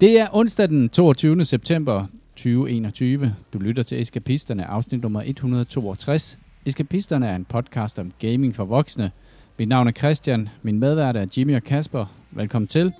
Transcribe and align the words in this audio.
Det 0.00 0.20
er 0.20 0.28
onsdag 0.32 0.68
den 0.68 0.88
22. 0.88 1.44
september 1.44 2.06
2021. 2.36 3.34
Du 3.52 3.58
lytter 3.58 3.82
til 3.82 4.00
Eskapisterne, 4.00 4.64
afsnit 4.64 5.02
nummer 5.02 5.22
162. 5.26 6.38
Eskapisterne 6.66 7.26
er 7.26 7.36
en 7.36 7.44
podcast 7.44 7.98
om 7.98 8.12
gaming 8.18 8.56
for 8.56 8.64
voksne. 8.64 9.10
Mit 9.58 9.68
navn 9.68 9.88
er 9.88 9.92
Christian, 9.92 10.48
min 10.62 10.78
medvært 10.78 11.16
er 11.16 11.26
Jimmy 11.36 11.56
og 11.56 11.62
Kasper. 11.62 12.06
Velkommen 12.30 12.68
til. 12.68 12.92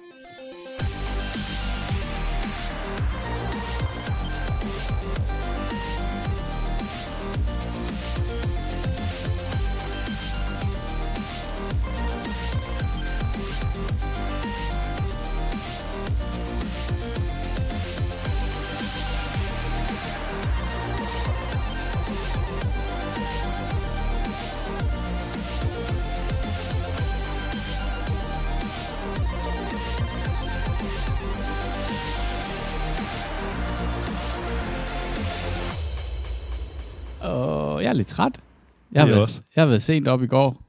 Også. 39.28 39.42
jeg 39.56 39.62
har 39.62 39.66
været 39.68 39.82
sent 39.82 40.09
op 40.09 40.23
i 40.23 40.27
går. 40.27 40.62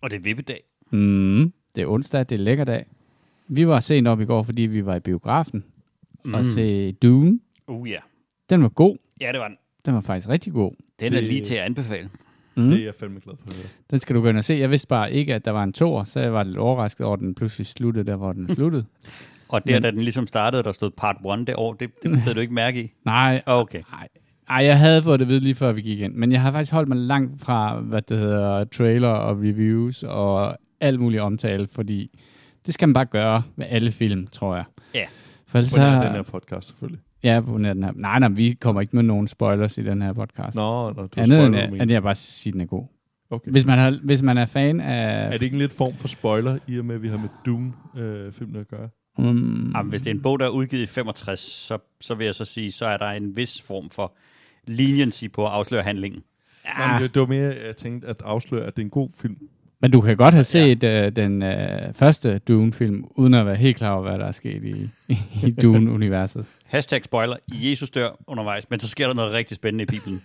Og 0.00 0.10
det 0.10 0.16
er 0.16 0.20
vippedag. 0.20 0.60
Mm, 0.90 1.52
det 1.76 1.82
er 1.82 1.86
onsdag, 1.86 2.20
det 2.20 2.32
er 2.32 2.36
lækker 2.38 2.64
dag. 2.64 2.86
Vi 3.48 3.66
var 3.66 3.80
sent 3.80 4.08
op 4.08 4.20
i 4.20 4.24
går, 4.24 4.42
fordi 4.42 4.62
vi 4.62 4.86
var 4.86 4.96
i 4.96 5.00
biografen 5.00 5.64
mm. 6.24 6.34
og 6.34 6.44
se 6.44 6.92
Dune. 6.92 7.40
Uh 7.66 7.90
ja. 7.90 7.98
Den 8.50 8.62
var 8.62 8.68
god. 8.68 8.96
Ja, 9.20 9.28
det 9.32 9.40
var 9.40 9.48
den. 9.48 9.56
Den 9.86 9.94
var 9.94 10.00
faktisk 10.00 10.28
rigtig 10.28 10.52
god. 10.52 10.72
Den 11.00 11.12
er 11.12 11.20
Det- 11.20 11.28
lige 11.28 11.44
til 11.44 11.54
at 11.54 11.60
anbefale. 11.64 12.10
Mm. 12.54 12.68
Det 12.68 12.80
er 12.80 12.84
jeg 12.84 12.94
fandme 12.94 13.20
glad 13.20 13.34
for. 13.40 13.48
Den 13.90 14.00
skal 14.00 14.16
du 14.16 14.20
gå 14.20 14.28
ind 14.28 14.36
og 14.38 14.44
se. 14.44 14.54
Jeg 14.54 14.70
vidste 14.70 14.88
bare 14.88 15.12
ikke, 15.12 15.34
at 15.34 15.44
der 15.44 15.50
var 15.50 15.64
en 15.64 15.72
toer, 15.72 16.04
så 16.04 16.20
jeg 16.20 16.32
var 16.32 16.44
lidt 16.44 16.56
overrasket 16.56 17.06
over, 17.06 17.14
at 17.16 17.20
den 17.20 17.34
pludselig 17.34 17.66
sluttede 17.66 18.06
der, 18.06 18.16
hvor 18.16 18.32
den 18.32 18.48
sluttede. 18.54 18.84
Og 19.48 19.66
der, 19.66 19.72
Men- 19.74 19.82
da 19.82 19.90
den 19.90 20.00
ligesom 20.02 20.26
startede, 20.26 20.62
der 20.62 20.72
stod 20.72 20.90
part 20.90 21.16
1 21.40 21.46
det 21.46 21.54
år, 21.56 21.72
det, 21.74 22.02
det 22.02 22.18
havde 22.18 22.34
du 22.34 22.40
ikke 22.40 22.54
mærke 22.54 22.82
i. 22.84 22.92
Nej, 23.04 23.42
Okay. 23.46 23.82
nej. 23.92 24.08
Ej, 24.48 24.64
jeg 24.64 24.78
havde 24.78 25.02
fået 25.02 25.20
det 25.20 25.24
at 25.24 25.28
vide 25.28 25.40
lige 25.40 25.54
før 25.54 25.72
vi 25.72 25.82
gik 25.82 26.00
ind. 26.00 26.14
Men 26.14 26.32
jeg 26.32 26.40
har 26.40 26.50
faktisk 26.50 26.72
holdt 26.72 26.88
mig 26.88 26.98
langt 26.98 27.42
fra, 27.42 27.80
hvad 27.80 28.02
det 28.02 28.18
hedder, 28.18 28.64
trailer 28.64 29.08
og 29.08 29.36
reviews 29.36 30.02
og 30.02 30.58
alt 30.80 31.00
muligt 31.00 31.22
omtale, 31.22 31.66
fordi 31.66 32.18
det 32.66 32.74
skal 32.74 32.88
man 32.88 32.94
bare 32.94 33.04
gøre 33.04 33.42
med 33.56 33.66
alle 33.68 33.90
film, 33.90 34.26
tror 34.26 34.56
jeg. 34.56 34.64
Ja. 34.94 35.06
For 35.46 35.58
ellers 35.58 35.74
På 35.74 35.80
nær 35.80 36.02
den 36.02 36.12
her 36.12 36.22
podcast, 36.22 36.68
selvfølgelig. 36.68 37.00
Ja, 37.22 37.40
på 37.40 37.58
nær 37.58 37.72
den 37.72 37.84
her. 37.84 37.92
Nej, 37.94 38.18
nej, 38.18 38.28
vi 38.28 38.52
kommer 38.60 38.80
ikke 38.80 38.96
med 38.96 39.02
nogen 39.02 39.28
spoilers 39.28 39.78
i 39.78 39.82
den 39.82 40.02
her 40.02 40.12
podcast. 40.12 40.56
Nå, 40.56 40.92
nå 40.92 40.92
du 40.92 41.08
Andet 41.16 41.46
end, 41.46 41.54
spoiler 41.54 41.82
at, 41.82 41.90
jeg 41.90 42.02
bare 42.02 42.14
siger, 42.14 42.52
den 42.52 42.60
er 42.60 42.66
god. 42.66 42.86
Okay. 43.30 43.50
Hvis 43.50 43.66
man, 43.66 43.78
har, 43.78 43.98
hvis 44.02 44.22
man 44.22 44.38
er 44.38 44.46
fan 44.46 44.80
af... 44.80 45.26
Er 45.26 45.30
det 45.30 45.42
ikke 45.42 45.54
en 45.54 45.58
lidt 45.58 45.72
form 45.72 45.94
for 45.94 46.08
spoiler, 46.08 46.58
i 46.66 46.78
og 46.78 46.84
med, 46.84 46.94
at 46.94 47.02
vi 47.02 47.08
har 47.08 47.18
med 47.18 47.28
Dune-filmen 47.46 48.56
at 48.56 48.68
gøre? 48.68 48.88
Um, 49.18 49.72
Jamen, 49.76 49.90
hvis 49.90 50.02
det 50.02 50.10
er 50.10 50.14
en 50.14 50.22
bog, 50.22 50.40
der 50.40 50.46
er 50.46 50.50
udgivet 50.50 50.82
i 50.82 50.86
65, 50.86 51.40
så, 51.40 51.78
så 52.00 52.14
vil 52.14 52.24
jeg 52.24 52.34
så 52.34 52.44
sige, 52.44 52.72
så 52.72 52.86
er 52.86 52.96
der 52.96 53.06
en 53.06 53.36
vis 53.36 53.62
form 53.62 53.90
for 53.90 54.14
leniency 54.66 55.24
på 55.32 55.46
at 55.46 55.52
afsløre 55.52 55.82
handlingen. 55.82 56.22
Ja. 56.64 56.86
Nå, 56.86 56.92
men 56.92 57.02
det, 57.02 57.14
det 57.14 57.20
var 57.20 57.26
mere, 57.26 57.54
jeg 57.66 57.76
tænkte 57.76 58.08
at 58.08 58.16
afsløre, 58.24 58.66
at 58.66 58.76
det 58.76 58.82
er 58.82 58.86
en 58.86 58.90
god 58.90 59.08
film. 59.18 59.36
men 59.80 59.90
du 59.90 60.00
kan 60.00 60.16
godt 60.16 60.34
have 60.34 60.44
set 60.44 60.82
ja. 60.82 61.06
uh, 61.06 61.12
den 61.12 61.42
uh, 61.42 61.48
første 61.94 62.38
Dune-film, 62.38 63.04
uden 63.10 63.34
at 63.34 63.46
være 63.46 63.56
helt 63.56 63.76
klar 63.76 63.92
over, 63.92 64.02
hvad 64.02 64.18
der 64.18 64.26
er 64.26 64.32
sket 64.32 64.64
i, 64.64 64.90
i 65.46 65.50
Dune-universet. 65.50 66.46
Hashtag 66.64 67.04
spoiler. 67.04 67.36
Jesus 67.48 67.90
dør 67.90 68.10
undervejs, 68.26 68.70
men 68.70 68.80
så 68.80 68.88
sker 68.88 69.06
der 69.06 69.14
noget 69.14 69.32
rigtig 69.32 69.54
spændende 69.54 69.82
i 69.82 69.86
Bibelen. 69.86 70.22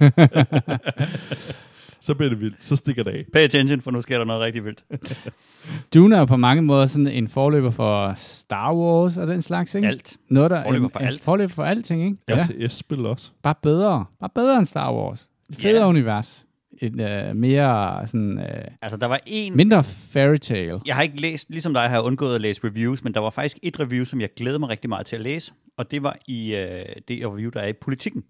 Så 2.00 2.14
bliver 2.14 2.30
det 2.30 2.40
vildt. 2.40 2.56
Så 2.60 2.76
stikker 2.76 3.02
det 3.02 3.10
af. 3.10 3.24
Pay 3.32 3.40
attention, 3.40 3.80
for 3.80 3.90
nu 3.90 4.00
sker 4.00 4.18
der 4.18 4.24
noget 4.24 4.42
rigtig 4.42 4.64
vildt. 4.64 4.84
Dune 5.94 6.14
er 6.16 6.18
jo 6.18 6.24
på 6.24 6.36
mange 6.36 6.62
måder 6.62 6.86
sådan 6.86 7.06
en 7.06 7.28
forløber 7.28 7.70
for 7.70 8.12
Star 8.16 8.74
Wars 8.74 9.16
og 9.16 9.26
den 9.26 9.42
slags, 9.42 9.74
ikke? 9.74 9.88
Alt. 9.88 10.16
Noget, 10.28 10.50
der 10.50 10.62
Forløber 10.62 10.84
en, 10.86 10.90
for 10.90 10.98
en 11.00 11.06
alt. 11.06 11.22
Forløber 11.22 11.54
for 11.54 11.64
alting, 11.64 12.04
ikke? 12.04 12.16
Ja. 12.28 12.42
til 12.46 12.70
S-spil 12.70 13.06
også. 13.06 13.30
Bare 13.42 13.54
bedre. 13.62 14.04
Bare 14.20 14.30
bedre 14.34 14.56
end 14.58 14.66
Star 14.66 14.94
Wars. 14.94 15.28
Et 15.50 15.56
federe 15.56 15.82
Ja. 15.82 15.88
univers. 15.88 16.46
Et 16.82 16.92
uh, 17.30 17.36
mere 17.36 18.06
sådan... 18.06 18.38
Uh, 18.38 18.44
Altså, 18.82 18.96
der 18.96 19.06
var 19.06 19.20
en... 19.26 19.56
mindre 19.56 19.84
fairy 19.84 20.36
tale. 20.36 20.80
Jeg 20.86 20.94
har 20.94 21.02
ikke 21.02 21.20
læst, 21.20 21.50
ligesom 21.50 21.72
dig 21.74 21.82
har 21.82 21.90
jeg 21.96 22.02
undgået 22.02 22.34
at 22.34 22.40
læse 22.40 22.60
reviews, 22.64 23.04
men 23.04 23.14
der 23.14 23.20
var 23.20 23.30
faktisk 23.30 23.58
et 23.62 23.80
review, 23.80 24.04
som 24.04 24.20
jeg 24.20 24.28
glæder 24.36 24.58
mig 24.58 24.68
rigtig 24.68 24.88
meget 24.88 25.06
til 25.06 25.16
at 25.16 25.22
læse, 25.22 25.52
og 25.76 25.90
det 25.90 26.02
var 26.02 26.16
i 26.26 26.54
øh, 26.56 26.68
det 27.08 27.26
review, 27.26 27.50
der 27.50 27.60
er 27.60 27.66
i 27.68 27.72
politikken. 27.72 28.24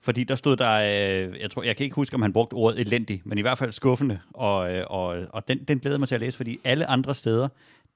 Fordi 0.00 0.24
der 0.24 0.34
stod 0.34 0.56
der, 0.56 0.74
øh, 0.74 1.40
jeg 1.40 1.50
tror, 1.50 1.62
jeg 1.62 1.76
kan 1.76 1.84
ikke 1.84 1.96
huske, 1.96 2.14
om 2.14 2.22
han 2.22 2.32
brugte 2.32 2.54
ordet 2.54 2.80
elendig, 2.80 3.22
men 3.24 3.38
i 3.38 3.40
hvert 3.40 3.58
fald 3.58 3.72
skuffende, 3.72 4.18
og, 4.34 4.74
øh, 4.74 4.84
og, 4.86 5.26
og 5.30 5.48
den, 5.48 5.64
den 5.64 5.78
glæder 5.78 5.98
mig 5.98 6.08
til 6.08 6.14
at 6.14 6.20
læse, 6.20 6.36
fordi 6.36 6.58
alle 6.64 6.86
andre 6.86 7.14
steder, 7.14 7.48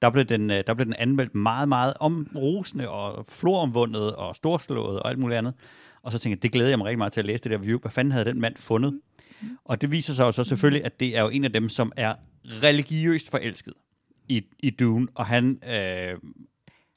der 0.03 0.11
blev 0.11 0.25
den, 0.25 0.51
øh, 0.51 0.65
der 0.67 0.75
blev 0.75 0.87
den 0.87 0.95
anmeldt 0.99 1.35
meget, 1.35 1.69
meget 1.69 1.95
om 2.01 2.31
rosende 2.37 2.89
og 2.89 3.27
floromvundet 3.29 4.17
og 4.17 4.37
storslået 4.37 5.01
og 5.01 5.11
alt 5.11 5.19
muligt 5.19 5.39
andet. 5.39 5.55
Og 6.03 6.12
så 6.12 6.19
tænkte 6.19 6.37
jeg, 6.37 6.43
det 6.43 6.53
glæder 6.53 6.69
jeg 6.69 6.79
mig 6.79 6.85
rigtig 6.85 6.99
meget 6.99 7.12
til 7.12 7.21
at 7.21 7.27
læse 7.27 7.43
det 7.43 7.51
der 7.51 7.59
review. 7.59 7.79
Hvad 7.79 7.91
fanden 7.91 8.12
havde 8.12 8.25
den 8.25 8.41
mand 8.41 8.57
fundet? 8.57 9.01
Og 9.65 9.81
det 9.81 9.91
viser 9.91 10.12
sig 10.12 10.25
jo 10.25 10.33
så 10.33 10.45
selvfølgelig, 10.45 10.85
at 10.85 11.01
det 11.01 11.17
er 11.17 11.23
jo 11.23 11.29
en 11.29 11.45
af 11.45 11.53
dem, 11.53 11.69
som 11.69 11.93
er 11.97 12.15
religiøst 12.45 13.31
forelsket 13.31 13.75
i, 14.29 14.45
i 14.59 14.71
Dune, 14.71 15.09
og 15.15 15.27
han, 15.27 15.62
øh, 15.69 16.19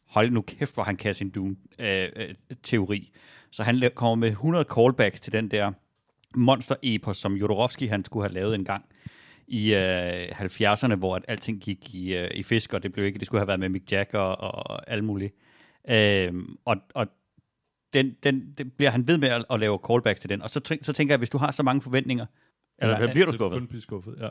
hold 0.07 0.31
nu 0.31 0.41
kæft, 0.41 0.73
hvor 0.73 0.83
han 0.83 0.97
kan 0.97 1.13
sin 1.13 1.29
Dune-teori. 1.29 2.97
Øh, 2.97 3.03
øh, 3.05 3.21
så 3.51 3.63
han 3.63 3.91
kommer 3.95 4.15
med 4.15 4.29
100 4.29 4.65
callbacks 4.75 5.19
til 5.19 5.33
den 5.33 5.51
der 5.51 5.71
monster-epos, 6.35 7.17
som 7.17 7.33
Jodorowsky 7.33 7.89
han 7.89 8.05
skulle 8.05 8.23
have 8.23 8.33
lavet 8.33 8.55
en 8.55 8.65
gang 8.65 8.85
i 9.47 9.73
øh, 9.73 10.27
70'erne, 10.29 10.95
hvor 10.95 11.15
at 11.15 11.25
alting 11.27 11.61
gik 11.61 11.95
i, 11.95 12.15
øh, 12.15 12.31
i 12.33 12.43
fisk, 12.43 12.73
og 12.73 12.83
det 12.83 12.93
blev 12.93 13.05
ikke, 13.05 13.19
det 13.19 13.25
skulle 13.25 13.41
have 13.41 13.47
været 13.47 13.59
med 13.59 13.69
Mick 13.69 13.91
Jagger 13.91 14.19
og, 14.19 14.71
og 14.71 14.91
alt 14.91 15.03
muligt. 15.03 15.35
Øh, 15.89 16.33
og, 16.65 16.77
og 16.93 17.07
den, 17.93 18.15
den, 18.23 18.53
den 18.57 18.69
bliver 18.69 18.89
han 18.89 19.07
ved 19.07 19.17
med 19.17 19.29
at, 19.29 19.45
at 19.49 19.59
lave 19.59 19.79
callbacks 19.87 20.19
til 20.19 20.29
den, 20.29 20.41
og 20.41 20.49
så, 20.49 20.77
så 20.81 20.93
tænker 20.93 21.13
jeg, 21.13 21.17
hvis 21.17 21.29
du 21.29 21.37
har 21.37 21.51
så 21.51 21.63
mange 21.63 21.81
forventninger, 21.81 22.25
eller 22.77 23.01
Ja, 23.01 23.11
bliver 23.11 23.25
du 23.25 23.31
skuffet? 23.31 23.59
Kun 23.59 23.67
blive 23.67 23.81
skuffet, 23.81 24.15
ja. 24.21 24.29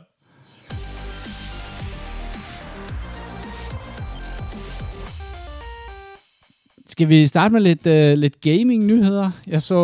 Skal 6.95 7.09
vi 7.09 7.25
starte 7.25 7.53
med 7.53 7.61
lidt, 7.61 7.87
uh, 7.87 8.19
lidt 8.21 8.41
gaming-nyheder? 8.41 9.31
Jeg 9.47 9.61
så, 9.61 9.75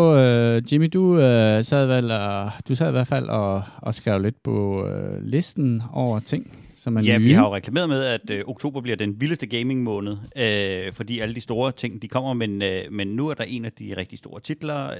uh, 0.61 0.73
Jimmy, 0.73 0.89
du, 0.94 1.03
uh, 1.13 1.19
sad 1.63 1.85
vel, 1.85 2.05
uh, 2.11 2.51
du 2.67 2.75
sad 2.75 2.88
i 2.88 2.91
hvert 2.91 3.07
fald 3.07 3.29
og, 3.29 3.63
og 3.77 3.95
skrev 3.95 4.22
lidt 4.22 4.44
på 4.44 4.85
uh, 4.85 5.23
listen 5.23 5.81
over 5.94 6.19
ting, 6.19 6.57
som 6.73 6.97
er 6.97 7.01
Ja, 7.01 7.17
nye. 7.17 7.25
vi 7.25 7.33
har 7.33 7.44
jo 7.44 7.55
reklameret 7.55 7.89
med, 7.89 8.03
at 8.03 8.29
øh, 8.29 8.44
oktober 8.47 8.81
bliver 8.81 8.95
den 8.95 9.21
vildeste 9.21 9.47
gaming-måned, 9.47 10.17
øh, 10.38 10.94
fordi 10.94 11.19
alle 11.19 11.35
de 11.35 11.41
store 11.41 11.71
ting, 11.71 12.01
de 12.01 12.07
kommer, 12.07 12.33
men, 12.33 12.61
øh, 12.61 12.81
men 12.91 13.07
nu 13.07 13.27
er 13.27 13.33
der 13.33 13.44
en 13.44 13.66
af 13.66 13.71
de 13.71 13.94
rigtig 13.97 14.17
store 14.17 14.39
titler, 14.41 14.88
øh, 14.91 14.97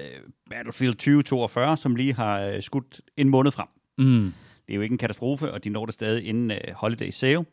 Battlefield 0.50 0.94
2042, 0.94 1.78
som 1.78 1.96
lige 1.96 2.14
har 2.14 2.42
øh, 2.42 2.62
skudt 2.62 3.02
en 3.18 3.30
måned 3.30 3.52
frem. 3.52 3.68
Mm. 3.98 4.34
Det 4.68 4.74
er 4.74 4.76
jo 4.76 4.82
ikke 4.82 4.94
en 4.94 4.98
katastrofe, 4.98 5.52
og 5.52 5.64
de 5.64 5.70
når 5.70 5.86
det 5.86 5.94
stadig 5.94 6.26
inden 6.26 6.52
øh, 6.52 6.58
holiday 6.76 7.10
sale. 7.10 7.46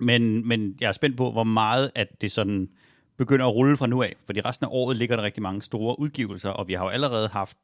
Men, 0.00 0.48
men 0.48 0.74
jeg 0.80 0.88
er 0.88 0.92
spændt 0.92 1.16
på, 1.16 1.32
hvor 1.32 1.44
meget 1.44 1.90
at 1.94 2.20
det 2.20 2.32
sådan 2.32 2.68
begynder 3.16 3.46
at 3.46 3.54
rulle 3.54 3.76
fra 3.76 3.86
nu 3.86 4.02
af, 4.02 4.14
fordi 4.24 4.40
resten 4.40 4.64
af 4.64 4.68
året 4.72 4.96
ligger 4.96 5.16
der 5.16 5.22
rigtig 5.22 5.42
mange 5.42 5.62
store 5.62 6.00
udgivelser, 6.00 6.50
og 6.50 6.68
vi 6.68 6.72
har 6.72 6.84
jo 6.84 6.90
allerede 6.90 7.28
haft, 7.28 7.56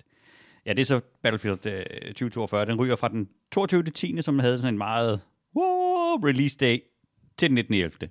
ja, 0.67 0.73
det 0.73 0.79
er 0.79 0.85
så 0.87 1.01
Battlefield 1.23 1.67
øh, 1.67 2.07
2042, 2.07 2.67
den 2.67 2.81
ryger 2.81 2.97
fra 2.97 3.09
den 3.09 3.29
22. 3.53 3.83
10., 3.83 4.23
som 4.23 4.39
havde 4.39 4.59
sådan 4.59 4.75
en 4.75 4.79
meget 4.79 5.21
wow, 5.57 6.21
release 6.29 6.57
day 6.57 6.79
til 7.37 7.49
den 7.49 7.55
19. 7.55 7.75
11. 7.75 8.09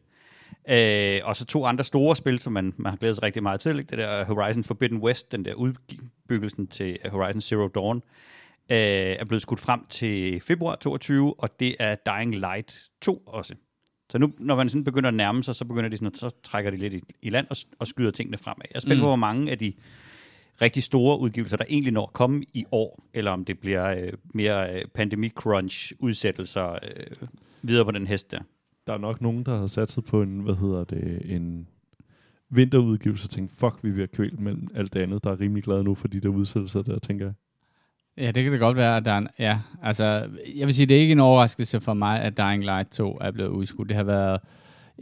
Øh, 0.70 1.22
og 1.24 1.36
så 1.36 1.46
to 1.46 1.66
andre 1.66 1.84
store 1.84 2.16
spil, 2.16 2.40
som 2.40 2.54
man, 2.54 2.74
man 2.78 2.90
har 2.90 2.98
glædet 2.98 3.16
sig 3.16 3.24
rigtig 3.24 3.44
meget 3.44 3.60
til. 3.60 3.80
Ikke? 3.80 3.90
Det 3.90 3.98
der 3.98 4.26
Horizon 4.26 4.64
Forbidden 4.64 4.98
West, 4.98 5.32
den 5.32 5.46
der 5.46 5.54
udbyggelsen 5.54 6.68
til 6.68 6.98
Horizon 7.10 7.42
Zero 7.42 7.68
Dawn, 7.68 7.98
øh, 8.72 8.78
er 9.20 9.26
blevet 9.26 9.42
skudt 9.42 9.60
frem 9.60 9.86
til 9.90 10.42
februar 10.42 10.76
22, 10.76 11.40
og 11.40 11.60
det 11.60 11.76
er 11.80 11.96
Dying 11.96 12.36
Light 12.36 12.90
2 13.02 13.24
også. 13.28 13.56
Så 14.12 14.18
nu, 14.18 14.32
når 14.40 14.56
man 14.56 14.70
sådan 14.70 14.84
begynder 14.84 15.08
at 15.08 15.14
nærme 15.14 15.44
sig, 15.44 15.56
så 15.56 15.66
begynder 15.66 15.90
de 15.90 15.98
sådan, 15.98 16.08
at, 16.08 16.18
så 16.18 16.30
trækker 16.44 16.72
de 16.72 16.78
lidt 16.78 16.94
i, 16.94 17.02
i 17.22 17.30
land 17.30 17.48
og, 17.50 17.56
og 17.80 17.88
skyder 17.88 18.12
tingene 18.12 18.38
fremad. 18.38 18.66
Jeg 18.70 18.76
er 18.76 18.80
spændt 18.80 18.98
Mm. 18.98 19.02
på, 19.02 19.08
hvor 19.08 19.16
mange 19.16 19.52
af 19.52 19.58
de 19.60 19.74
rigtig 20.62 20.84
store 20.84 21.20
udgivelser, 21.20 21.58
der 21.58 21.66
egentlig 21.70 21.94
når 21.94 22.04
at 22.06 22.14
komme 22.14 22.44
i 22.54 22.66
år, 22.72 23.04
eller 23.14 23.32
om 23.32 23.46
det 23.46 23.60
bliver 23.60 23.88
øh, 23.90 24.14
mere 24.34 24.76
øh, 24.76 24.82
pandemi-crunch 24.94 25.92
udsættelser 26.00 26.72
øh, 26.72 27.28
videre 27.62 27.86
på 27.86 27.92
den 27.92 28.08
hest 28.08 28.32
der. 28.32 28.40
Der 28.88 28.94
er 28.94 28.98
nok 28.98 29.22
nogen, 29.22 29.44
der 29.44 29.60
har 29.60 29.68
satset 29.68 30.06
på 30.06 30.22
en, 30.22 30.40
hvad 30.40 30.56
hedder 30.56 30.84
det, 30.84 31.36
en 31.36 31.68
vinterudgivelse 32.50 33.26
og 33.26 33.30
tænkt, 33.30 33.52
fuck, 33.52 33.76
vi 33.84 33.90
er 33.90 33.94
ved 33.94 34.04
at 34.04 34.40
mellem 34.40 34.68
alt 34.76 34.94
det 34.94 35.00
andet, 35.00 35.24
der 35.24 35.32
er 35.32 35.40
rimelig 35.40 35.64
glade 35.64 35.84
nu 35.84 35.96
for 35.96 36.08
de 36.08 36.20
der 36.20 36.30
udsættelser 36.30 36.82
der, 36.82 37.00
tænker 37.00 37.26
jeg. 37.26 37.34
Ja, 38.18 38.32
det 38.32 38.44
kan 38.44 38.52
det 38.52 38.60
godt 38.60 38.78
være, 38.78 38.98
at 38.98 39.06
der 39.06 39.12
er 39.12 39.18
en, 39.18 39.28
ja, 39.40 39.60
altså, 39.84 40.30
jeg 40.56 40.68
vil 40.68 40.76
sige, 40.76 40.86
det 40.86 40.98
er 40.98 41.02
ikke 41.02 41.12
en 41.12 41.20
overraskelse 41.20 41.80
for 41.80 41.94
mig, 41.94 42.22
at 42.22 42.38
Dying 42.38 42.64
Light 42.64 42.92
2 42.92 43.18
er 43.22 43.32
blevet 43.32 43.50
udskudt. 43.50 43.90
Det 43.90 43.98
har 43.98 44.04
været, 44.04 44.40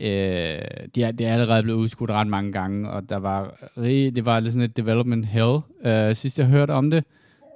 Øh, 0.01 0.61
det, 0.95 1.03
er, 1.03 1.11
det 1.11 1.27
er 1.27 1.33
allerede 1.33 1.63
blevet 1.63 1.77
udskudt 1.77 2.11
ret 2.11 2.27
mange 2.27 2.51
gange, 2.51 2.89
og 2.89 3.09
der 3.09 3.17
var, 3.17 3.69
det 3.75 4.25
var 4.25 4.39
lidt 4.39 4.53
sådan 4.53 4.69
et 4.69 4.77
development 4.77 5.25
hell, 5.25 5.59
øh, 5.85 6.15
sidst 6.15 6.39
jeg 6.39 6.47
hørte 6.47 6.71
om 6.71 6.91
det. 6.91 7.03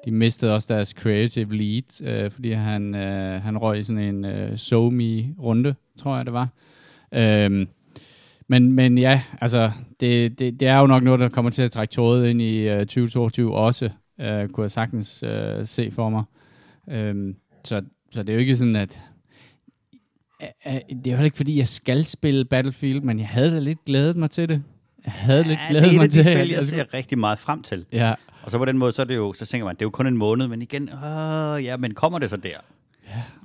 De 0.05 0.11
mistede 0.11 0.53
også 0.53 0.73
deres 0.73 0.89
creative 0.89 1.55
lead, 1.55 2.01
øh, 2.03 2.31
fordi 2.31 2.51
han, 2.51 2.95
øh, 2.95 3.41
han 3.41 3.57
røg 3.57 3.79
i 3.79 3.83
sådan 3.83 4.01
en 4.01 4.25
øh, 4.25 4.57
SoMe-runde, 4.57 5.75
tror 5.99 6.15
jeg 6.15 6.25
det 6.25 6.33
var. 6.33 6.47
Øh, 7.11 7.67
men, 8.47 8.71
men 8.71 8.97
ja, 8.97 9.21
altså, 9.41 9.71
det, 9.99 10.39
det, 10.39 10.59
det 10.59 10.67
er 10.67 10.79
jo 10.79 10.87
nok 10.87 11.03
noget, 11.03 11.19
der 11.19 11.29
kommer 11.29 11.51
til 11.51 11.61
at 11.61 11.71
trække 11.71 11.91
trådet 11.91 12.29
ind 12.29 12.41
i 12.41 12.57
øh, 12.67 12.79
2022 12.79 13.55
også, 13.55 13.89
øh, 14.19 14.49
kunne 14.49 14.63
jeg 14.63 14.71
sagtens 14.71 15.23
øh, 15.23 15.65
se 15.65 15.91
for 15.91 16.09
mig. 16.09 16.23
Øh, 16.89 17.35
så, 17.63 17.81
så 18.11 18.23
det 18.23 18.29
er 18.29 18.33
jo 18.33 18.39
ikke 18.39 18.55
sådan, 18.55 18.75
at 18.75 19.01
Øh, 20.43 20.73
øh, 20.73 20.81
det 21.03 21.13
er 21.13 21.17
jo 21.17 21.23
ikke, 21.23 21.37
fordi 21.37 21.57
jeg 21.57 21.67
skal 21.67 22.05
spille 22.05 22.45
Battlefield, 22.45 23.01
men 23.01 23.19
jeg 23.19 23.27
havde 23.27 23.51
da 23.51 23.59
lidt 23.59 23.85
glædet 23.85 24.15
mig 24.17 24.31
til 24.31 24.49
det. 24.49 24.63
Jeg 25.05 25.13
havde 25.13 25.43
lidt 25.43 25.59
Ja, 25.59 25.63
det 25.63 25.69
glædet 25.69 25.85
er 25.85 25.89
et 25.89 25.95
mig 25.95 26.03
af 26.03 26.09
de 26.09 26.15
til 26.15 26.23
spil, 26.23 26.49
jeg 26.49 26.63
ser 26.63 26.93
rigtig 26.93 27.19
meget 27.19 27.39
frem 27.39 27.63
til. 27.63 27.85
Ja, 27.91 28.13
Og 28.43 28.51
så 28.51 28.57
på 28.57 28.65
den 28.65 28.77
måde, 28.77 28.91
så, 28.91 29.01
er 29.01 29.05
det 29.05 29.15
jo, 29.15 29.33
så 29.33 29.45
tænker 29.45 29.65
man, 29.65 29.75
det 29.75 29.81
er 29.81 29.85
jo 29.85 29.89
kun 29.89 30.07
en 30.07 30.17
måned, 30.17 30.47
men 30.47 30.61
igen, 30.61 30.89
åh, 30.93 31.63
ja, 31.63 31.77
men 31.77 31.93
kommer 31.93 32.19
det 32.19 32.29
så 32.29 32.37
der? 32.37 32.57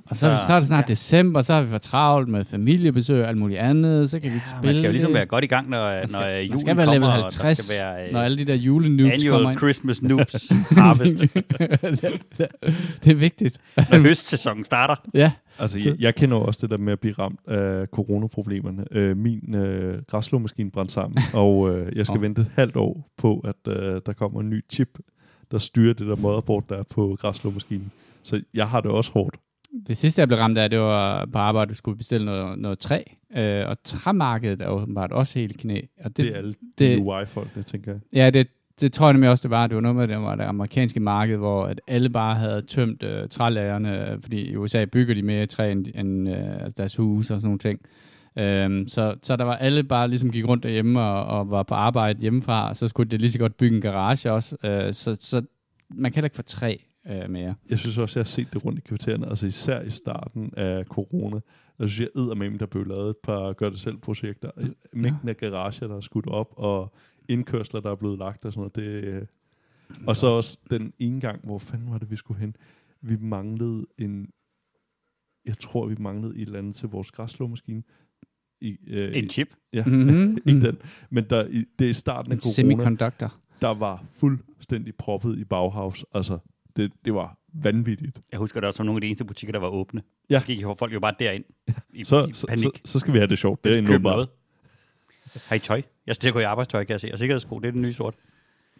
Og 0.05 0.15
så, 0.15 0.37
Så- 0.37 0.45
så 0.47 0.53
er 0.53 0.59
det 0.59 0.67
snart 0.67 0.85
ja. 0.89 0.91
december, 0.93 1.41
så 1.41 1.53
har 1.53 1.61
vi 1.61 1.69
for 1.69 1.77
travlt 1.77 2.29
med 2.29 2.45
familiebesøg 2.45 3.21
og 3.23 3.27
alt 3.29 3.37
muligt 3.37 3.59
andet, 3.59 4.09
så 4.09 4.19
kan 4.19 4.29
vi 4.31 4.35
ikke 4.35 4.47
Ja, 4.51 4.57
spille 4.59 4.67
man 4.73 4.75
skal 4.77 4.85
jo 4.85 4.91
ligesom 4.91 5.09
det. 5.09 5.15
være 5.15 5.25
godt 5.25 5.43
i 5.43 5.47
gang, 5.47 5.69
når, 5.69 5.91
man 5.99 6.09
skal, 6.09 6.19
når 6.21 6.27
man 6.27 6.43
julen 6.45 6.59
skal 6.59 6.77
være 6.77 6.85
kommer, 6.85 6.93
level 6.99 7.07
og 7.07 7.13
50, 7.13 7.57
der 7.57 7.63
skal 7.63 7.83
være 7.83 8.07
øh, 8.07 8.13
når 8.13 8.21
alle 8.21 8.37
de 8.37 8.45
der 8.45 8.55
julenoobs 8.55 9.23
kommer 9.23 9.37
annual 9.37 9.51
ind. 9.51 9.59
Christmas 9.59 10.01
noobs 10.09 10.49
harvest, 10.71 11.17
det 13.03 13.11
er 13.11 13.15
vigtigt. 13.15 13.57
når 13.77 14.07
høstsæsonen 14.07 14.63
starter. 14.63 14.95
ja, 15.13 15.31
Altså, 15.59 15.79
Så- 15.79 15.89
jeg, 15.89 16.01
jeg 16.01 16.15
kender 16.15 16.37
også 16.37 16.59
det 16.61 16.69
der 16.69 16.77
med 16.77 16.93
at 16.93 16.99
blive 16.99 17.13
ramt 17.19 17.39
af 17.47 17.87
coronaproblemerne. 17.87 18.85
Øh, 18.91 19.17
min 19.17 19.55
øh, 19.55 20.01
græsslåmaskine 20.07 20.71
brændte 20.71 20.93
sammen, 20.93 21.19
og 21.33 21.69
øh, 21.77 21.97
jeg 21.97 22.05
skal 22.05 22.17
Åh. 22.17 22.21
vente 22.23 22.41
et 22.41 22.51
halvt 22.55 22.75
år 22.75 23.09
på, 23.17 23.39
at 23.47 23.73
øh, 23.73 24.01
der 24.05 24.13
kommer 24.13 24.41
en 24.41 24.49
ny 24.49 24.63
chip, 24.71 24.89
der 25.51 25.57
styrer 25.57 25.93
det 25.93 26.07
der 26.07 26.15
motherboard, 26.15 26.63
der 26.69 26.75
er 26.77 26.83
på 26.83 27.17
græsslåmaskinen. 27.19 27.91
Så 28.23 28.41
jeg 28.53 28.67
har 28.67 28.81
det 28.81 28.91
også 28.91 29.11
hårdt. 29.11 29.35
Det 29.87 29.97
sidste, 29.97 30.19
jeg 30.19 30.27
blev 30.27 30.39
ramt 30.39 30.57
af, 30.57 30.69
det 30.69 30.79
var 30.79 31.25
på 31.25 31.37
arbejde, 31.37 31.71
at 31.71 31.77
skulle 31.77 31.97
bestille 31.97 32.25
noget, 32.25 32.59
noget 32.59 32.79
træ. 32.79 33.03
Øh, 33.37 33.67
og 33.67 33.77
træmarkedet 33.83 34.61
er 34.61 34.67
åbenbart 34.67 35.11
også 35.11 35.39
helt 35.39 35.57
knæ. 35.57 35.81
Og 36.03 36.17
Det, 36.17 36.17
det 36.17 36.27
er 36.33 36.37
alle 36.37 36.53
det- 36.53 36.79
det, 36.79 36.99
UI-folkene, 36.99 37.63
tænker 37.63 37.91
jeg. 37.91 38.01
Ja, 38.15 38.29
det, 38.29 38.47
det 38.81 38.93
tror 38.93 39.07
jeg 39.07 39.13
nemlig 39.13 39.29
også, 39.29 39.41
det 39.41 39.51
var. 39.51 39.67
Det 39.67 39.75
var 39.75 39.81
noget 39.81 39.95
med, 39.95 40.07
det 40.07 40.17
var 40.17 40.35
det 40.35 40.43
amerikanske 40.43 40.99
marked, 40.99 41.37
hvor 41.37 41.65
at 41.65 41.81
alle 41.87 42.09
bare 42.09 42.35
havde 42.35 42.61
tømt 42.61 43.03
øh, 43.03 43.27
trælagerne, 43.29 44.17
fordi 44.21 44.49
i 44.51 44.55
USA 44.55 44.85
bygger 44.85 45.13
de 45.13 45.21
mere 45.21 45.45
træ 45.45 45.71
end, 45.71 45.85
end 45.95 46.29
øh, 46.29 46.35
deres 46.77 46.95
huse 46.95 47.33
og 47.33 47.39
sådan 47.39 47.47
nogle 47.47 47.59
ting. 47.59 47.79
Øhm, 48.37 48.87
så, 48.87 49.15
så 49.23 49.35
der 49.35 49.43
var 49.43 49.55
alle 49.55 49.83
bare 49.83 50.07
ligesom 50.07 50.31
gik 50.31 50.47
rundt 50.47 50.63
derhjemme 50.63 51.01
og, 51.01 51.25
og 51.39 51.49
var 51.51 51.63
på 51.63 51.75
arbejde 51.75 52.19
hjemmefra, 52.21 52.69
og 52.69 52.75
så 52.75 52.87
skulle 52.87 53.09
det 53.09 53.21
lige 53.21 53.31
så 53.31 53.39
godt 53.39 53.57
bygge 53.57 53.75
en 53.75 53.81
garage 53.81 54.31
også. 54.31 54.57
Øh, 54.63 54.93
så, 54.93 55.17
så 55.19 55.41
man 55.89 56.11
kan 56.11 56.15
heller 56.17 56.25
ikke 56.25 56.35
få 56.35 56.41
træ 56.41 56.75
øh, 57.09 57.29
mere. 57.29 57.55
Jeg 57.69 57.79
synes 57.79 57.97
også, 57.97 58.19
jeg 58.19 58.23
har 58.23 58.29
set 58.29 58.47
det 58.53 58.65
rundt 58.65 58.79
i 58.79 58.81
kvartererne, 58.81 59.29
altså 59.29 59.45
især 59.47 59.81
i 59.81 59.89
starten 59.89 60.53
af 60.57 60.85
corona. 60.85 61.39
Der 61.77 61.87
synes 61.87 61.99
jeg, 61.99 62.09
eddermame, 62.21 62.57
der 62.57 62.65
blev 62.65 62.85
lavet 62.85 63.09
et 63.09 63.17
par 63.23 63.53
gør-det-selv-projekter. 63.53 64.51
Mængden 64.93 65.29
af 65.29 65.37
garager, 65.37 65.87
der 65.87 65.95
er 65.95 66.01
skudt 66.01 66.27
op, 66.27 66.53
og 66.57 66.93
indkørsler, 67.29 67.79
der 67.81 67.91
er 67.91 67.95
blevet 67.95 68.17
lagt 68.19 68.45
og 68.45 68.53
sådan 68.53 68.59
noget. 68.59 68.75
Det, 68.75 69.03
øh. 69.07 69.21
Og 70.07 70.17
så 70.17 70.27
også 70.27 70.57
den 70.69 70.93
ene 70.99 71.21
gang, 71.21 71.45
hvor 71.45 71.59
fanden 71.59 71.91
var 71.91 71.97
det, 71.97 72.11
vi 72.11 72.15
skulle 72.15 72.39
hen? 72.39 72.55
Vi 73.01 73.17
manglede 73.17 73.85
en... 73.97 74.29
Jeg 75.45 75.57
tror, 75.57 75.87
vi 75.87 75.95
manglede 75.99 76.35
et 76.35 76.41
eller 76.41 76.59
andet 76.59 76.75
til 76.75 76.89
vores 76.89 77.11
græsslåmaskine. 77.11 77.83
I, 78.61 78.77
øh, 78.87 79.17
En 79.17 79.29
chip. 79.29 79.47
Ja, 79.73 79.83
Mhm. 79.85 80.37
ikke 80.47 80.61
den. 80.61 80.77
Men 81.09 81.23
der, 81.29 81.47
i, 81.47 81.65
det 81.79 81.85
er 81.85 81.89
i 81.89 81.93
starten 81.93 82.31
af 82.31 82.35
En 82.35 82.41
corona, 82.41 82.53
semiconductor. 82.53 83.33
der 83.61 83.67
var 83.73 84.05
fuldstændig 84.13 84.95
proppet 84.95 85.37
i 85.39 85.43
Bauhaus. 85.43 86.05
Altså, 86.13 86.37
det, 86.83 86.91
det 87.05 87.13
var 87.13 87.37
vanvittigt. 87.53 88.17
Jeg 88.31 88.39
husker 88.39 88.59
det 88.59 88.67
også 88.67 88.77
som 88.77 88.85
nogle 88.85 88.97
af 88.97 89.01
de 89.01 89.07
eneste 89.07 89.25
butikker, 89.25 89.51
der 89.51 89.59
var 89.59 89.67
åbne. 89.67 90.01
Ja. 90.29 90.39
Så 90.39 90.45
gik 90.45 90.63
folk 90.77 90.93
jo 90.93 90.99
bare 90.99 91.13
derind 91.19 91.43
i, 91.93 92.03
Så, 92.03 92.25
i 92.25 92.33
så, 92.33 92.47
panik. 92.47 92.63
så, 92.63 92.91
så 92.91 92.99
skal 92.99 93.13
vi 93.13 93.17
have 93.19 93.27
det 93.27 93.37
sjovt. 93.37 93.63
Det 93.63 93.69
Det 93.69 93.71
er 93.71 93.75
er 93.75 93.79
endnu 93.79 93.91
købe 93.91 94.03
bare. 94.03 94.13
noget. 94.13 94.29
Har 95.47 95.55
I 95.55 95.59
tøj? 95.59 95.81
Jeg 96.07 96.15
skal 96.15 96.21
til 96.21 96.27
at 96.27 96.33
gå 96.33 96.39
i 96.39 96.43
arbejdstøj, 96.43 96.83
kan 96.83 96.91
jeg 96.91 97.01
se. 97.01 97.09
Og 97.13 97.19
sikkerhedssko, 97.19 97.59
det 97.59 97.67
er 97.67 97.71
den 97.71 97.81
nye 97.81 97.93
sort. 97.93 98.13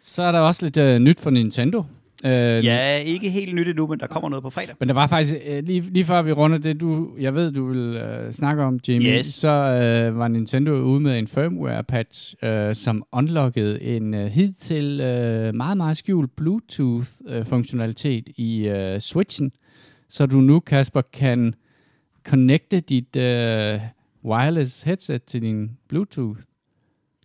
Så 0.00 0.22
er 0.22 0.32
der 0.32 0.38
også 0.38 0.66
lidt 0.66 0.76
øh, 0.76 0.98
nyt 0.98 1.20
for 1.20 1.30
Nintendo. 1.30 1.84
Øh, 2.24 2.30
Ja, 2.64 2.96
ikke 2.96 3.30
helt 3.30 3.54
nyt 3.54 3.68
endnu, 3.68 3.86
men 3.86 3.98
der 4.00 4.06
kommer 4.06 4.28
noget 4.28 4.42
på 4.42 4.50
fredag. 4.50 4.74
Men 4.80 4.88
der 4.88 4.94
var 4.94 5.06
faktisk, 5.06 5.36
øh, 5.46 5.64
lige, 5.64 5.80
lige 5.80 6.04
før 6.04 6.22
vi 6.22 6.32
runder 6.32 6.58
det, 6.58 6.80
du, 6.80 7.08
jeg 7.20 7.34
ved, 7.34 7.52
du 7.52 7.66
vil 7.68 7.96
øh, 7.96 8.32
snakke 8.32 8.62
om, 8.62 8.80
Jamie, 8.88 9.18
Yes. 9.18 9.26
så 9.26 9.48
øh, 9.48 10.18
var 10.18 10.28
Nintendo 10.28 10.72
ude 10.72 11.00
med 11.00 11.18
en 11.18 11.26
firmware-patch, 11.28 12.34
øh, 12.44 12.74
som 12.74 13.04
unlockede 13.12 13.82
en 13.82 14.14
øh, 14.14 14.26
hidtil 14.26 15.00
øh, 15.00 15.54
meget, 15.54 15.76
meget 15.76 15.96
skjult 15.96 16.30
Bluetooth-funktionalitet 16.36 18.28
i 18.36 18.68
øh, 18.68 18.98
Switchen, 19.00 19.52
så 20.08 20.26
du 20.26 20.40
nu, 20.40 20.60
Kasper, 20.60 21.02
kan 21.12 21.54
connecte 22.24 22.80
dit 22.80 23.16
øh, 23.16 23.80
wireless 24.24 24.82
headset 24.82 25.22
til 25.24 25.42
din 25.42 25.70
Bluetooth. 25.88 26.40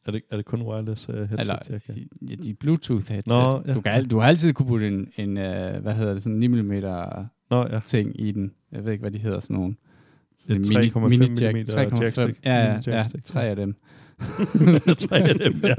Er 0.05 0.11
det, 0.11 0.21
er 0.31 0.35
det 0.37 0.45
kun 0.45 0.61
wireless 0.61 1.09
uh, 1.09 1.15
headset, 1.15 1.39
Eller 1.39 1.57
jeg 1.69 1.81
kan? 1.81 1.95
ja, 2.29 2.35
dit 2.35 2.59
Bluetooth-headset. 2.59 3.27
Nå, 3.27 3.63
ja. 3.67 3.73
du, 3.73 3.81
kan, 3.81 3.91
al- 3.91 4.05
du 4.05 4.19
har 4.19 4.27
altid 4.27 4.53
kunne 4.53 4.67
putte 4.67 4.87
en, 4.87 5.07
en 5.17 5.37
øh, 5.37 5.81
hvad 5.81 5.93
hedder 5.93 6.13
det, 6.13 6.23
sådan 6.23 6.37
9 6.37 6.47
mm 6.47 6.71
Nå 7.49 7.67
ja, 7.71 7.79
ting 7.85 8.21
i 8.21 8.31
den. 8.31 8.51
Jeg 8.71 8.85
ved 8.85 8.91
ikke, 8.91 9.01
hvad 9.01 9.11
de 9.11 9.17
hedder, 9.17 9.39
sådan 9.39 9.55
nogle. 9.55 9.75
Et 10.49 10.65
Sådan 10.65 10.83
en 10.83 10.89
3,5 10.89 10.99
mini-jack, 10.99 11.53
millimeter 11.53 11.89
3,5. 11.89 12.03
jackstick. 12.03 12.45
Ja, 12.45 12.63
ja, 12.65 12.73
Mini 12.85 12.97
ja, 12.97 13.05
tre 13.23 13.43
af 13.43 13.55
dem. 13.55 13.75
tre 15.07 15.17
af 15.17 15.35
dem, 15.35 15.63
ja. 15.63 15.75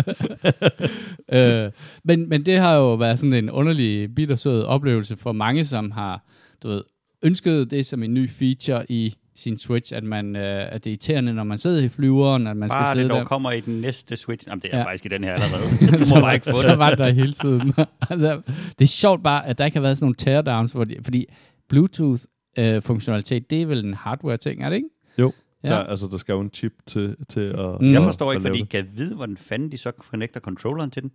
øh, 1.67 1.73
men, 2.05 2.29
men 2.29 2.47
det 2.47 2.59
har 2.59 2.75
jo 2.75 2.95
været 2.95 3.19
sådan 3.19 3.33
en 3.33 3.51
underlig, 3.51 4.15
bittersød 4.15 4.63
oplevelse 4.63 5.17
for 5.17 5.33
mange, 5.33 5.65
som 5.65 5.91
har 5.91 6.25
du 6.63 6.69
ved, 6.69 6.83
ønsket 7.23 7.71
det 7.71 7.87
som 7.87 8.03
en 8.03 8.15
ny 8.15 8.31
feature 8.31 8.93
i 8.93 9.15
sin 9.37 9.59
Switch, 9.59 9.93
at, 9.95 10.05
man, 10.05 10.37
øh, 10.37 10.73
at 10.73 10.85
det 10.85 10.91
er 10.91 10.93
irriterende, 10.93 11.35
når 11.35 11.45
man 11.45 11.59
sidder 11.59 11.83
i 11.83 11.89
flyveren, 11.89 12.47
at 12.47 12.57
man 12.57 12.69
skal 12.69 12.79
Bare 12.79 12.95
sidde 12.95 13.03
det 13.05 13.11
dog 13.11 13.19
der. 13.19 13.25
kommer 13.25 13.51
i 13.53 13.61
den 13.61 13.81
næste 13.81 14.17
Switch. 14.17 14.49
Jamen, 14.49 14.63
det 14.63 14.71
er 14.73 14.79
Ja. 14.79 14.85
faktisk 14.85 15.07
i 15.07 15.09
den 15.09 15.25
her 15.25 15.33
allerede. 15.33 15.99
Du 15.99 16.05
så 16.05 16.15
må 16.15 16.21
var- 16.21 16.27
bare 16.27 16.35
ikke 16.35 16.47
få 16.51 16.57
Så 16.63 16.69
det. 16.69 16.79
var 16.79 16.91
det 16.91 16.99
der 16.99 17.13
hele 17.13 17.33
tiden. 17.33 17.75
altså, 18.11 18.41
det 18.79 18.85
er 18.85 18.87
sjovt 18.87 19.23
bare, 19.23 19.47
at 19.47 19.59
der 19.59 19.65
ikke 19.65 19.77
har 19.77 19.83
været 19.83 19.97
sådan 19.97 20.05
nogle 20.05 20.15
teardowns, 20.15 20.73
hvor 20.73 20.85
de, 20.85 20.97
fordi 21.03 21.27
Bluetooth-funktionalitet, 21.69 23.51
det 23.51 23.63
er 23.63 23.67
vel 23.67 23.85
en 23.85 23.95
hardware-ting, 23.95 24.63
er 24.63 24.69
det 24.69 24.77
ikke? 24.77 24.89
Jo, 25.19 25.33
Ja. 25.65 25.69
Der, 25.71 25.77
altså, 25.85 26.07
der 26.11 26.17
skal 26.17 26.33
jo 26.33 26.41
en 26.41 26.51
chip 26.55 26.73
til, 26.87 27.17
til 27.29 27.41
at... 27.41 27.81
Mm. 27.81 27.93
Jeg 27.93 28.01
at- 28.01 28.05
forstår 28.05 28.33
ikke, 28.33 28.39
at 28.39 28.47
fordi 28.51 28.61
det. 28.61 28.69
kan 28.69 28.87
vide, 28.97 29.15
hvordan 29.15 29.37
fanden 29.37 29.73
de 29.73 29.79
så 29.79 29.93
connecter 29.99 30.41
controlleren 30.41 30.91
til 30.91 31.03
den. 31.03 31.11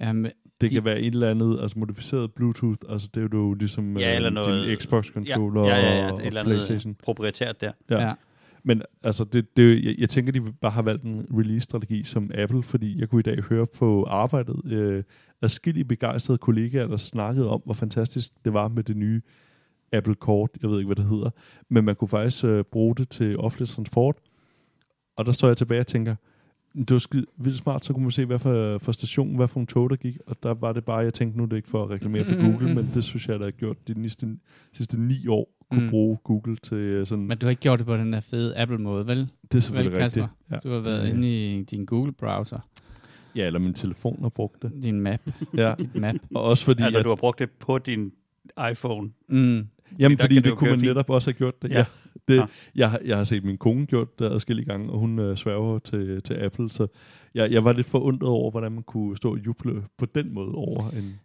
Jamen, 0.00 0.30
Det 0.60 0.70
de- 0.70 0.74
kan 0.74 0.84
være 0.84 1.00
et 1.00 1.14
eller 1.14 1.30
andet, 1.30 1.58
altså 1.60 1.78
modificeret 1.78 2.32
Bluetooth, 2.32 2.78
altså 2.88 3.08
det 3.14 3.22
er 3.22 3.28
jo 3.38 3.54
ligesom 3.54 3.96
Ja, 3.98 4.16
eller 4.16 4.28
øh, 4.28 4.34
noget- 4.34 4.66
din 4.68 4.76
Xbox-controller 4.76 5.62
ja, 5.62 5.76
ja, 5.76 5.96
ja, 6.06 6.12
og, 6.12 6.20
et 6.20 6.26
eller 6.26 6.40
og 6.40 6.46
andet 6.46 6.58
Playstation. 6.66 6.96
proprietært 7.02 7.60
der. 7.60 7.72
Ja. 7.90 8.00
ja. 8.00 8.06
ja. 8.08 8.14
Men 8.62 8.82
altså, 9.02 9.24
det, 9.24 9.56
det, 9.56 9.84
jeg, 9.84 9.94
jeg 9.98 10.08
tænker, 10.08 10.32
de 10.32 10.40
bare 10.60 10.70
har 10.70 10.82
valgt 10.82 11.02
en 11.04 11.26
release-strategi 11.38 12.04
som 12.04 12.30
Apple, 12.34 12.62
fordi 12.62 13.00
jeg 13.00 13.08
kunne 13.08 13.18
i 13.18 13.22
dag 13.22 13.42
høre 13.42 13.66
på 13.66 14.04
arbejdet 14.04 14.72
øh, 14.72 15.02
adskillige 15.42 15.84
begejstrede 15.84 16.38
kollegaer, 16.38 16.86
der 16.86 16.96
snakkede 16.96 17.48
om, 17.50 17.62
hvor 17.64 17.74
fantastisk 17.74 18.32
det 18.44 18.52
var 18.52 18.68
med 18.68 18.82
det 18.82 18.96
nye 18.96 19.20
Apple 19.92 20.14
Kort. 20.14 20.50
Jeg 20.62 20.70
ved 20.70 20.78
ikke, 20.78 20.86
hvad 20.86 20.96
det 20.96 21.04
hedder. 21.04 21.30
Men 21.68 21.84
man 21.84 21.96
kunne 21.96 22.08
faktisk 22.08 22.44
øh, 22.44 22.64
bruge 22.64 22.94
det 22.94 23.08
til 23.08 23.38
offentlig 23.38 23.68
transport. 23.68 24.16
Og 25.16 25.26
der 25.26 25.32
står 25.32 25.48
jeg 25.48 25.56
tilbage 25.56 25.80
og 25.80 25.86
tænker, 25.86 26.16
det 26.74 26.90
var 26.90 26.98
skide 26.98 27.26
vildt 27.36 27.58
smart, 27.58 27.84
så 27.84 27.92
kunne 27.92 28.02
man 28.02 28.10
se, 28.10 28.24
hvad 28.24 28.38
for, 28.38 28.78
for 28.78 28.92
station, 28.92 29.36
hvad 29.36 29.48
for 29.48 29.60
en 29.60 29.66
tog, 29.66 29.90
der 29.90 29.96
gik. 29.96 30.16
Og 30.26 30.36
der 30.42 30.54
var 30.54 30.72
det 30.72 30.84
bare, 30.84 30.98
jeg 30.98 31.14
tænkte, 31.14 31.38
nu 31.38 31.44
er 31.44 31.48
det 31.48 31.56
ikke 31.56 31.68
for 31.68 31.84
at 31.84 31.90
reklamere 31.90 32.24
for 32.24 32.34
Mm-hmm. 32.34 32.50
Google, 32.52 32.74
men 32.74 32.90
det 32.94 33.04
synes 33.04 33.28
jeg, 33.28 33.38
der 33.38 33.44
har 33.44 33.50
gjort 33.50 33.88
de 33.88 33.94
sidste, 34.02 34.36
sidste 34.72 35.00
ni 35.00 35.26
år, 35.28 35.48
kunne 35.70 35.80
Mm. 35.80 35.84
mm. 35.84 35.90
bruge 35.90 36.18
Google 36.24 36.56
til 36.56 36.76
øh, 36.76 37.06
sådan... 37.06 37.24
Men 37.26 37.38
du 37.38 37.46
har 37.46 37.50
ikke 37.50 37.62
gjort 37.62 37.78
det 37.78 37.86
på 37.86 37.96
den 37.96 38.12
der 38.12 38.20
fede 38.20 38.56
Apple-måde, 38.56 39.06
vel? 39.06 39.28
det 39.52 39.54
er 39.58 39.60
selvfølgelig 39.60 39.96
Vel, 39.96 40.02
rigtigt. 40.04 40.26
Ja. 40.50 40.56
Du 40.56 40.68
har 40.70 40.80
været 40.80 41.02
Øh, 41.04 41.10
inde 41.10 41.28
i 41.58 41.62
din 41.62 41.84
Google-browser, 41.84 42.58
Ja, 43.36 43.46
eller 43.46 43.58
min 43.60 43.74
telefon 43.74 44.18
har 44.22 44.28
brugt 44.28 44.62
det. 44.62 44.72
din 44.82 45.00
map, 45.00 45.20
Ja. 45.56 45.74
dit 45.78 45.94
map. 45.94 46.14
Og 46.34 46.42
også 46.44 46.64
fordi, 46.64 46.82
Altså, 46.82 46.98
at, 46.98 47.04
du 47.04 47.08
har 47.08 47.16
brugt 47.16 47.38
det 47.38 47.50
på 47.50 47.78
din 47.78 48.12
iPhone. 48.70 49.10
Mm. 49.28 49.66
Jamen, 49.98 50.18
fordi 50.18 50.34
kan 50.34 50.42
det 50.44 50.52
kunne 50.58 50.70
man 50.70 50.78
fint. 50.80 50.88
netop 50.90 51.10
også 51.10 51.28
have 51.30 51.34
gjort 51.38 51.62
det. 51.62 51.70
Ja. 51.70 51.76
Ja. 51.78 51.84
det 52.28 52.36
Ja. 52.36 52.44
jeg, 52.74 52.90
har- 52.90 53.00
jeg 53.04 53.16
har 53.16 53.24
set 53.24 53.44
min 53.44 53.58
kone 53.58 53.86
gjort 53.86 54.18
det 54.18 54.24
adskillige 54.24 54.66
gange, 54.66 54.90
og 54.90 54.98
hun 54.98 55.18
øh, 55.18 55.36
sværger 55.36 55.78
til, 55.78 56.22
til 56.22 56.34
Apple, 56.34 56.70
så 56.70 56.86
jeg, 57.34 57.50
jeg 57.52 57.64
var 57.64 57.72
lidt 57.72 57.86
forundret 57.86 58.28
over, 58.30 58.50
hvordan 58.50 58.72
man 58.72 58.82
kunne 58.82 59.16
stå 59.16 59.30
og 59.32 59.38
juble 59.46 59.82
på 59.98 60.06
den 60.06 60.34
måde 60.34 60.52
over 60.54 60.90
en... 60.90 61.20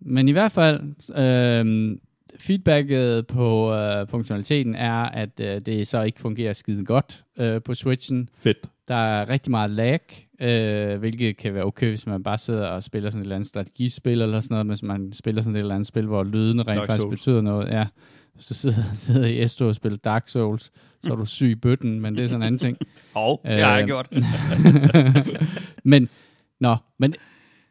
Men 0.00 0.28
i 0.28 0.32
hvert 0.32 0.52
fald, 0.52 0.80
øh, 1.16 1.96
feedbacket 2.38 3.26
på 3.26 3.72
øh, 3.74 4.08
funktionaliteten 4.08 4.74
er, 4.74 4.92
at 5.02 5.40
øh, 5.40 5.60
det 5.60 5.88
så 5.88 6.02
ikke 6.02 6.20
fungerer 6.20 6.52
skide 6.52 6.84
godt 6.84 7.24
øh, 7.38 7.62
på 7.62 7.74
Switchen. 7.74 8.28
Fedt. 8.34 8.68
Der 8.88 8.94
er 8.94 9.28
rigtig 9.28 9.50
meget 9.50 9.70
lag, 9.70 10.00
øh, 10.40 10.98
hvilket 10.98 11.36
kan 11.36 11.54
være 11.54 11.64
okay, 11.64 11.88
hvis 11.88 12.06
man 12.06 12.22
bare 12.22 12.38
sidder 12.38 12.66
og 12.66 12.82
spiller 12.82 13.10
sådan 13.10 13.20
et 13.20 13.24
eller 13.24 13.34
andet 13.36 13.48
strategispil 13.48 14.22
eller 14.22 14.40
sådan 14.40 14.54
noget, 14.54 14.66
hvis 14.66 14.82
man 14.82 15.12
spiller 15.12 15.42
sådan 15.42 15.56
et 15.56 15.60
eller 15.60 15.74
andet 15.74 15.86
spil, 15.86 16.06
hvor 16.06 16.24
lydene 16.24 16.62
rent 16.62 16.68
Dark 16.78 16.86
faktisk 16.86 17.00
Souls. 17.02 17.18
betyder 17.18 17.40
noget. 17.40 17.68
Ja, 17.68 17.86
så 18.38 18.54
sidder, 18.54 18.82
sidder 18.94 19.26
i 19.26 19.42
Esto 19.42 19.68
og 19.68 19.74
spiller 19.74 19.98
Dark 19.98 20.28
Souls, 20.28 20.70
så 21.02 21.12
er 21.12 21.16
du 21.16 21.24
syg 21.24 21.50
i 21.50 21.54
bøtten, 21.54 22.00
men 22.00 22.16
det 22.16 22.24
er 22.24 22.28
sådan 22.28 22.42
en 22.42 22.46
anden 22.46 22.58
ting. 22.58 22.78
Og 23.14 23.40
det 23.46 23.60
har 23.64 23.72
jeg 23.74 23.82
Øh, 23.82 23.86
gjort. 23.86 24.08
men, 25.84 26.08
nå, 26.60 26.76
men 26.98 27.14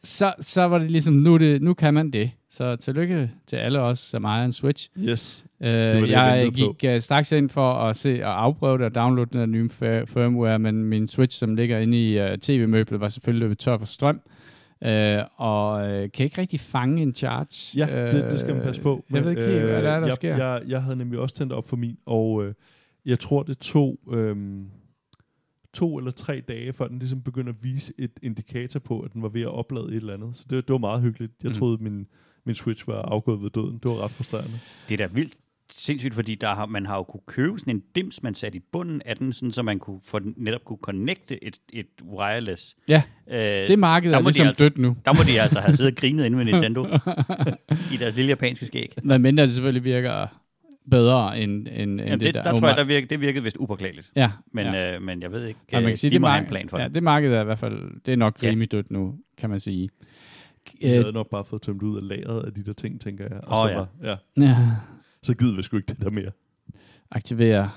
så, 0.04 0.34
så 0.40 0.64
var 0.64 0.78
det 0.78 0.92
ligesom, 0.92 1.14
nu, 1.14 1.38
det, 1.38 1.62
nu 1.62 1.74
kan 1.74 1.94
man 1.94 2.12
det. 2.12 2.32
Så 2.50 2.76
tillykke 2.76 3.32
til 3.48 3.56
alle 3.56 3.80
os, 3.80 4.00
som 4.00 4.24
ejer 4.26 4.46
en 4.46 4.52
Switch. 4.52 4.90
Yes. 5.00 5.46
Øh, 5.62 5.70
det, 5.70 5.76
jeg, 5.76 6.10
jeg 6.10 6.46
ventede 6.46 6.66
gik 6.84 6.96
uh, 6.96 7.02
straks 7.02 7.32
ind 7.32 7.50
for 7.50 7.74
at 7.74 7.96
se 7.96 8.26
og 8.26 8.44
afprøve 8.44 8.78
det 8.78 8.86
og 8.86 8.96
downloade 8.96 9.40
den 9.40 9.52
nye 9.52 9.70
fir- 9.72 10.06
firmware, 10.06 10.60
men 10.60 10.84
min 10.84 11.08
Switch, 11.08 11.40
som 11.40 11.56
ligger 11.56 11.78
inde 11.80 12.10
i 12.10 12.22
uh, 12.22 12.38
tv-møblet, 12.42 13.00
var 13.00 13.08
selvfølgelig 13.08 13.40
løbet 13.40 13.60
tør 13.60 13.78
for 13.78 13.86
strøm. 13.86 14.22
Uh, 14.86 14.90
og 15.36 15.74
uh, 15.82 15.90
kan 16.14 16.24
ikke 16.24 16.42
rigtig 16.42 16.60
fange 16.60 17.02
en 17.02 17.14
charge. 17.16 17.78
Ja, 17.78 18.12
det, 18.12 18.32
det 18.32 18.40
skal 18.40 18.56
man 18.56 18.64
passe 18.64 18.82
på. 18.82 19.06
Øh, 19.10 19.16
Jeg 19.16 19.24
ved 19.24 19.32
ikke 19.32 19.44
helt, 19.44 19.64
hvad 19.64 19.84
der 19.84 19.92
er, 19.92 20.00
der 20.00 20.08
jeg, 20.08 20.16
sker. 20.16 20.38
Jeg, 20.38 20.62
jeg 20.68 20.82
havde 20.82 20.96
nemlig 20.96 21.20
også 21.20 21.36
tændt 21.36 21.54
op 21.54 21.70
for 21.70 21.76
min, 21.76 21.98
og 22.06 22.46
øh, 22.46 22.54
jeg 23.06 23.20
tror, 23.20 23.44
det 23.44 23.58
tog 23.58 24.00
øhm, 24.14 24.66
to 25.80 25.98
eller 25.98 26.12
tre 26.12 26.42
dage, 26.48 26.74
før 26.74 26.88
den 26.88 27.00
ligesom 27.00 27.22
begyndte 27.22 27.50
at 27.50 27.64
vise 27.64 27.94
et 27.98 28.12
indikator 28.24 28.80
på, 28.80 29.00
at 29.00 29.14
den 29.14 29.22
var 29.22 29.30
ved 29.30 29.42
at 29.42 29.48
oplade 29.54 29.88
et 29.88 29.96
eller 29.96 30.14
andet. 30.14 30.38
Så 30.38 30.44
det, 30.50 30.68
det 30.68 30.72
var 30.74 30.78
meget 30.80 31.02
hyggeligt. 31.02 31.32
Jeg 31.44 31.50
Mhm. 31.50 31.58
troede, 31.60 31.84
min, 31.84 32.08
min 32.46 32.56
Switch 32.56 32.88
var 32.88 33.02
afgået 33.02 33.42
ved 33.42 33.50
døden. 33.50 33.74
Det 33.84 33.86
var 33.92 34.04
ret 34.04 34.12
frustrerende. 34.12 34.60
Det 34.90 34.94
er 35.02 35.08
da 35.08 35.14
vildt 35.14 35.34
sindssygt, 35.72 36.14
fordi 36.14 36.36
der 36.36 36.48
har, 36.56 36.66
man 36.66 36.86
har 36.86 36.96
jo 36.98 37.04
kunne 37.04 37.22
købe 37.28 37.60
sådan 37.60 37.76
en 37.76 37.84
dims, 37.96 38.24
man 38.24 38.34
satte 38.36 38.58
i 38.58 38.62
bunden 38.72 39.02
af 39.06 39.18
den, 39.18 39.34
sådan, 39.34 39.52
så 39.52 39.62
man 39.64 39.80
kunne 39.80 40.00
for 40.04 40.22
netop 40.38 40.62
kunne 40.66 40.80
connecte 40.82 41.44
et, 41.44 41.58
et 41.74 41.88
wireless. 42.18 42.76
Ja, 42.88 43.04
Øh, 43.32 43.68
det 43.68 43.80
marked 43.80 44.12
der 44.12 44.18
er 44.18 44.22
de 44.22 44.26
ligesom 44.28 44.48
altså- 44.48 44.64
dødt 44.64 44.78
nu. 44.78 44.98
Der 45.06 45.14
må 45.14 45.20
de 45.28 45.42
altså 45.42 45.60
have 45.60 45.76
siddet 45.76 45.94
og 45.94 45.98
grinet 45.98 46.26
inde 46.26 46.38
med 46.38 46.46
Nintendo 46.52 46.86
i 47.94 47.98
deres 48.00 48.16
lille 48.16 48.30
japanske 48.30 48.66
skæg. 48.66 48.94
Men 49.04 49.22
mindre 49.22 49.44
det 49.44 49.52
selvfølgelig 49.52 49.84
virker 49.84 50.28
bedre 50.92 51.40
end, 51.40 51.52
end, 51.52 51.68
end 51.72 52.00
Jamen, 52.00 52.12
det, 52.12 52.22
det, 52.22 52.34
der. 52.34 52.44
der, 52.44 52.58
tror 52.58 52.68
jeg, 52.68 52.78
der 52.78 52.84
virkede, 52.84 53.10
det 53.10 53.22
virkede 53.22 53.44
vist 53.44 53.58
upåklageligt. 53.60 54.12
Ja, 54.16 54.32
Men, 54.54 54.66
ja. 54.66 54.96
øh, 54.96 55.02
men 55.02 55.22
jeg 55.22 55.32
ved 55.32 55.46
ikke, 55.46 55.60
Ja, 55.72 55.78
man 55.78 55.84
øh, 55.84 55.90
kan 55.90 55.98
sige, 55.98 56.10
de 56.10 56.14
det, 56.14 56.22
må 56.22 56.28
marked, 56.28 56.46
en 56.46 56.50
plan 56.50 56.70
for 56.70 56.80
ja, 56.80 56.86
det. 56.86 56.96
det 56.96 57.04
marked 57.04 57.34
er 57.34 57.42
i 57.42 57.44
hvert 57.44 57.60
fald, 57.60 58.02
det 58.06 58.12
er 58.12 58.16
nok 58.18 58.44
Ja. 58.44 58.48
rimelig 58.50 58.72
dødt 58.72 58.92
nu, 58.92 59.16
kan 59.38 59.50
man 59.50 59.60
sige. 59.60 59.90
De 60.82 60.88
Øh, 60.88 60.92
havde 61.00 61.12
nok 61.14 61.30
bare 61.30 61.46
fået 61.46 61.62
tømt 61.62 61.82
ud 61.84 61.98
af 61.98 62.08
lageret 62.08 62.46
af 62.46 62.54
de 62.54 62.64
der 62.64 62.74
ting, 62.74 63.02
tænker 63.02 63.24
jeg. 63.32 63.40
Og 63.44 63.60
Åh, 63.64 63.68
så, 63.68 63.72
ja. 63.72 63.78
var, 63.78 63.88
ja, 64.04 64.16
ja, 64.46 64.58
så 65.24 65.34
gider 65.38 65.56
vi 65.56 65.62
sgu 65.62 65.78
ikke 65.78 65.88
det 65.88 66.02
der 66.02 66.10
mere. 66.10 66.32
aktivere 67.12 67.70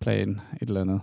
plan, 0.00 0.40
et 0.62 0.68
eller 0.68 0.80
andet. 0.80 1.00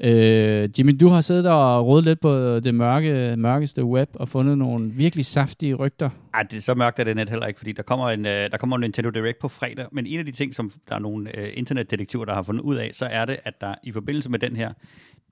Øh, 0.00 0.68
Jimmy, 0.78 0.96
du 1.00 1.08
har 1.08 1.20
siddet 1.20 1.46
og 1.46 1.86
rodet 1.86 2.04
lidt 2.04 2.20
på 2.20 2.60
det 2.60 2.74
mørke, 2.74 3.36
mørkeste 3.36 3.84
web 3.84 4.08
og 4.14 4.28
fundet 4.28 4.58
nogle 4.58 4.90
virkelig 4.90 5.26
saftige 5.26 5.74
rygter. 5.74 6.10
Ej, 6.34 6.42
det, 6.42 6.56
er 6.56 6.60
så 6.60 6.74
mørkt 6.74 6.98
er 6.98 7.04
det 7.04 7.16
net 7.16 7.30
heller 7.30 7.46
ikke, 7.46 7.58
fordi 7.58 7.72
der 7.72 7.82
kommer, 7.82 8.10
en, 8.10 8.26
øh, 8.26 8.50
der 8.50 8.56
kommer 8.56 8.76
en 8.76 8.80
Nintendo 8.80 9.10
Direct 9.10 9.38
på 9.38 9.48
fredag, 9.48 9.86
men 9.92 10.06
en 10.06 10.18
af 10.18 10.24
de 10.24 10.32
ting, 10.32 10.54
som 10.54 10.70
der 10.88 10.94
er 10.94 10.98
nogle 10.98 11.38
øh, 11.38 11.48
internetdetektiver, 11.54 12.24
der 12.24 12.34
har 12.34 12.42
fundet 12.42 12.62
ud 12.62 12.76
af, 12.76 12.90
så 12.92 13.06
er 13.06 13.24
det, 13.24 13.36
at 13.44 13.60
der 13.60 13.74
i 13.82 13.92
forbindelse 13.92 14.30
med 14.30 14.38
den 14.38 14.56
her 14.56 14.72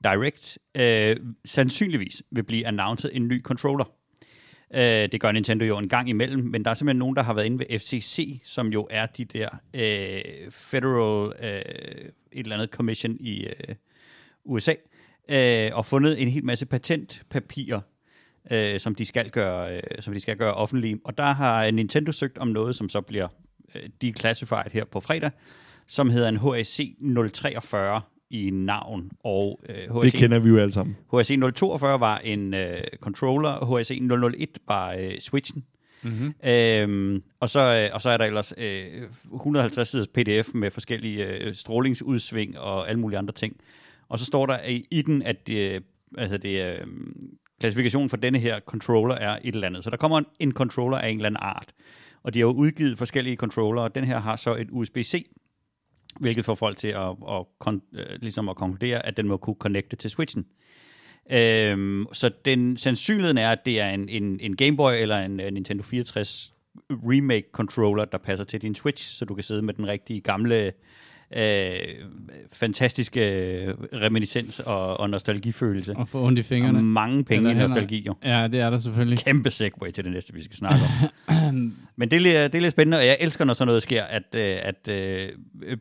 Direct 0.04 0.58
øh, 0.74 1.16
sandsynligvis 1.44 2.22
vil 2.30 2.42
blive 2.42 2.66
announced 2.66 3.10
en 3.12 3.28
ny 3.28 3.42
controller. 3.42 3.84
Øh, 4.74 5.08
det 5.12 5.20
gør 5.20 5.32
Nintendo 5.32 5.64
jo 5.64 5.78
en 5.78 5.88
gang 5.88 6.08
imellem, 6.08 6.44
men 6.44 6.64
der 6.64 6.70
er 6.70 6.74
simpelthen 6.74 6.98
nogen, 6.98 7.16
der 7.16 7.22
har 7.22 7.34
været 7.34 7.46
inde 7.46 7.58
ved 7.58 7.78
FCC, 7.78 8.40
som 8.44 8.68
jo 8.68 8.86
er 8.90 9.06
de 9.06 9.24
der 9.24 9.48
øh, 9.74 10.50
Federal 10.50 11.32
øh, 11.42 11.62
et 12.32 12.44
eller 12.44 12.56
andet 12.56 12.70
commission 12.70 13.16
i 13.20 13.44
øh, 13.44 13.74
USA, 14.44 14.74
øh, 15.28 15.70
og 15.76 15.86
fundet 15.86 16.22
en 16.22 16.28
hel 16.28 16.44
masse 16.44 16.66
patentpapirer, 16.66 17.80
øh, 18.50 18.80
som, 18.80 18.94
de 18.94 19.04
skal 19.04 19.30
gøre, 19.30 19.76
øh, 19.76 19.82
som 20.00 20.14
de 20.14 20.20
skal 20.20 20.36
gøre 20.36 20.54
offentlige. 20.54 20.98
Og 21.04 21.18
der 21.18 21.32
har 21.32 21.70
Nintendo 21.70 22.12
søgt 22.12 22.38
om 22.38 22.48
noget, 22.48 22.76
som 22.76 22.88
så 22.88 23.00
bliver 23.00 23.28
øh, 23.74 23.82
declassified 24.02 24.70
her 24.72 24.84
på 24.84 25.00
fredag, 25.00 25.30
som 25.86 26.10
hedder 26.10 26.28
en 26.28 26.36
HAC 26.36 26.80
043 27.32 28.00
i 28.30 28.50
navn. 28.50 29.10
Og 29.24 29.60
øh, 29.68 29.94
HAC, 29.94 30.02
Det 30.02 30.12
kender 30.12 30.38
vi 30.38 30.48
jo 30.48 30.58
alle 30.58 30.74
sammen. 30.74 30.96
HAC 31.14 31.54
042 31.54 32.00
var 32.00 32.18
en 32.18 32.54
øh, 32.54 32.80
controller, 33.00 33.76
HAC 33.76 33.90
001 34.00 34.58
var 34.68 34.92
øh, 34.92 35.18
Switchen. 35.18 35.64
Mm-hmm. 36.02 36.34
Øhm, 36.50 37.22
og, 37.40 37.48
så, 37.48 37.60
øh, 37.60 37.94
og 37.94 38.02
så 38.02 38.10
er 38.10 38.16
der 38.16 38.24
ellers 38.24 38.54
øh, 38.56 38.84
150 39.34 39.88
siders 39.88 40.08
pdf 40.08 40.48
med 40.54 40.70
forskellige 40.70 41.26
øh, 41.26 41.54
strålingsudsving 41.54 42.58
og 42.58 42.88
alle 42.88 43.00
mulige 43.00 43.18
andre 43.18 43.32
ting. 43.32 43.56
Og 44.12 44.18
så 44.18 44.24
står 44.24 44.46
der 44.46 44.64
i, 44.64 44.86
i 44.90 45.02
den, 45.02 45.22
at 45.22 45.36
øh, 45.50 45.56
det, 45.56 45.82
altså 46.18 46.38
det, 46.38 46.66
øh, 46.66 46.86
klassifikationen 47.60 48.08
for 48.08 48.16
denne 48.16 48.38
her 48.38 48.60
controller 48.60 49.14
er 49.14 49.38
et 49.44 49.54
eller 49.54 49.66
andet. 49.66 49.84
Så 49.84 49.90
der 49.90 49.96
kommer 49.96 50.18
en, 50.18 50.26
en 50.38 50.52
controller 50.52 50.98
af 50.98 51.08
en 51.08 51.16
eller 51.16 51.26
anden 51.26 51.42
art. 51.42 51.72
Og 52.22 52.34
de 52.34 52.38
har 52.38 52.46
jo 52.46 52.52
udgivet 52.52 52.98
forskellige 52.98 53.36
controller, 53.36 53.82
og 53.82 53.94
den 53.94 54.04
her 54.04 54.18
har 54.18 54.36
så 54.36 54.56
et 54.56 54.68
USB-C, 54.70 55.26
hvilket 56.20 56.44
får 56.44 56.54
folk 56.54 56.76
til 56.76 56.88
at, 56.88 57.08
at, 57.08 57.44
kon, 57.58 57.82
øh, 57.92 58.06
ligesom 58.20 58.48
at 58.48 58.56
konkludere, 58.56 59.06
at 59.06 59.16
den 59.16 59.28
må 59.28 59.36
kunne 59.36 59.56
connecte 59.58 59.96
til 59.96 60.10
Switchen. 60.10 60.46
Øhm, 61.30 62.06
så 62.12 62.30
den 62.44 62.76
sandsynligheden 62.76 63.38
er, 63.38 63.50
at 63.50 63.66
det 63.66 63.80
er 63.80 63.88
en, 63.88 64.08
en, 64.08 64.40
en 64.40 64.56
Game 64.56 64.76
Boy 64.76 64.92
eller 64.92 65.18
en 65.18 65.40
en 65.40 65.54
Nintendo 65.54 65.82
64 65.82 66.54
remake 66.90 67.46
controller, 67.52 68.04
der 68.04 68.18
passer 68.18 68.44
til 68.44 68.62
din 68.62 68.74
Switch, 68.74 69.16
så 69.16 69.24
du 69.24 69.34
kan 69.34 69.44
sidde 69.44 69.62
med 69.62 69.74
den 69.74 69.86
rigtige 69.88 70.20
gamle 70.20 70.72
øh, 71.36 71.72
fantastiske 72.52 73.20
øh, 73.64 73.74
reminiscens 73.92 74.60
og, 74.60 75.00
og 75.00 75.10
nostalgifølelse. 75.10 75.96
Og 75.96 76.08
få 76.08 76.24
ondt 76.26 76.38
i 76.38 76.40
Og 76.40 76.44
fingrene. 76.44 76.82
mange 76.82 77.24
penge 77.24 77.50
i 77.50 77.54
nostalgi, 77.54 78.04
jo. 78.06 78.14
Ja, 78.24 78.48
det 78.48 78.60
er 78.60 78.70
der 78.70 78.78
selvfølgelig. 78.78 79.18
Kæmpe 79.18 79.50
segway 79.50 79.90
til 79.90 80.04
det 80.04 80.12
næste, 80.12 80.34
vi 80.34 80.44
skal 80.44 80.56
snakke 80.56 80.80
om. 81.28 81.72
Men 81.96 82.10
det 82.10 82.16
er, 82.16 82.20
lidt- 82.20 82.52
det 82.52 82.58
er 82.58 82.60
lidt 82.62 82.72
spændende, 82.72 82.98
og 82.98 83.06
jeg 83.06 83.16
elsker, 83.20 83.44
når 83.44 83.54
sådan 83.54 83.66
noget 83.66 83.82
sker, 83.82 84.02
at, 84.04 84.22
øh, 84.34 84.56
at 84.62 84.88
øh, 84.88 85.28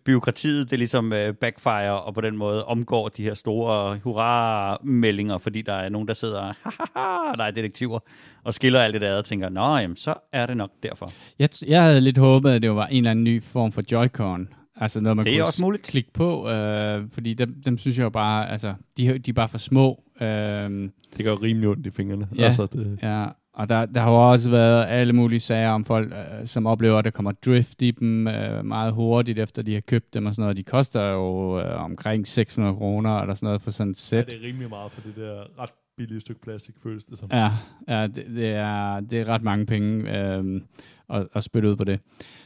byråkratiet 0.05 0.71
det 0.71 0.79
ligesom 0.79 1.13
øh, 1.13 1.33
backfire 1.33 2.01
og 2.01 2.13
på 2.13 2.21
den 2.21 2.37
måde 2.37 2.65
omgår 2.65 3.07
de 3.09 3.23
her 3.23 3.33
store 3.33 3.97
hurra-meldinger, 4.03 5.37
fordi 5.37 5.61
der 5.61 5.73
er 5.73 5.89
nogen, 5.89 6.07
der 6.07 6.13
sidder, 6.13 6.41
haha, 6.63 7.33
der 7.37 7.43
er 7.43 7.51
detektiver, 7.51 7.99
og 8.43 8.53
skiller 8.53 8.79
alt 8.81 8.93
det 8.93 9.01
der 9.01 9.17
og 9.17 9.25
tænker, 9.25 9.49
nå, 9.49 9.77
jamen, 9.77 9.97
så 9.97 10.13
er 10.33 10.45
det 10.45 10.57
nok 10.57 10.69
derfor. 10.83 11.11
Jeg, 11.39 11.49
jeg 11.67 11.83
havde 11.83 12.01
lidt 12.01 12.17
håbet, 12.17 12.51
at 12.51 12.61
det 12.61 12.75
var 12.75 12.87
en 12.87 12.97
eller 12.97 13.11
anden 13.11 13.23
ny 13.23 13.43
form 13.43 13.71
for 13.71 13.81
Joy-Con. 13.93 14.60
Altså 14.81 14.99
noget, 14.99 15.17
man 15.17 15.25
Det 15.25 15.33
er 15.33 15.37
kunne 15.37 15.45
også 15.47 15.61
muligt. 15.61 15.83
klikke 15.83 16.13
på, 16.13 16.49
øh, 16.49 17.03
fordi 17.11 17.33
dem, 17.33 17.61
dem 17.65 17.77
synes 17.77 17.97
jeg 17.97 18.03
jo 18.03 18.09
bare, 18.09 18.49
altså, 18.51 18.73
de, 18.97 19.17
de 19.17 19.29
er 19.29 19.33
bare 19.33 19.49
for 19.49 19.57
små. 19.57 20.03
Øh, 20.21 20.27
Det 20.27 21.23
gør 21.23 21.41
rimelig 21.43 21.69
ondt 21.69 21.87
i 21.87 21.89
fingrene. 21.91 22.27
Ja. 22.37 22.43
Altså, 22.43 22.65
det, 22.65 22.99
ja, 23.03 23.25
og 23.53 23.69
der, 23.69 23.85
der 23.85 24.01
har 24.01 24.09
jo 24.11 24.31
også 24.31 24.49
været 24.49 24.85
alle 24.89 25.13
mulige 25.13 25.39
sager 25.39 25.69
om 25.69 25.85
folk, 25.85 26.11
øh, 26.13 26.47
som 26.47 26.65
oplever, 26.67 26.97
at 26.97 27.05
der 27.05 27.11
kommer 27.11 27.31
drift 27.31 27.81
i 27.81 27.91
dem 27.91 28.27
øh, 28.27 28.65
meget 28.65 28.93
hurtigt, 28.93 29.39
efter 29.39 29.61
de 29.61 29.73
har 29.73 29.81
købt 29.81 30.13
dem 30.13 30.25
og 30.25 30.33
sådan 30.33 30.41
noget. 30.43 30.57
De 30.57 30.63
koster 30.63 31.01
jo 31.11 31.59
øh, 31.59 31.83
omkring 31.83 32.27
600 32.27 32.75
kroner 32.75 33.19
eller 33.19 33.33
sådan 33.35 33.47
noget 33.47 33.61
for 33.61 33.71
sådan 33.71 33.91
et 33.91 33.95
ja, 33.97 34.17
sæt. 34.17 34.25
det 34.25 34.33
er 34.33 34.47
rimelig 34.47 34.69
meget 34.69 34.91
for 34.91 35.01
det 35.01 35.15
der 35.15 35.61
ret 35.61 35.69
billige 35.97 36.19
stykke 36.19 36.41
plastik, 36.41 36.75
føles 36.83 37.03
det 37.05 37.17
som. 37.17 37.29
Ja, 37.33 37.51
ja 37.87 38.07
det, 38.07 38.25
det, 38.35 38.47
er, 38.49 38.99
det 38.99 39.19
er 39.19 39.27
ret 39.27 39.41
mange 39.43 39.65
penge 39.65 40.17
øh, 40.19 40.61
at, 41.09 41.27
at 41.35 41.43
spytte 41.43 41.69
ud 41.69 41.75
på 41.75 41.83
det. 41.83 41.99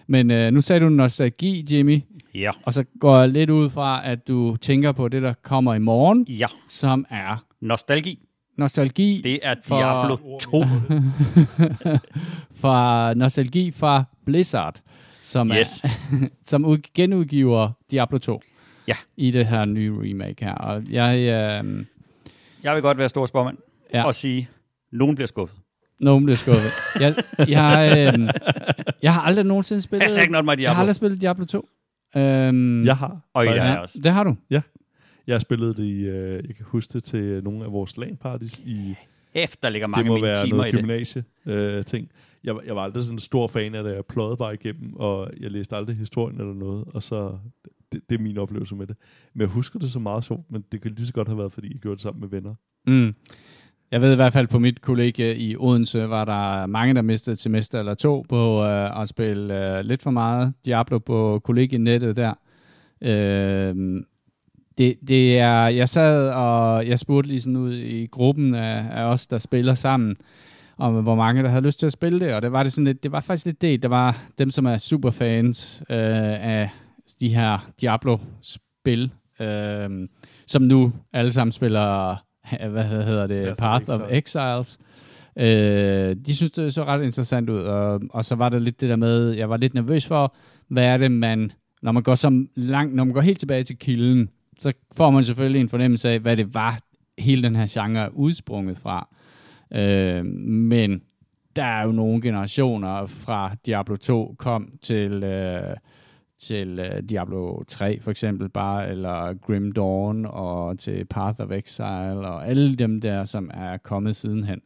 Men 0.07 0.31
øh, 0.31 0.51
nu 0.53 0.61
sagde 0.61 0.79
du 0.85 0.89
nostalgi, 0.89 1.65
Jimmy, 1.71 2.01
Ja. 2.35 2.51
og 2.65 2.73
så 2.73 2.83
går 2.99 3.19
jeg 3.19 3.29
lidt 3.29 3.49
ud 3.49 3.69
fra, 3.69 4.01
at 4.07 4.27
du 4.27 4.55
tænker 4.61 4.91
på 4.91 5.07
det, 5.07 5.21
der 5.21 5.33
kommer 5.33 5.73
i 5.73 5.79
morgen, 5.79 6.25
Ja. 6.29 6.47
som 6.67 7.05
er 7.09 7.45
Nostalgi. 7.61 8.19
nostalgi 8.57 9.21
Det 9.23 9.39
er 9.43 9.55
For- 9.63 9.77
Diablo 9.77 10.37
2. 10.39 10.63
fra 12.61 13.13
nostalgi 13.13 13.71
fra 13.71 14.03
Blizzard, 14.25 14.81
som, 15.21 15.51
Yes. 15.51 15.83
er, 15.83 15.89
som 16.51 16.65
ud, 16.65 16.77
genudgiver 16.93 17.71
Diablo 17.91 18.17
2 18.17 18.41
Ja. 18.87 18.93
i 19.17 19.31
det 19.31 19.45
her 19.47 19.65
nye 19.65 19.93
remake 20.01 20.45
her. 20.45 20.53
Og 20.53 20.83
jeg, 20.91 21.19
øh, 21.65 21.85
Jeg 22.65 22.75
vil 22.75 22.81
godt 22.81 22.98
være 22.98 23.10
stor 23.10 23.25
spormand 23.25 23.57
Ja. 23.93 24.03
og 24.05 24.15
sige, 24.15 24.50
nogen 24.91 25.15
bliver 25.15 25.27
skuffet. 25.27 25.60
nogen 26.00 26.25
bliver 26.25 26.38
skuffet. 26.38 26.72
jeg, 27.00 27.15
jeg, 27.48 27.95
øh, 28.19 28.29
jeg 29.01 29.13
har 29.13 29.22
aldrig 29.22 29.45
nogensinde 29.45 29.81
spillet, 29.81 30.03
Hashtag 30.03 30.29
not 30.29 30.45
my 30.45 30.48
jeg 30.48 30.51
har 30.51 30.55
Diablo. 30.55 30.79
aldrig 30.79 30.95
spillet 30.95 31.22
Diablo 31.22 31.45
2. 31.45 31.69
Øhm, 32.15 32.86
Jeg 32.86 32.95
har. 32.98 33.19
Og 33.34 33.45
det 33.45 33.55
jeg 33.55 33.79
også. 33.79 34.00
det 34.03 34.12
har 34.12 34.24
du. 34.24 34.36
Jeg 34.50 35.34
har 35.34 35.39
spillet 35.39 35.77
det 35.77 35.84
i, 35.84 36.00
øh, 36.01 36.34
jeg 36.48 36.55
kan 36.55 36.65
huske 36.65 36.93
det 36.93 37.03
til 37.03 37.43
nogle 37.43 37.65
af 37.65 37.72
vores 37.72 37.98
LAN-parties 37.98 38.60
i, 38.65 38.95
Efter 39.34 39.69
ligger 39.69 39.88
det 39.88 39.91
mange 39.91 40.07
må 40.10 40.15
af 40.15 40.22
mine 40.22 40.27
være 40.27 40.45
timer 40.45 40.55
i 40.55 40.57
noget 40.57 40.74
det. 40.74 40.81
gymnasie 40.81 41.24
øh, 41.45 41.86
ting. 41.86 42.10
Jeg, 42.43 42.55
var- 42.55 42.62
jeg 42.65 42.75
var 42.75 42.81
aldrig 42.81 43.03
sådan 43.03 43.15
en 43.15 43.19
stor 43.19 43.48
fan 43.48 43.75
af 43.75 43.84
det, 43.84 43.95
jeg 43.95 44.05
pløjede 44.05 44.38
bare 44.38 44.53
igennem, 44.53 44.93
og 44.95 45.31
jeg 45.39 45.51
læste 45.51 45.75
aldrig 45.75 45.95
historien 45.98 46.39
eller 46.39 46.53
noget, 46.53 46.86
og 46.93 47.03
så, 47.03 47.38
det, 47.91 48.01
det 48.09 48.19
er 48.19 48.23
min 48.23 48.37
oplevelse 48.37 48.75
med 48.75 48.87
det. 48.87 48.95
Men 49.33 49.41
jeg 49.41 49.49
husker 49.49 49.79
det 49.79 49.91
så 49.91 49.99
meget 49.99 50.23
sjovt, 50.23 50.51
men 50.51 50.63
det 50.71 50.81
kan 50.81 50.91
lige 50.91 51.05
så 51.05 51.13
godt 51.13 51.27
have 51.27 51.37
været, 51.37 51.53
fordi 51.53 51.73
jeg 51.73 51.79
gjorde 51.79 51.95
det 51.95 52.01
sammen 52.01 52.21
med 52.21 52.29
venner. 52.29 52.55
Mm. 52.87 53.13
Jeg 53.91 54.01
ved 54.01 54.11
i 54.11 54.15
hvert 54.15 54.33
fald 54.33 54.47
på 54.47 54.59
mit 54.59 54.81
kollega 54.81 55.33
i 55.37 55.55
Odense, 55.59 56.09
var 56.09 56.25
der 56.25 56.65
mange, 56.65 56.93
der 56.93 57.01
mistede 57.01 57.33
et 57.33 57.39
semester 57.39 57.79
eller 57.79 57.93
to 57.93 58.25
på 58.29 58.63
øh, 58.63 59.01
at 59.01 59.09
spille 59.09 59.77
øh, 59.77 59.85
lidt 59.85 60.01
for 60.01 60.11
meget 60.11 60.53
Diablo 60.65 60.99
på 60.99 61.41
kollegienettet 61.43 62.15
der. 62.15 62.33
Øh, 63.01 64.03
det, 64.77 64.95
det 65.07 65.39
er, 65.39 65.67
jeg 65.67 65.89
sad 65.89 66.29
og 66.29 66.87
jeg 66.87 66.99
spurgte 66.99 67.29
lige 67.29 67.41
sådan 67.41 67.55
ud 67.55 67.73
i 67.73 68.05
gruppen 68.05 68.55
af, 68.55 68.85
af 68.91 69.03
os, 69.03 69.27
der 69.27 69.37
spiller 69.37 69.73
sammen, 69.73 70.15
om 70.77 71.03
hvor 71.03 71.15
mange, 71.15 71.43
der 71.43 71.49
havde 71.49 71.65
lyst 71.65 71.79
til 71.79 71.85
at 71.85 71.91
spille 71.91 72.19
det, 72.19 72.33
og 72.33 72.41
det 72.41 72.51
var, 72.51 72.63
det 72.63 72.73
sådan 72.73 72.85
lidt, 72.85 73.03
det 73.03 73.11
var 73.11 73.19
faktisk 73.19 73.45
lidt 73.45 73.61
det. 73.61 73.83
Der 73.83 73.89
var 73.89 74.17
dem, 74.37 74.51
som 74.51 74.65
er 74.65 74.77
superfans 74.77 75.83
øh, 75.89 75.97
af, 75.97 76.69
de 77.19 77.29
her 77.29 77.72
Diablo-spil, 77.81 79.12
øh, 79.39 79.89
som 80.48 80.62
nu 80.62 80.93
alle 81.13 81.31
sammen 81.31 81.51
spiller, 81.51 82.15
hvad 82.69 82.84
hedder 82.84 83.27
det, 83.27 83.57
Path 83.57 83.86
Path, 83.86 83.89
of 83.89 84.01
Exiles. 84.12 84.77
Øh, 85.39 86.15
de 86.25 86.36
synes, 86.36 86.51
det 86.51 86.74
så 86.74 86.84
ret 86.84 87.03
interessant 87.03 87.50
ud, 87.50 87.60
og, 87.60 88.01
og 88.10 88.25
så 88.25 88.36
var 88.36 88.50
der 88.50 88.60
lidt 88.60 88.81
det 88.81 88.89
der 88.89 88.95
med, 88.95 89.31
jeg 89.31 89.50
var 89.50 89.57
lidt 89.57 89.74
nervøs 89.74 90.05
for, 90.05 90.36
hvad 90.67 90.86
er 90.86 90.98
det, 90.98 91.12
man, 91.12 91.51
når 91.81 91.91
man 91.91 92.03
går 92.03 92.15
så 92.15 92.45
langt, 92.55 92.95
når 92.95 93.03
man 93.03 93.13
går 93.13 93.22
helt 93.22 93.39
tilbage 93.39 93.63
til 93.63 93.77
kilden, 93.77 94.29
så 94.60 94.74
får 94.91 95.10
man 95.10 95.24
selvfølgelig 95.24 95.62
en 95.62 95.69
fornemmelse 95.69 96.10
af, 96.10 96.19
hvad 96.19 96.38
det 96.38 96.53
var, 96.53 96.79
hele 97.17 97.43
den 97.43 97.55
her 97.55 97.65
genre 97.69 98.05
er 98.05 98.10
udsprunget 98.10 98.77
fra. 98.77 99.07
Øh, 99.74 100.25
men 100.25 101.01
der 101.55 101.65
er 101.65 101.86
jo 101.86 101.91
nogle 101.91 102.22
generationer 102.22 103.05
fra 103.05 103.55
Diablo 103.65 103.95
2 103.95 104.36
kom 104.38 104.69
til, 104.81 105.24
øh, 105.24 105.75
til 106.39 106.79
øh, 106.79 107.03
Diablo 107.09 107.63
3 107.63 107.99
for 107.99 108.11
eksempel 108.11 108.49
bare, 108.49 108.89
eller 108.89 109.33
Grim 109.33 109.71
Dawn 109.71 110.25
og 110.25 110.79
til 110.79 111.05
Path 111.05 111.41
of 111.41 111.51
Exile 111.51 112.27
og 112.27 112.47
alle 112.47 112.75
dem 112.75 113.01
der, 113.01 113.25
som 113.25 113.51
er 113.53 113.77
kommet 113.77 114.15
sidenhen. 114.15 114.61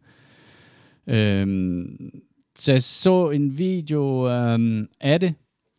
Øhm, 1.07 2.11
så 2.55 2.71
jeg 2.71 2.83
så 2.83 3.29
en 3.29 3.57
video 3.57 4.29
øhm, 4.29 4.89
af 5.01 5.19
det, 5.19 5.33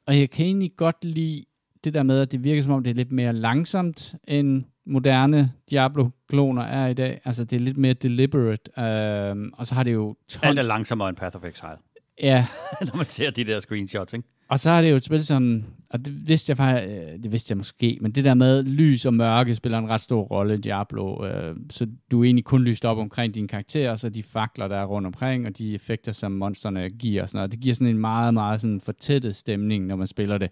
og 0.06 0.18
jeg 0.18 0.30
kan 0.30 0.46
egentlig 0.46 0.72
godt 0.76 1.04
lide 1.04 1.44
det 1.84 1.94
der 1.94 2.02
med, 2.02 2.20
at 2.20 2.32
det 2.32 2.44
virker 2.44 2.62
som 2.62 2.72
om, 2.72 2.82
det 2.82 2.90
er 2.90 2.94
lidt 2.94 3.12
mere 3.12 3.32
langsomt, 3.32 4.14
end 4.28 4.64
moderne 4.86 5.52
Diablo-kloner 5.70 6.62
er 6.62 6.86
i 6.86 6.94
dag. 6.94 7.20
Altså, 7.24 7.44
det 7.44 7.56
er 7.56 7.60
lidt 7.60 7.76
mere 7.76 7.92
deliberate, 7.92 8.80
øhm, 8.80 9.52
og 9.52 9.66
så 9.66 9.74
har 9.74 9.82
det 9.82 9.92
jo 9.92 10.16
tons... 10.28 10.42
Alt 10.42 10.58
er 10.58 10.62
langsommere 10.62 11.08
end 11.08 11.16
Path 11.16 11.36
of 11.36 11.44
Exile, 11.44 11.76
Ja, 12.22 12.46
når 12.86 12.96
man 12.96 13.06
ser 13.06 13.30
de 13.30 13.44
der 13.44 13.60
screenshots, 13.60 14.12
ikke? 14.12 14.28
Og 14.50 14.58
så 14.58 14.70
har 14.70 14.82
det 14.82 14.90
jo 14.90 14.96
et 14.96 15.04
spil 15.04 15.24
som, 15.24 15.64
og 15.90 16.06
det 16.06 16.28
vidste 16.28 16.50
jeg 16.50 16.56
faktisk, 16.56 16.96
øh, 16.96 17.22
det 17.22 17.32
vidste 17.32 17.52
jeg 17.52 17.56
måske, 17.56 17.98
men 18.00 18.12
det 18.12 18.24
der 18.24 18.34
med 18.34 18.62
lys 18.62 19.06
og 19.06 19.14
mørke 19.14 19.54
spiller 19.54 19.78
en 19.78 19.88
ret 19.88 20.00
stor 20.00 20.22
rolle 20.22 20.54
i 20.54 20.60
Diablo, 20.60 21.26
øh, 21.26 21.56
så 21.70 21.86
du 22.10 22.20
er 22.20 22.24
egentlig 22.24 22.44
kun 22.44 22.62
lyst 22.62 22.84
op 22.84 22.98
omkring 22.98 23.34
dine 23.34 23.48
karakterer, 23.48 23.94
så 23.94 24.08
de 24.08 24.22
fakler, 24.22 24.68
der 24.68 24.76
er 24.76 24.84
rundt 24.84 25.06
omkring, 25.06 25.46
og 25.46 25.58
de 25.58 25.74
effekter, 25.74 26.12
som 26.12 26.32
monsterne 26.32 26.90
giver, 26.90 27.22
og 27.22 27.28
sådan 27.28 27.38
noget. 27.38 27.52
det 27.52 27.60
giver 27.60 27.74
sådan 27.74 27.94
en 27.94 28.00
meget, 28.00 28.34
meget 28.34 28.60
sådan 28.60 28.80
fortættet 28.80 29.36
stemning, 29.36 29.86
når 29.86 29.96
man 29.96 30.06
spiller 30.06 30.38
det. 30.38 30.50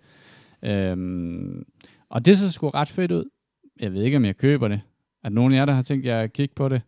Øhm, 0.64 1.64
og 2.08 2.24
det 2.24 2.38
så 2.38 2.52
sgu 2.52 2.68
ret 2.68 2.88
fedt 2.88 3.12
ud. 3.12 3.24
Jeg 3.80 3.92
ved 3.92 4.02
ikke, 4.02 4.16
om 4.16 4.24
jeg 4.24 4.36
køber 4.36 4.68
det. 4.68 4.80
Er 5.24 5.28
der 5.28 5.34
nogen 5.34 5.52
af 5.52 5.56
jer, 5.56 5.64
der 5.64 5.72
har 5.72 5.82
tænkt 5.82 6.06
jer 6.06 6.20
at 6.20 6.32
kigge 6.32 6.54
på 6.54 6.68
det? 6.68 6.82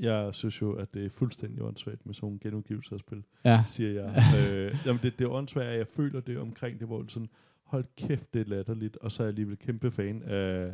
Jeg 0.00 0.34
synes 0.34 0.62
jo, 0.62 0.72
at 0.72 0.94
det 0.94 1.04
er 1.06 1.10
fuldstændig 1.10 1.62
åndssvagt 1.62 2.06
med 2.06 2.14
sådan 2.14 2.26
nogle 2.26 2.38
genudgivelser 2.42 2.94
af 2.94 3.00
spil, 3.00 3.22
Ja. 3.44 3.62
siger 3.66 3.90
jeg. 3.90 4.22
øh, 4.50 4.76
jamen 4.86 5.00
det, 5.02 5.18
det 5.18 5.24
er 5.24 5.28
åndssvagt, 5.28 5.66
at 5.68 5.78
jeg 5.78 5.86
føler 5.86 6.20
det 6.20 6.38
omkring 6.38 6.78
det, 6.78 6.86
hvor 6.86 7.02
det 7.02 7.12
sådan, 7.12 7.28
hold 7.64 7.84
kæft, 7.96 8.34
det 8.34 8.40
er 8.40 8.44
latterligt, 8.50 8.96
og 8.96 9.12
så 9.12 9.22
er 9.22 9.26
jeg 9.26 9.28
alligevel 9.30 9.56
kæmpe 9.58 9.90
fan 9.90 10.22
af, 10.22 10.72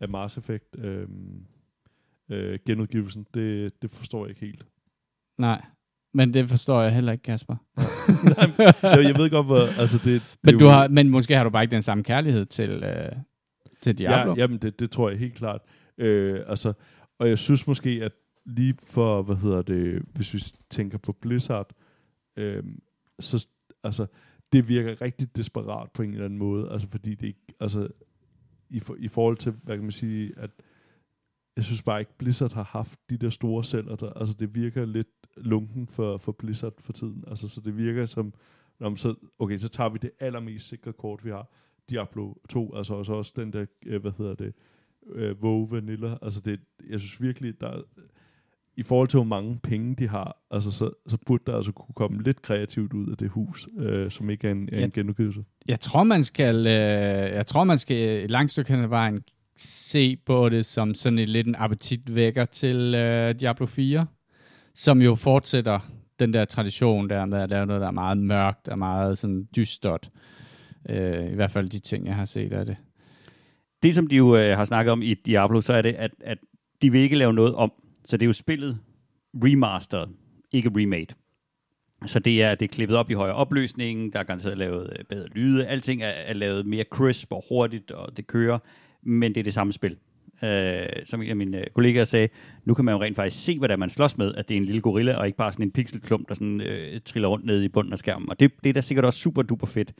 af 0.00 0.08
Mass 0.08 0.36
Effect 0.38 0.76
øh, 0.78 1.08
øh, 2.30 2.58
genudgivelsen. 2.66 3.26
Det, 3.34 3.82
det 3.82 3.90
forstår 3.90 4.24
jeg 4.24 4.28
ikke 4.30 4.40
helt. 4.46 4.66
Nej, 5.38 5.64
men 6.14 6.34
det 6.34 6.48
forstår 6.48 6.82
jeg 6.82 6.94
heller 6.94 7.12
ikke, 7.12 7.22
Kasper. 7.22 7.56
jeg, 8.82 9.04
jeg 9.04 9.14
ved 9.18 9.30
godt, 9.30 9.46
hvor, 9.46 9.80
altså 9.80 9.98
det, 10.04 10.04
det 10.22 10.38
Men, 10.44 10.58
du 10.58 10.64
jo- 10.64 10.70
har, 10.70 10.88
men 10.88 11.10
måske 11.10 11.34
har 11.36 11.44
du 11.44 11.50
bare 11.50 11.62
ikke 11.62 11.72
den 11.72 11.82
samme 11.82 12.04
kærlighed 12.04 12.46
til, 12.46 12.70
øh, 12.70 13.12
til 13.80 13.98
Diablo. 13.98 14.34
Ja, 14.34 14.40
jamen 14.40 14.58
det, 14.58 14.80
det 14.80 14.90
tror 14.90 15.10
jeg 15.10 15.18
helt 15.18 15.34
klart. 15.34 15.60
Øh, 15.98 16.40
altså, 16.46 16.72
og 17.18 17.28
jeg 17.28 17.38
synes 17.38 17.66
måske, 17.66 17.90
at 18.02 18.12
lige 18.48 18.74
for, 18.82 19.22
hvad 19.22 19.36
hedder 19.36 19.62
det, 19.62 20.02
hvis 20.14 20.34
vi 20.34 20.42
tænker 20.70 20.98
på 20.98 21.12
Blizzard, 21.12 21.72
øh, 22.36 22.64
så 23.20 23.48
altså, 23.84 24.06
det 24.52 24.68
virker 24.68 25.02
rigtig 25.02 25.36
desperat 25.36 25.90
på 25.90 26.02
en 26.02 26.10
eller 26.10 26.24
anden 26.24 26.38
måde, 26.38 26.70
altså 26.70 26.88
fordi 26.88 27.14
det 27.14 27.26
ikke, 27.26 27.54
altså, 27.60 27.88
i, 28.70 28.80
for, 28.80 28.96
i 28.98 29.08
forhold 29.08 29.36
til, 29.36 29.52
hvad 29.52 29.76
kan 29.76 29.82
man 29.82 29.92
sige, 29.92 30.32
at 30.36 30.50
jeg 31.56 31.64
synes 31.64 31.82
bare 31.82 32.00
ikke, 32.00 32.18
Blizzard 32.18 32.52
har 32.52 32.64
haft 32.64 33.00
de 33.10 33.16
der 33.16 33.30
store 33.30 33.64
celler, 33.64 33.96
der, 33.96 34.12
altså 34.12 34.34
det 34.34 34.54
virker 34.54 34.84
lidt 34.84 35.08
lunken 35.36 35.86
for, 35.86 36.16
for 36.16 36.32
Blizzard 36.32 36.74
for 36.78 36.92
tiden, 36.92 37.24
altså 37.26 37.48
så 37.48 37.60
det 37.60 37.76
virker 37.76 38.04
som, 38.04 38.34
når 38.80 38.88
man 38.88 38.96
så, 38.96 39.14
okay, 39.38 39.56
så 39.56 39.68
tager 39.68 39.90
vi 39.90 39.98
det 40.02 40.10
allermest 40.20 40.68
sikre 40.68 40.92
kort, 40.92 41.24
vi 41.24 41.30
har, 41.30 41.50
Diablo 41.90 42.34
2, 42.48 42.74
altså 42.74 42.94
også, 42.94 43.12
også 43.12 43.32
den 43.36 43.52
der, 43.52 43.66
øh, 43.86 44.00
hvad 44.00 44.12
hedder 44.18 44.34
det, 44.34 44.54
øh, 45.06 45.42
Vogue 45.42 45.68
Vanilla, 45.70 46.18
altså 46.22 46.40
det, 46.40 46.60
jeg 46.88 47.00
synes 47.00 47.22
virkelig, 47.22 47.60
der 47.60 47.82
i 48.78 48.82
forhold 48.82 49.08
til 49.08 49.16
hvor 49.16 49.24
mange 49.24 49.58
penge 49.62 49.94
de 49.94 50.08
har, 50.08 50.36
altså 50.50 50.70
så, 50.72 50.90
så 51.08 51.16
burde 51.26 51.42
der 51.46 51.56
altså 51.56 51.72
kunne 51.72 51.94
komme 51.94 52.22
lidt 52.22 52.42
kreativt 52.42 52.92
ud 52.92 53.10
af 53.10 53.16
det 53.16 53.28
hus, 53.30 53.68
øh, 53.78 54.10
som 54.10 54.30
ikke 54.30 54.46
er 54.48 54.52
en, 54.52 54.68
Ja. 54.72 54.84
en 54.84 54.90
genudgivelse. 54.90 55.44
Jeg 55.68 55.80
tror, 55.80 56.04
man 56.04 56.24
skal, 56.24 56.56
øh, 56.66 56.72
jeg 57.36 57.46
tror, 57.46 57.64
man 57.64 57.78
skal 57.78 58.24
et 58.24 58.30
langt 58.30 58.50
stykke 58.52 58.72
hen 58.72 58.80
ad 58.82 58.88
vejen 58.88 59.22
se 59.56 60.16
på 60.16 60.48
det 60.48 60.66
som 60.66 60.94
sådan 60.94 61.18
en 61.18 61.28
lidt 61.28 61.46
en 61.46 61.54
appetitvækker 61.58 62.44
til 62.44 62.94
øh, 62.94 63.34
Diablo 63.40 63.66
4, 63.66 64.06
som 64.74 65.02
jo 65.02 65.14
fortsætter 65.14 65.78
den 66.20 66.32
der 66.32 66.44
tradition 66.44 67.10
der 67.10 67.24
med 67.26 67.38
at 67.38 67.50
lave 67.50 67.66
noget, 67.66 67.80
der 67.80 67.86
er 67.88 67.92
meget 67.92 68.18
mørkt 68.18 68.68
og 68.68 68.78
meget 68.78 69.18
sådan 69.18 69.48
dystert. 69.56 70.10
Øh, 70.88 71.32
I 71.32 71.34
hvert 71.34 71.50
fald 71.50 71.68
de 71.68 71.78
ting, 71.78 72.06
jeg 72.06 72.14
har 72.14 72.24
set 72.24 72.52
af 72.52 72.66
det. 72.66 72.76
Det, 73.82 73.94
som 73.94 74.06
de 74.06 74.16
jo 74.16 74.36
øh, 74.36 74.56
har 74.56 74.64
snakket 74.64 74.92
om 74.92 75.02
i 75.02 75.14
Diablo, 75.14 75.60
så 75.60 75.72
er 75.72 75.82
det, 75.82 75.92
at, 75.94 76.10
at 76.20 76.38
de 76.82 76.92
vil 76.92 77.00
ikke 77.00 77.16
lave 77.16 77.32
noget 77.32 77.54
om. 77.54 77.72
Så 78.08 78.16
det 78.16 78.22
er 78.22 78.26
jo 78.26 78.32
spillet 78.32 78.78
remastered, 79.34 80.06
ikke 80.52 80.70
remade. 80.76 81.06
Så 82.06 82.18
det 82.18 82.42
er, 82.42 82.54
det 82.54 82.64
er 82.64 82.68
klippet 82.74 82.96
op 82.96 83.10
i 83.10 83.14
højere 83.14 83.34
opløsning, 83.34 84.12
der 84.12 84.18
er 84.18 84.22
garanteret 84.24 84.58
lavet 84.58 84.92
øh, 84.98 85.04
bedre 85.04 85.26
lyde, 85.28 85.66
alting 85.66 86.02
er, 86.02 86.06
er 86.08 86.32
lavet 86.32 86.66
mere 86.66 86.84
crisp 86.90 87.32
og 87.32 87.44
hurtigt, 87.48 87.90
og 87.90 88.16
det 88.16 88.26
kører, 88.26 88.58
men 89.02 89.34
det 89.34 89.40
er 89.40 89.44
det 89.44 89.54
samme 89.54 89.72
spil. 89.72 89.96
Øh, 90.44 90.78
som 91.04 91.22
en 91.22 91.30
af 91.30 91.36
mine 91.36 91.58
øh, 91.58 91.64
kollegaer 91.74 92.04
sagde, 92.04 92.28
nu 92.64 92.74
kan 92.74 92.84
man 92.84 92.94
jo 92.94 93.02
rent 93.02 93.16
faktisk 93.16 93.44
se, 93.44 93.58
hvad 93.58 93.68
det 93.68 93.72
er, 93.72 93.76
man 93.78 93.90
slås 93.90 94.18
med, 94.18 94.34
at 94.34 94.48
det 94.48 94.54
er 94.54 94.58
en 94.58 94.64
lille 94.64 94.80
gorilla, 94.80 95.16
og 95.16 95.26
ikke 95.26 95.38
bare 95.38 95.52
sådan 95.52 95.66
en 95.66 95.70
pixelklump, 95.70 96.28
der 96.28 96.34
sådan, 96.34 96.60
øh, 96.60 97.00
triller 97.04 97.28
rundt 97.28 97.44
nede 97.46 97.64
i 97.64 97.68
bunden 97.68 97.92
af 97.92 97.98
skærmen. 97.98 98.30
Og 98.30 98.40
det, 98.40 98.52
det 98.64 98.68
er 98.68 98.74
da 98.74 98.80
sikkert 98.80 99.04
også 99.04 99.18
super 99.18 99.42
duper 99.42 99.66
fedt. 99.66 99.92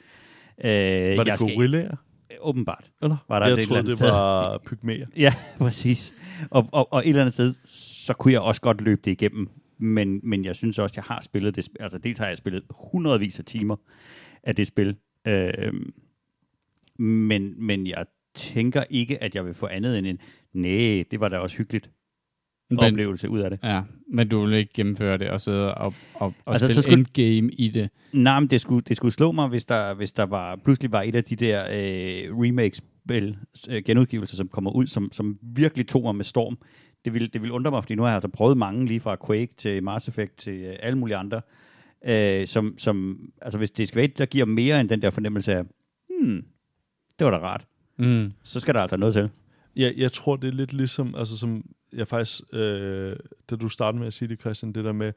Øh, 0.64 0.70
Var 0.70 1.24
det 1.24 1.30
jeg 1.30 1.38
skal- 1.38 1.54
gorillaer? 1.54 1.96
Åbenbart. 2.40 2.90
Eller? 3.02 3.16
Var 3.28 3.38
der 3.38 3.46
jeg 3.46 3.56
det 3.56 3.62
et 3.62 3.68
troede, 3.68 3.80
eller 3.82 3.96
det 3.96 4.02
andet 4.02 4.12
var 4.14 4.58
pygmæer. 4.66 5.06
Ja, 5.16 5.34
præcis. 5.58 6.12
Og, 6.50 6.68
og, 6.72 6.92
og 6.92 7.00
et 7.04 7.08
eller 7.08 7.20
andet 7.22 7.34
sted, 7.34 7.54
så 8.08 8.14
kunne 8.14 8.32
jeg 8.32 8.40
også 8.40 8.60
godt 8.60 8.80
løbe 8.80 9.00
det 9.04 9.10
igennem. 9.10 9.48
Men, 9.78 10.20
men 10.22 10.44
jeg 10.44 10.56
synes 10.56 10.78
også, 10.78 10.92
jeg 10.96 11.04
har 11.04 11.20
spillet 11.20 11.56
det. 11.56 11.68
sp- 11.68 11.74
Altså 11.80 11.98
dels 11.98 12.18
har 12.18 12.26
jeg 12.26 12.36
spillet 12.38 12.62
hundredvis 12.70 13.38
af 13.38 13.44
timer 13.44 13.76
af 14.42 14.56
det 14.56 14.66
spil. 14.66 14.96
Øhm, 15.26 15.92
men, 16.98 17.66
men 17.66 17.86
jeg 17.86 18.06
tænker 18.34 18.82
ikke, 18.90 19.22
at 19.22 19.34
jeg 19.34 19.44
vil 19.44 19.54
få 19.54 19.66
andet 19.66 19.98
end 19.98 20.06
en, 20.06 20.18
nej, 20.52 21.04
det 21.10 21.20
var 21.20 21.28
da 21.28 21.38
også 21.38 21.56
hyggeligt 21.56 21.90
Men, 22.70 22.78
oplevelse 22.80 23.28
ud 23.30 23.38
af 23.40 23.50
det. 23.50 23.58
ja, 23.62 23.82
men 24.12 24.28
du 24.28 24.44
vil 24.46 24.54
ikke 24.54 24.72
gennemføre 24.74 25.18
det 25.18 25.30
og 25.30 25.40
sidde 25.40 25.74
og, 25.74 25.94
og, 26.14 26.34
og 26.44 26.52
Altså, 26.52 26.66
så 26.66 26.82
spille 26.82 26.82
skulle- 26.82 26.98
endgame 27.28 27.52
i 27.52 27.68
det. 27.68 27.90
Nej, 28.12 28.40
men 28.40 28.50
det 28.50 28.60
skulle, 28.60 28.82
det 28.88 28.96
skulle 28.96 29.12
slå 29.12 29.32
mig, 29.32 29.48
hvis 29.48 29.64
der, 29.64 29.94
hvis 29.94 30.12
der 30.12 30.22
var, 30.26 30.56
pludselig 30.56 30.92
var 30.92 31.02
et 31.02 31.14
af 31.14 31.24
de 31.24 31.36
der 31.36 31.64
øh, 31.64 32.38
remake-spil, 32.38 33.36
øh, 33.70 33.82
genudgivelser, 33.84 34.36
som 34.36 34.48
kommer 34.48 34.70
ud, 34.70 34.86
som, 34.86 35.12
som 35.12 35.38
virkelig 35.42 35.86
tog 35.88 36.02
mig 36.02 36.14
med 36.16 36.24
storm. 36.24 36.58
Det 37.04 37.14
ville, 37.14 37.28
det 37.28 37.42
ville 37.42 37.52
undre 37.54 37.70
mig, 37.70 37.82
fordi 37.84 37.94
nu 37.94 38.02
har 38.02 38.08
jeg 38.08 38.14
altså 38.14 38.28
prøvet 38.28 38.56
mange, 38.56 38.86
lige 38.86 39.00
fra 39.00 39.16
Quake 39.26 39.52
til 39.56 39.82
Mass 39.82 40.08
Effect 40.08 40.36
til 40.38 40.60
øh, 40.62 40.76
alle 40.80 40.98
mulige 40.98 41.16
andre, 41.16 41.40
øh, 42.06 42.46
som, 42.46 42.74
som, 42.78 43.20
altså 43.42 43.58
hvis 43.58 43.70
det 43.70 43.88
skal 43.88 43.96
være 43.96 44.04
et, 44.04 44.18
der 44.18 44.26
giver 44.26 44.44
mere 44.44 44.80
end 44.80 44.88
den 44.88 45.02
der 45.02 45.10
fornemmelse 45.10 45.52
af, 45.54 45.64
hmm, 46.20 46.44
det 47.18 47.24
var 47.24 47.30
da 47.30 47.38
rart, 47.38 47.66
Mm. 48.00 48.32
så 48.42 48.60
skal 48.60 48.74
der 48.74 48.80
altså 48.80 48.96
noget 48.96 49.14
til. 49.14 49.30
Jeg, 49.76 49.94
jeg 49.96 50.12
tror, 50.12 50.36
det 50.36 50.48
er 50.48 50.52
lidt 50.52 50.72
ligesom, 50.72 51.14
altså 51.14 51.38
som 51.38 51.64
jeg 51.92 52.08
faktisk, 52.08 52.40
øh, 52.52 53.16
da 53.50 53.56
du 53.56 53.68
startede 53.68 53.98
med 53.98 54.06
at 54.06 54.12
sige 54.12 54.28
det, 54.28 54.40
Christian, 54.40 54.72
det 54.72 54.84
der 54.84 54.92
med, 54.92 55.12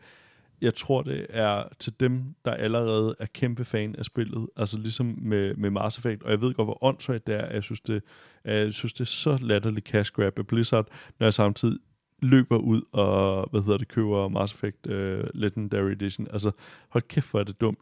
jeg 0.61 0.75
tror, 0.75 1.01
det 1.01 1.25
er 1.29 1.63
til 1.79 1.93
dem, 1.99 2.35
der 2.45 2.53
allerede 2.53 3.15
er 3.19 3.25
kæmpe 3.25 3.65
fan 3.65 3.95
af 3.95 4.05
spillet, 4.05 4.47
altså 4.55 4.77
ligesom 4.77 5.17
med, 5.21 5.55
med 5.55 5.69
Mass 5.69 5.97
Effect, 5.97 6.23
og 6.23 6.31
jeg 6.31 6.41
ved 6.41 6.53
godt, 6.53 6.65
hvor 6.65 6.83
åndssvagt 6.83 7.27
det 7.27 7.35
er, 7.35 7.53
jeg 7.53 7.63
synes, 7.63 7.81
det, 7.81 8.03
jeg 8.45 8.73
synes, 8.73 8.93
det 8.93 9.01
er 9.01 9.05
så 9.05 9.37
latterligt 9.41 9.87
cash 9.87 10.11
grab 10.11 10.39
af 10.39 10.47
Blizzard, 10.47 10.87
når 11.19 11.25
jeg 11.25 11.33
samtidig 11.33 11.79
løber 12.21 12.57
ud 12.57 12.81
og, 12.91 13.47
hvad 13.51 13.61
hedder 13.61 13.77
det, 13.77 13.87
køber 13.87 14.27
Mass 14.27 14.53
Effect 14.53 14.87
uh, 14.87 14.93
Legendary 15.33 15.91
Edition. 15.91 16.27
Altså, 16.33 16.51
hold 16.89 17.03
kæft, 17.07 17.31
hvor 17.31 17.39
er 17.39 17.43
det 17.43 17.61
dumt. 17.61 17.79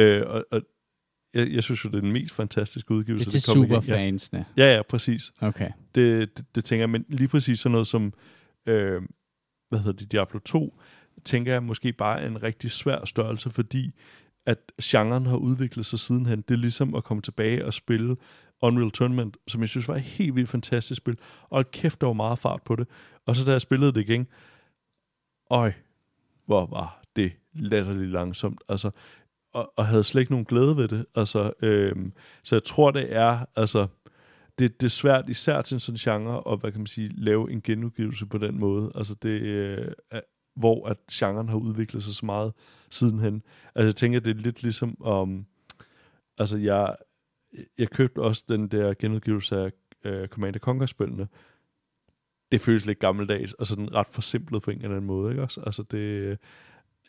Uh, 0.00 0.04
og, 0.26 0.44
og 0.50 0.62
jeg, 1.34 1.50
jeg 1.50 1.62
synes 1.62 1.84
jo, 1.84 1.90
det 1.90 1.96
er 1.96 2.00
den 2.00 2.12
mest 2.12 2.34
fantastiske 2.34 2.88
Det 2.88 2.94
udgivelse. 2.94 3.28
er 3.28 3.30
til 3.30 3.42
superfansene. 3.42 4.44
Ja, 4.56 4.64
ja, 4.64 4.74
ja, 4.74 4.82
præcis. 4.82 5.32
Okay. 5.40 5.70
Det, 5.94 6.36
det, 6.36 6.44
det 6.54 6.64
tænker 6.64 6.82
jeg, 6.82 6.90
men 6.90 7.04
lige 7.08 7.28
præcis 7.28 7.60
sådan 7.60 7.72
noget 7.72 7.86
som, 7.86 8.12
øh, 8.66 9.02
hvad 9.68 9.78
hedder 9.78 9.92
det, 9.92 10.12
Diablo 10.12 10.40
2, 10.44 10.80
tænker 11.24 11.52
jeg 11.52 11.62
måske 11.62 11.92
bare 11.92 12.20
er 12.20 12.26
en 12.26 12.42
rigtig 12.42 12.70
svær 12.70 13.04
størrelse, 13.04 13.50
fordi 13.50 13.92
at 14.46 14.72
genren 14.82 15.26
har 15.26 15.36
udviklet 15.36 15.86
sig 15.86 15.98
sidenhen. 15.98 16.42
Det 16.48 16.54
er 16.54 16.58
ligesom 16.58 16.94
at 16.94 17.04
komme 17.04 17.22
tilbage 17.22 17.66
og 17.66 17.74
spille 17.74 18.16
Unreal 18.62 18.90
Tournament, 18.90 19.36
som 19.48 19.60
jeg 19.60 19.68
synes 19.68 19.88
var 19.88 19.94
et 19.94 20.02
helt 20.02 20.34
vildt 20.34 20.48
fantastisk 20.48 20.98
spil, 20.98 21.18
og 21.50 21.70
kæft, 21.70 22.00
der 22.00 22.06
var 22.06 22.12
meget 22.12 22.38
fart 22.38 22.62
på 22.62 22.76
det. 22.76 22.88
Og 23.26 23.36
så 23.36 23.44
da 23.44 23.50
jeg 23.50 23.60
spillede 23.60 23.92
det 23.92 24.00
igen, 24.00 24.26
øj, 25.50 25.72
hvor 26.46 26.66
var 26.66 27.02
det 27.16 27.32
latterligt 27.54 28.10
langsomt. 28.10 28.60
Altså, 28.68 28.90
og, 29.52 29.72
og 29.76 29.86
havde 29.86 30.04
slet 30.04 30.20
ikke 30.20 30.32
nogen 30.32 30.44
glæde 30.44 30.76
ved 30.76 30.88
det. 30.88 31.06
Altså, 31.14 31.52
øhm, 31.62 32.12
så 32.42 32.54
jeg 32.54 32.64
tror, 32.64 32.90
det 32.90 33.16
er, 33.16 33.46
altså, 33.56 33.86
det, 34.58 34.80
det 34.80 34.86
er 34.86 34.90
svært, 34.90 35.28
især 35.28 35.60
til 35.60 35.74
en 35.74 35.80
sådan 35.80 35.98
genre, 35.98 36.52
at, 36.52 36.60
hvad 36.60 36.72
kan 36.72 36.80
man 36.80 36.86
sige, 36.86 37.08
lave 37.08 37.52
en 37.52 37.62
genudgivelse 37.62 38.26
på 38.26 38.38
den 38.38 38.58
måde. 38.58 38.92
Altså, 38.94 39.14
det, 39.14 39.40
øh, 39.40 39.92
hvor 40.54 40.88
at 40.88 40.96
genren 41.12 41.48
har 41.48 41.56
udviklet 41.56 42.02
sig 42.02 42.14
så 42.14 42.26
meget 42.26 42.52
sidenhen. 42.90 43.42
Altså, 43.74 43.86
jeg 43.86 43.96
tænker, 43.96 44.20
det 44.20 44.30
er 44.36 44.40
lidt 44.40 44.62
ligesom, 44.62 45.06
um, 45.06 45.46
altså, 46.38 46.58
jeg, 46.58 46.96
jeg 47.78 47.90
købte 47.90 48.18
også 48.18 48.44
den 48.48 48.68
der 48.68 48.94
genudgivelse 48.94 49.56
af 49.56 49.72
uh, 50.04 50.28
Command 50.28 50.54
Conquer-spillene. 50.54 51.28
Det 52.52 52.60
føles 52.60 52.86
lidt 52.86 52.98
gammeldags, 52.98 53.52
og 53.52 53.66
sådan 53.66 53.94
ret 53.94 54.06
forsimplet 54.06 54.62
på 54.62 54.70
en 54.70 54.76
eller 54.76 54.90
anden 54.90 55.06
måde, 55.06 55.30
ikke 55.30 55.42
også? 55.42 55.60
Altså, 55.60 55.82
det, 55.82 56.38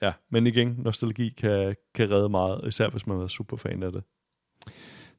ja, 0.01 0.13
men 0.29 0.47
igen, 0.47 0.75
nostalgi 0.77 1.29
kan, 1.29 1.75
kan 1.93 2.11
redde 2.11 2.29
meget, 2.29 2.67
især 2.67 2.89
hvis 2.89 3.07
man 3.07 3.21
er 3.21 3.27
super 3.27 3.57
fan 3.57 3.83
af 3.83 3.91
det. 3.91 4.03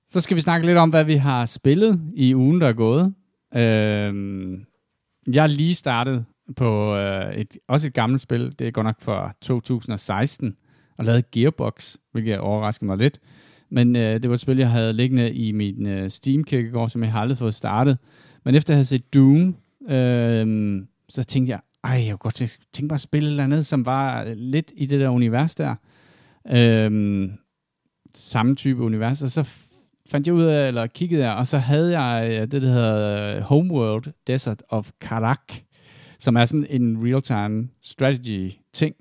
Så 0.08 0.20
skal 0.20 0.37
vi 0.37 0.40
snakke 0.40 0.66
lidt 0.66 0.78
om, 0.78 0.90
hvad 0.90 1.04
vi 1.04 1.14
har 1.14 1.46
spillet 1.46 2.00
i 2.14 2.34
ugen, 2.34 2.60
der 2.60 2.68
er 2.68 2.72
gået. 2.72 3.14
Øhm, 3.54 4.64
jeg 5.26 5.48
lige 5.48 5.74
startet 5.74 6.24
på 6.57 6.96
øh, 6.96 7.35
et, 7.35 7.57
også 7.68 7.87
et 7.87 7.94
gammelt 7.94 8.22
spil, 8.22 8.54
det 8.59 8.66
er 8.66 8.70
godt 8.70 8.85
nok 8.85 9.00
fra 9.00 9.35
2016, 9.40 10.57
og 10.98 11.04
lavet 11.04 11.30
Gearbox, 11.30 11.96
hvilket 12.12 12.38
overraskede 12.38 12.87
mig 12.87 12.98
lidt. 12.98 13.20
Men 13.70 13.96
øh, 13.96 14.22
det 14.22 14.30
var 14.30 14.35
et 14.35 14.40
spil, 14.40 14.57
jeg 14.59 14.70
havde 14.70 14.92
liggende 14.92 15.33
i 15.33 15.52
min 15.52 15.87
øh, 15.87 16.11
Steam-kirkegård, 16.11 16.90
som 16.90 17.02
jeg 17.02 17.12
har 17.12 17.20
aldrig 17.20 17.38
fået 17.38 17.54
startet. 17.54 17.98
Men 18.44 18.54
efter 18.54 18.74
at 18.74 18.76
have 18.76 18.85
set 18.85 19.14
Doom, 19.14 19.57
øh, 19.88 20.83
så 21.09 21.24
tænkte 21.24 21.50
jeg, 21.50 21.61
ej, 21.85 22.04
jeg 22.07 22.11
kunne 22.11 22.18
godt 22.18 22.35
tænke 22.72 22.92
mig 22.92 22.94
at 22.94 23.00
spille 23.00 23.26
et 23.26 23.30
eller 23.30 23.44
andet, 23.44 23.66
som 23.66 23.87
var 23.87 24.24
øh, 24.24 24.33
lidt 24.37 24.72
i 24.76 24.87
det 24.87 25.00
der 25.00 25.09
univers 25.09 25.54
der. 25.54 25.74
Øh, 26.50 27.28
samme 28.14 28.54
type 28.54 28.83
univers, 28.83 29.22
og 29.22 29.30
så 29.30 29.48
fandt 30.07 30.26
jeg 30.26 30.35
ud 30.35 30.42
af, 30.42 30.68
eller 30.68 30.87
kiggede 30.87 31.24
jeg, 31.24 31.35
og 31.35 31.46
så 31.46 31.59
havde 31.59 32.00
jeg 32.00 32.33
øh, 32.33 32.40
det, 32.40 32.62
der 32.62 32.68
hedder 32.68 33.37
øh, 33.37 33.42
Homeworld 33.42 34.04
Desert 34.26 34.62
of 34.68 34.90
Karak, 35.00 35.52
som 36.18 36.37
er 36.37 36.44
sådan 36.44 36.66
en 36.70 37.07
real-time 37.07 37.68
strategy 37.81 38.53
ting, 38.72 38.94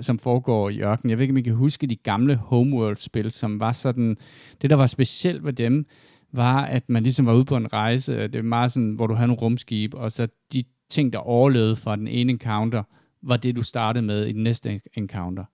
som 0.00 0.18
foregår 0.18 0.70
i 0.70 0.80
ørkenen. 0.80 1.10
Jeg 1.10 1.18
ved 1.18 1.22
ikke, 1.22 1.32
om 1.32 1.36
I 1.36 1.42
kan 1.42 1.54
huske 1.54 1.86
de 1.86 1.96
gamle 1.96 2.36
Homeworld-spil, 2.36 3.30
som 3.30 3.60
var 3.60 3.72
sådan, 3.72 4.16
det 4.62 4.70
der 4.70 4.76
var 4.76 4.86
specielt 4.86 5.44
ved 5.44 5.52
dem, 5.52 5.86
var, 6.32 6.64
at 6.64 6.88
man 6.88 7.02
ligesom 7.02 7.26
var 7.26 7.34
ude 7.34 7.44
på 7.44 7.56
en 7.56 7.72
rejse, 7.72 8.22
det 8.22 8.36
er 8.36 8.42
meget 8.42 8.72
sådan, 8.72 8.92
hvor 8.92 9.06
du 9.06 9.14
havde 9.14 9.28
nogle 9.28 9.40
rumskib, 9.40 9.94
og 9.94 10.12
så 10.12 10.28
de 10.52 10.64
ting, 10.90 11.12
der 11.12 11.18
overlevede 11.18 11.76
fra 11.76 11.96
den 11.96 12.08
ene 12.08 12.32
encounter, 12.32 12.82
var 13.22 13.36
det, 13.36 13.56
du 13.56 13.62
startede 13.62 14.04
med 14.04 14.26
i 14.26 14.32
den 14.32 14.42
næste 14.42 14.80
encounter 14.94 15.44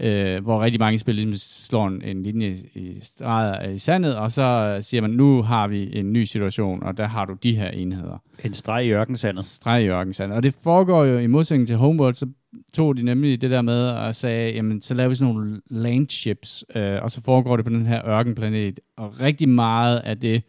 øh, 0.00 0.42
hvor 0.42 0.62
rigtig 0.62 0.80
mange 0.80 0.98
spil 0.98 1.14
ligesom 1.14 1.34
slår 1.36 1.86
en, 1.86 2.02
en 2.02 2.22
linje 2.22 2.56
i 2.74 2.98
streget 3.02 3.74
i 3.74 3.78
sandet, 3.78 4.16
og 4.16 4.30
så 4.30 4.78
siger 4.80 5.00
man, 5.00 5.10
nu 5.10 5.42
har 5.42 5.68
vi 5.68 5.98
en 5.98 6.12
ny 6.12 6.24
situation, 6.24 6.82
og 6.82 6.96
der 6.96 7.06
har 7.06 7.24
du 7.24 7.34
de 7.42 7.56
her 7.56 7.68
enheder. 7.68 8.22
En 8.44 8.54
streg 8.54 8.86
i 8.86 8.90
ørkensandet. 8.90 9.44
Streg 9.44 9.82
i 9.82 9.88
ørkensandet. 9.88 10.36
Og 10.36 10.42
det 10.42 10.54
foregår 10.62 11.04
jo 11.04 11.18
i 11.18 11.26
modsætning 11.26 11.68
til 11.68 11.76
Homeworld, 11.76 12.14
så 12.14 12.26
tog 12.74 12.96
de 12.96 13.02
nemlig 13.02 13.40
det 13.40 13.50
der 13.50 13.62
med 13.62 13.88
og 13.88 14.14
sagde, 14.14 14.52
jamen 14.52 14.82
så 14.82 14.94
laver 14.94 15.08
vi 15.08 15.14
sådan 15.14 15.34
nogle 15.34 15.60
landships, 15.70 16.64
øh, 16.74 17.02
og 17.02 17.10
så 17.10 17.22
foregår 17.22 17.56
det 17.56 17.64
på 17.64 17.70
den 17.70 17.86
her 17.86 18.08
ørkenplanet. 18.08 18.80
Og 18.96 19.20
rigtig 19.20 19.48
meget 19.48 19.98
af 19.98 20.18
det, 20.18 20.42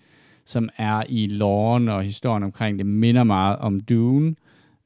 som 0.46 0.70
er 0.78 1.04
i 1.10 1.28
loven 1.28 1.90
og 1.90 2.04
historien 2.04 2.44
omkring 2.44 2.78
det, 2.78 2.86
minder 2.86 3.24
meget 3.24 3.58
om 3.58 3.80
Dune. 3.80 4.28
Øh, 4.28 4.36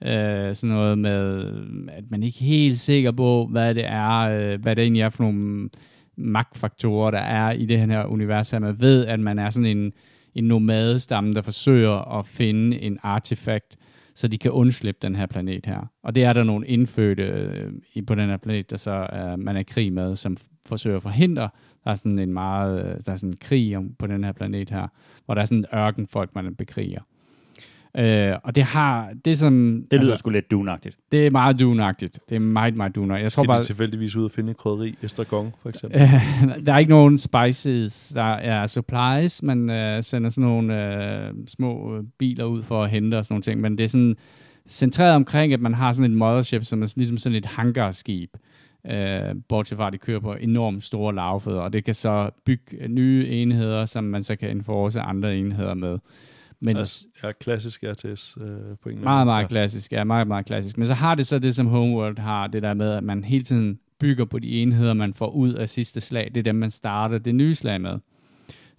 Øh, 0.05 0.55
sådan 0.55 0.75
noget 0.75 0.97
med, 0.97 1.45
at 1.89 2.03
man 2.09 2.23
ikke 2.23 2.37
er 2.41 2.47
helt 2.47 2.79
sikker 2.79 3.11
på, 3.11 3.47
hvad 3.51 3.75
det 3.75 3.85
er, 3.85 4.19
øh, 4.19 4.61
hvad 4.61 4.75
det 4.75 4.81
egentlig 4.81 5.01
er 5.01 5.09
for 5.09 5.23
nogle 5.23 5.69
magtfaktorer, 6.15 7.11
der 7.11 7.19
er 7.19 7.51
i 7.51 7.65
det 7.65 7.79
her 7.79 8.05
univers. 8.05 8.51
Her. 8.51 8.59
Man 8.59 8.81
ved, 8.81 9.05
at 9.05 9.19
man 9.19 9.39
er 9.39 9.49
sådan 9.49 9.77
en, 9.77 9.93
en 10.35 10.43
nomadestamme, 10.43 11.33
der 11.33 11.41
forsøger 11.41 12.19
at 12.19 12.25
finde 12.27 12.81
en 12.81 12.99
artefakt, 13.03 13.77
så 14.15 14.27
de 14.27 14.37
kan 14.37 14.51
undslippe 14.51 14.99
den 15.01 15.15
her 15.15 15.25
planet 15.25 15.65
her. 15.65 15.91
Og 16.03 16.15
det 16.15 16.23
er 16.23 16.33
der 16.33 16.43
nogle 16.43 16.67
indfødte 16.67 17.23
øh, 17.23 17.71
på 18.07 18.15
den 18.15 18.29
her 18.29 18.37
planet, 18.37 18.69
der 18.69 18.77
så 18.77 19.07
øh, 19.13 19.39
man 19.39 19.55
er 19.55 19.59
i 19.59 19.63
krig 19.63 19.93
med, 19.93 20.15
som 20.15 20.37
forsøger 20.65 20.97
at 20.97 21.03
forhindre. 21.03 21.49
Der 21.83 21.91
er 21.91 21.95
sådan 21.95 22.19
en 22.19 22.33
meget, 22.33 22.79
øh, 22.79 22.95
der 23.05 23.11
er 23.11 23.15
sådan 23.15 23.29
en 23.29 23.37
krig 23.41 23.77
om, 23.77 23.93
på 23.99 24.07
den 24.07 24.23
her 24.23 24.31
planet 24.31 24.69
her, 24.69 24.87
hvor 25.25 25.33
der 25.33 25.41
er 25.41 25.45
sådan 25.45 25.57
en 25.57 25.77
ørkenfolk, 25.77 26.35
man 26.35 26.55
bekriger. 26.55 27.01
Øh, 27.97 28.35
og 28.43 28.55
det 28.55 28.63
har, 28.63 29.09
det 29.25 29.37
som... 29.37 29.83
Det 29.91 29.99
lyder 29.99 30.11
altså, 30.11 30.21
sgu 30.21 30.29
lidt 30.29 30.51
dunagtigt. 30.51 30.97
Det 31.11 31.27
er 31.27 31.31
meget 31.31 31.59
dunagtigt. 31.59 32.19
Det 32.29 32.35
er 32.35 32.39
meget, 32.39 32.75
meget 32.75 32.95
dunagtigt. 32.95 33.23
Jeg 33.23 33.31
tror 33.31 33.43
bare, 33.43 33.63
tilfældigvis 33.63 34.15
ud 34.15 34.25
og 34.25 34.31
finde 34.31 34.53
krydderi, 34.53 34.95
estragon 35.01 35.53
for 35.61 35.69
eksempel? 35.69 35.99
der 36.65 36.73
er 36.73 36.77
ikke 36.77 36.91
nogen 36.91 37.17
spices, 37.17 38.11
der 38.15 38.33
er 38.33 38.67
supplies. 38.67 39.43
Man 39.43 39.69
øh, 39.69 40.03
sender 40.03 40.29
sådan 40.29 40.49
nogle 40.49 40.95
øh, 40.95 41.33
små 41.47 41.97
øh, 41.97 42.03
biler 42.17 42.45
ud 42.45 42.63
for 42.63 42.83
at 42.83 42.89
hente 42.89 43.17
og 43.17 43.25
sådan 43.25 43.33
nogle 43.33 43.43
ting, 43.43 43.61
men 43.61 43.77
det 43.77 43.83
er 43.83 43.87
sådan 43.87 44.15
centreret 44.67 45.15
omkring, 45.15 45.53
at 45.53 45.59
man 45.59 45.73
har 45.73 45.91
sådan 45.91 46.11
et 46.11 46.17
mothership, 46.17 46.63
som 46.63 46.83
er 46.83 46.93
ligesom 46.95 47.17
sådan 47.17 47.35
et 47.35 47.45
hangarskib. 47.45 48.37
Øh, 48.91 49.35
bortset 49.49 49.77
fra, 49.77 49.87
at 49.87 49.93
de 49.93 49.97
kører 49.97 50.19
på 50.19 50.33
enormt 50.33 50.83
store 50.83 51.15
lavfødder, 51.15 51.61
og 51.61 51.73
det 51.73 51.85
kan 51.85 51.93
så 51.93 52.29
bygge 52.45 52.87
nye 52.87 53.27
enheder, 53.27 53.85
som 53.85 54.03
man 54.03 54.23
så 54.23 54.35
kan 54.35 54.49
enforce 54.49 55.01
andre 55.01 55.37
enheder 55.37 55.73
med. 55.73 55.99
Men 56.63 56.77
altså, 56.77 57.05
ja, 57.23 57.31
klassisk 57.31 57.83
RTS 57.83 58.37
øh, 58.41 58.47
på 58.83 58.89
en 58.89 59.03
Meget, 59.03 59.27
meget 59.27 59.43
ja. 59.43 59.47
klassisk. 59.47 59.91
Ja, 59.91 60.03
meget, 60.03 60.27
meget 60.27 60.45
klassisk. 60.45 60.77
Men 60.77 60.87
så 60.87 60.93
har 60.93 61.15
det 61.15 61.27
så 61.27 61.39
det, 61.39 61.55
som 61.55 61.67
Homeworld 61.67 62.19
har, 62.19 62.47
det 62.47 62.63
der 62.63 62.73
med, 62.73 62.91
at 62.91 63.03
man 63.03 63.23
hele 63.23 63.43
tiden 63.43 63.79
bygger 63.99 64.25
på 64.25 64.39
de 64.39 64.61
enheder, 64.61 64.93
man 64.93 65.13
får 65.13 65.29
ud 65.29 65.53
af 65.53 65.69
sidste 65.69 66.01
slag. 66.01 66.31
Det 66.35 66.37
er 66.37 66.43
dem, 66.43 66.55
man 66.55 66.71
starter 66.71 67.17
det 67.17 67.35
nye 67.35 67.55
slag 67.55 67.81
med 67.81 67.99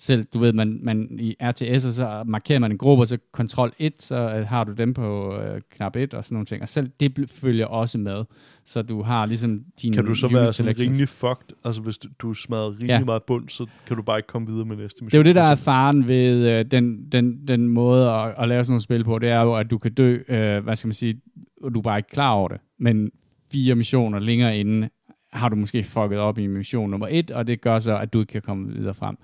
selv, 0.05 0.25
du 0.35 0.38
ved, 0.38 0.53
man, 0.53 0.79
man 0.83 1.09
i 1.21 1.37
RTS, 1.43 1.83
så 1.83 2.23
markerer 2.27 2.59
man 2.59 2.71
en 2.71 2.79
gruppe, 2.79 3.03
og 3.03 3.09
så 3.09 3.19
kontrol 3.33 3.73
1, 3.79 3.93
så 4.03 4.17
øh, 4.17 4.47
har 4.47 4.64
du 4.64 4.73
dem 4.73 4.95
på 4.95 5.37
øh, 5.37 5.61
knap 5.71 5.97
1 5.97 6.14
og 6.14 6.25
sådan 6.25 6.35
nogle 6.35 6.47
ting. 6.47 6.62
Og 6.62 6.69
selv 6.69 6.90
det 7.01 7.31
følger 7.31 7.67
også 7.67 7.99
med, 7.99 8.25
så 8.64 8.83
du 8.83 9.03
har 9.03 9.27
ligesom 9.27 9.64
din 9.83 9.93
Kan 9.93 10.05
du 10.05 10.14
så 10.14 10.29
være 10.29 10.53
sådan 10.53 10.79
rimelig 10.81 11.09
fucked? 11.09 11.57
Altså 11.64 11.83
hvis 11.83 11.99
du, 11.99 12.09
du 12.19 12.35
smadrer 12.35 12.71
rimelig 12.71 12.88
ja. 12.88 13.05
meget 13.05 13.23
bund, 13.23 13.49
så 13.49 13.67
kan 13.87 13.97
du 13.97 14.03
bare 14.03 14.19
ikke 14.19 14.27
komme 14.27 14.49
videre 14.49 14.64
med 14.64 14.77
næste 14.77 15.05
mission. 15.05 15.11
Det 15.11 15.14
er 15.14 15.19
jo 15.19 15.25
det, 15.25 15.35
der 15.35 15.51
er 15.51 15.55
faren 15.55 16.09
ved 16.09 16.49
øh, 16.49 16.64
den, 16.64 17.12
den, 17.12 17.49
den 17.49 17.69
måde 17.69 18.11
at, 18.11 18.35
at 18.38 18.49
lave 18.49 18.64
sådan 18.64 18.73
nogle 18.73 18.83
spil 18.83 19.05
på, 19.05 19.19
det 19.19 19.29
er 19.29 19.43
jo, 19.43 19.55
at 19.55 19.71
du 19.71 19.79
kan 19.79 19.95
dø, 19.95 20.19
øh, 20.29 20.64
hvad 20.64 20.77
skal 20.77 20.88
man 20.88 20.95
sige, 20.95 21.21
og 21.62 21.75
du 21.75 21.79
er 21.79 21.83
bare 21.83 21.99
ikke 21.99 22.11
klar 22.11 22.31
over 22.31 22.49
det. 22.49 22.59
Men 22.79 23.11
fire 23.53 23.75
missioner 23.75 24.19
længere 24.19 24.59
inden 24.59 24.90
har 25.33 25.49
du 25.49 25.57
måske 25.57 25.85
fucket 25.85 26.19
op 26.19 26.38
i 26.38 26.47
mission 26.47 26.90
nummer 26.90 27.09
et, 27.11 27.31
og 27.31 27.47
det 27.47 27.61
gør 27.61 27.79
så, 27.79 27.99
at 27.99 28.12
du 28.12 28.21
ikke 28.21 28.33
kan 28.33 28.43
komme 28.43 28.73
videre 28.73 28.95
frem. 28.95 29.17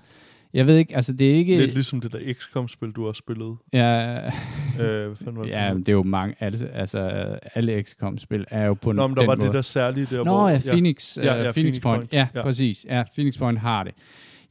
Jeg 0.53 0.67
ved 0.67 0.77
ikke, 0.77 0.95
altså 0.95 1.13
det 1.13 1.31
er 1.31 1.35
ikke... 1.35 1.57
Lidt 1.57 1.73
ligesom 1.73 2.01
det 2.01 2.11
der 2.11 2.33
XCOM-spil, 2.33 2.91
du 2.91 3.05
har 3.05 3.13
spillet. 3.13 3.57
Ja, 3.73 4.17
øh, 4.79 5.17
hvad 5.21 5.45
ja 5.45 5.73
det 5.77 5.89
er 5.89 5.93
jo 5.93 6.03
mange, 6.03 6.35
alle, 6.39 6.69
altså 6.73 6.99
alle 7.55 7.83
XCOM-spil 7.83 8.45
er 8.49 8.65
jo 8.65 8.73
på 8.73 8.91
Nå, 8.91 9.07
men 9.07 9.15
der 9.15 9.21
den 9.21 9.27
var 9.27 9.35
måde. 9.35 9.47
det 9.47 9.55
der 9.55 9.61
særlige 9.61 10.07
der, 10.11 10.17
Nå, 10.17 10.23
hvor... 10.23 10.49
ja, 10.49 10.59
Phoenix, 10.67 11.17
ja, 11.17 11.23
ja, 11.23 11.29
ja, 11.29 11.35
Phoenix, 11.37 11.53
Phoenix 11.53 11.81
Point. 11.81 11.99
Point. 11.99 12.13
Ja, 12.13 12.27
ja, 12.35 12.41
præcis. 12.41 12.85
Ja, 12.89 13.03
Phoenix 13.15 13.37
Point 13.37 13.59
har 13.59 13.83
det. 13.83 13.93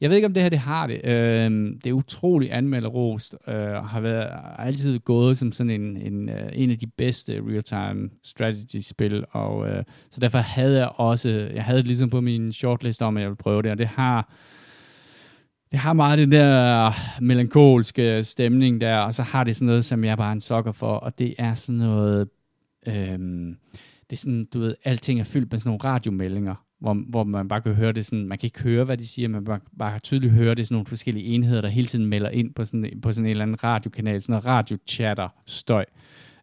Jeg 0.01 0.09
ved 0.09 0.17
ikke, 0.17 0.25
om 0.25 0.33
det 0.33 0.43
her 0.43 0.49
det 0.49 0.59
har 0.59 0.87
det. 0.87 1.05
Øh, 1.05 1.51
det 1.83 1.87
er 1.87 1.93
utrolig 1.93 2.53
anmelderost, 2.53 3.35
øh, 3.47 3.55
har 3.63 3.99
været 3.99 4.29
har 4.31 4.63
altid 4.65 4.99
gået 4.99 5.37
som 5.37 5.51
sådan 5.51 5.69
en, 5.69 5.97
en, 5.97 6.29
øh, 6.29 6.49
en 6.53 6.71
af 6.71 6.77
de 6.77 6.87
bedste 6.87 7.41
real-time 7.49 8.09
strategy-spil, 8.23 9.25
og 9.31 9.69
øh, 9.69 9.83
så 10.11 10.19
derfor 10.19 10.37
havde 10.37 10.77
jeg 10.79 10.89
også, 10.95 11.49
jeg 11.53 11.63
havde 11.63 11.77
det 11.77 11.87
ligesom 11.87 12.09
på 12.09 12.21
min 12.21 12.53
shortlist 12.53 13.01
om, 13.01 13.17
at 13.17 13.21
jeg 13.21 13.29
ville 13.29 13.37
prøve 13.37 13.61
det, 13.61 13.71
og 13.71 13.77
det 13.77 13.87
har 13.87 14.33
det 15.71 15.79
har 15.79 15.93
meget 15.93 16.19
den 16.19 16.31
der 16.31 16.91
melankolske 17.21 18.23
stemning 18.23 18.81
der, 18.81 18.97
og 18.97 19.13
så 19.13 19.23
har 19.23 19.43
det 19.43 19.55
sådan 19.55 19.65
noget, 19.65 19.85
som 19.85 20.03
jeg 20.03 20.17
bare 20.17 20.29
er 20.29 20.33
en 20.33 20.41
sokker 20.41 20.71
for, 20.71 20.93
og 20.93 21.19
det 21.19 21.35
er 21.37 21.53
sådan 21.53 21.79
noget, 21.79 22.29
øhm, 22.87 23.57
det 24.09 24.15
er 24.15 24.19
sådan, 24.19 24.47
du 24.53 24.59
ved, 24.59 24.75
alting 24.83 25.19
er 25.19 25.23
fyldt 25.23 25.51
med 25.51 25.59
sådan 25.59 25.69
nogle 25.69 25.95
radiomeldinger, 25.95 26.55
hvor, 26.79 26.93
hvor 26.93 27.23
man 27.23 27.47
bare 27.47 27.61
kan 27.61 27.73
høre 27.73 27.91
det 27.91 28.05
sådan, 28.05 28.25
man 28.25 28.37
kan 28.37 28.47
ikke 28.47 28.63
høre, 28.63 28.83
hvad 28.83 28.97
de 28.97 29.07
siger, 29.07 29.27
men 29.27 29.33
man 29.33 29.45
bare, 29.45 29.59
bare 29.79 29.99
tydeligt 29.99 30.33
høre 30.33 30.55
det 30.55 30.67
sådan 30.67 30.75
nogle 30.75 30.85
forskellige 30.85 31.25
enheder, 31.25 31.61
der 31.61 31.67
hele 31.67 31.87
tiden 31.87 32.05
melder 32.05 32.29
ind 32.29 32.53
på 32.53 32.63
sådan, 32.63 32.99
på 33.01 33.11
sådan 33.11 33.25
en 33.25 33.31
eller 33.31 33.43
anden 33.43 33.63
radiokanal, 33.63 34.21
sådan 34.21 34.33
noget 34.33 34.45
radiochatter 34.45 35.29
støj, 35.45 35.85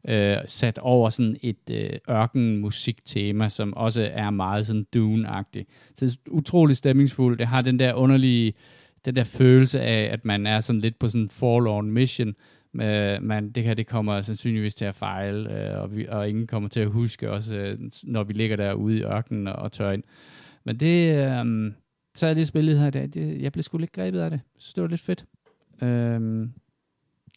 øh, 0.08 0.36
sat 0.46 0.78
over 0.78 1.08
sådan 1.08 1.36
et 1.42 1.70
øh, 1.70 1.90
ørkenmusiktema, 2.10 3.48
som 3.48 3.74
også 3.74 4.10
er 4.12 4.30
meget 4.30 4.66
sådan 4.66 4.86
Dune-agtigt. 4.96 5.64
Så 5.96 6.06
det 6.06 6.12
er 6.12 6.30
utrolig 6.30 6.76
stemningsfuldt, 6.76 7.38
det 7.38 7.46
har 7.46 7.60
den 7.60 7.78
der 7.78 7.94
underlige, 7.94 8.52
den 9.04 9.16
der 9.16 9.24
følelse 9.24 9.80
af, 9.80 10.12
at 10.12 10.24
man 10.24 10.46
er 10.46 10.60
sådan 10.60 10.80
lidt 10.80 10.98
på 10.98 11.08
sådan 11.08 11.22
en 11.22 11.28
forlorn 11.28 11.90
mission, 11.90 12.34
øh, 12.74 13.22
man, 13.22 13.50
det 13.50 13.64
her 13.64 13.74
det 13.74 13.86
kommer 13.86 14.22
sandsynligvis 14.22 14.74
til 14.74 14.84
at 14.84 14.94
fejle, 14.94 15.52
øh, 15.52 15.82
og, 15.82 15.96
vi, 15.96 16.06
og 16.08 16.28
ingen 16.28 16.46
kommer 16.46 16.68
til 16.68 16.80
at 16.80 16.90
huske 16.90 17.30
os, 17.30 17.50
øh, 17.50 17.78
når 18.04 18.24
vi 18.24 18.32
ligger 18.32 18.56
derude 18.56 18.98
i 18.98 19.02
ørkenen 19.02 19.46
og, 19.46 19.56
og 19.56 19.72
tør 19.72 19.90
ind. 19.90 20.02
Men 20.64 20.76
det, 20.76 21.16
øh, 21.16 21.72
så 22.14 22.26
er 22.26 22.34
det 22.34 22.46
spillet 22.46 22.78
her, 22.78 22.90
det, 22.90 23.14
det, 23.14 23.42
jeg 23.42 23.52
blev 23.52 23.62
sgu 23.62 23.78
lidt 23.78 23.92
grebet 23.92 24.20
af 24.20 24.30
det. 24.30 24.40
Så 24.58 24.72
det 24.76 24.82
var 24.82 24.88
lidt 24.88 25.00
fedt. 25.00 25.24
Øh, 25.82 26.48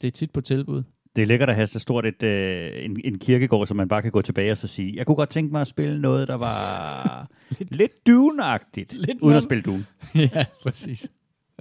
det 0.01 0.07
er 0.07 0.11
tit 0.11 0.31
på 0.31 0.41
tilbud. 0.41 0.83
Det 1.15 1.21
er 1.21 1.25
lækkert 1.25 1.49
at 1.49 1.55
have 1.55 1.67
så 1.67 1.79
stort 1.79 2.05
et, 2.05 2.23
øh, 2.23 2.85
en, 2.85 3.01
en 3.03 3.19
kirkegård, 3.19 3.67
som 3.67 3.77
man 3.77 3.87
bare 3.87 4.01
kan 4.01 4.11
gå 4.11 4.21
tilbage 4.21 4.51
og 4.51 4.57
så 4.57 4.67
sige, 4.67 4.93
jeg 4.95 5.05
kunne 5.05 5.15
godt 5.15 5.29
tænke 5.29 5.51
mig 5.51 5.61
at 5.61 5.67
spille 5.67 6.01
noget, 6.01 6.27
der 6.27 6.35
var 6.35 7.27
lidt, 7.59 7.75
lidt 7.75 7.91
Dune-agtigt, 8.09 8.97
Lidt 8.97 9.21
uden 9.21 9.37
at 9.37 9.43
spille 9.43 9.61
Dune. 9.61 9.85
ja, 10.35 10.45
præcis. 10.63 11.11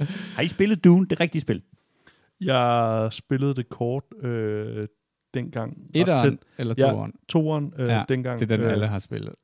Har 0.36 0.42
I 0.42 0.48
spillet 0.48 0.84
Dune, 0.84 1.06
det 1.06 1.20
rigtige 1.20 1.42
spil? 1.42 1.62
Jeg 2.40 3.08
spillede 3.12 3.54
det 3.54 3.68
kort 3.68 4.04
øh, 4.22 4.88
dengang. 5.34 5.90
Etteren 5.94 6.38
eller 6.58 6.74
Ja, 6.78 6.90
toeren? 6.90 7.12
Toeren 7.28 7.74
øh, 7.78 7.88
Ja, 7.88 8.04
dengang. 8.08 8.40
Det 8.40 8.52
er 8.52 8.56
den, 8.56 8.66
øh, 8.66 8.72
alle 8.72 8.86
har 8.86 8.98
spillet. 8.98 9.34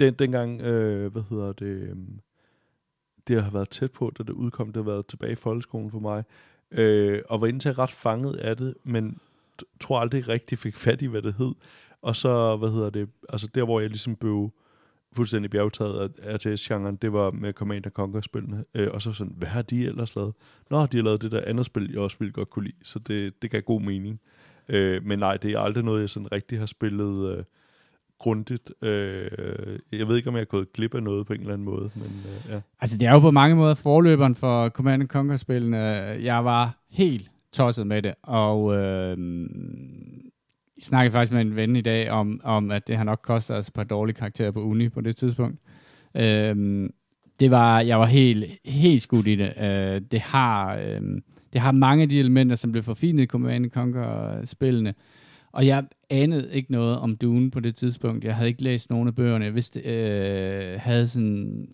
Den, 0.00 0.14
dengang, 0.14 0.60
øh, 0.60 1.12
hvad 1.12 1.22
hedder 1.30 1.52
det, 1.52 1.66
øh, 1.66 1.96
det 3.28 3.42
har 3.42 3.50
været 3.50 3.68
tæt 3.68 3.92
på, 3.92 4.12
da 4.18 4.22
det 4.22 4.32
udkom, 4.32 4.66
det 4.72 4.84
har 4.84 4.90
været 4.90 5.06
tilbage 5.06 5.32
i 5.32 5.34
folkeskolen 5.34 5.90
for 5.90 5.98
mig, 5.98 6.24
øh, 6.70 7.22
og 7.28 7.40
var 7.40 7.46
indtil 7.46 7.74
ret 7.74 7.90
fanget 7.90 8.36
af 8.36 8.56
det, 8.56 8.74
men 8.84 9.18
tror 9.80 10.00
aldrig 10.00 10.28
rigtig 10.28 10.58
fik 10.58 10.76
fat 10.76 11.02
i, 11.02 11.06
hvad 11.06 11.22
det 11.22 11.34
hed. 11.38 11.54
Og 12.02 12.16
så, 12.16 12.56
hvad 12.56 12.68
hedder 12.68 12.90
det, 12.90 13.08
altså 13.28 13.48
der, 13.54 13.64
hvor 13.64 13.80
jeg 13.80 13.88
ligesom 13.88 14.16
blev 14.16 14.50
fuldstændig 15.12 15.50
bjergtaget 15.50 16.12
af 16.22 16.34
RTS-genren, 16.34 16.96
det 16.96 17.12
var 17.12 17.30
med 17.30 17.52
Command 17.52 17.84
Conquer-spillene, 17.84 18.64
øh, 18.74 18.88
og 18.92 19.02
så 19.02 19.12
sådan, 19.12 19.34
hvad 19.36 19.48
har 19.48 19.62
de 19.62 19.86
ellers 19.86 20.16
lavet? 20.16 20.34
Nå, 20.70 20.86
de 20.86 20.96
har 20.96 21.04
lavet 21.04 21.22
det 21.22 21.32
der 21.32 21.40
andet 21.46 21.66
spil, 21.66 21.90
jeg 21.92 22.00
også 22.00 22.16
ville 22.18 22.32
godt 22.32 22.50
kunne 22.50 22.64
lide, 22.64 22.76
så 22.82 22.98
det, 22.98 23.42
det 23.42 23.50
gav 23.50 23.60
god 23.60 23.80
mening. 23.80 24.20
Øh, 24.68 25.04
men 25.04 25.18
nej, 25.18 25.36
det 25.36 25.52
er 25.52 25.58
aldrig 25.58 25.84
noget, 25.84 26.00
jeg 26.00 26.10
sådan 26.10 26.32
rigtig 26.32 26.58
har 26.58 26.66
spillet 26.66 27.36
øh, 27.36 27.44
grundigt. 28.18 28.72
Øh, 28.82 29.78
jeg 29.92 30.08
ved 30.08 30.16
ikke, 30.16 30.28
om 30.28 30.34
jeg 30.34 30.40
er 30.40 30.44
gået 30.44 30.72
glip 30.72 30.94
af 30.94 31.02
noget 31.02 31.26
på 31.26 31.32
en 31.32 31.40
eller 31.40 31.52
anden 31.52 31.64
måde, 31.64 31.90
men 31.94 32.24
øh, 32.26 32.52
ja. 32.52 32.60
Altså, 32.80 32.98
det 32.98 33.08
er 33.08 33.10
jo 33.10 33.18
på 33.18 33.30
mange 33.30 33.56
måder 33.56 33.74
forløberen 33.74 34.34
for 34.34 34.68
Command 34.68 35.08
Conquer-spillene. 35.08 35.78
Jeg 36.22 36.44
var 36.44 36.76
helt 36.90 37.30
tosset 37.52 37.86
med 37.86 38.02
det, 38.02 38.14
og 38.22 38.74
øh, 38.76 39.16
snakkede 40.82 41.12
faktisk 41.12 41.32
med 41.32 41.40
en 41.40 41.56
ven 41.56 41.76
i 41.76 41.80
dag 41.80 42.10
om, 42.10 42.40
om 42.44 42.70
at 42.70 42.86
det 42.86 42.96
har 42.96 43.04
nok 43.04 43.20
kostet 43.22 43.56
os 43.56 43.68
et 43.68 43.74
par 43.74 43.84
dårlige 43.84 44.14
karakterer 44.16 44.50
på 44.50 44.60
uni 44.62 44.88
på 44.88 45.00
det 45.00 45.16
tidspunkt. 45.16 45.60
Øh, 46.16 46.88
det 47.40 47.50
var, 47.50 47.80
jeg 47.80 48.00
var 48.00 48.06
helt, 48.06 48.44
helt 48.64 49.02
skudt 49.02 49.26
i 49.26 49.34
det. 49.36 49.52
Øh, 49.62 50.00
det, 50.10 50.20
har, 50.20 50.76
øh, 50.76 51.00
det 51.52 51.60
har 51.60 51.72
mange 51.72 52.02
af 52.02 52.08
de 52.08 52.18
elementer, 52.18 52.56
som 52.56 52.72
blev 52.72 52.82
forfinet 52.82 53.22
i 53.22 53.26
Command 53.26 53.70
Conquer-spillene, 53.70 54.94
og 55.52 55.66
jeg 55.66 55.84
anede 56.10 56.48
ikke 56.52 56.72
noget 56.72 56.98
om 56.98 57.16
Dune 57.16 57.50
på 57.50 57.60
det 57.60 57.76
tidspunkt. 57.76 58.24
Jeg 58.24 58.34
havde 58.36 58.48
ikke 58.48 58.62
læst 58.62 58.90
nogen 58.90 59.08
af 59.08 59.14
bøgerne. 59.14 59.44
Jeg 59.44 59.54
vidste, 59.54 59.80
øh, 59.80 60.80
havde 60.80 61.06
sådan... 61.06 61.68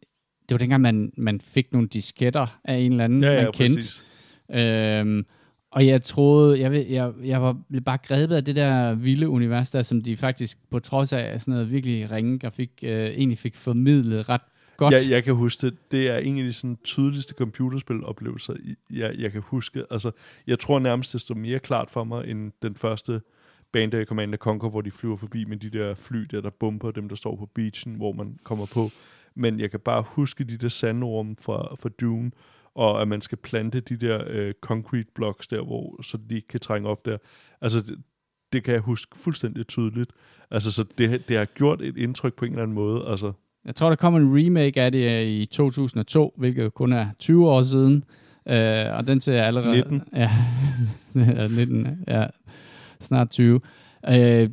Det 0.48 0.54
var 0.54 0.58
dengang, 0.58 0.82
man, 0.82 1.12
man 1.16 1.40
fik 1.40 1.72
nogle 1.72 1.88
disketter 1.88 2.58
af 2.64 2.76
en 2.76 2.90
eller 2.92 3.04
anden, 3.04 3.22
Ja, 3.22 3.32
ja, 3.32 3.42
man 3.42 3.52
kendte. 3.52 3.76
præcis. 3.76 4.04
Øhm, 4.50 5.26
og 5.70 5.86
jeg 5.86 6.02
troede, 6.02 6.60
jeg, 6.60 6.72
ved, 6.72 6.86
jeg, 6.86 7.12
jeg 7.24 7.42
var 7.42 7.56
bare 7.84 7.98
grebet 7.98 8.34
af 8.34 8.44
det 8.44 8.56
der 8.56 8.94
vilde 8.94 9.28
univers 9.28 9.70
der, 9.70 9.82
som 9.82 10.02
de 10.02 10.16
faktisk, 10.16 10.58
på 10.70 10.78
trods 10.78 11.12
af 11.12 11.40
sådan 11.40 11.52
noget 11.52 11.70
virkelig 11.70 12.10
ringe 12.10 12.38
grafik, 12.38 12.70
øh, 12.82 13.06
egentlig 13.06 13.38
fik 13.38 13.56
formidlet 13.56 14.28
ret 14.28 14.40
godt. 14.76 14.94
Jeg, 14.94 15.10
jeg 15.10 15.24
kan 15.24 15.34
huske 15.34 15.66
det. 15.66 15.76
Det 15.90 16.10
er 16.10 16.18
en 16.18 16.38
af 16.38 16.44
de 16.44 16.52
sådan, 16.52 16.78
tydeligste 16.84 17.34
computerspiloplevelser, 17.34 18.54
jeg, 18.90 19.14
jeg 19.18 19.32
kan 19.32 19.42
huske. 19.44 19.84
Altså, 19.90 20.10
jeg 20.46 20.58
tror 20.58 20.78
nærmest, 20.78 21.12
det 21.12 21.20
står 21.20 21.34
mere 21.34 21.58
klart 21.58 21.90
for 21.90 22.04
mig, 22.04 22.26
end 22.26 22.52
den 22.62 22.74
første 22.74 23.20
bane, 23.72 23.92
der 23.92 24.32
i 24.34 24.36
Conquer, 24.36 24.68
hvor 24.68 24.80
de 24.80 24.90
flyver 24.90 25.16
forbi 25.16 25.44
med 25.44 25.56
de 25.56 25.70
der 25.70 25.94
fly, 25.94 26.18
der, 26.18 26.40
der 26.40 26.50
bomber 26.50 26.90
dem, 26.90 27.08
der 27.08 27.16
står 27.16 27.36
på 27.36 27.48
beachen, 27.54 27.94
hvor 27.94 28.12
man 28.12 28.38
kommer 28.44 28.66
på. 28.74 28.88
Men 29.34 29.60
jeg 29.60 29.70
kan 29.70 29.80
bare 29.80 30.04
huske 30.06 30.44
de 30.44 30.56
der 30.56 30.68
sandrum 30.68 31.36
fra, 31.36 31.74
fra 31.80 31.88
Dune, 31.88 32.30
og 32.78 33.02
at 33.02 33.08
man 33.08 33.20
skal 33.20 33.38
plante 33.38 33.80
de 33.80 33.96
der 33.96 34.22
øh, 34.26 34.54
concrete 34.60 35.08
blocks 35.14 35.48
der, 35.48 35.62
hvor, 35.62 36.02
så 36.02 36.18
de 36.30 36.34
ikke 36.34 36.48
kan 36.48 36.60
trænge 36.60 36.88
op 36.88 37.04
der. 37.06 37.16
Altså, 37.60 37.80
det, 37.80 37.98
det 38.52 38.64
kan 38.64 38.74
jeg 38.74 38.80
huske 38.80 39.18
fuldstændig 39.18 39.66
tydeligt. 39.66 40.10
Altså, 40.50 40.72
så 40.72 40.84
det, 40.98 41.28
det 41.28 41.36
har 41.36 41.44
gjort 41.44 41.82
et 41.82 41.96
indtryk 41.96 42.34
på 42.34 42.44
en 42.44 42.50
eller 42.50 42.62
anden 42.62 42.74
måde. 42.74 43.06
Altså, 43.06 43.32
Jeg 43.64 43.74
tror, 43.74 43.88
der 43.88 43.96
kom 43.96 44.16
en 44.16 44.38
remake 44.38 44.82
af 44.82 44.92
det 44.92 45.22
øh, 45.22 45.28
i 45.28 45.46
2002, 45.46 46.34
hvilket 46.36 46.74
kun 46.74 46.92
er 46.92 47.06
20 47.18 47.48
år 47.48 47.62
siden. 47.62 48.04
Øh, 48.48 48.86
og 48.96 49.06
den 49.06 49.20
ser 49.20 49.34
jeg 49.34 49.46
allerede... 49.46 49.76
19. 49.76 50.02
Ja, 50.16 50.30
ja, 51.14 51.46
19, 51.46 52.04
ja, 52.08 52.26
snart 53.00 53.30
20. 53.30 53.60
Øh, 54.08 54.50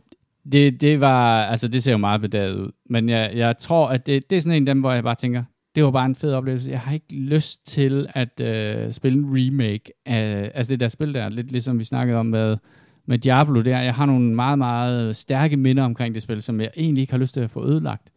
det, 0.52 0.82
det 0.82 1.02
var, 1.02 1.44
altså 1.46 1.68
det 1.68 1.84
ser 1.84 1.92
jo 1.92 1.98
meget 1.98 2.22
bedaget 2.22 2.56
ud. 2.56 2.72
Men 2.90 3.10
jeg, 3.10 3.32
jeg 3.36 3.58
tror, 3.58 3.88
at 3.88 4.06
det, 4.06 4.30
det 4.30 4.36
er 4.36 4.42
sådan 4.42 4.58
en 4.58 4.68
af 4.68 4.76
dem, 4.76 4.82
hvor 4.82 4.92
jeg 4.92 5.04
bare 5.04 5.16
tænker, 5.16 5.44
det 5.76 5.84
var 5.84 5.92
bare 5.92 6.06
en 6.06 6.16
fed 6.16 6.34
oplevelse. 6.34 6.72
Jeg 6.72 6.80
har 6.80 6.94
ikke 6.94 7.16
lyst 7.16 7.68
til 7.68 8.08
at 8.14 8.42
øh, 8.42 8.92
spille 8.92 9.18
en 9.18 9.26
remake 9.30 9.92
af 10.06 10.52
altså 10.54 10.70
det 10.70 10.80
der 10.80 10.88
spil 10.88 11.14
der, 11.14 11.30
lidt 11.30 11.52
ligesom 11.52 11.80
vi 11.80 11.84
snakkede 11.84 12.18
om 12.18 12.26
med, 12.26 12.58
med 13.06 13.18
Diablo 13.18 13.62
der. 13.62 13.80
Jeg 13.80 13.96
har 13.96 14.06
nogle 14.06 14.36
meget, 14.36 14.58
meget 14.58 15.16
stærke 15.16 15.58
minder 15.58 15.84
omkring 15.84 16.16
det 16.16 16.24
spil, 16.24 16.42
som 16.42 16.62
jeg 16.62 16.72
egentlig 16.78 17.02
ikke 17.02 17.14
har 17.14 17.18
lyst 17.18 17.34
til 17.34 17.42
at 17.42 17.50
få 17.50 17.68
ødelagt. 17.68 18.12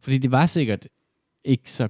Fordi 0.00 0.18
det 0.18 0.32
var 0.32 0.46
sikkert 0.46 0.88
ikke 1.44 1.70
så 1.70 1.88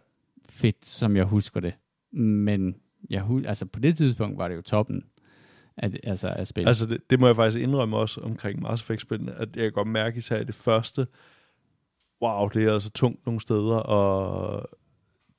fedt, 0.51 0.87
som 0.87 1.17
jeg 1.17 1.25
husker 1.25 1.61
det. 1.61 1.75
Men 2.13 2.77
jeg, 3.11 3.25
altså 3.47 3.67
på 3.67 3.81
det 3.81 3.97
tidspunkt 3.97 4.39
var 4.39 4.49
det 4.49 4.57
jo 4.57 4.63
toppen 4.63 5.05
af, 5.77 5.91
altså 6.05 6.29
af 6.29 6.47
spille. 6.47 6.69
Altså, 6.69 6.87
det, 6.87 7.11
det 7.11 7.21
må 7.21 7.27
jeg 7.27 7.37
faktisk 7.37 7.63
indrømme 7.63 7.97
også 7.97 8.21
omkring 8.21 8.63
Mass 8.63 8.83
Effect-spillene, 8.83 9.35
at 9.35 9.57
jeg 9.57 9.63
kan 9.63 9.73
godt 9.73 9.89
mærke 9.89 10.19
især 10.19 10.41
i 10.41 10.45
det 10.45 10.55
første, 10.55 11.07
wow, 12.23 12.49
det 12.49 12.65
er 12.65 12.73
altså 12.73 12.91
tungt 12.91 13.27
nogle 13.27 13.41
steder, 13.41 13.77
og 13.77 14.69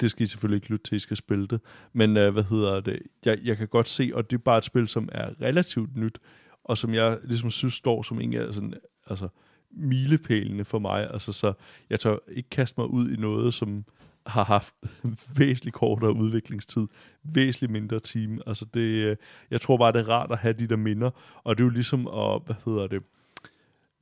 det 0.01 0.11
skal 0.11 0.23
I 0.23 0.27
selvfølgelig 0.27 0.57
ikke 0.57 0.69
lytte 0.69 0.83
til, 0.83 0.95
I 0.95 0.99
skal 0.99 1.17
spille 1.17 1.47
det. 1.47 1.61
Men 1.93 2.17
øh, 2.17 2.33
hvad 2.33 2.43
hedder 2.43 2.79
det? 2.79 2.99
Jeg, 3.25 3.39
jeg 3.43 3.57
kan 3.57 3.67
godt 3.67 3.89
se, 3.89 4.11
og 4.13 4.31
det 4.31 4.37
er 4.37 4.41
bare 4.41 4.57
et 4.57 4.63
spil, 4.63 4.87
som 4.87 5.09
er 5.11 5.41
relativt 5.41 5.97
nyt, 5.97 6.19
og 6.63 6.77
som 6.77 6.93
jeg 6.93 7.19
ligesom 7.23 7.51
synes 7.51 7.73
står 7.73 8.01
som 8.01 8.21
en 8.21 8.33
af 8.33 8.53
sådan, 8.53 8.73
altså, 9.09 9.27
milepælene 9.71 10.65
for 10.65 10.79
mig. 10.79 11.11
Altså, 11.13 11.33
så 11.33 11.53
jeg 11.89 11.99
tør 11.99 12.17
ikke 12.31 12.49
kaste 12.49 12.79
mig 12.79 12.87
ud 12.87 13.09
i 13.09 13.15
noget, 13.15 13.53
som 13.53 13.85
har 14.27 14.43
haft 14.43 14.73
væsentligt 15.37 15.75
kortere 15.75 16.13
udviklingstid, 16.13 16.87
væsentligt 17.23 17.71
mindre 17.71 17.99
time. 17.99 18.39
Altså 18.47 18.65
det, 18.73 18.79
øh, 18.79 19.15
jeg 19.51 19.61
tror 19.61 19.77
bare, 19.77 19.91
det 19.91 19.99
er 19.99 20.09
rart 20.09 20.31
at 20.31 20.37
have 20.37 20.53
de 20.53 20.67
der 20.67 20.75
minder, 20.75 21.09
og 21.43 21.57
det 21.57 21.63
er 21.63 21.65
jo 21.65 21.69
ligesom 21.69 22.07
at, 22.07 22.41
hvad 22.45 22.55
hedder 22.65 22.87
det, 22.87 23.03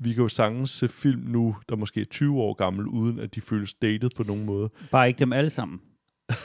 vi 0.04 0.14
kan 0.14 0.22
jo 0.22 0.28
sagtens 0.28 0.70
se 0.70 0.88
film 0.90 1.22
nu, 1.22 1.56
der 1.70 1.76
måske 1.76 2.02
er 2.02 2.06
20 2.06 2.40
år 2.42 2.54
gammel, 2.54 2.86
uden 2.88 3.20
at 3.20 3.36
de 3.36 3.42
føles 3.42 3.74
dated 3.74 4.10
på 4.16 4.24
nogen 4.24 4.46
måde. 4.46 4.70
Bare 4.92 5.08
ikke 5.08 5.20
dem 5.20 5.34
alle 5.34 5.50
sammen. 5.50 5.82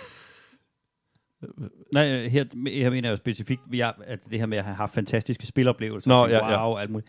Nej, 1.92 2.28
her, 2.28 2.44
jeg 2.72 2.90
mener 2.90 3.10
jo 3.10 3.16
specifikt, 3.16 3.60
jeg, 3.72 3.94
at 4.04 4.18
det 4.30 4.38
her 4.38 4.46
med 4.46 4.58
at 4.58 4.64
have 4.64 4.74
haft 4.76 4.94
fantastiske 4.94 5.46
spiloplevelser, 5.46 6.10
Nå, 6.10 6.14
og 6.14 6.28
tænke, 6.30 6.44
ja, 6.44 6.50
ja. 6.52 6.68
wow, 6.68 6.76
alt 6.78 6.90
muligt, 6.90 7.08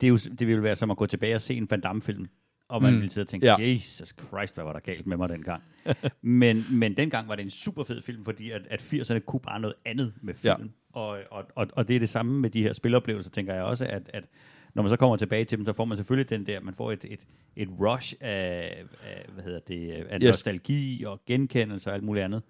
det, 0.00 0.06
er 0.06 0.08
jo, 0.10 0.16
det 0.16 0.46
ville 0.46 0.62
være 0.62 0.76
som 0.76 0.90
at 0.90 0.96
gå 0.96 1.06
tilbage 1.06 1.34
og 1.34 1.42
se 1.42 1.54
en 1.54 1.70
Van 1.70 1.80
Damme-film, 1.80 2.26
og 2.68 2.82
man 2.82 2.92
Mm. 2.92 2.98
ville 2.98 3.10
sidde 3.10 3.24
og 3.24 3.28
tænke, 3.28 3.46
Ja. 3.46 3.56
ja. 3.58 3.68
Jesus 3.72 4.14
Christ, 4.28 4.54
hvad 4.54 4.64
var 4.64 4.72
der 4.72 4.80
galt 4.80 5.06
med 5.06 5.16
mig 5.16 5.28
dengang. 5.28 5.62
men, 6.22 6.64
men 6.72 6.96
dengang 6.96 7.28
var 7.28 7.34
det 7.36 7.42
en 7.42 7.50
super 7.50 7.84
fed 7.84 8.02
film, 8.02 8.24
fordi 8.24 8.50
at, 8.50 8.62
at 8.70 8.80
80'erne 8.82 9.18
kunne 9.18 9.40
bare 9.40 9.60
noget 9.60 9.74
andet 9.84 10.12
med 10.22 10.34
Ja. 10.44 10.56
film. 10.56 10.70
Og, 10.92 11.18
og, 11.30 11.44
og, 11.54 11.66
og 11.72 11.88
det 11.88 11.96
er 11.96 12.00
det 12.00 12.08
samme 12.08 12.40
med 12.40 12.50
de 12.50 12.62
her 12.62 12.72
spiloplevelser, 12.72 13.30
tænker 13.30 13.54
jeg 13.54 13.62
også, 13.62 13.86
at, 13.86 14.10
at 14.14 14.24
når 14.74 14.82
man 14.82 14.90
så 14.90 14.96
kommer 14.96 15.16
tilbage 15.16 15.44
til 15.44 15.58
dem, 15.58 15.66
så 15.66 15.72
får 15.72 15.84
man 15.84 15.96
selvfølgelig 15.96 16.30
den 16.30 16.46
der, 16.46 16.60
man 16.60 16.74
får 16.74 16.92
et, 16.92 17.04
et, 17.08 17.20
et 17.56 17.68
rush 17.80 18.14
af, 18.20 18.84
af, 19.04 19.26
hvad 19.34 19.44
hedder 19.44 19.60
det, 19.68 19.90
af 19.92 20.14
Yes. 20.14 20.22
nostalgi 20.22 21.04
og 21.04 21.20
genkendelse 21.26 21.90
og 21.90 21.94
alt 21.94 22.04
muligt 22.04 22.24
andet. 22.24 22.42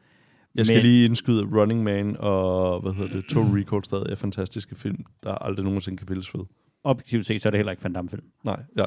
Jeg 0.55 0.67
skal 0.67 0.77
Men- 0.77 0.83
lige 0.83 1.05
indskyde, 1.05 1.43
Running 1.45 1.83
Man 1.83 2.17
og 2.19 2.81
hvad 2.81 2.93
hedder 2.93 3.13
det, 3.17 3.25
Total 3.25 3.53
Recall 3.53 3.85
stadig 3.85 4.07
er 4.11 4.15
fantastiske 4.15 4.75
film, 4.75 5.05
der 5.23 5.33
aldrig 5.35 5.65
nogensinde 5.65 5.97
kan 5.99 6.07
pilles 6.07 6.35
ved. 6.35 6.45
Objektivt 6.85 7.27
set, 7.27 7.43
så 7.43 7.49
er 7.49 7.51
det 7.51 7.59
heller 7.59 7.71
ikke 7.73 7.85
Van 7.85 7.93
Damme-film. 7.93 8.23
Nej, 8.45 8.61
ja. 8.79 8.85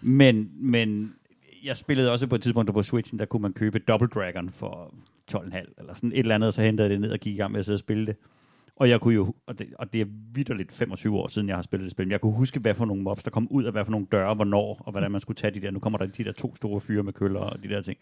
Men, 0.00 0.50
men 0.54 1.14
jeg 1.64 1.76
spillede 1.76 2.12
også 2.12 2.26
på 2.26 2.34
et 2.34 2.42
tidspunkt, 2.42 2.72
på 2.72 2.82
Switchen, 2.82 3.18
der 3.18 3.24
kunne 3.24 3.42
man 3.42 3.52
købe 3.52 3.78
Double 3.78 4.08
Dragon 4.08 4.50
for 4.50 4.94
12,5 5.34 5.74
eller 5.78 5.94
sådan 5.94 6.12
et 6.12 6.18
eller 6.18 6.34
andet, 6.34 6.46
og 6.46 6.52
så 6.54 6.62
hentede 6.62 6.82
jeg 6.84 6.90
det 6.90 7.00
ned 7.00 7.10
og 7.12 7.18
gik 7.18 7.34
i 7.34 7.36
gang 7.36 7.52
med 7.52 7.58
at 7.58 7.64
sidde 7.64 7.76
og 7.76 7.80
spille 7.80 8.06
det. 8.06 8.16
Og 8.78 8.88
jeg 8.88 9.00
kunne 9.00 9.14
jo, 9.14 9.34
og 9.46 9.58
det, 9.58 9.74
og 9.78 9.92
det 9.92 10.00
er 10.00 10.06
vidderligt 10.32 10.72
25 10.72 11.16
år 11.16 11.28
siden, 11.28 11.48
jeg 11.48 11.56
har 11.56 11.62
spillet 11.62 11.84
det 11.84 11.90
spil, 11.90 12.06
men 12.06 12.12
jeg 12.12 12.20
kunne 12.20 12.32
huske, 12.32 12.60
hvad 12.60 12.74
for 12.74 12.84
nogle 12.84 13.02
mobs, 13.02 13.22
der 13.22 13.30
kom 13.30 13.48
ud 13.50 13.64
af 13.64 13.72
hvad 13.72 13.84
for 13.84 13.92
nogle 13.92 14.06
døre, 14.12 14.34
hvornår, 14.34 14.82
og 14.84 14.90
hvordan 14.90 15.10
man 15.10 15.20
skulle 15.20 15.36
tage 15.36 15.54
de 15.54 15.60
der. 15.60 15.70
Nu 15.70 15.78
kommer 15.78 15.98
der 15.98 16.06
de 16.06 16.24
der 16.24 16.32
to 16.32 16.56
store 16.56 16.80
fyre 16.80 17.02
med 17.02 17.12
køller 17.12 17.40
og 17.40 17.62
de 17.62 17.68
der 17.68 17.82
ting. 17.82 17.98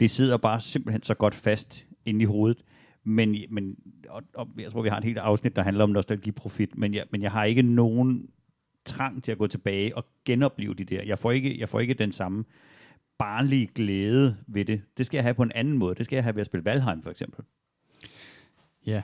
Det 0.00 0.10
sidder 0.10 0.36
bare 0.36 0.60
simpelthen 0.60 1.02
så 1.02 1.14
godt 1.14 1.34
fast 1.34 1.86
inde 2.04 2.22
i 2.22 2.24
hovedet. 2.24 2.64
Men, 3.04 3.36
men 3.50 3.76
og, 4.08 4.22
og 4.34 4.48
jeg 4.58 4.72
tror, 4.72 4.82
vi 4.82 4.88
har 4.88 4.98
et 4.98 5.04
helt 5.04 5.18
afsnit, 5.18 5.56
der 5.56 5.62
handler 5.62 5.84
om 5.84 5.90
nostalgiprofit, 5.90 6.78
men 6.78 6.94
jeg, 6.94 7.04
men 7.12 7.22
jeg 7.22 7.32
har 7.32 7.44
ikke 7.44 7.62
nogen 7.62 8.28
trang 8.84 9.24
til 9.24 9.32
at 9.32 9.38
gå 9.38 9.46
tilbage 9.46 9.96
og 9.96 10.04
genopleve 10.24 10.74
de 10.74 10.84
der. 10.84 11.02
Jeg 11.02 11.18
får 11.18 11.32
ikke, 11.32 11.60
jeg 11.60 11.68
får 11.68 11.80
ikke 11.80 11.94
den 11.94 12.12
samme 12.12 12.44
barnlige 13.18 13.66
glæde 13.66 14.36
ved 14.46 14.64
det. 14.64 14.82
Det 14.98 15.06
skal 15.06 15.16
jeg 15.16 15.24
have 15.24 15.34
på 15.34 15.42
en 15.42 15.52
anden 15.54 15.78
måde. 15.78 15.94
Det 15.94 16.04
skal 16.04 16.16
jeg 16.16 16.24
have 16.24 16.34
ved 16.34 16.40
at 16.40 16.46
spille 16.46 16.64
Valheim, 16.64 17.02
for 17.02 17.10
eksempel. 17.10 17.44
Ja. 18.86 19.02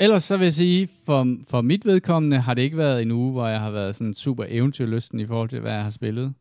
Ellers 0.00 0.22
så 0.22 0.36
vil 0.36 0.44
jeg 0.44 0.52
sige, 0.52 0.88
for, 1.06 1.36
for 1.48 1.60
mit 1.60 1.86
vedkommende 1.86 2.38
har 2.38 2.54
det 2.54 2.62
ikke 2.62 2.76
været 2.76 3.02
en 3.02 3.10
uge, 3.10 3.32
hvor 3.32 3.46
jeg 3.46 3.60
har 3.60 3.70
været 3.70 3.94
sådan 3.94 4.14
super 4.14 4.44
eventyrlysten 4.48 5.20
i 5.20 5.26
forhold 5.26 5.48
til, 5.48 5.60
hvad 5.60 5.72
jeg 5.72 5.82
har 5.82 5.90
spillet. 5.90 6.34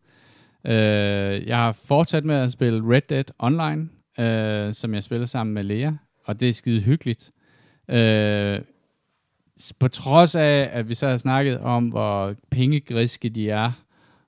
Øh, 0.68 1.48
jeg 1.48 1.58
har 1.58 1.72
fortsat 1.72 2.26
med 2.26 2.36
at 2.36 2.52
spille 2.52 2.96
Red 2.96 3.02
Dead 3.10 3.24
Online, 3.39 3.89
øh, 4.20 4.74
som 4.74 4.94
jeg 4.94 5.04
spiller 5.04 5.26
sammen 5.26 5.54
med 5.54 5.63
Lea, 5.63 5.92
og 6.26 6.39
det 6.39 6.50
er 6.50 6.54
skide 6.54 6.82
hyggeligt. 6.82 7.32
Øh, 7.89 8.60
på 9.80 9.88
trods 9.88 10.36
af, 10.36 10.70
at 10.72 10.89
vi 10.89 10.94
så 10.94 11.08
har 11.08 11.18
snakket 11.18 11.60
om, 11.60 11.88
hvor 11.88 12.36
pengegriske 12.52 13.30
de 13.30 13.50
er, 13.50 13.72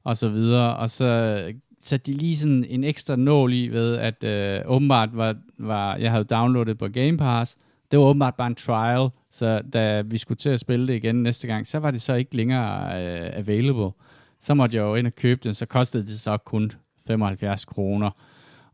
og 0.04 0.18
så 0.18 0.30
videre, 0.30 0.76
og 0.76 0.90
så 0.90 1.44
satte 1.82 2.12
de 2.12 2.18
lige 2.18 2.38
sådan 2.38 2.66
en 2.70 2.84
ekstra 2.84 3.16
nål 3.16 3.54
i 3.54 3.68
ved, 3.68 3.98
at 3.98 4.24
øh, 4.24 4.62
åbenbart 4.66 5.10
var, 5.14 5.36
var, 5.58 5.96
jeg 5.96 6.12
havde 6.12 6.24
downloadet 6.24 6.78
på 6.78 6.88
Game 6.88 7.18
Pass, 7.18 7.58
det 7.92 8.00
var 8.00 8.06
åbenbart 8.06 8.36
bare 8.36 8.48
en 8.48 8.56
trial, 8.56 9.10
så 9.32 9.62
da 9.74 10.02
vi 10.02 10.18
skulle 10.18 10.38
til 10.38 10.50
at 10.50 10.60
spille 10.60 10.88
det 10.88 10.94
igen 10.94 11.16
næste 11.24 11.48
gang, 11.48 11.68
så 11.68 11.80
var 11.80 11.92
det 11.92 12.02
så 12.02 12.14
ikke 12.14 12.36
længere 12.36 12.84
øh, 13.04 13.30
available. 13.34 13.92
Så 14.40 14.54
måtte 14.54 14.78
jeg 14.78 14.84
jo 14.84 14.96
ind 14.96 15.08
og 15.08 15.16
købe 15.16 15.42
den, 15.44 15.54
så 15.54 15.66
kostede 15.66 16.04
det 16.08 16.20
så 16.20 16.38
kun 16.38 16.72
75 17.08 17.66
kroner, 17.66 18.10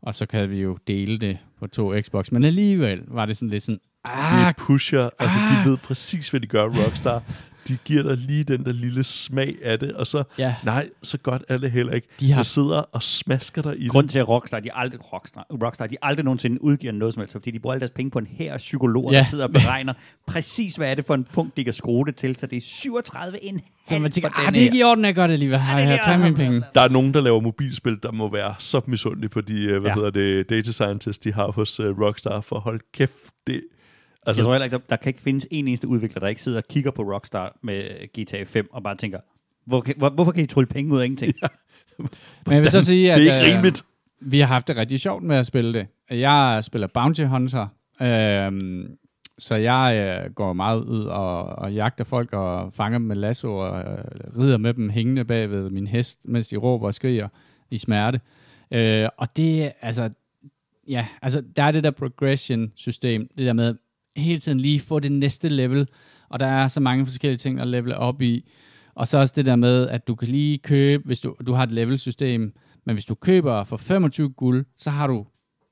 og 0.02 0.14
så 0.14 0.26
kan 0.26 0.50
vi 0.50 0.60
jo 0.60 0.76
dele 0.86 1.18
det 1.18 1.38
på 1.58 1.66
to 1.66 2.00
Xbox. 2.00 2.30
Men 2.30 2.44
alligevel 2.44 3.02
var 3.06 3.26
det 3.26 3.36
sådan 3.36 3.48
lidt 3.50 3.62
sådan, 3.62 3.80
ah, 4.04 4.48
De 4.48 4.54
pusher, 4.58 5.10
altså 5.18 5.38
Ah. 5.40 5.64
de 5.64 5.70
ved 5.70 5.76
præcis, 5.76 6.28
hvad 6.28 6.40
de 6.40 6.46
gør, 6.46 6.64
Rockstar. 6.64 7.22
De 7.68 7.78
giver 7.84 8.02
dig 8.02 8.16
lige 8.16 8.44
den 8.44 8.64
der 8.64 8.72
lille 8.72 9.04
smag 9.04 9.54
af 9.64 9.78
det, 9.78 9.92
og 9.92 10.06
så, 10.06 10.22
ja, 10.38 10.54
nej, 10.64 10.88
så 11.02 11.18
godt 11.18 11.42
er 11.48 11.58
det 11.58 11.70
heller 11.70 11.92
ikke. 11.92 12.08
de 12.20 12.32
har 12.32 12.42
Du 12.42 12.48
sidder 12.48 12.78
og 12.78 13.02
smasker 13.02 13.62
dig 13.62 13.78
i 13.80 13.82
det. 13.82 13.90
Grunden 13.90 14.08
til, 14.10 14.18
at 14.18 14.28
Rockstar, 14.28 14.60
de 14.60 14.68
aldrig, 14.74 15.12
Rockstar, 15.12 15.46
Rockstar, 15.62 15.86
de 15.86 15.96
aldrig 16.02 16.24
nogensinde 16.24 16.62
udgiver 16.64 16.92
noget 16.92 17.14
som 17.14 17.20
helst, 17.20 17.32
fordi 17.32 17.50
de 17.50 17.58
bruger 17.58 17.74
alle 17.74 17.80
deres 17.80 17.90
penge 17.90 18.10
på 18.10 18.18
en 18.18 18.26
her 18.30 18.52
af 18.52 18.58
psykologer, 18.58 19.12
Ja. 19.12 19.18
der 19.18 19.24
sidder 19.24 19.44
og 19.44 19.52
beregner 19.52 19.92
præcis, 20.26 20.74
hvad 20.74 20.90
er 20.90 20.94
det 20.94 21.06
for 21.06 21.14
en 21.14 21.26
punkt, 21.32 21.56
de 21.56 21.64
kan 21.64 21.72
skrue 21.72 22.06
det 22.06 22.16
til, 22.16 22.36
så 22.38 22.46
det 22.46 22.56
er 22.56 22.60
37 22.64 23.44
en 23.44 23.60
så 23.88 23.98
man 23.98 24.10
tænker, 24.12 24.30
ah, 24.46 24.52
det 24.52 24.60
er 24.60 24.64
ikke 24.64 24.78
i 24.78 24.82
orden, 24.82 25.04
jeg 25.04 25.14
gør 25.14 25.26
det 25.26 25.32
alligevel. 25.34 25.58
Det 25.58 25.64
er 25.68 25.78
jeg 25.78 26.00
det, 26.06 26.12
jeg- 26.12 26.20
mine 26.20 26.36
penge? 26.36 26.62
Der 26.74 26.80
er 26.80 26.88
nogen, 26.88 27.14
der 27.14 27.20
laver 27.20 27.40
mobilspil, 27.40 27.98
der 28.02 28.12
må 28.12 28.30
være 28.32 28.54
så 28.58 28.80
misundelige 28.86 29.28
på 29.30 29.40
de, 29.40 29.54
øh, 29.62 29.80
hvad 29.80 29.90
ja. 29.90 29.94
hedder 29.94 30.10
det, 30.10 30.50
data 30.50 30.72
scientists, 30.72 31.18
de 31.18 31.32
har 31.32 31.52
hos 31.52 31.80
uh, 31.80 32.00
Rockstar, 32.00 32.40
for 32.40 32.58
hold 32.58 32.80
kæft, 32.94 33.12
det... 33.46 33.60
Altså, 34.28 34.40
Jeg 34.40 34.44
tror 34.44 34.52
heller 34.52 34.64
ikke, 34.64 34.76
der, 34.76 34.82
der 34.90 34.96
kan 34.96 35.10
ikke 35.10 35.20
findes 35.20 35.46
en 35.50 35.68
eneste 35.68 35.88
udvikler, 35.88 36.20
der 36.20 36.28
ikke 36.28 36.42
sidder 36.42 36.58
og 36.58 36.64
kigger 36.68 36.90
på 36.90 37.02
Rockstar 37.02 37.56
med 37.62 37.82
GTA 38.12 38.42
5 38.42 38.68
og 38.72 38.82
bare 38.82 38.96
tænker, 38.96 39.18
hvor, 39.64 39.86
hvor, 39.96 40.10
hvorfor 40.10 40.32
kan 40.32 40.44
I 40.44 40.46
trylle 40.46 40.66
penge 40.66 40.94
ud 40.94 41.00
af 41.00 41.04
ingenting? 41.04 41.34
Men 42.46 42.54
jeg 42.54 42.62
vil 42.62 42.70
så 42.70 42.84
sige, 42.84 43.12
at 43.12 43.18
det 43.18 43.30
er 43.30 43.40
ikke 43.40 43.68
øh, 43.68 43.72
vi 44.20 44.40
har 44.40 44.46
haft 44.46 44.68
det 44.68 44.76
rigtig 44.76 45.00
sjovt 45.00 45.22
med 45.22 45.36
at 45.36 45.46
spille 45.46 45.74
det. 45.74 45.86
Jeg 46.10 46.64
spiller 46.64 46.86
Bounty 46.86 47.22
Hunter, 47.22 47.66
øhm, 48.02 48.98
så 49.38 49.54
jeg 49.54 50.20
øh, 50.24 50.32
går 50.34 50.52
meget 50.52 50.84
ud 50.84 51.04
og, 51.04 51.44
og 51.44 51.72
jagter 51.72 52.04
folk 52.04 52.32
og 52.32 52.72
fanger 52.72 52.98
dem 52.98 53.06
med 53.06 53.16
lasso 53.16 53.56
og 53.56 53.80
øh, 53.80 54.04
rider 54.38 54.58
med 54.58 54.74
dem 54.74 54.90
hængende 54.90 55.24
bag 55.24 55.50
ved 55.50 55.70
min 55.70 55.86
hest, 55.86 56.20
mens 56.24 56.48
de 56.48 56.56
råber 56.56 56.86
og 56.86 56.94
skriger 56.94 57.28
i 57.70 57.78
smerte. 57.78 58.20
Øh, 58.72 59.08
og 59.16 59.36
det, 59.36 59.72
altså, 59.80 60.10
ja, 60.88 61.06
altså, 61.22 61.42
der 61.56 61.62
er 61.62 61.70
det 61.70 61.84
der 61.84 61.90
progression-system, 61.90 63.28
det 63.38 63.46
der 63.46 63.52
med 63.52 63.74
hele 64.18 64.40
tiden 64.40 64.60
lige 64.60 64.80
få 64.80 65.00
det 65.00 65.12
næste 65.12 65.48
level, 65.48 65.88
og 66.28 66.40
der 66.40 66.46
er 66.46 66.68
så 66.68 66.80
mange 66.80 67.06
forskellige 67.06 67.38
ting 67.38 67.60
at 67.60 67.66
levele 67.68 67.96
op 67.96 68.22
i. 68.22 68.50
Og 68.94 69.06
så 69.08 69.18
også 69.18 69.34
det 69.36 69.46
der 69.46 69.56
med, 69.56 69.88
at 69.88 70.08
du 70.08 70.14
kan 70.14 70.28
lige 70.28 70.58
købe, 70.58 71.02
hvis 71.06 71.20
du, 71.20 71.34
du 71.46 71.52
har 71.52 71.62
et 71.62 71.72
level-system, 71.72 72.52
men 72.86 72.94
hvis 72.94 73.04
du 73.04 73.14
køber 73.14 73.64
for 73.64 73.76
25 73.76 74.28
guld, 74.30 74.64
så 74.76 74.90
har 74.90 75.06
du 75.06 75.26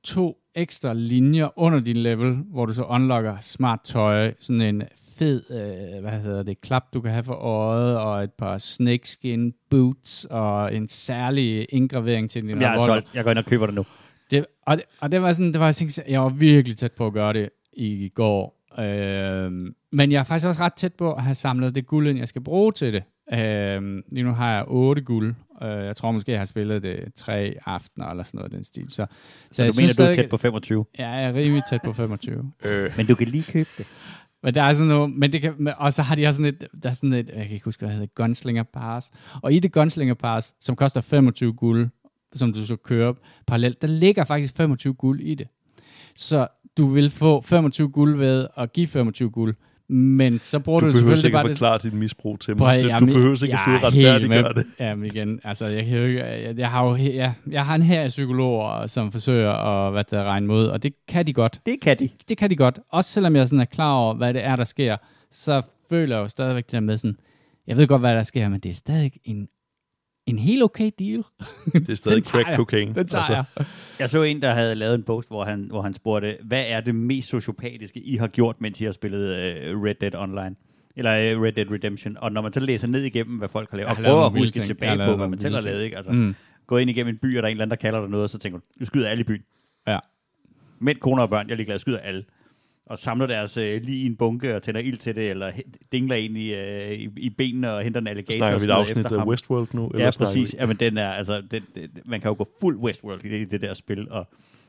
to 0.04 0.36
ekstra 0.54 0.92
linjer 0.92 1.58
under 1.58 1.80
din 1.80 1.96
level, 1.96 2.32
hvor 2.32 2.66
du 2.66 2.72
så 2.74 2.84
unlocker 2.84 3.36
smart 3.40 3.80
tøj, 3.84 4.34
sådan 4.40 4.60
en 4.60 4.82
fed, 5.18 5.42
øh, 5.50 6.00
hvad 6.02 6.20
hedder 6.20 6.42
det, 6.42 6.60
klap, 6.60 6.82
du 6.94 7.00
kan 7.00 7.12
have 7.12 7.24
for 7.24 7.34
øjet, 7.34 7.98
og 7.98 8.24
et 8.24 8.32
par 8.32 8.58
snakeskin 8.58 9.52
boots, 9.70 10.26
og 10.30 10.74
en 10.74 10.88
særlig 10.88 11.66
indgravering 11.68 12.30
til 12.30 12.42
din 12.42 12.50
Jeg 12.50 12.56
er 12.56 12.74
revolver. 12.74 12.86
solgt. 12.86 13.08
Jeg 13.14 13.24
går 13.24 13.30
ind 13.30 13.38
og 13.38 13.44
køber 13.44 13.66
det 13.66 13.74
nu. 13.74 13.84
Det, 14.30 14.46
og, 14.66 14.76
det, 14.76 14.84
og 15.00 15.12
det 15.12 15.22
var 15.22 15.32
sådan, 15.32 15.52
det 15.52 15.60
var, 15.60 15.66
jeg, 15.66 15.74
tænkte, 15.74 16.02
jeg 16.08 16.20
var 16.22 16.28
virkelig 16.28 16.76
tæt 16.76 16.92
på 16.92 17.06
at 17.06 17.12
gøre 17.12 17.32
det 17.32 17.48
i 17.76 18.08
går. 18.14 18.56
Øhm, 18.78 19.74
men 19.92 20.12
jeg 20.12 20.18
er 20.18 20.24
faktisk 20.24 20.46
også 20.48 20.60
ret 20.60 20.74
tæt 20.74 20.94
på 20.94 21.12
at 21.12 21.22
have 21.22 21.34
samlet 21.34 21.74
det 21.74 21.86
guld, 21.86 22.16
jeg 22.16 22.28
skal 22.28 22.42
bruge 22.42 22.72
til 22.72 22.92
det. 22.92 23.02
Øhm, 23.32 24.02
lige 24.12 24.24
nu 24.24 24.32
har 24.32 24.54
jeg 24.54 24.64
8 24.66 25.02
guld. 25.02 25.34
Øh, 25.62 25.68
jeg 25.68 25.96
tror 25.96 26.12
måske, 26.12 26.32
jeg 26.32 26.40
har 26.40 26.44
spillet 26.44 26.82
det 26.82 27.14
tre 27.14 27.54
aftener 27.66 28.06
eller 28.06 28.24
sådan 28.24 28.38
noget 28.38 28.52
den 28.52 28.64
stil. 28.64 28.84
Så, 28.88 28.94
så, 28.94 29.06
Så 29.52 29.62
jeg 29.62 29.72
du 29.72 29.80
mener, 29.80 29.94
du 29.94 30.02
er 30.02 30.14
tæt 30.14 30.30
på 30.30 30.36
25. 30.36 30.84
Ja, 30.98 31.08
jeg 31.08 31.28
er 31.28 31.34
rimelig 31.34 31.62
tæt 31.70 31.80
på 31.84 31.92
25. 31.92 32.52
Øh, 32.64 32.92
Men 32.96 33.06
du 33.06 33.14
kan 33.14 33.28
lige 33.28 33.52
købe 33.52 33.68
det. 33.78 33.86
Men 34.42 34.54
der 34.54 34.62
er 34.62 34.74
sådan 34.74 34.88
noget, 34.88 35.10
men 35.10 35.32
det 35.32 35.40
kan, 35.40 35.74
og 35.78 35.92
så 35.92 36.02
har 36.02 36.14
de 36.14 36.26
også 36.26 36.36
sådan 36.36 36.54
et, 36.54 36.68
der 36.82 36.88
er 36.88 36.92
sådan 36.92 37.12
et, 37.12 37.28
jeg 37.28 37.44
kan 37.44 37.52
ikke 37.52 37.64
huske, 37.64 37.80
hvad 37.80 37.88
det 37.88 37.94
hedder, 37.98 38.12
Gunslinger 38.14 38.62
Pass. 38.62 39.10
Og 39.42 39.52
i 39.52 39.58
det 39.58 39.72
Gunslinger 39.72 40.14
Pass, 40.14 40.54
som 40.60 40.76
koster 40.76 41.00
25 41.00 41.52
guld, 41.52 41.88
som 42.34 42.52
du 42.52 42.66
så 42.66 42.76
kører 42.76 43.12
parallelt, 43.46 43.82
der 43.82 43.88
ligger 43.88 44.24
faktisk 44.24 44.56
25 44.56 44.94
guld 44.94 45.20
i 45.20 45.34
det. 45.34 45.46
Så 46.16 46.46
du 46.78 46.86
vil 46.86 47.10
få 47.10 47.40
25 47.40 47.88
guld 47.88 48.18
ved 48.18 48.46
at 48.56 48.72
give 48.72 48.86
25 48.86 49.30
guld, 49.30 49.54
men 49.88 50.38
så 50.42 50.58
bruger 50.58 50.80
du 50.80 50.86
du, 50.86 50.92
behøver 50.92 51.14
selvfølgelig 51.16 51.28
ikke 51.28 51.34
bare 51.34 51.44
at 51.44 51.48
det. 51.48 51.56
forklare 51.58 51.78
dit 51.82 51.92
misbrug 51.92 52.40
til 52.40 52.54
Prøv 52.56 52.66
mig. 52.66 52.76
at- 52.76 52.84
Det- 52.84 52.90
jamen, 52.90 53.08
Du 53.08 53.14
behøver 53.14 53.42
ikke 53.44 53.52
at 53.54 53.60
sidde 53.66 53.78
retfærdiggøre 53.86 54.42
med- 54.42 54.54
det. 54.54 54.64
Jamen 54.80 55.04
igen, 55.06 55.40
altså 55.44 55.66
jeg, 55.66 55.84
kan 55.86 55.98
jo 55.98 56.04
ikke, 56.04 56.24
jeg, 56.24 56.58
jeg 56.58 56.70
har 56.70 56.84
jo 56.84 56.96
jeg, 56.96 57.32
jeg 57.50 57.66
har 57.66 57.74
en 57.74 57.82
her 57.82 58.00
af 58.02 58.08
psykologer, 58.08 58.86
som 58.86 59.12
forsøger 59.12 59.50
at 59.52 59.92
hvad 59.92 60.04
der 60.10 60.24
regne 60.24 60.46
mod, 60.46 60.66
og 60.66 60.82
det 60.82 60.92
kan 61.08 61.26
de 61.26 61.32
godt 61.32 61.60
Det 61.66 61.76
kan 61.82 61.98
de. 61.98 62.08
det 62.28 62.38
kan 62.38 62.50
de 62.50 62.56
godt. 62.56 62.78
Også 62.90 63.10
selvom 63.10 63.36
jeg 63.36 63.46
sådan 63.48 63.60
er 63.60 63.64
klar 63.64 63.92
over, 63.94 64.14
hvad 64.14 64.34
det 64.34 64.44
er, 64.44 64.56
der 64.56 64.64
sker, 64.64 64.96
så 65.30 65.62
føler 65.90 66.16
jeg 66.16 66.22
jo 66.22 66.28
stadigvæk 66.28 66.64
det 66.66 66.72
der 66.72 66.80
med 66.80 66.96
sådan, 66.96 67.16
jeg 67.66 67.76
ved 67.76 67.86
godt, 67.86 68.00
hvad 68.02 68.14
der 68.16 68.22
sker, 68.22 68.48
men 68.48 68.60
det 68.60 68.70
er 68.70 68.74
stadig 68.74 69.12
en, 69.24 69.48
en 70.26 70.38
helt 70.38 70.62
okay 70.62 70.90
deal. 70.98 71.22
Det 71.72 71.88
er 71.90 71.94
stadig 71.94 72.24
crack 72.26 72.48
cocaine. 72.56 72.94
Den 72.94 73.06
tager 73.06 73.22
altså. 73.22 73.32
jeg. 73.56 73.66
Jeg 73.98 74.08
så 74.10 74.22
en, 74.22 74.42
der 74.42 74.54
havde 74.54 74.74
lavet 74.74 74.94
en 74.94 75.02
post, 75.02 75.28
hvor 75.28 75.44
han, 75.44 75.64
hvor 75.70 75.82
han 75.82 75.94
spurgte, 75.94 76.36
hvad 76.44 76.64
er 76.68 76.80
det 76.80 76.94
mest 76.94 77.28
sociopatiske, 77.28 78.00
I 78.00 78.16
har 78.16 78.26
gjort, 78.26 78.60
mens 78.60 78.80
I 78.80 78.84
har 78.84 78.92
spillet 78.92 79.20
uh, 79.74 79.82
Red 79.82 79.94
Dead 79.94 80.14
Online? 80.14 80.56
Eller 80.96 81.36
uh, 81.36 81.42
Red 81.42 81.52
Dead 81.52 81.70
Redemption. 81.70 82.16
Og 82.20 82.32
når 82.32 82.40
man 82.40 82.52
så 82.52 82.60
læser 82.60 82.86
ned 82.88 83.02
igennem, 83.02 83.38
hvad 83.38 83.48
folk 83.48 83.70
har 83.70 83.76
lavet, 83.76 83.88
Jeg 83.88 83.96
og 83.98 84.04
prøver 84.04 84.26
at 84.26 84.32
huske 84.32 84.52
ting. 84.54 84.66
Tilbage 84.66 85.04
på, 85.04 85.16
hvad 85.16 85.28
man 85.28 85.40
selv 85.40 85.54
har 85.54 85.62
lavet, 85.62 85.82
ikke? 85.82 85.96
Altså, 85.96 86.12
Mm. 86.12 86.34
gå 86.66 86.76
ind 86.76 86.90
igennem 86.90 87.14
en 87.14 87.18
by, 87.18 87.36
og 87.36 87.42
der 87.42 87.46
er 87.48 87.50
en 87.50 87.56
eller 87.56 87.62
anden, 87.64 87.70
der 87.70 87.80
kalder 87.80 88.00
dig 88.00 88.10
noget, 88.10 88.30
så 88.30 88.38
tænker 88.38 88.58
du, 88.58 88.64
du 88.80 88.84
skyder 88.84 89.08
alle 89.08 89.20
i 89.20 89.24
byen. 89.24 89.42
Ja. 89.88 89.98
Mænd, 90.78 90.98
koner 90.98 91.22
og 91.22 91.30
børn, 91.30 91.46
jeg 91.46 91.52
er 91.52 91.56
ligeglad, 91.56 91.74
jeg 91.74 91.80
skyder 91.80 91.98
alle. 91.98 92.24
Og 92.86 92.98
samler 92.98 93.26
deres 93.26 93.56
øh, 93.56 93.82
lige 93.82 94.02
i 94.02 94.06
en 94.06 94.16
bunke 94.16 94.56
og 94.56 94.62
tænder 94.62 94.80
ild 94.80 94.98
til 94.98 95.14
det, 95.16 95.30
eller 95.30 95.52
dingler 95.92 96.16
ind 96.16 96.36
i, 96.38 96.54
øh, 96.54 96.92
i, 96.92 97.08
i 97.16 97.30
benene 97.30 97.72
og 97.72 97.82
henter 97.82 98.00
en 98.00 98.06
alligator 98.06 98.38
Snakker 98.38 98.58
vi 98.58 98.64
et 98.64 98.70
afsnit 98.70 99.06
af. 99.06 99.26
Westworld 99.26 99.68
nu? 99.72 99.90
Ja, 99.94 99.98
snakker 100.10 100.18
præcis. 100.18 100.52
vi- 100.54 100.58
Jamen, 100.60 100.76
den 100.76 100.98
er, 100.98 101.08
altså, 101.08 101.42
den, 101.50 101.62
den, 101.74 101.88
man 102.04 102.20
kan 102.20 102.28
jo 102.28 102.34
gå 102.38 102.48
fuld 102.60 102.76
Westworld 102.76 103.24
i 103.24 103.28
det, 103.28 103.40
i 103.40 103.44
det 103.44 103.60
der 103.60 103.74
spil, 103.74 104.10
og 104.10 104.28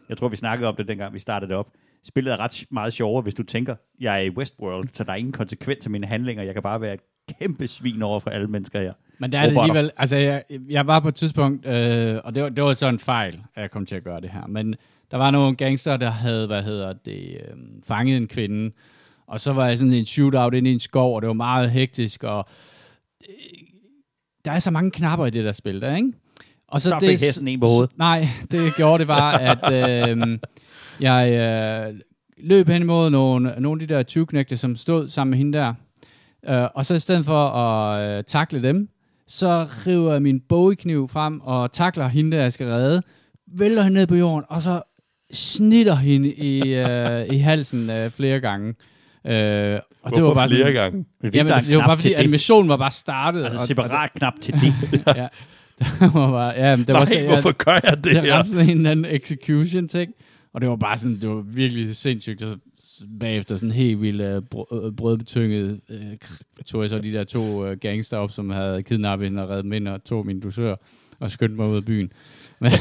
jeg 0.09 0.17
tror, 0.17 0.27
vi 0.27 0.35
snakkede 0.35 0.67
om 0.67 0.75
det, 0.75 0.87
dengang 0.87 1.13
vi 1.13 1.19
startede 1.19 1.49
det 1.49 1.57
op. 1.57 1.67
Spillet 2.03 2.33
er 2.33 2.37
ret 2.39 2.65
meget 2.71 2.93
sjovere, 2.93 3.21
hvis 3.21 3.33
du 3.35 3.43
tænker, 3.43 3.75
jeg 3.99 4.15
er 4.15 4.21
i 4.21 4.29
Westworld, 4.29 4.87
så 4.93 5.03
der 5.03 5.11
er 5.11 5.15
ingen 5.15 5.31
konsekvens 5.33 5.85
af 5.85 5.91
mine 5.91 6.07
handlinger. 6.07 6.43
Jeg 6.43 6.53
kan 6.53 6.63
bare 6.63 6.81
være 6.81 6.93
et 6.93 6.99
kæmpe 7.39 7.67
svin 7.67 8.01
over 8.01 8.19
for 8.19 8.29
alle 8.29 8.47
mennesker 8.47 8.79
her. 8.81 8.93
Men 9.19 9.31
der 9.31 9.39
er 9.39 9.49
det 9.49 9.57
alligevel, 9.59 9.91
altså 9.97 10.17
jeg, 10.17 10.43
jeg 10.69 10.87
var 10.87 10.99
på 10.99 11.07
et 11.07 11.15
tidspunkt, 11.15 11.65
øh, 11.65 12.17
og 12.23 12.35
det 12.35 12.43
var, 12.43 12.49
det 12.49 12.63
var 12.63 12.73
så 12.73 12.87
en 12.87 12.99
fejl, 12.99 13.39
at 13.55 13.61
jeg 13.61 13.71
kom 13.71 13.85
til 13.85 13.95
at 13.95 14.03
gøre 14.03 14.21
det 14.21 14.29
her, 14.29 14.47
men 14.47 14.75
der 15.11 15.17
var 15.17 15.31
nogle 15.31 15.55
gangster, 15.55 15.97
der 15.97 16.09
havde, 16.09 16.47
hvad 16.47 16.63
hedder 16.63 16.93
det, 16.93 17.29
øh, 17.33 17.57
fanget 17.83 18.17
en 18.17 18.27
kvinde, 18.27 18.71
og 19.27 19.39
så 19.39 19.53
var 19.53 19.67
jeg 19.67 19.77
sådan 19.77 19.93
en 19.93 20.05
shootout 20.05 20.53
inde 20.53 20.69
i 20.69 20.73
en 20.73 20.79
skov, 20.79 21.15
og 21.15 21.21
det 21.21 21.27
var 21.27 21.33
meget 21.33 21.71
hektisk, 21.71 22.23
og 22.23 22.45
øh, 23.29 23.35
der 24.45 24.51
er 24.51 24.59
så 24.59 24.71
mange 24.71 24.91
knapper 24.91 25.25
i 25.25 25.29
det 25.29 25.45
der 25.45 25.51
spil 25.51 25.81
der, 25.81 25.95
ikke? 25.95 26.13
Og 26.67 26.81
Så 26.81 26.97
fik 26.99 27.21
hesten 27.21 27.47
en 27.47 27.59
på 27.59 27.65
hovedet. 27.67 27.97
Nej, 27.97 28.27
det 28.51 28.75
gjorde 28.75 28.99
det 28.99 29.07
bare, 29.07 29.41
at 29.41 29.73
øh, 30.09 30.39
jeg 30.99 31.31
øh, 31.31 31.99
løb 32.37 32.67
hen 32.67 32.81
imod 32.81 33.09
nogle, 33.09 33.55
nogle 33.59 33.81
af 33.81 33.87
de 33.87 33.93
der 33.93 34.03
20 34.03 34.27
som 34.55 34.75
stod 34.75 35.09
sammen 35.09 35.29
med 35.29 35.37
hende 35.37 35.57
der. 35.57 35.73
Øh, 36.49 36.67
og 36.75 36.85
så 36.85 36.93
i 36.93 36.99
stedet 36.99 37.25
for 37.25 37.49
at 37.49 38.17
øh, 38.17 38.23
takle 38.23 38.63
dem, 38.63 38.89
så 39.27 39.67
river 39.87 40.11
jeg 40.11 40.21
min 40.21 40.39
bogekniv 40.39 41.07
frem 41.07 41.41
og 41.41 41.71
takler 41.71 42.07
hende, 42.07 42.37
der 42.37 42.43
jeg 42.43 42.53
skal 42.53 42.67
redde, 42.67 43.01
vælter 43.47 43.83
hende 43.83 43.99
ned 43.99 44.07
på 44.07 44.15
jorden, 44.15 44.45
og 44.49 44.61
så 44.61 44.81
snitter 45.33 45.95
hende 45.95 46.33
i, 46.33 46.73
øh, 46.73 47.25
i 47.35 47.37
halsen 47.37 47.89
øh, 47.89 48.09
flere 48.11 48.39
gange. 48.39 48.67
Øh, 49.27 49.33
og 50.03 50.09
Hvorfor 50.09 50.15
det 50.15 50.23
var 50.23 50.33
bare 50.33 50.47
flere 50.47 50.59
sådan, 50.61 50.73
gange? 50.73 51.05
Men 51.21 51.33
Jamen, 51.33 51.51
der 51.51 51.57
en 51.59 51.65
det 51.65 51.77
var 51.77 51.85
bare 51.87 51.97
fordi, 51.97 52.13
animationen 52.13 52.69
var 52.69 52.77
bare 52.77 52.91
startet. 52.91 53.43
Altså 53.43 53.59
og- 53.59 53.67
separat 53.67 54.13
knap 54.13 54.33
til 54.41 54.53
det. 54.53 54.73
ja, 55.15 55.27
det 55.79 56.13
var 56.13 56.31
bare, 56.31 56.49
ja, 56.49 56.75
det 56.75 56.87
var, 56.87 56.93
Nej, 56.93 57.05
så- 57.05 57.25
hvorfor 57.27 57.51
gør 57.51 57.71
jeg 57.71 57.97
det 57.97 58.03
det 58.03 58.21
her? 58.21 58.33
ramte 58.35 58.49
sådan 58.51 58.69
en 58.69 58.77
eller 58.77 58.91
anden 58.91 59.05
execution 59.05 59.87
ting. 59.87 60.11
Og 60.53 60.61
det 60.61 60.69
var 60.69 60.75
bare 60.75 60.97
sådan, 60.97 61.19
det 61.21 61.29
var 61.29 61.41
virkelig 61.47 61.95
sindssygt. 61.95 62.43
Og 62.43 62.49
så 62.79 63.03
bagefter 63.19 63.55
sådan 63.55 63.71
helt 63.71 64.01
vildt 64.01 64.21
uh, 64.37 64.43
brød, 64.49 64.85
øh, 64.85 64.91
brødbetynget, 64.95 65.79
uh, 65.89 65.95
tog 66.65 66.81
jeg 66.81 66.89
så 66.89 66.99
de 66.99 67.13
der 67.13 67.23
to 67.23 67.69
uh, 67.71 67.77
gangster 67.77 68.17
op, 68.17 68.31
som 68.31 68.49
havde 68.49 68.83
kidnappet 68.83 69.27
hende 69.27 69.43
og 69.43 69.49
reddet 69.49 69.73
ind 69.73 69.87
og 69.87 70.03
tog 70.03 70.25
min 70.25 70.39
dusør. 70.39 70.75
og 71.19 71.31
skyndte 71.31 71.55
mig 71.55 71.67
ud 71.67 71.75
af 71.75 71.85
byen. 71.85 72.11
Men, 72.61 72.71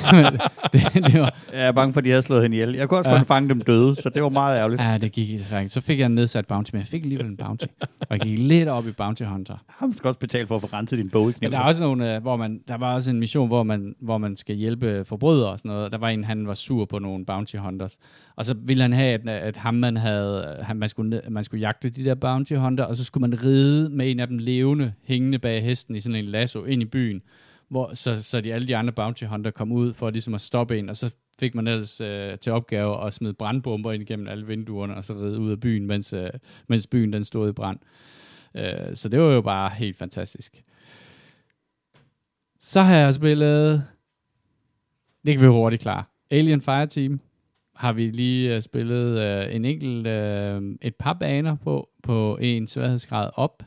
det, 0.72 1.04
det 1.12 1.20
var, 1.20 1.34
Jeg 1.52 1.66
er 1.66 1.72
bange 1.72 1.92
for, 1.92 1.98
at 2.00 2.04
de 2.04 2.08
havde 2.10 2.22
slået 2.22 2.42
hende 2.42 2.56
ihjel. 2.56 2.74
Jeg 2.74 2.88
kunne 2.88 2.98
også 2.98 3.10
Ja. 3.10 3.16
godt 3.16 3.28
fange 3.28 3.48
dem 3.48 3.60
døde, 3.60 3.96
så 3.96 4.08
det 4.14 4.22
var 4.22 4.28
meget 4.28 4.58
ærgerligt. 4.58 4.82
ja, 4.82 4.98
det 4.98 5.12
gik 5.12 5.38
desværre 5.38 5.60
ikke. 5.62 5.72
Så 5.74 5.80
fik 5.80 5.98
jeg 5.98 6.06
en 6.06 6.14
nedsat 6.14 6.46
bounty, 6.46 6.70
men 6.72 6.78
jeg 6.80 6.86
fik 6.86 7.02
alligevel 7.02 7.26
en 7.26 7.36
bounty. 7.36 7.64
Og 8.00 8.06
jeg 8.10 8.20
gik 8.20 8.38
lidt 8.38 8.68
op 8.68 8.86
i 8.86 8.92
Bounty 8.92 9.22
Hunter. 9.22 9.56
Han 9.68 9.92
skal 9.96 10.08
også 10.08 10.18
betale 10.20 10.46
for 10.46 10.54
at 10.54 10.60
få 10.60 10.66
renset 10.72 10.98
din 10.98 11.10
bog 11.10 11.30
i 11.30 11.32
Ja, 11.42 11.48
der 11.48 11.58
er 11.58 11.62
også 11.62 11.82
nogle, 11.82 12.14
øh, 12.16 12.22
hvor 12.22 12.36
man, 12.36 12.60
der 12.68 12.76
var 12.76 12.94
også 12.94 13.10
en 13.10 13.18
mission, 13.20 13.48
hvor 13.48 13.62
man, 13.62 13.94
hvor 14.00 14.18
man 14.18 14.36
skal 14.36 14.54
hjælpe 14.56 15.04
forbrydere 15.04 15.48
og 15.50 15.58
sådan 15.58 15.68
noget. 15.68 15.92
Der 15.92 15.98
var 15.98 16.08
en, 16.08 16.24
han 16.24 16.46
var 16.46 16.54
sur 16.54 16.84
på 16.84 16.98
nogle 16.98 17.26
bounty 17.26 17.56
hunters. 17.56 17.98
Og 18.36 18.44
så 18.44 18.54
ville 18.64 18.82
han 18.82 18.92
have, 18.92 19.14
at, 19.14 19.28
at 19.28 19.56
ham, 19.56 19.74
man 19.74 19.96
havde, 19.96 20.56
han, 20.62 20.76
man, 20.76 20.88
skulle, 20.88 21.20
man 21.30 21.44
skulle 21.44 21.60
jagte 21.60 21.90
de 21.90 22.04
der 22.04 22.14
bounty 22.14 22.52
hunter, 22.52 22.84
og 22.84 22.96
så 22.96 23.04
skulle 23.04 23.28
man 23.30 23.44
ride 23.44 23.88
med 23.90 24.10
en 24.10 24.20
af 24.20 24.26
dem 24.28 24.38
levende, 24.38 24.92
hængende 25.04 25.38
bag 25.38 25.62
hesten 25.62 25.96
i 25.96 26.00
sådan 26.00 26.16
en 26.16 26.24
lasso 26.24 26.64
ind 26.64 26.82
i 26.82 26.84
byen. 26.84 27.22
Hvor, 27.68 27.94
så, 27.94 28.22
så 28.22 28.40
de, 28.40 28.54
alle 28.54 28.68
de 28.68 28.76
andre 28.76 28.92
bounty 28.92 29.24
hunter 29.24 29.50
kom 29.50 29.72
ud 29.72 29.92
for 29.92 30.10
ligesom 30.10 30.34
at 30.34 30.40
stoppe 30.40 30.78
en, 30.78 30.88
og 30.88 30.96
så 30.96 31.14
fik 31.38 31.54
man 31.54 31.66
ellers 31.66 32.00
øh, 32.00 32.38
til 32.38 32.52
opgave 32.52 33.06
at 33.06 33.12
smide 33.12 33.34
brandbomber 33.34 33.92
ind 33.92 34.02
igennem 34.02 34.28
alle 34.28 34.46
vinduerne, 34.46 34.94
og 34.94 35.04
så 35.04 35.14
ride 35.14 35.38
ud 35.38 35.50
af 35.50 35.60
byen, 35.60 35.86
mens, 35.86 36.12
øh, 36.12 36.30
mens 36.68 36.86
byen 36.86 37.12
den 37.12 37.24
stod 37.24 37.48
i 37.48 37.52
brand. 37.52 37.78
Øh, 38.54 38.94
så 38.96 39.08
det 39.08 39.20
var 39.20 39.32
jo 39.32 39.40
bare 39.40 39.70
helt 39.70 39.96
fantastisk. 39.96 40.62
Så 42.60 42.80
har 42.80 42.96
jeg 42.96 43.14
spillet... 43.14 43.84
Det 45.26 45.34
kan 45.34 45.42
vi 45.42 45.46
hurtigt 45.46 45.82
klare. 45.82 46.04
Alien 46.30 46.60
Fireteam 46.60 47.20
har 47.74 47.92
vi 47.92 48.10
lige 48.10 48.54
øh, 48.54 48.62
spillet 48.62 49.18
øh, 49.20 49.54
en 49.54 49.64
enkelt, 49.64 50.06
øh, 50.06 50.62
et 50.82 50.94
par 50.94 51.12
baner 51.12 51.54
på, 51.54 51.88
på 52.02 52.38
en 52.40 52.66
sværhedsgrad 52.66 53.30
op, 53.34 53.62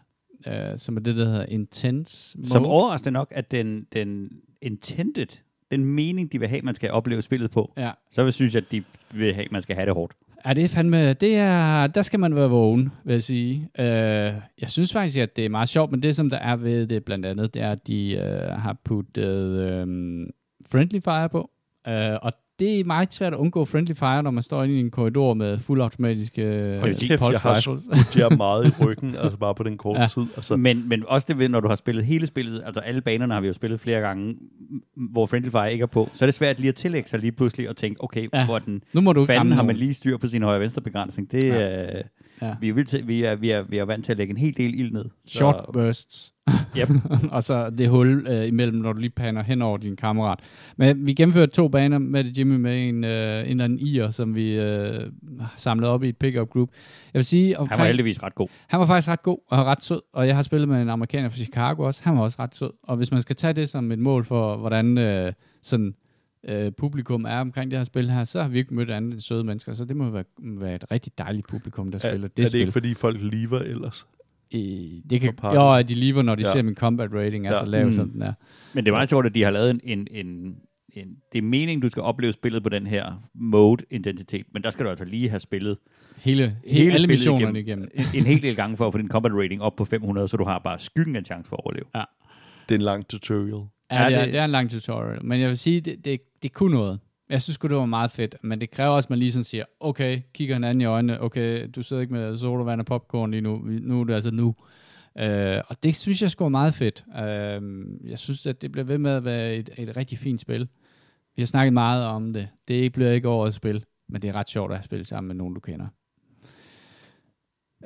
uh, 0.47 0.53
som 0.77 0.97
er 0.97 1.01
det, 1.01 1.15
der 1.17 1.25
hedder 1.25 1.45
Intense 1.45 2.37
Mode. 2.37 2.49
Som 2.49 2.65
overraskende 2.65 3.11
nok, 3.11 3.31
at 3.35 3.51
den, 3.51 3.85
den 3.93 4.29
intended, 4.61 5.27
den 5.71 5.85
mening, 5.85 6.31
de 6.31 6.39
vil 6.39 6.47
have, 6.47 6.61
man 6.61 6.75
skal 6.75 6.91
opleve 6.91 7.21
spillet 7.21 7.51
på, 7.51 7.73
Ja. 7.77 7.91
så 8.11 8.23
vil 8.23 8.33
synes 8.33 8.53
jeg, 8.55 8.63
at 8.65 8.71
de 8.71 8.83
vil 9.11 9.33
have, 9.33 9.47
man 9.51 9.61
skal 9.61 9.75
have 9.75 9.85
det 9.85 9.93
hårdt. 9.93 10.13
Ja, 10.45 10.53
det 10.53 10.63
er 10.63 10.67
fandme, 10.67 11.13
det 11.13 11.35
er, 11.35 11.87
der 11.87 12.01
skal 12.01 12.19
man 12.19 12.35
være 12.35 12.49
vågen, 12.49 12.89
vil 13.03 13.13
jeg 13.13 13.23
sige. 13.23 13.69
Uh, 13.79 13.85
jeg 14.61 14.69
synes 14.69 14.93
faktisk, 14.93 15.17
at 15.17 15.35
det 15.35 15.45
er 15.45 15.49
meget 15.49 15.69
sjovt, 15.69 15.91
men 15.91 16.03
det, 16.03 16.15
som 16.15 16.29
der 16.29 16.37
er 16.37 16.55
ved 16.55 16.87
det 16.87 17.05
blandt 17.05 17.25
andet, 17.25 17.53
det 17.53 17.61
er, 17.61 17.71
at 17.71 17.87
de 17.87 18.15
uh, 18.17 18.61
har 18.61 18.77
puttet 18.83 19.81
um, 19.83 20.27
Friendly 20.71 20.99
Fire 20.99 21.29
på. 21.29 21.49
Uh, 21.87 21.93
og 22.21 22.33
det 22.59 22.79
er 22.79 22.83
meget 22.83 23.13
svært 23.13 23.33
at 23.33 23.37
undgå 23.39 23.65
Friendly 23.65 23.93
Fire, 23.93 24.23
når 24.23 24.31
man 24.31 24.43
står 24.43 24.63
inde 24.63 24.75
i 24.75 24.79
en 24.79 24.91
korridor 24.91 25.33
med 25.33 25.59
fuldautomatiske 25.59 26.73
uh, 26.75 26.79
Hold 26.79 26.95
kæft, 27.07 27.09
jeg 27.09 27.19
har 27.19 27.55
rifles. 27.55 27.83
skudt 27.83 28.17
jer 28.17 28.35
meget 28.37 28.65
i 28.67 28.71
ryggen, 28.85 29.15
altså 29.23 29.37
bare 29.37 29.55
på 29.55 29.63
den 29.63 29.77
korte 29.77 30.01
Ja. 30.01 30.07
tid. 30.07 30.21
Altså, 30.35 30.57
Men, 30.57 30.89
men 30.89 31.03
også 31.07 31.25
det 31.29 31.37
ved, 31.39 31.49
når 31.49 31.59
du 31.59 31.67
har 31.67 31.75
spillet 31.75 32.05
hele 32.05 32.27
spillet, 32.27 32.63
altså 32.65 32.81
alle 32.81 33.01
banerne 33.01 33.33
har 33.33 33.41
vi 33.41 33.47
jo 33.47 33.53
spillet 33.53 33.79
flere 33.79 33.99
gange, 34.01 34.35
hvor 34.95 35.25
Friendly 35.25 35.49
Fire 35.49 35.73
ikke 35.73 35.81
er 35.83 35.85
på, 35.87 36.09
så 36.13 36.25
er 36.25 36.27
det 36.27 36.33
svært 36.33 36.59
lige 36.59 36.69
at 36.69 36.75
tillægge 36.75 37.09
sig 37.09 37.19
lige 37.19 37.31
pludselig 37.31 37.69
og 37.69 37.77
tænke, 37.77 38.03
okay, 38.03 38.27
Ja. 38.33 38.45
hvor 38.45 38.59
den 38.59 38.81
Nu 38.93 39.01
må 39.01 39.13
du 39.13 39.25
fanden 39.25 39.51
har 39.51 39.63
man 39.63 39.75
lige 39.75 39.93
styr 39.93 40.17
på 40.17 40.27
sin 40.27 40.43
højre-venstre 40.43 40.81
begrænsning. 40.81 41.31
Det, 41.31 41.43
Ja. 41.43 41.81
ja. 41.83 42.01
Ja. 42.41 42.55
vi, 42.61 42.69
er 42.69 42.73
vildt 42.73 42.89
til, 42.89 43.07
vi, 43.07 43.23
er, 43.23 43.35
vi, 43.35 43.49
er, 43.49 43.61
vi 43.61 43.77
er 43.77 43.85
vant 43.85 44.05
til 44.05 44.11
at 44.11 44.17
lægge 44.17 44.31
en 44.31 44.37
hel 44.37 44.57
del 44.57 44.79
ild 44.79 44.91
ned. 44.91 45.05
Så- 45.25 45.33
Short 45.37 45.65
bursts. 45.73 46.33
Yep. 46.77 46.89
og 47.35 47.43
så 47.43 47.69
det 47.69 47.89
hul 47.89 48.27
øh, 48.29 48.47
imellem, 48.47 48.77
når 48.77 48.93
du 48.93 48.99
lige 48.99 49.09
paner 49.09 49.43
hen 49.43 49.61
over 49.61 49.77
din 49.77 49.95
kammerat. 49.95 50.39
Men 50.77 51.05
vi 51.07 51.13
gennemførte 51.13 51.51
to 51.51 51.67
baner 51.67 51.97
med 51.97 52.23
det 52.23 52.37
Jimmy 52.37 52.55
med 52.55 52.87
en, 52.89 53.03
øh, 53.03 53.41
en 53.43 53.49
eller 53.49 53.63
anden 53.63 53.79
ier, 53.79 54.09
som 54.09 54.35
vi 54.35 54.51
øh, 54.51 54.99
samlede 55.57 55.91
op 55.91 56.03
i 56.03 56.09
et 56.09 56.17
pick-up 56.17 56.49
group. 56.49 56.69
Jeg 57.13 57.19
vil 57.19 57.25
sige, 57.25 57.47
Han 57.47 57.57
omkring, 57.57 57.79
var 57.79 57.85
heldigvis 57.85 58.23
ret 58.23 58.35
god. 58.35 58.47
han 58.67 58.79
var 58.79 58.85
faktisk 58.85 59.07
ret 59.09 59.23
god 59.23 59.37
og 59.47 59.65
ret 59.65 59.83
sød, 59.83 60.01
og 60.13 60.27
jeg 60.27 60.35
har 60.35 60.43
spillet 60.43 60.69
med 60.69 60.81
en 60.81 60.89
amerikaner 60.89 61.29
fra 61.29 61.37
Chicago 61.37 61.83
også. 61.83 62.01
Han 62.03 62.15
var 62.15 62.21
også 62.21 62.37
ret 62.39 62.55
sød. 62.55 62.71
Og 62.83 62.97
hvis 62.97 63.11
man 63.11 63.21
skal 63.21 63.35
tage 63.35 63.53
det 63.53 63.69
som 63.69 63.91
et 63.91 63.99
mål 63.99 64.25
for, 64.25 64.57
hvordan 64.57 64.97
øh, 64.97 65.33
sådan, 65.63 65.93
øh, 66.47 66.71
publikum 66.71 67.25
er 67.25 67.37
omkring 67.39 67.71
det 67.71 67.79
her 67.79 67.83
spil 67.83 68.09
her, 68.11 68.23
så 68.23 68.41
har 68.41 68.49
vi 68.49 68.57
ikke 68.57 68.73
mødt 68.73 68.91
andet 68.91 69.13
end 69.13 69.21
søde 69.21 69.43
mennesker, 69.43 69.73
så 69.73 69.85
det 69.85 69.95
må 69.95 70.09
være, 70.09 70.23
være 70.37 70.75
et 70.75 70.91
rigtig 70.91 71.11
dejligt 71.17 71.47
publikum, 71.47 71.91
der 71.91 71.95
er, 71.97 71.99
spiller 71.99 72.15
er 72.25 72.27
det 72.27 72.37
det 72.37 72.49
spil. 72.49 72.59
ikke, 72.61 72.71
fordi 72.71 72.93
folk 72.93 73.17
lever 73.21 73.59
ellers? 73.59 74.07
Øh, 74.55 74.59
det 75.09 75.21
kan, 75.21 75.33
jo, 75.43 75.73
at 75.73 75.89
de 75.89 75.93
lever, 75.93 76.21
når 76.21 76.35
de 76.35 76.41
Ja. 76.47 76.51
ser 76.53 76.61
min 76.61 76.75
combat 76.75 77.09
rating 77.13 77.47
er 77.47 77.51
Ja. 77.51 77.65
så 77.65 77.71
lav, 77.71 77.85
Mm. 77.85 77.91
som 77.93 78.09
den 78.09 78.21
er. 78.21 78.33
Men 78.73 78.83
det 78.85 78.91
er 78.91 78.95
meget 78.95 79.09
sjovt, 79.09 79.25
at 79.25 79.35
de 79.35 79.43
har 79.43 79.51
lavet 79.51 79.69
en, 79.69 79.79
en, 79.83 80.07
en, 80.11 80.55
en... 80.93 81.07
Det 81.31 81.37
er 81.37 81.41
meningen, 81.41 81.79
du 81.81 81.89
skal 81.89 82.03
opleve 82.03 82.33
spillet 82.33 82.63
på 82.63 82.69
den 82.69 82.87
her 82.87 83.23
mode-identitet, 83.35 84.45
men 84.53 84.63
der 84.63 84.69
skal 84.69 84.85
du 84.85 84.89
altså 84.89 85.05
lige 85.05 85.29
have 85.29 85.39
spillet 85.39 85.77
Hele, 86.17 86.43
hele, 86.43 86.55
Hele 86.65 86.85
alle 86.85 86.97
spillet 86.97 87.09
missionerne 87.09 87.59
igennem. 87.59 87.89
igennem. 87.95 88.09
en, 88.13 88.19
en 88.19 88.25
hel 88.25 88.41
del 88.41 88.55
gange 88.55 88.77
for 88.77 88.87
at 88.87 88.93
få 88.93 88.97
din 88.97 89.07
combat 89.09 89.31
rating 89.33 89.61
op 89.61 89.75
på 89.75 89.85
500, 89.85 90.27
så 90.27 90.37
du 90.37 90.43
har 90.43 90.59
bare 90.59 90.79
skyggen 90.79 91.15
af 91.15 91.19
en 91.19 91.25
chance 91.25 91.49
for 91.49 91.55
at 91.55 91.61
overleve. 91.65 91.85
Det 92.69 92.75
er 92.75 92.79
en 92.79 92.81
lang 92.85 93.07
tutorial. 93.07 93.53
Ja, 93.91 94.01
Ja, 94.03 94.09
det, 94.09 94.15
er, 94.17 94.23
det- 94.25 94.33
det 94.33 94.39
er 94.39 94.45
en 94.45 94.51
lang 94.51 94.69
tutorial, 94.69 95.25
men 95.25 95.39
jeg 95.39 95.49
vil 95.49 95.57
sige, 95.57 95.81
det, 95.81 96.05
det, 96.05 96.19
det 96.43 96.53
kunne 96.53 96.75
noget. 96.75 96.99
Jeg 97.29 97.41
synes 97.41 97.57
det 97.57 97.71
var 97.71 97.85
meget 97.85 98.11
fedt, 98.11 98.35
men 98.41 98.61
det 98.61 98.71
kræver 98.71 98.89
også, 98.89 99.07
at 99.07 99.09
man 99.09 99.19
lige 99.19 99.31
sådan 99.31 99.43
siger, 99.43 99.65
okay, 99.79 100.21
kigger 100.33 100.55
hinanden 100.55 100.81
i 100.81 100.85
øjnene, 100.85 101.21
okay, 101.21 101.69
du 101.75 101.83
sidder 101.83 102.01
ikke 102.01 102.13
med 102.13 102.37
sodavand 102.37 102.79
og 102.79 102.85
popcorn 102.85 103.31
lige 103.31 103.41
nu, 103.41 103.57
nu 103.57 104.01
er 104.01 104.03
det 104.03 104.13
altså 104.13 104.31
nu. 104.31 104.55
Øh, 105.17 105.61
og 105.67 105.83
det 105.83 105.95
synes 105.95 106.21
jeg 106.21 106.31
skulle 106.31 106.49
meget 106.49 106.73
fedt. 106.73 107.05
Øh, 107.19 107.61
jeg 108.09 108.19
synes, 108.19 108.45
at 108.45 108.61
det 108.61 108.71
bliver 108.71 108.85
ved 108.85 108.97
med 108.97 109.11
at 109.11 109.25
være 109.25 109.55
et, 109.55 109.69
et 109.77 109.97
rigtig 109.97 110.17
fint 110.17 110.41
spil. 110.41 110.67
Vi 111.35 111.41
har 111.41 111.47
snakket 111.47 111.73
meget 111.73 112.05
om 112.05 112.33
det. 112.33 112.47
Det 112.67 112.91
bliver 112.91 113.11
ikke 113.11 113.29
årets 113.29 113.55
spil, 113.55 113.85
men 114.09 114.21
det 114.21 114.27
er 114.27 114.35
ret 114.35 114.49
sjovt 114.49 114.73
at 114.73 114.83
spille 114.83 115.05
sammen 115.05 115.27
med 115.27 115.35
nogen, 115.35 115.53
du 115.53 115.59
kender. 115.59 115.87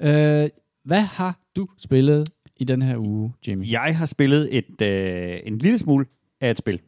Øh, 0.01 0.49
hvad 0.85 1.01
har 1.01 1.39
du 1.55 1.67
spillet 1.77 2.29
i 2.57 2.63
den 2.63 2.81
her 2.81 2.97
uge, 2.97 3.33
Jimmy? 3.47 3.71
Jeg 3.71 3.97
har 3.97 4.05
spillet 4.05 4.57
et, 4.57 4.81
øh, 4.81 5.39
en 5.45 5.57
lille 5.57 5.77
smule 5.77 6.05
af 6.41 6.51
et 6.51 6.57
spil. 6.57 6.79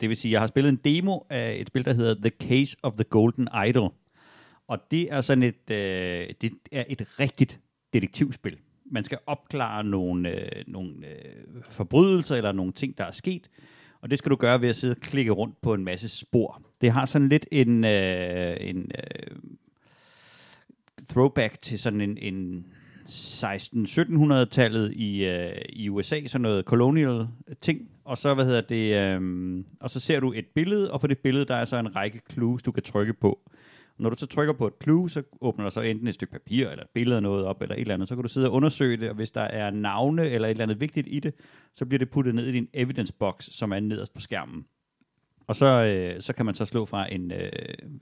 Det 0.00 0.08
vil 0.08 0.16
sige, 0.16 0.32
jeg 0.32 0.40
har 0.40 0.46
spillet 0.46 0.68
en 0.68 0.80
demo 0.84 1.18
af 1.30 1.56
et 1.60 1.66
spil, 1.66 1.84
der 1.84 1.92
hedder 1.92 2.14
The 2.14 2.48
Case 2.48 2.76
of 2.82 2.92
the 2.94 3.04
Golden 3.04 3.48
Idol. 3.68 3.92
Og 4.68 4.78
det 4.90 5.12
er 5.12 5.20
sådan 5.20 5.42
et, 5.42 5.70
øh, 5.70 6.28
det 6.40 6.52
er 6.72 6.84
et 6.88 7.20
rigtigt 7.20 7.60
detektivspil. 7.92 8.56
Man 8.90 9.04
skal 9.04 9.18
opklare 9.26 9.84
nogle, 9.84 10.30
øh, 10.30 10.64
nogle 10.66 10.94
øh, 11.06 11.62
forbrydelser 11.62 12.36
eller 12.36 12.52
nogle 12.52 12.72
ting, 12.72 12.98
der 12.98 13.04
er 13.04 13.10
sket. 13.10 13.50
Og 14.00 14.10
det 14.10 14.18
skal 14.18 14.30
du 14.30 14.36
gøre 14.36 14.60
ved 14.60 14.68
at 14.68 14.76
sidde 14.76 14.92
og 14.92 15.00
klikke 15.00 15.30
rundt 15.30 15.60
på 15.60 15.74
en 15.74 15.84
masse 15.84 16.08
spor. 16.08 16.62
Det 16.80 16.90
har 16.92 17.06
sådan 17.06 17.28
lidt 17.28 17.46
en, 17.52 17.84
øh, 17.84 18.56
en 18.60 18.90
øh, 18.98 19.36
throwback 21.08 21.62
til 21.62 21.78
sådan 21.78 22.00
en, 22.00 22.18
en 22.18 22.66
16-1700-tallet 23.10 24.92
i, 24.92 25.24
øh, 25.24 25.62
i 25.68 25.88
USA, 25.88 26.26
sådan 26.26 26.42
noget 26.42 26.64
colonial 26.64 27.28
ting. 27.60 27.90
Og 28.04 28.18
så, 28.18 28.34
hvad 28.34 28.44
hedder 28.44 28.60
det, 28.60 28.96
øh, 28.96 29.64
og 29.80 29.90
så 29.90 30.00
ser 30.00 30.20
du 30.20 30.32
et 30.32 30.46
billede, 30.54 30.92
og 30.92 31.00
på 31.00 31.06
det 31.06 31.18
billede, 31.18 31.44
der 31.44 31.54
er 31.54 31.64
så 31.64 31.78
en 31.78 31.96
række 31.96 32.20
clues, 32.32 32.62
du 32.62 32.72
kan 32.72 32.82
trykke 32.82 33.14
på. 33.14 33.40
Og 33.96 34.02
når 34.02 34.10
du 34.10 34.16
så 34.18 34.26
trykker 34.26 34.52
på 34.52 34.66
et 34.66 34.72
clue, 34.82 35.10
så 35.10 35.22
åbner 35.40 35.64
der 35.64 35.70
så 35.70 35.80
enten 35.80 36.06
et 36.06 36.14
stykke 36.14 36.32
papir, 36.32 36.68
eller 36.68 36.84
et 36.84 36.90
billede 36.94 37.16
af 37.16 37.22
noget 37.22 37.44
op, 37.44 37.62
eller 37.62 37.74
et 37.74 37.80
eller 37.80 37.94
andet. 37.94 38.08
Så 38.08 38.14
kan 38.14 38.22
du 38.22 38.28
sidde 38.28 38.48
og 38.48 38.52
undersøge 38.52 38.96
det, 38.96 39.08
og 39.08 39.14
hvis 39.14 39.30
der 39.30 39.40
er 39.40 39.70
navne 39.70 40.30
eller 40.30 40.48
et 40.48 40.50
eller 40.50 40.62
andet 40.62 40.80
vigtigt 40.80 41.06
i 41.10 41.20
det, 41.20 41.34
så 41.74 41.86
bliver 41.86 41.98
det 41.98 42.10
puttet 42.10 42.34
ned 42.34 42.46
i 42.46 42.52
din 42.52 42.68
evidence 42.74 43.12
box, 43.18 43.48
som 43.50 43.72
er 43.72 43.80
nederst 43.80 44.14
på 44.14 44.20
skærmen. 44.20 44.64
Og 45.46 45.56
så, 45.56 45.66
øh, 45.66 46.22
så 46.22 46.32
kan 46.32 46.46
man 46.46 46.54
så 46.54 46.64
slå 46.64 46.84
fra 46.84 47.12
en, 47.14 47.32
øh, 47.32 47.50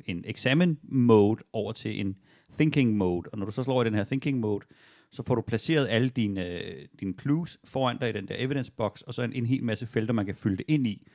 en 0.05 0.25
examine 0.27 0.77
mode 0.83 1.43
over 1.53 1.73
til 1.73 2.01
en 2.01 2.17
thinking 2.53 2.97
mode. 2.97 3.29
Og 3.33 3.39
når 3.39 3.47
du 3.47 3.53
så 3.53 3.63
slår 3.63 3.83
i 3.83 3.85
den 3.85 3.95
her 3.95 4.05
thinking 4.05 4.41
mode, 4.41 4.67
så 5.11 5.23
får 5.23 5.35
du 5.35 5.41
placeret 5.41 5.89
alle 5.91 6.09
dine, 6.09 6.61
dine 7.01 7.15
clues 7.21 7.59
foran 7.65 7.99
dig 7.99 8.09
i 8.09 8.13
den 8.13 8.29
der 8.29 8.35
evidence 8.39 8.73
box, 8.73 9.01
og 9.01 9.15
så 9.15 9.23
en, 9.23 9.33
en 9.33 9.47
hel 9.47 9.65
masse 9.65 9.87
felter, 9.87 10.15
man 10.15 10.27
kan 10.27 10.35
fylde 10.35 10.57
det 10.57 10.65
ind 10.69 10.87
i. 10.87 11.07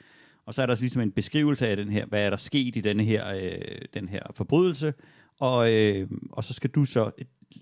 Og 0.46 0.54
så 0.54 0.62
er 0.62 0.66
der 0.66 0.76
så 0.76 0.82
ligesom 0.82 1.02
en 1.02 1.12
beskrivelse 1.12 1.68
af 1.68 1.78
den 1.78 1.90
her, 1.90 2.06
hvad 2.06 2.26
er 2.26 2.30
der 2.30 2.38
sket 2.38 2.76
i 2.76 2.82
denne 2.82 3.04
her, 3.04 3.28
øh, 3.28 3.82
den 3.94 4.10
her 4.10 4.22
forbrydelse, 4.36 4.94
og, 5.40 5.74
øh, 5.74 6.08
og 6.32 6.44
så 6.44 6.54
skal 6.54 6.70
du 6.70 6.86
så 6.86 7.12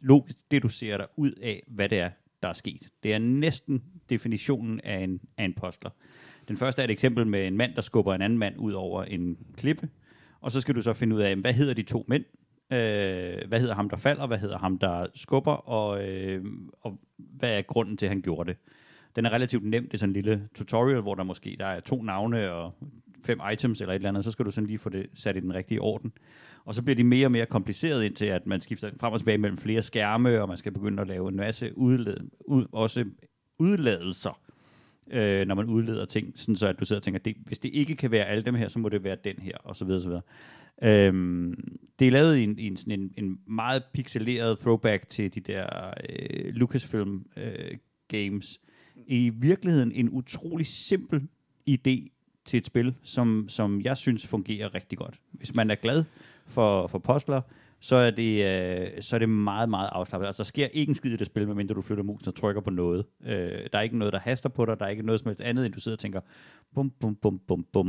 logisk 0.02 0.38
deducere 0.52 0.98
dig 0.98 1.08
ud 1.18 1.32
af, 1.32 1.64
hvad 1.68 1.90
det 1.90 2.00
er, 2.00 2.10
der 2.42 2.50
er 2.50 2.54
sket. 2.54 2.90
Det 3.04 3.14
er 3.14 3.18
næsten 3.18 3.84
definitionen 4.10 4.82
af 4.84 5.00
en, 5.00 5.22
af 5.38 5.46
en 5.46 5.54
postler. 5.54 5.92
Den 6.48 6.58
første 6.58 6.82
er 6.82 6.84
et 6.84 6.92
eksempel 6.92 7.28
med 7.28 7.48
en 7.48 7.58
mand, 7.58 7.76
der 7.76 7.82
skubber 7.82 8.16
en 8.16 8.22
anden 8.22 8.40
mand 8.40 8.56
ud 8.58 8.74
over 8.74 9.04
en 9.04 9.38
klippe, 9.58 9.90
og 10.42 10.52
så 10.52 10.62
skal 10.62 10.76
du 10.76 10.82
så 10.82 10.94
finde 10.94 11.16
ud 11.16 11.22
af, 11.22 11.36
hvad 11.36 11.54
hedder 11.54 11.74
de 11.74 11.84
to 11.84 12.06
mænd, 12.08 12.26
øh, 12.72 13.48
hvad 13.48 13.60
hedder 13.60 13.76
ham, 13.76 13.90
der 13.90 13.98
falder, 13.98 14.28
hvad 14.28 14.38
hedder 14.38 14.58
ham, 14.58 14.78
der 14.78 15.06
skubber, 15.16 15.52
og, 15.52 16.10
øh, 16.10 16.46
og 16.82 17.00
hvad 17.18 17.58
er 17.58 17.62
grunden 17.62 17.98
til, 17.98 18.06
at 18.06 18.10
han 18.10 18.22
gjorde 18.22 18.50
det. 18.50 18.58
Den 19.16 19.26
er 19.26 19.30
relativt 19.34 19.66
nem, 19.66 19.84
det 19.84 19.94
er 19.94 19.98
sådan 19.98 20.10
en 20.10 20.14
lille 20.14 20.50
tutorial, 20.56 21.02
hvor 21.02 21.16
der 21.16 21.24
måske 21.24 21.56
der 21.60 21.66
er 21.66 21.80
to 21.80 22.02
navne 22.02 22.52
og 22.52 22.74
fem 23.26 23.40
items 23.54 23.82
eller 23.82 23.94
et 23.94 23.96
eller 23.96 24.10
andet, 24.10 24.24
så 24.24 24.32
skal 24.32 24.46
du 24.46 24.52
sådan 24.52 24.68
lige 24.68 24.80
få 24.80 24.90
det 24.90 25.08
sat 25.14 25.38
i 25.38 25.40
den 25.40 25.54
rigtige 25.54 25.82
orden. 25.82 26.12
Og 26.66 26.76
så 26.76 26.82
bliver 26.82 26.96
de 26.96 27.04
mere 27.04 27.28
og 27.28 27.32
mere 27.32 27.46
kompliceret 27.46 28.04
indtil, 28.04 28.26
at 28.26 28.48
man 28.48 28.62
skifter 28.62 28.90
frem 29.00 29.14
og 29.14 29.20
tilbage 29.20 29.38
mellem 29.38 29.58
flere 29.58 29.82
skærme, 29.82 30.42
og 30.42 30.48
man 30.48 30.58
skal 30.58 30.72
begynde 30.72 31.02
at 31.02 31.08
lave 31.08 31.30
en 31.30 31.36
masse 31.36 31.78
udled, 31.78 32.18
ud, 32.40 32.66
også 32.72 33.06
udladelser, 33.60 34.40
øh, 35.12 35.48
når 35.48 35.56
man 35.56 35.66
udleder 35.66 36.06
ting, 36.06 36.34
sådan 36.36 36.56
så 36.56 36.68
at 36.68 36.80
du 36.80 36.86
sidder 36.86 37.00
og 37.00 37.04
tænker, 37.04 37.20
det, 37.20 37.36
hvis 37.46 37.60
det 37.60 37.70
ikke 37.74 37.96
kan 37.96 38.12
være 38.12 38.26
alle 38.26 38.44
dem 38.44 38.56
her, 38.56 38.68
så 38.68 38.80
må 38.80 38.90
det 38.90 39.04
være 39.04 39.18
den 39.24 39.36
her, 39.40 39.58
og 39.64 39.76
så 39.76 39.86
videre, 39.86 40.02
så 40.02 40.08
videre. 40.08 40.22
Øhm, 40.84 41.80
det 42.00 42.08
er 42.08 42.12
lavet 42.12 42.38
i 42.38 42.44
en, 42.44 42.60
i 42.60 42.68
en, 42.68 42.78
sådan 42.78 43.00
en, 43.00 43.14
en 43.18 43.40
meget 43.48 43.84
pixeleret 43.94 44.60
throwback 44.60 45.10
til 45.10 45.36
de 45.36 45.40
der 45.40 45.94
øh, 46.10 46.54
Lucasfilm 46.54 47.26
øh, 47.38 47.78
games. 48.08 48.60
I 49.08 49.30
virkeligheden 49.30 49.92
en 49.92 50.10
utrolig 50.10 50.68
simpel 50.68 51.28
idé 51.70 52.08
til 52.46 52.58
et 52.58 52.66
spil, 52.66 52.96
som, 53.04 53.46
som 53.50 53.82
jeg 53.82 53.98
synes 53.98 54.28
fungerer 54.28 54.76
rigtig 54.76 54.98
godt. 54.98 55.20
Hvis 55.32 55.56
man 55.56 55.72
er 55.72 55.76
glad 55.76 56.04
for, 56.48 56.88
for 56.88 57.00
postler, 57.00 57.42
så 57.82 57.96
er, 57.96 58.12
det, 58.12 58.46
øh, 58.46 59.02
så 59.02 59.16
er 59.16 59.20
det 59.20 59.30
meget, 59.30 59.70
meget 59.70 59.90
afslappet. 59.92 60.28
Altså, 60.28 60.44
der 60.44 60.48
sker 60.48 60.68
ikke 60.68 60.90
en 60.90 60.96
skid 60.96 61.12
i 61.12 61.16
det 61.16 61.28
spil, 61.28 61.48
medmindre 61.48 61.76
du 61.76 61.82
flytter 61.82 62.04
musen 62.04 62.28
og 62.28 62.36
trykker 62.36 62.62
på 62.62 62.70
noget. 62.70 63.06
Øh, 63.26 63.52
der 63.74 63.78
er 63.78 63.82
ikke 63.82 63.98
noget, 63.98 64.14
der 64.14 64.20
haster 64.20 64.50
på 64.50 64.66
dig. 64.66 64.80
Der 64.80 64.86
er 64.86 64.90
ikke 64.90 65.04
noget 65.04 65.22
som 65.22 65.30
helst 65.30 65.42
andet, 65.42 65.66
end 65.66 65.74
du 65.74 65.80
sidder 65.80 65.96
og 65.96 66.00
tænker, 66.00 66.22
bum, 66.76 66.90
bum, 67.00 67.16
bum, 67.16 67.40
bum, 67.48 67.66
bum. 67.74 67.88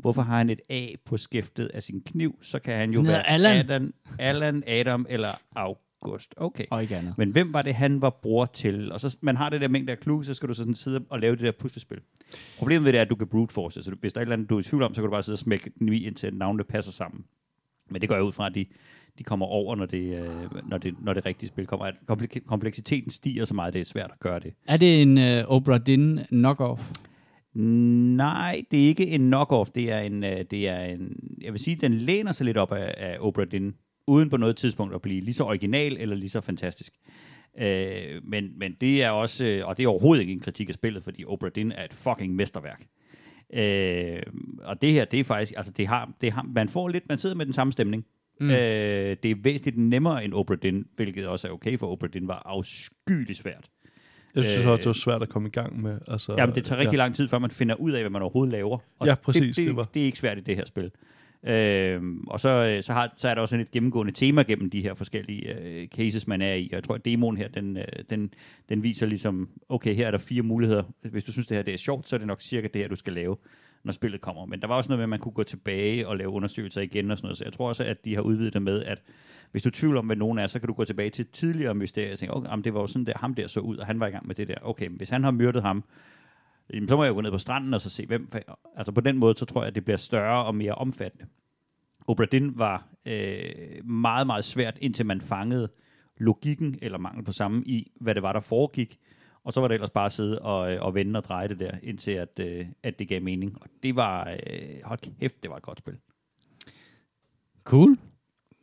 Hvorfor 0.00 0.22
har 0.22 0.38
han 0.38 0.50
et 0.50 0.60
A 0.70 0.86
på 1.04 1.16
skæftet 1.16 1.66
af 1.66 1.82
sin 1.82 2.00
kniv? 2.00 2.38
Så 2.42 2.58
kan 2.58 2.76
han 2.76 2.90
jo 2.90 3.02
Nå, 3.02 3.08
være 3.08 3.28
Allan. 3.28 3.56
Allan, 3.56 3.92
Allan, 4.18 4.62
Adam 4.66 5.06
eller 5.08 5.30
August. 5.56 6.34
Okay. 6.36 6.64
Og 6.70 6.82
ikke 6.82 6.96
andet. 6.96 7.18
Men 7.18 7.30
hvem 7.30 7.52
var 7.52 7.62
det, 7.62 7.74
han 7.74 8.00
var 8.00 8.10
bror 8.10 8.44
til? 8.44 8.92
Og 8.92 9.00
så 9.00 9.16
man 9.20 9.36
har 9.36 9.48
det 9.48 9.60
der 9.60 9.68
mængde 9.68 9.92
af 9.92 9.98
clues, 10.02 10.26
så 10.26 10.34
skal 10.34 10.48
du 10.48 10.54
så 10.54 10.58
sådan 10.58 10.74
sidde 10.74 11.04
og 11.10 11.20
lave 11.20 11.36
det 11.36 11.44
der 11.44 11.52
puslespil. 11.52 11.98
Problemet 12.58 12.84
ved 12.84 12.92
det 12.92 12.98
er, 12.98 13.02
at 13.02 13.10
du 13.10 13.14
kan 13.14 13.26
brute 13.26 13.54
force, 13.54 13.82
så 13.82 13.90
hvis 14.00 14.12
der 14.12 14.18
er 14.18 14.22
et 14.22 14.26
eller 14.26 14.36
andet, 14.36 14.50
du 14.50 14.56
er 14.56 14.60
i 14.60 14.62
tvivl 14.62 14.82
om, 14.82 14.94
så 14.94 15.00
kan 15.00 15.04
du 15.04 15.10
bare 15.10 15.22
sidde 15.22 15.34
og 15.34 15.38
smække 15.38 15.70
den 15.78 15.92
i, 15.92 16.06
indtil 16.06 16.34
navnene 16.34 16.64
passer 16.64 16.92
sammen. 16.92 17.24
Men 17.90 18.00
det 18.00 18.08
går 18.08 18.14
jeg 18.16 18.24
ud 18.24 18.32
fra, 18.32 18.46
at 18.46 18.54
de, 18.54 18.66
de 19.18 19.24
kommer 19.24 19.46
over, 19.46 19.76
når 19.76 19.86
det, 19.86 20.18
øh, 20.18 20.68
når, 20.68 20.78
det, 20.78 20.94
når 21.02 21.12
det 21.12 21.26
rigtige 21.26 21.48
spil 21.48 21.66
kommer. 21.66 21.86
At 21.86 21.94
komplek- 22.10 22.46
kompleksiteten 22.46 23.10
stiger 23.10 23.44
så 23.44 23.54
meget, 23.54 23.68
at 23.68 23.74
det 23.74 23.80
er 23.80 23.84
svært 23.84 24.10
at 24.12 24.20
gøre 24.20 24.40
det. 24.40 24.54
Er 24.68 24.76
det 24.76 25.02
en 25.02 25.18
uh, 25.18 25.50
Obra 25.56 25.78
Dinn 25.78 26.18
knock-off? 26.18 26.82
Nej, 27.54 28.62
det 28.70 28.84
er 28.84 28.88
ikke 28.88 29.06
en 29.06 29.32
knock-off. 29.34 29.70
Det 29.74 29.92
er 29.92 29.98
en, 29.98 30.24
øh, 30.24 30.44
det 30.50 30.68
er 30.68 30.80
en 30.80 31.16
jeg 31.42 31.52
vil 31.52 31.60
sige, 31.60 31.76
den 31.76 31.94
læner 31.94 32.32
sig 32.32 32.44
lidt 32.44 32.56
op 32.56 32.72
af, 32.72 32.94
af 32.96 33.16
Obra 33.20 33.44
Dinn, 33.44 33.74
uden 34.06 34.30
på 34.30 34.36
noget 34.36 34.56
tidspunkt 34.56 34.94
at 34.94 35.02
blive 35.02 35.20
lige 35.20 35.34
så 35.34 35.44
original 35.44 35.96
eller 36.00 36.16
lige 36.16 36.28
så 36.28 36.40
fantastisk. 36.40 36.92
Øh, 37.58 38.20
men, 38.24 38.58
men 38.58 38.76
det 38.80 39.02
er 39.02 39.10
også, 39.10 39.46
øh, 39.46 39.66
og 39.68 39.76
det 39.76 39.84
er 39.84 39.88
overhovedet 39.88 40.20
ikke 40.20 40.32
en 40.32 40.40
kritik 40.40 40.68
af 40.68 40.74
spillet, 40.74 41.04
fordi 41.04 41.24
Obra 41.24 41.48
Dinn 41.48 41.72
er 41.72 41.84
et 41.84 41.92
fucking 41.94 42.34
mesterværk. 42.34 42.86
Øh, 43.54 44.22
og 44.64 44.82
det 44.82 44.92
her, 44.92 45.04
det 45.04 45.20
er 45.20 45.24
faktisk, 45.24 45.52
altså 45.56 45.72
det 45.72 45.86
har, 45.86 46.12
det 46.20 46.32
har, 46.32 46.42
man 46.54 46.68
får 46.68 46.88
lidt, 46.88 47.08
man 47.08 47.18
sidder 47.18 47.36
med 47.36 47.44
den 47.46 47.52
samme 47.52 47.72
stemning. 47.72 48.04
Mm. 48.40 48.50
Øh, 48.50 49.16
det 49.22 49.30
er 49.30 49.34
væsentligt 49.42 49.78
nemmere 49.78 50.24
end 50.24 50.34
Obra 50.34 50.54
Dinn, 50.54 50.84
hvilket 50.96 51.26
også 51.26 51.48
er 51.48 51.52
okay, 51.52 51.78
for 51.78 51.86
Obra 51.92 52.06
Dinn 52.06 52.28
var 52.28 52.42
afskyeligt 52.46 53.38
svært. 53.38 53.68
Jeg 54.34 54.44
synes 54.44 54.64
Øh, 54.64 54.70
også, 54.70 54.78
det 54.80 54.86
var 54.86 54.92
svært 54.92 55.22
at 55.22 55.28
komme 55.28 55.48
i 55.48 55.50
gang 55.50 55.82
med. 55.82 55.98
Altså, 56.08 56.34
Jamen, 56.38 56.54
det 56.54 56.64
tager 56.64 56.78
rigtig 56.80 56.92
ja. 56.92 56.98
lang 56.98 57.14
tid, 57.14 57.28
før 57.28 57.38
man 57.38 57.50
finder 57.50 57.74
ud 57.74 57.92
af, 57.92 58.02
hvad 58.02 58.10
man 58.10 58.22
overhovedet 58.22 58.52
laver. 58.52 58.78
Og 58.98 59.06
Ja, 59.06 59.14
præcis, 59.14 59.42
Det, 59.42 59.56
det, 59.56 59.66
det 59.66 59.76
var- 59.76 59.82
det 59.94 60.02
er 60.02 60.06
ikke 60.06 60.18
svært 60.18 60.38
i 60.38 60.40
det 60.40 60.56
her 60.56 60.64
spil. 60.66 60.90
Øh, 61.44 62.02
og 62.26 62.40
så, 62.40 62.48
øh, 62.48 62.82
så, 62.82 62.92
har, 62.92 63.14
så 63.16 63.28
er 63.28 63.34
der 63.34 63.42
også 63.42 63.52
sådan 63.52 63.66
et 63.66 63.70
gennemgående 63.70 64.12
tema 64.12 64.42
gennem 64.42 64.70
de 64.70 64.82
her 64.82 64.94
forskellige 64.94 65.58
øh, 65.58 65.88
cases, 65.88 66.26
man 66.26 66.42
er 66.42 66.54
i. 66.54 66.68
Og 66.72 66.74
jeg 66.74 66.84
tror, 66.84 66.94
at 66.94 67.04
demoen 67.04 67.36
her, 67.36 67.48
den, 67.48 67.76
øh, 67.76 67.84
den, 68.10 68.32
den 68.68 68.82
viser 68.82 69.06
ligesom, 69.06 69.48
okay, 69.68 69.94
her 69.94 70.06
er 70.06 70.10
der 70.10 70.18
fire 70.18 70.42
muligheder. 70.42 70.82
Hvis 71.02 71.24
du 71.24 71.32
synes, 71.32 71.46
det 71.46 71.56
her 71.56 71.62
det 71.62 71.74
er 71.74 71.78
sjovt, 71.78 72.08
så 72.08 72.16
er 72.16 72.18
det 72.18 72.26
nok 72.26 72.40
cirka 72.40 72.68
det 72.74 72.80
her, 72.80 72.88
du 72.88 72.96
skal 72.96 73.12
lave, 73.12 73.36
når 73.84 73.92
spillet 73.92 74.20
kommer. 74.20 74.46
Men 74.46 74.60
der 74.60 74.66
var 74.66 74.74
også 74.74 74.88
noget 74.88 74.98
med, 74.98 75.04
at 75.04 75.08
man 75.08 75.18
kunne 75.18 75.32
gå 75.32 75.42
tilbage 75.42 76.08
og 76.08 76.16
lave 76.16 76.30
undersøgelser 76.30 76.80
igen 76.80 77.10
og 77.10 77.18
sådan 77.18 77.26
noget. 77.26 77.38
Så 77.38 77.44
jeg 77.44 77.52
tror 77.52 77.68
også, 77.68 77.84
at 77.84 78.04
de 78.04 78.14
har 78.14 78.22
udvidet 78.22 78.54
det 78.54 78.62
med, 78.62 78.82
at 78.82 79.02
hvis 79.50 79.62
du 79.62 79.70
tvivler 79.70 79.98
om, 79.98 80.06
hvad 80.06 80.16
nogen 80.16 80.38
er, 80.38 80.46
så 80.46 80.58
kan 80.58 80.66
du 80.66 80.72
gå 80.72 80.84
tilbage 80.84 81.10
til 81.10 81.26
tidligere 81.26 81.74
mysterier 81.74 82.12
og 82.12 82.18
tænke, 82.18 82.34
okay, 82.34 82.50
jamen, 82.50 82.64
det 82.64 82.74
var 82.74 82.80
jo 82.80 82.86
sådan 82.86 83.06
der, 83.06 83.12
ham 83.16 83.34
der 83.34 83.46
så 83.46 83.60
ud, 83.60 83.76
og 83.76 83.86
han 83.86 84.00
var 84.00 84.06
i 84.06 84.10
gang 84.10 84.26
med 84.26 84.34
det 84.34 84.48
der. 84.48 84.54
Okay, 84.62 84.86
men 84.86 84.96
hvis 84.96 85.10
han 85.10 85.24
har 85.24 85.30
myrdet 85.30 85.62
ham, 85.62 85.84
jamen, 86.74 86.88
så 86.88 86.96
må 86.96 87.04
jeg 87.04 87.10
jo 87.10 87.14
gå 87.14 87.20
ned 87.20 87.30
på 87.30 87.38
stranden 87.38 87.74
og 87.74 87.80
så 87.80 87.90
se, 87.90 88.06
hvem... 88.06 88.28
Altså 88.76 88.92
på 88.92 89.00
den 89.00 89.18
måde, 89.18 89.38
så 89.38 89.44
tror 89.44 89.62
jeg, 89.62 89.68
at 89.68 89.74
det 89.74 89.84
bliver 89.84 89.96
større 89.96 90.44
og 90.44 90.54
mere 90.54 90.72
omfattende. 90.72 91.26
Obradin 92.06 92.58
var 92.58 92.88
øh, 93.06 93.84
meget, 93.84 94.26
meget 94.26 94.44
svært, 94.44 94.78
indtil 94.80 95.06
man 95.06 95.20
fangede 95.20 95.68
logikken, 96.18 96.78
eller 96.82 96.98
mangel 96.98 97.24
på 97.24 97.32
samme, 97.32 97.62
i 97.66 97.92
hvad 98.00 98.14
det 98.14 98.22
var, 98.22 98.32
der 98.32 98.40
foregik. 98.40 98.98
Og 99.44 99.52
så 99.52 99.60
var 99.60 99.68
det 99.68 99.74
ellers 99.74 99.90
bare 99.90 100.06
at 100.06 100.12
sidde 100.12 100.38
og, 100.38 100.72
øh, 100.72 100.82
og 100.82 100.94
vende 100.94 101.18
og 101.18 101.24
dreje 101.24 101.48
det 101.48 101.60
der, 101.60 101.70
indtil 101.82 102.10
at, 102.10 102.40
øh, 102.40 102.66
at 102.82 102.98
det 102.98 103.08
gav 103.08 103.22
mening. 103.22 103.62
Og 103.62 103.68
det 103.82 103.96
var... 103.96 104.30
Øh, 104.30 104.82
hold 104.84 104.98
kæft, 105.20 105.42
det 105.42 105.50
var 105.50 105.56
et 105.56 105.62
godt 105.62 105.78
spil. 105.78 105.94
Cool. 107.64 107.98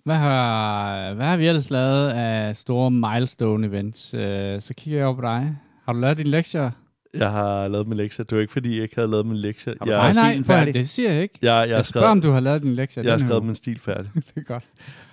Hvad 0.03 0.15
har, 0.15 1.13
hvad 1.13 1.25
har 1.25 1.37
vi 1.37 1.47
ellers 1.47 1.69
lavet 1.69 2.09
af 2.09 2.55
store 2.55 2.91
milestone 2.91 3.67
events? 3.67 4.13
Øh, 4.13 4.61
så 4.61 4.73
kigger 4.77 4.99
jeg 4.99 5.07
over 5.07 5.15
på 5.15 5.21
dig. 5.21 5.57
Har 5.85 5.93
du 5.93 5.99
lavet 5.99 6.17
dine 6.17 6.29
lektier? 6.29 6.71
Jeg 7.13 7.31
har 7.31 7.67
lavet 7.67 7.87
min 7.87 7.97
lektier. 7.97 8.25
Det 8.25 8.35
var 8.35 8.41
ikke, 8.41 8.53
fordi 8.53 8.75
jeg 8.75 8.83
ikke 8.83 8.95
havde 8.95 9.07
lavet 9.11 9.25
min 9.25 9.37
du 9.37 9.89
Jeg, 9.89 10.13
nej, 10.13 10.33
nej, 10.33 10.43
færdig? 10.43 10.73
det 10.73 10.89
siger 10.89 11.11
jeg 11.11 11.21
ikke. 11.23 11.39
jeg, 11.41 11.49
jeg, 11.49 11.59
Jeg, 11.59 11.67
spørger, 11.67 11.83
skrevet, 11.83 12.07
om 12.07 12.21
du 12.21 12.29
har 12.31 12.39
lavet 12.39 12.61
dine 12.63 12.75
lektier. 12.75 13.03
jeg 13.03 13.11
har 13.11 13.19
er 13.19 13.25
skrevet 13.25 13.43
min 13.45 13.55
stil 13.55 13.79
færdig. 13.79 14.11
det 14.15 14.33
er 14.35 14.41
godt. 14.41 14.63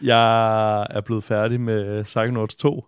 Jeg 0.03 0.87
er 0.91 1.01
blevet 1.01 1.25
færdig 1.25 1.61
med 1.61 2.05
Psychonauts 2.05 2.57
2. 2.57 2.85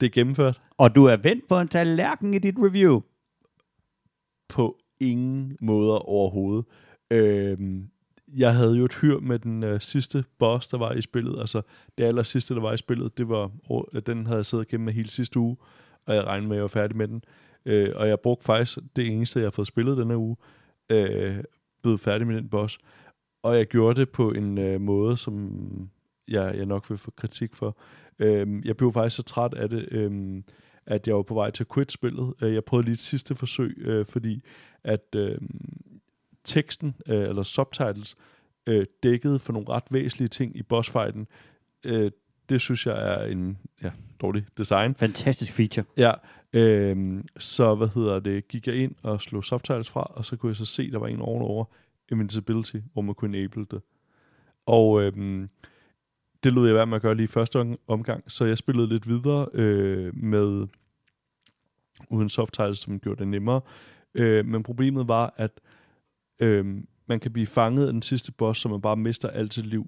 Det 0.00 0.06
er 0.06 0.10
gennemført 0.10 0.60
Og 0.78 0.94
du 0.94 1.04
er 1.04 1.16
vendt 1.16 1.48
på 1.48 1.58
en 1.60 1.68
tallerken 1.68 2.34
i 2.34 2.38
dit 2.38 2.54
review. 2.58 3.00
på 4.48 4.76
ingen 5.00 5.56
måder 5.60 6.08
overhovedet. 6.08 6.64
Øhm, 7.10 7.84
jeg 8.36 8.54
havde 8.54 8.76
jo 8.76 8.84
et 8.84 8.94
hyr 8.94 9.18
med 9.20 9.38
den 9.38 9.62
øh, 9.64 9.80
sidste 9.80 10.24
boss, 10.38 10.68
der 10.68 10.78
var 10.78 10.92
i 10.92 11.00
spillet. 11.02 11.40
Altså, 11.40 11.62
det 11.98 12.04
aller 12.04 12.22
sidste, 12.22 12.54
der 12.54 12.60
var 12.60 12.72
i 12.72 12.76
spillet, 12.76 13.18
det 13.18 13.28
var, 13.28 13.50
øh, 13.94 14.02
den 14.06 14.26
havde 14.26 14.36
jeg 14.36 14.46
siddet 14.46 14.68
gennem 14.68 14.84
med 14.84 14.92
hele 14.92 15.10
sidste 15.10 15.38
uge, 15.38 15.56
og 16.06 16.14
jeg 16.14 16.24
regnede 16.24 16.48
med, 16.48 16.56
at 16.56 16.58
jeg 16.58 16.62
var 16.62 16.68
færdig 16.68 16.96
med 16.96 17.08
den. 17.08 17.22
Øh, 17.66 17.92
og 17.94 18.08
jeg 18.08 18.20
brugte 18.20 18.44
faktisk 18.44 18.78
det 18.96 19.06
eneste, 19.06 19.38
jeg 19.38 19.46
har 19.46 19.50
fået 19.50 19.68
spillet 19.68 19.96
den 19.96 20.10
uge, 20.10 20.36
øh, 20.90 21.36
blev 21.82 21.98
færdig 21.98 22.26
med 22.26 22.36
den 22.36 22.48
boss. 22.48 22.78
Og 23.42 23.56
jeg 23.56 23.66
gjorde 23.66 24.00
det 24.00 24.10
på 24.10 24.32
en 24.32 24.58
øh, 24.58 24.80
måde, 24.80 25.16
som 25.16 25.50
jeg, 26.28 26.54
jeg 26.56 26.66
nok 26.66 26.90
vil 26.90 26.98
få 26.98 27.10
kritik 27.10 27.54
for. 27.54 27.76
Øh, 28.18 28.66
jeg 28.66 28.76
blev 28.76 28.92
faktisk 28.92 29.16
så 29.16 29.22
træt 29.22 29.54
af 29.54 29.68
det, 29.68 29.88
øh, 29.90 30.42
at 30.86 31.06
jeg 31.06 31.16
var 31.16 31.22
på 31.22 31.34
vej 31.34 31.50
til 31.50 31.64
at 31.64 31.74
quit 31.74 31.92
spillet. 31.92 32.34
Øh, 32.42 32.54
jeg 32.54 32.64
prøvede 32.64 32.84
lige 32.84 32.94
et 32.94 33.00
sidste 33.00 33.34
forsøg, 33.34 33.78
øh, 33.78 34.06
fordi 34.06 34.42
at 34.84 35.14
øh, 35.14 35.38
teksten, 36.44 36.96
øh, 37.06 37.28
eller 37.28 37.42
subtitles, 37.42 38.16
øh, 38.66 38.86
dækkede 39.02 39.38
for 39.38 39.52
nogle 39.52 39.68
ret 39.68 39.84
væsentlige 39.90 40.28
ting 40.28 40.56
i 40.56 40.62
bossfighten. 40.62 41.26
Øh, 41.84 42.10
det 42.48 42.60
synes 42.60 42.86
jeg 42.86 43.12
er 43.14 43.24
en 43.24 43.58
ja, 43.82 43.90
dårlig 44.20 44.44
design. 44.58 44.94
Fantastisk 44.94 45.52
feature. 45.52 45.84
Ja, 45.96 46.12
øhm, 46.52 47.24
så 47.38 47.74
hvad 47.74 47.88
hedder 47.94 48.20
det, 48.20 48.48
gik 48.48 48.66
jeg 48.66 48.76
ind 48.76 48.94
og 49.02 49.20
slog 49.20 49.44
subtitles 49.44 49.88
fra, 49.88 50.02
og 50.02 50.24
så 50.24 50.36
kunne 50.36 50.50
jeg 50.50 50.56
så 50.56 50.64
se, 50.64 50.90
der 50.90 50.98
var 50.98 51.06
en 51.06 51.20
ovenover 51.20 51.64
Invincibility, 52.12 52.76
hvor 52.92 53.02
man 53.02 53.14
kunne 53.14 53.38
enable 53.38 53.66
det. 53.70 53.82
Og 54.66 55.02
øhm, 55.02 55.48
det 56.44 56.52
lod 56.52 56.66
jeg 56.66 56.74
være 56.76 56.86
med 56.86 56.96
at 56.96 57.02
gøre 57.02 57.14
lige 57.14 57.24
i 57.24 57.26
første 57.26 57.60
om- 57.60 57.78
omgang, 57.88 58.32
så 58.32 58.44
jeg 58.44 58.58
spillede 58.58 58.88
lidt 58.88 59.08
videre 59.08 59.48
øh, 59.54 60.16
med 60.16 60.66
uden 62.10 62.28
subtitles, 62.28 62.78
som 62.78 63.00
gjorde 63.00 63.18
det 63.18 63.28
nemmere. 63.28 63.60
Øh, 64.14 64.46
men 64.46 64.62
problemet 64.62 65.08
var, 65.08 65.34
at 65.36 65.60
øh, 66.40 66.76
man 67.06 67.20
kan 67.20 67.32
blive 67.32 67.46
fanget 67.46 67.86
af 67.86 67.92
den 67.92 68.02
sidste 68.02 68.32
boss, 68.32 68.60
så 68.60 68.68
man 68.68 68.80
bare 68.80 68.96
mister 68.96 69.28
alt 69.28 69.54
sit 69.54 69.66
liv 69.66 69.86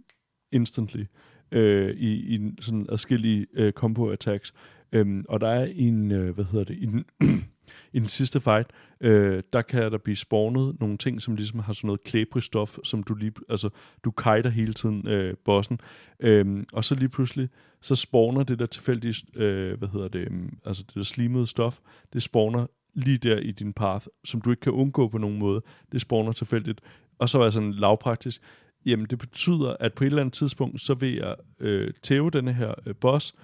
instantly 0.53 1.05
øh, 1.53 1.97
i, 1.97 2.35
i 2.35 2.53
sådan 2.61 2.87
adskillige 2.89 3.47
øh, 3.55 3.73
combo 3.73 4.11
attacks. 4.11 4.55
Øhm, 4.93 5.25
og 5.29 5.41
der 5.41 5.49
er 5.49 5.65
en, 5.75 6.13
øh, 6.13 6.35
hvad 6.35 6.45
hedder 6.45 6.65
det, 6.65 6.77
i 6.79 6.87
den, 6.87 7.05
i 7.93 7.99
den 7.99 8.09
sidste 8.09 8.41
fight, 8.41 8.71
øh, 9.01 9.43
der 9.53 9.63
kan 9.63 9.93
der 9.93 9.99
blive 9.99 10.17
spawnet 10.17 10.81
nogle 10.81 10.99
ting, 10.99 11.23
som 11.23 11.37
ligesom 11.37 11.59
har 11.59 11.73
sådan 11.73 11.87
noget 11.89 12.05
klæbrig 12.05 12.43
stof, 12.43 12.79
som 12.85 13.03
du 13.03 13.15
lige, 13.15 13.33
altså 13.49 13.71
du 14.05 14.11
kiter 14.11 14.49
hele 14.49 14.73
tiden 14.73 15.09
øh, 15.09 15.35
bossen. 15.45 15.81
øh, 16.21 16.65
og 16.73 16.85
så 16.85 16.95
lige 16.95 17.09
pludselig, 17.09 17.49
så 17.81 17.95
spawner 17.95 18.43
det 18.43 18.59
der 18.59 18.67
tilfældige, 18.67 19.27
øh, 19.37 19.79
hvad 19.79 19.89
hedder 19.89 20.09
det, 20.09 20.21
øh, 20.21 20.43
altså 20.65 20.83
det 20.83 20.95
der 20.95 21.03
slimede 21.03 21.47
stof, 21.47 21.79
det 22.13 22.23
spawner 22.23 22.67
lige 22.95 23.19
der 23.19 23.39
i 23.39 23.51
din 23.51 23.73
path, 23.73 24.07
som 24.25 24.41
du 24.41 24.51
ikke 24.51 24.61
kan 24.61 24.73
undgå 24.73 25.09
på 25.09 25.19
nogen 25.19 25.39
måde. 25.39 25.63
Det 25.93 26.01
spawner 26.01 26.33
tilfældigt. 26.33 26.81
Og 27.19 27.29
så 27.29 27.39
var 27.39 27.45
jeg 27.45 27.53
sådan 27.53 27.73
lavpraktisk, 27.73 28.43
jamen 28.87 29.07
det 29.11 29.19
betyder, 29.19 29.77
at 29.81 29.95
på 29.95 30.05
et 30.05 30.07
eller 30.07 30.21
andet 30.21 30.33
tidspunkt, 30.35 30.81
så 30.81 30.95
vil 30.95 31.15
jeg 31.15 31.35
øh, 31.61 31.91
tæve 32.03 32.31
denne 32.31 32.53
her 32.53 32.75
øh, 32.87 32.95
boss, 33.01 33.35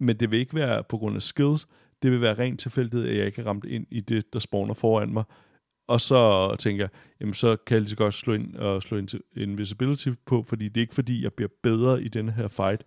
men 0.00 0.16
det 0.16 0.30
vil 0.30 0.38
ikke 0.40 0.54
være 0.54 0.84
på 0.88 0.98
grund 0.98 1.16
af 1.16 1.22
skills, 1.22 1.66
det 2.02 2.12
vil 2.12 2.20
være 2.20 2.34
rent 2.34 2.60
tilfældighed, 2.60 3.08
at 3.08 3.16
jeg 3.16 3.26
ikke 3.26 3.42
er 3.42 3.46
ramt 3.46 3.64
ind 3.64 3.86
i 3.90 4.00
det, 4.00 4.32
der 4.32 4.38
spawner 4.38 4.74
foran 4.74 5.12
mig. 5.12 5.24
Og 5.88 6.00
så 6.00 6.56
tænker 6.58 6.82
jeg, 6.84 6.90
jamen 7.20 7.34
så 7.34 7.56
kan 7.56 7.74
jeg 7.74 7.80
lige 7.80 7.90
så 7.90 7.96
godt 7.96 8.14
slå 8.14 8.32
ind 8.34 8.54
og 8.56 8.82
slå 8.82 8.98
ind 8.98 9.08
invisibility 9.36 10.08
på, 10.26 10.42
fordi 10.48 10.68
det 10.68 10.76
er 10.76 10.80
ikke 10.82 10.94
fordi, 10.94 11.22
jeg 11.22 11.32
bliver 11.32 11.48
bedre 11.62 12.02
i 12.02 12.08
denne 12.08 12.32
her 12.32 12.48
fight. 12.48 12.82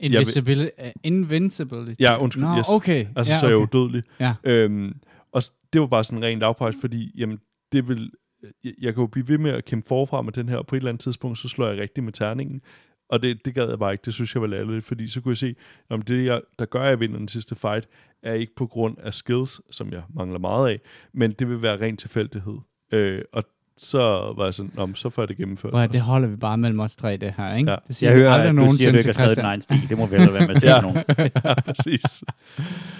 vil- 0.00 0.14
Invisibility. 0.14 0.70
Uh, 0.82 0.88
invincibility. 1.04 2.00
Ja, 2.02 2.16
undskyld, 2.22 2.44
Nå, 2.44 2.58
yes. 2.58 2.66
okay. 2.68 3.06
Altså, 3.16 3.32
ja, 3.32 3.40
så 3.40 3.46
er 3.46 3.50
jeg 3.50 3.56
okay. 3.58 3.74
udødelig. 3.78 4.02
Ja. 4.20 4.34
Øhm, 4.44 4.96
og 5.32 5.42
det 5.72 5.80
var 5.80 5.86
bare 5.86 6.04
sådan 6.04 6.18
en 6.18 6.24
ren 6.24 6.38
lavpris, 6.38 6.76
fordi 6.80 7.12
jamen, 7.18 7.38
det 7.72 7.88
vil, 7.88 8.10
jeg, 8.64 8.72
jeg 8.80 8.94
kan 8.94 9.00
jo 9.00 9.06
blive 9.06 9.28
ved 9.28 9.38
med 9.38 9.50
at 9.50 9.64
kæmpe 9.64 9.88
forfra 9.88 10.22
med 10.22 10.32
den 10.32 10.48
her, 10.48 10.56
og 10.56 10.66
på 10.66 10.74
et 10.74 10.80
eller 10.80 10.90
andet 10.90 11.02
tidspunkt, 11.02 11.38
så 11.38 11.48
slår 11.48 11.68
jeg 11.68 11.78
rigtig 11.78 12.04
med 12.04 12.12
terningen. 12.12 12.62
Og 13.08 13.22
det, 13.22 13.44
det 13.44 13.54
gad 13.54 13.68
jeg 13.68 13.78
bare 13.78 13.92
ikke, 13.92 14.02
det 14.04 14.14
synes 14.14 14.34
jeg 14.34 14.42
var 14.42 14.48
latterligt, 14.48 14.84
fordi 14.84 15.08
så 15.08 15.20
kunne 15.20 15.30
jeg 15.30 15.36
se, 15.36 15.54
om 15.88 16.02
det, 16.02 16.24
jeg, 16.24 16.40
der 16.58 16.64
gør, 16.64 16.82
at 16.82 16.88
jeg 16.88 17.00
vinder 17.00 17.18
den 17.18 17.28
sidste 17.28 17.54
fight, 17.54 17.88
er 18.22 18.32
ikke 18.32 18.54
på 18.56 18.66
grund 18.66 18.96
af 18.98 19.14
skills, 19.14 19.60
som 19.70 19.92
jeg 19.92 20.02
mangler 20.14 20.38
meget 20.38 20.68
af, 20.70 20.80
men 21.12 21.32
det 21.32 21.48
vil 21.48 21.62
være 21.62 21.80
ren 21.80 21.96
tilfældighed. 21.96 22.58
Øh, 22.92 23.22
og 23.32 23.44
så 23.78 23.98
var 24.36 24.44
jeg 24.44 24.54
sådan, 24.54 24.72
Nå, 24.74 24.88
så 24.94 25.10
får 25.10 25.22
jeg 25.22 25.28
det 25.28 25.36
gennemført. 25.36 25.72
Hvor 25.72 25.86
det 25.86 26.00
holder 26.00 26.28
vi 26.28 26.36
bare 26.36 26.58
mellem 26.58 26.80
os 26.80 26.96
tre, 26.96 27.16
det 27.16 27.34
her, 27.36 27.54
ikke? 27.54 27.70
Ja. 27.70 27.76
Det 27.88 27.96
siger 27.96 28.10
Jeg 28.10 28.18
hører, 28.18 28.32
aldrig 28.32 28.64
at 28.64 28.70
du 28.70 28.76
siger, 28.76 28.88
at 28.88 28.92
du 28.94 28.98
ikke 28.98 29.06
har 29.08 29.12
skrevet 29.12 29.38
egen 29.38 29.60
stil. 29.60 29.88
Det 29.88 29.98
må 29.98 30.06
vi 30.06 30.14
ellers 30.14 30.32
være 30.32 30.46
med 30.46 30.54
at 30.54 30.60
sige 30.60 30.74
Ja. 30.74 30.80
nogen. 30.80 31.04
ja, 31.44 31.54
præcis. 31.54 32.24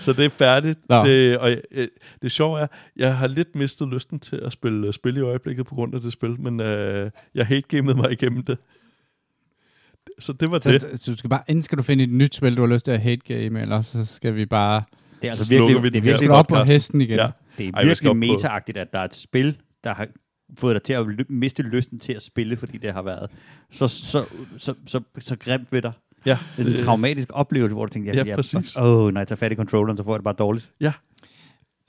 Så 0.01 0.13
det 0.13 0.25
er 0.25 0.29
færdigt. 0.29 0.79
Nå. 0.89 1.05
Det, 1.05 1.39
og 1.39 1.51
øh, 1.71 1.89
det 2.23 2.33
sjove 2.33 2.61
er, 2.61 2.67
jeg 2.97 3.17
har 3.17 3.27
lidt 3.27 3.57
mistet 3.57 3.89
lysten 3.89 4.21
til 4.21 4.37
at 4.37 4.53
spille 4.53 4.87
øh, 4.87 4.93
spil 4.93 5.17
i 5.17 5.21
øjeblikket 5.21 5.67
på 5.67 5.75
grund 5.75 5.95
af 5.95 6.01
det 6.01 6.13
spil, 6.13 6.41
men 6.41 6.61
øh, 6.61 7.11
jeg 7.35 7.47
hate-gamede 7.47 7.97
mig 7.97 8.13
igennem 8.13 8.43
det. 8.43 8.59
Så 10.19 10.33
det 10.33 10.51
var 10.51 10.59
det. 10.59 10.83
Så, 10.83 10.89
så 10.97 11.11
du 11.13 11.17
skal 11.19 11.31
bare, 11.31 11.43
enten 11.49 11.63
skal 11.63 11.79
du 11.79 11.83
finde 11.83 12.05
et 12.05 12.11
nyt 12.11 12.35
spil, 12.35 12.57
du 12.57 12.67
har 12.67 12.75
lyst 12.75 12.85
til 12.85 12.93
at 12.93 13.01
hate 13.01 13.17
game, 13.35 13.61
eller 13.61 13.83
så 13.83 14.05
skal 14.05 14.35
vi 14.37 14.47
bare 14.47 14.83
Det 15.23 15.29
er 15.29 15.35
Så 15.35 15.41
altså 15.41 15.45
slukker 15.45 15.67
virkelig, 15.67 15.83
vi 15.83 15.89
det 15.89 15.97
er 15.99 16.03
virkelig, 16.03 16.31
op 16.31 16.47
på 16.49 16.65
hesten 16.65 17.01
igen. 17.01 17.17
Ja. 17.19 17.29
det 17.59 17.69
er 17.69 17.85
virkelig 17.85 18.17
meta-agtigt, 18.17 18.79
at 18.79 18.93
der 18.93 18.99
er 18.99 19.05
et 19.05 19.17
spil, 19.17 19.57
der 19.85 19.95
har 19.95 20.07
fået 20.59 20.75
dig 20.75 20.83
til 20.83 20.93
at 20.93 21.31
miste 21.31 21.63
lysten 21.63 21.99
til 21.99 22.13
at 22.13 22.23
spille, 22.23 22.57
fordi 22.57 22.79
det 22.79 22.93
har 22.93 23.03
været 23.03 23.31
så, 23.71 23.89
så, 23.89 24.25
så, 24.59 24.75
så, 24.87 25.01
så 25.19 25.37
grimt 25.37 25.73
ved 25.73 25.83
dig. 25.83 25.93
Ja, 26.27 26.39
Det 26.57 26.67
er 26.67 26.71
en 26.79 26.85
traumatisk 26.85 27.29
oplevelse, 27.33 27.75
hvor 27.75 27.87
du 27.87 27.93
tænker, 27.93 28.15
Ja, 28.15 28.25
ja, 28.25 28.37
præcis. 28.37 28.77
Åh, 28.77 28.85
oh, 28.85 29.13
når 29.13 29.21
jeg 29.21 29.29
tager 29.29 29.37
fat 29.37 29.53
i 29.53 29.55
controlleren, 29.55 29.97
så 29.97 30.05
får 30.05 30.13
jeg 30.13 30.19
det 30.19 30.25
bare 30.25 30.35
dårligt. 30.39 30.71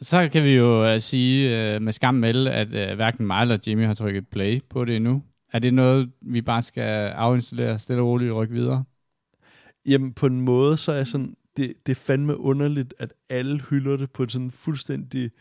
Så 0.01 0.29
kan 0.31 0.43
vi 0.43 0.49
jo 0.49 0.93
uh, 0.93 1.01
sige 1.01 1.75
uh, 1.75 1.81
med 1.81 1.93
skam 1.93 2.15
melde, 2.15 2.51
at 2.51 2.67
uh, 2.67 2.95
hverken 2.95 3.27
mig 3.27 3.41
eller 3.41 3.57
Jimmy 3.67 3.85
har 3.85 3.93
trykket 3.93 4.27
play 4.27 4.59
på 4.69 4.85
det 4.85 4.95
endnu. 4.95 5.23
Er 5.53 5.59
det 5.59 5.73
noget, 5.73 6.11
vi 6.21 6.41
bare 6.41 6.61
skal 6.61 7.07
afinstallere 7.07 7.79
stille 7.79 8.01
og 8.01 8.07
roligt 8.07 8.31
og 8.31 8.37
rykke 8.37 8.53
videre? 8.53 8.83
Jamen, 9.85 10.13
på 10.13 10.25
en 10.25 10.41
måde, 10.41 10.77
så 10.77 10.91
er 10.91 11.03
sådan, 11.03 11.35
det, 11.57 11.73
det 11.85 11.91
er 11.91 11.95
fandme 11.95 12.39
underligt, 12.39 12.93
at 12.99 13.13
alle 13.29 13.61
hylder 13.69 13.97
det 13.97 14.11
på 14.11 14.23
en 14.23 14.29
sådan 14.29 14.51
fuldstændig 14.51 15.31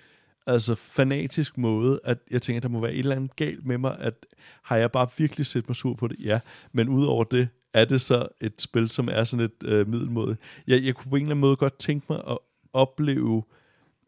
altså 0.48 0.74
fanatisk 0.74 1.58
måde, 1.58 2.00
at 2.04 2.18
jeg 2.30 2.42
tænker, 2.42 2.60
der 2.60 2.68
må 2.68 2.80
være 2.80 2.92
et 2.92 2.98
eller 2.98 3.16
andet 3.16 3.36
galt 3.36 3.66
med 3.66 3.78
mig, 3.78 3.96
at 3.98 4.26
har 4.62 4.76
jeg 4.76 4.92
bare 4.92 5.08
virkelig 5.18 5.46
set 5.46 5.68
mig 5.68 5.76
sur 5.76 5.94
på 5.94 6.08
det? 6.08 6.16
Ja, 6.20 6.40
men 6.72 6.88
udover 6.88 7.24
det, 7.24 7.48
er 7.72 7.84
det 7.84 8.00
så 8.00 8.28
et 8.40 8.62
spil, 8.62 8.90
som 8.90 9.08
er 9.12 9.24
sådan 9.24 9.44
et 9.44 9.68
øh, 9.68 9.88
middelmåde. 9.88 10.36
Jeg, 10.66 10.84
jeg 10.84 10.94
kunne 10.94 11.10
på 11.10 11.16
en 11.16 11.22
eller 11.22 11.30
anden 11.30 11.40
måde 11.40 11.56
godt 11.56 11.78
tænke 11.78 12.06
mig 12.08 12.22
at 12.30 12.38
opleve, 12.72 13.42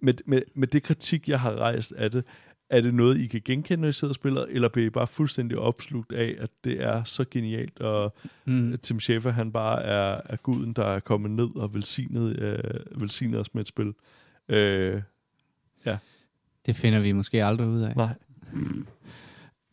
med, 0.01 0.15
med, 0.27 0.43
med 0.55 0.69
det 0.69 0.83
kritik, 0.83 1.29
jeg 1.29 1.41
har 1.41 1.55
rejst 1.57 1.93
af 1.93 2.11
det, 2.11 2.25
er 2.71 2.81
det 2.81 2.95
noget, 2.95 3.19
I 3.19 3.27
kan 3.27 3.43
genkende, 3.45 3.81
når 3.81 3.89
I 3.89 3.93
sidder 3.93 4.13
og 4.13 4.15
spiller, 4.15 4.45
eller 4.49 4.69
bliver 4.69 4.87
I 4.87 4.91
bare 4.91 5.07
fuldstændig 5.07 5.59
opslugt 5.59 6.13
af, 6.13 6.37
at 6.39 6.51
det 6.65 6.83
er 6.83 7.05
så 7.05 7.25
genialt, 7.31 7.81
og 7.81 8.15
Mm. 8.45 8.79
Tim 8.83 9.01
Schafer, 9.01 9.31
han 9.31 9.53
bare 9.53 9.83
er, 9.83 10.21
er 10.25 10.37
guden, 10.37 10.73
der 10.73 10.85
er 10.85 11.01
kommet 11.01 11.31
ned 11.31 11.57
og 11.57 11.75
velsignet, 11.75 12.39
øh, 12.39 13.01
velsignet 13.01 13.41
os 13.41 13.55
med 13.55 13.61
et 13.63 13.69
spil. 13.69 13.95
Øh, 14.49 15.03
Det 16.67 16.77
finder 16.77 17.01
vi 17.01 17.13
måske 17.13 17.45
aldrig 17.45 17.69
ud 17.69 17.81
af. 17.81 17.97
nej. 17.97 18.15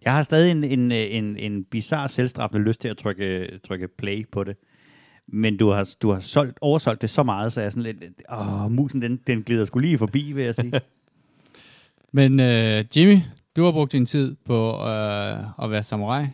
Jeg 0.05 0.13
har 0.15 0.23
stadig 0.23 0.51
en, 0.51 0.63
en, 0.63 0.91
en, 0.91 1.37
en 1.37 1.63
bizarre 1.63 2.09
selvstraffende 2.09 2.63
lyst 2.63 2.81
til 2.81 2.87
at 2.87 2.97
trykke, 2.97 3.59
trykke 3.67 3.87
play 3.87 4.27
på 4.31 4.43
det. 4.43 4.55
Men 5.27 5.57
du 5.57 5.69
har, 5.69 5.89
du 6.01 6.11
har 6.11 6.19
solgt, 6.19 6.57
oversolgt 6.61 7.01
det 7.01 7.09
så 7.09 7.23
meget, 7.23 7.53
så 7.53 7.59
jeg 7.59 7.65
er 7.65 7.69
sådan 7.69 7.83
lidt, 7.83 7.97
åh, 8.31 8.71
musen 8.71 9.01
den, 9.01 9.19
den 9.27 9.43
glider 9.43 9.65
sgu 9.65 9.79
lige 9.79 9.97
forbi, 9.97 10.31
vil 10.31 10.43
jeg 10.43 10.55
sige. 10.55 10.71
Men 12.13 12.39
uh, 12.39 12.97
Jimmy, 12.97 13.17
du 13.55 13.63
har 13.63 13.71
brugt 13.71 13.91
din 13.91 14.05
tid 14.05 14.35
på 14.45 14.75
uh, 14.75 15.63
at 15.63 15.71
være 15.71 15.83
samurai. 15.83 16.25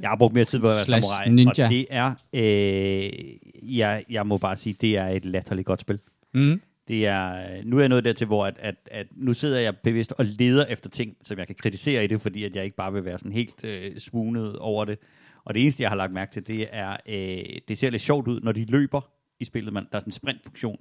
Jeg 0.00 0.08
har 0.08 0.16
brugt 0.16 0.34
mere 0.34 0.44
tid 0.44 0.58
på 0.60 0.68
at 0.68 0.74
være 0.74 0.84
Slash 0.84 1.06
samurai, 1.06 1.30
ninja. 1.30 1.64
og 1.64 1.70
det 1.70 1.86
er, 1.90 2.14
øh, 2.32 3.76
jeg, 3.78 4.04
jeg 4.10 4.26
må 4.26 4.38
bare 4.38 4.56
sige, 4.56 4.76
det 4.80 4.96
er 4.96 5.06
et 5.06 5.24
latterligt 5.24 5.66
godt 5.66 5.80
spil. 5.80 5.98
Mm. 6.34 6.60
Det 6.88 7.06
er, 7.06 7.56
øh, 7.56 7.64
nu 7.64 7.76
er 7.76 7.80
jeg 7.80 7.88
nået 7.88 8.04
dertil, 8.04 8.26
hvor 8.26 8.46
at, 8.46 8.58
at, 8.58 8.74
at 8.90 9.06
nu 9.16 9.34
sidder 9.34 9.60
jeg 9.60 9.76
bevidst 9.76 10.12
og 10.12 10.24
leder 10.24 10.64
efter 10.64 10.90
ting, 10.90 11.16
som 11.22 11.38
jeg 11.38 11.46
kan 11.46 11.56
kritisere 11.56 12.04
i 12.04 12.06
det, 12.06 12.20
fordi 12.20 12.44
at 12.44 12.56
jeg 12.56 12.64
ikke 12.64 12.76
bare 12.76 12.92
vil 12.92 13.04
være 13.04 13.18
sådan 13.18 13.32
helt 13.32 13.64
øh, 13.64 13.96
svoonet 13.98 14.58
over 14.58 14.84
det. 14.84 14.98
Og 15.44 15.54
det 15.54 15.62
eneste, 15.62 15.82
jeg 15.82 15.90
har 15.90 15.96
lagt 15.96 16.12
mærke 16.12 16.32
til, 16.32 16.46
det 16.46 16.68
er, 16.70 16.96
øh, 17.08 17.58
det 17.68 17.78
ser 17.78 17.90
lidt 17.90 18.02
sjovt 18.02 18.28
ud, 18.28 18.40
når 18.40 18.52
de 18.52 18.64
løber 18.64 19.00
i 19.40 19.44
spillet. 19.44 19.72
Man, 19.72 19.82
der 19.90 19.96
er 19.96 20.00
sådan 20.00 20.08
en 20.08 20.12
sprintfunktion. 20.12 20.78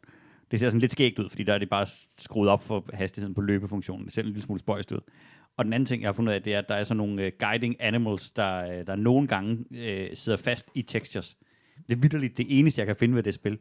Det 0.51 0.59
ser 0.59 0.69
sådan 0.69 0.79
lidt 0.79 0.91
skægt 0.91 1.19
ud, 1.19 1.29
fordi 1.29 1.43
der 1.43 1.53
er 1.53 1.57
det 1.57 1.69
bare 1.69 1.87
skruet 2.17 2.49
op 2.49 2.63
for 2.63 2.85
hastigheden 2.93 3.33
på 3.35 3.41
løbefunktionen. 3.41 4.05
Det 4.05 4.13
ser 4.13 4.21
en 4.21 4.27
lille 4.27 4.41
smule 4.41 4.59
spøjst 4.59 4.91
ud. 4.91 4.99
Og 5.57 5.65
den 5.65 5.73
anden 5.73 5.85
ting, 5.85 6.01
jeg 6.01 6.07
har 6.07 6.13
fundet 6.13 6.31
ud 6.31 6.35
af, 6.35 6.43
det 6.43 6.53
er, 6.53 6.59
at 6.59 6.69
der 6.69 6.75
er 6.75 6.83
sådan 6.83 6.97
nogle 6.97 7.23
øh, 7.23 7.31
guiding 7.39 7.75
animals, 7.79 8.31
der, 8.31 8.79
øh, 8.79 8.87
der 8.87 8.95
nogle 8.95 9.27
gange 9.27 9.65
øh, 9.71 10.09
sidder 10.13 10.37
fast 10.37 10.69
i 10.75 10.81
textures. 10.81 11.37
Det 11.87 11.95
er 11.95 11.99
vidderligt 12.01 12.37
det 12.37 12.45
eneste, 12.49 12.79
jeg 12.79 12.87
kan 12.87 12.95
finde 12.95 13.15
ved 13.15 13.23
det 13.23 13.33
spil. 13.33 13.57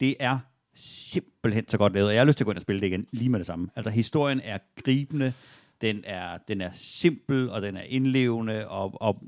Det 0.00 0.16
er 0.20 0.38
simpelthen 0.76 1.68
så 1.68 1.78
godt 1.78 1.92
lavet, 1.92 2.08
og 2.08 2.14
jeg 2.14 2.20
har 2.20 2.26
lyst 2.26 2.38
til 2.38 2.44
at 2.44 2.46
gå 2.46 2.50
ind 2.50 2.58
og 2.58 2.62
spille 2.62 2.80
det 2.80 2.86
igen, 2.86 3.06
lige 3.12 3.28
med 3.28 3.38
det 3.38 3.46
samme. 3.46 3.68
Altså, 3.76 3.90
historien 3.90 4.40
er 4.44 4.58
gribende, 4.82 5.32
den 5.80 6.00
er, 6.04 6.38
den 6.48 6.60
er 6.60 6.70
simpel, 6.72 7.50
og 7.50 7.62
den 7.62 7.76
er 7.76 7.82
indlevende, 7.82 8.68
og, 8.68 8.92
og 9.00 9.22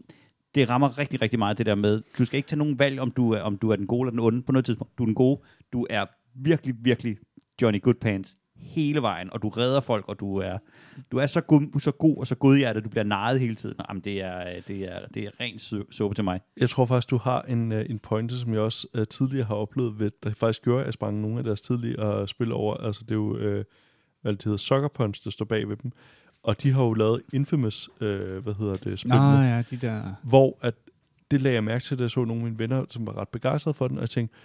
det 0.54 0.68
rammer 0.68 0.98
rigtig, 0.98 1.22
rigtig 1.22 1.38
meget 1.38 1.58
det 1.58 1.66
der 1.66 1.74
med, 1.74 2.02
du 2.18 2.24
skal 2.24 2.36
ikke 2.36 2.48
tage 2.48 2.58
nogen 2.58 2.78
valg, 2.78 3.00
om 3.00 3.10
du 3.10 3.32
er, 3.32 3.40
om 3.40 3.58
du 3.58 3.70
er 3.70 3.76
den 3.76 3.86
gode 3.86 4.00
eller 4.02 4.10
den 4.10 4.20
onde 4.20 4.42
på 4.42 4.52
noget 4.52 4.64
tidspunkt. 4.64 4.98
Du 4.98 5.02
er 5.02 5.06
den 5.06 5.14
gode, 5.14 5.40
du 5.72 5.86
er 5.90 6.06
virkelig, 6.34 6.74
virkelig 6.78 7.16
Johnny 7.62 7.82
Goodpants 7.82 8.36
hele 8.60 9.02
vejen, 9.02 9.32
og 9.32 9.42
du 9.42 9.48
redder 9.48 9.80
folk, 9.80 10.04
og 10.08 10.20
du 10.20 10.36
er, 10.36 10.58
du 11.12 11.16
er 11.16 11.26
så, 11.26 11.40
god, 11.40 11.80
så 11.80 11.92
god 11.92 12.16
og 12.16 12.26
så 12.26 12.34
godhjertet, 12.34 12.84
du 12.84 12.88
bliver 12.88 13.04
narret 13.04 13.40
hele 13.40 13.54
tiden. 13.54 13.76
Jamen, 13.88 14.00
det 14.00 14.22
er, 14.22 14.60
det 14.68 14.92
er, 14.92 15.06
det 15.14 15.24
er 15.24 15.30
rent 15.40 15.60
su- 15.60 15.92
suppe 15.92 16.14
til 16.14 16.24
mig. 16.24 16.40
Jeg 16.56 16.70
tror 16.70 16.86
faktisk, 16.86 17.10
du 17.10 17.16
har 17.16 17.42
en, 17.42 17.72
øh, 17.72 17.86
en 17.90 17.98
pointe, 17.98 18.38
som 18.38 18.52
jeg 18.52 18.60
også 18.60 18.86
uh, 18.98 19.04
tidligere 19.04 19.46
har 19.46 19.54
oplevet, 19.54 19.98
ved, 19.98 20.10
der 20.22 20.30
faktisk 20.30 20.62
gjorde, 20.62 20.80
at 20.80 20.86
jeg 20.86 20.94
sprang 20.94 21.20
nogle 21.20 21.38
af 21.38 21.44
deres 21.44 21.60
tidligere 21.60 22.28
spil 22.28 22.52
over. 22.52 22.74
Altså, 22.76 23.04
det 23.04 23.10
er 23.10 23.14
jo, 23.14 23.58
uh, 23.58 23.64
hvad 24.22 24.32
det 24.32 24.44
hedder, 24.44 24.58
Sucker 24.58 24.88
Punch, 24.88 25.24
der 25.24 25.30
står 25.30 25.44
bag 25.44 25.68
ved 25.68 25.76
dem. 25.76 25.92
Og 26.42 26.62
de 26.62 26.72
har 26.72 26.82
jo 26.82 26.92
lavet 26.92 27.22
Infamous, 27.32 27.88
uh, 27.88 28.06
hvad 28.36 28.54
hedder 28.58 28.74
det, 28.74 28.98
spil. 28.98 29.10
Nå 29.10 29.16
ja, 29.16 29.62
de 29.70 29.76
der... 29.76 30.14
hvor 30.22 30.58
at 30.60 30.74
det 31.30 31.42
lagde 31.42 31.54
jeg 31.54 31.64
mærke 31.64 31.84
til, 31.84 31.98
da 31.98 32.02
jeg 32.02 32.10
så 32.10 32.24
nogle 32.24 32.40
af 32.42 32.44
mine 32.44 32.58
venner, 32.58 32.84
som 32.90 33.06
var 33.06 33.18
ret 33.18 33.28
begejstrede 33.28 33.74
for 33.74 33.88
den, 33.88 33.96
og 33.96 34.00
jeg 34.00 34.10
tænkte, 34.10 34.36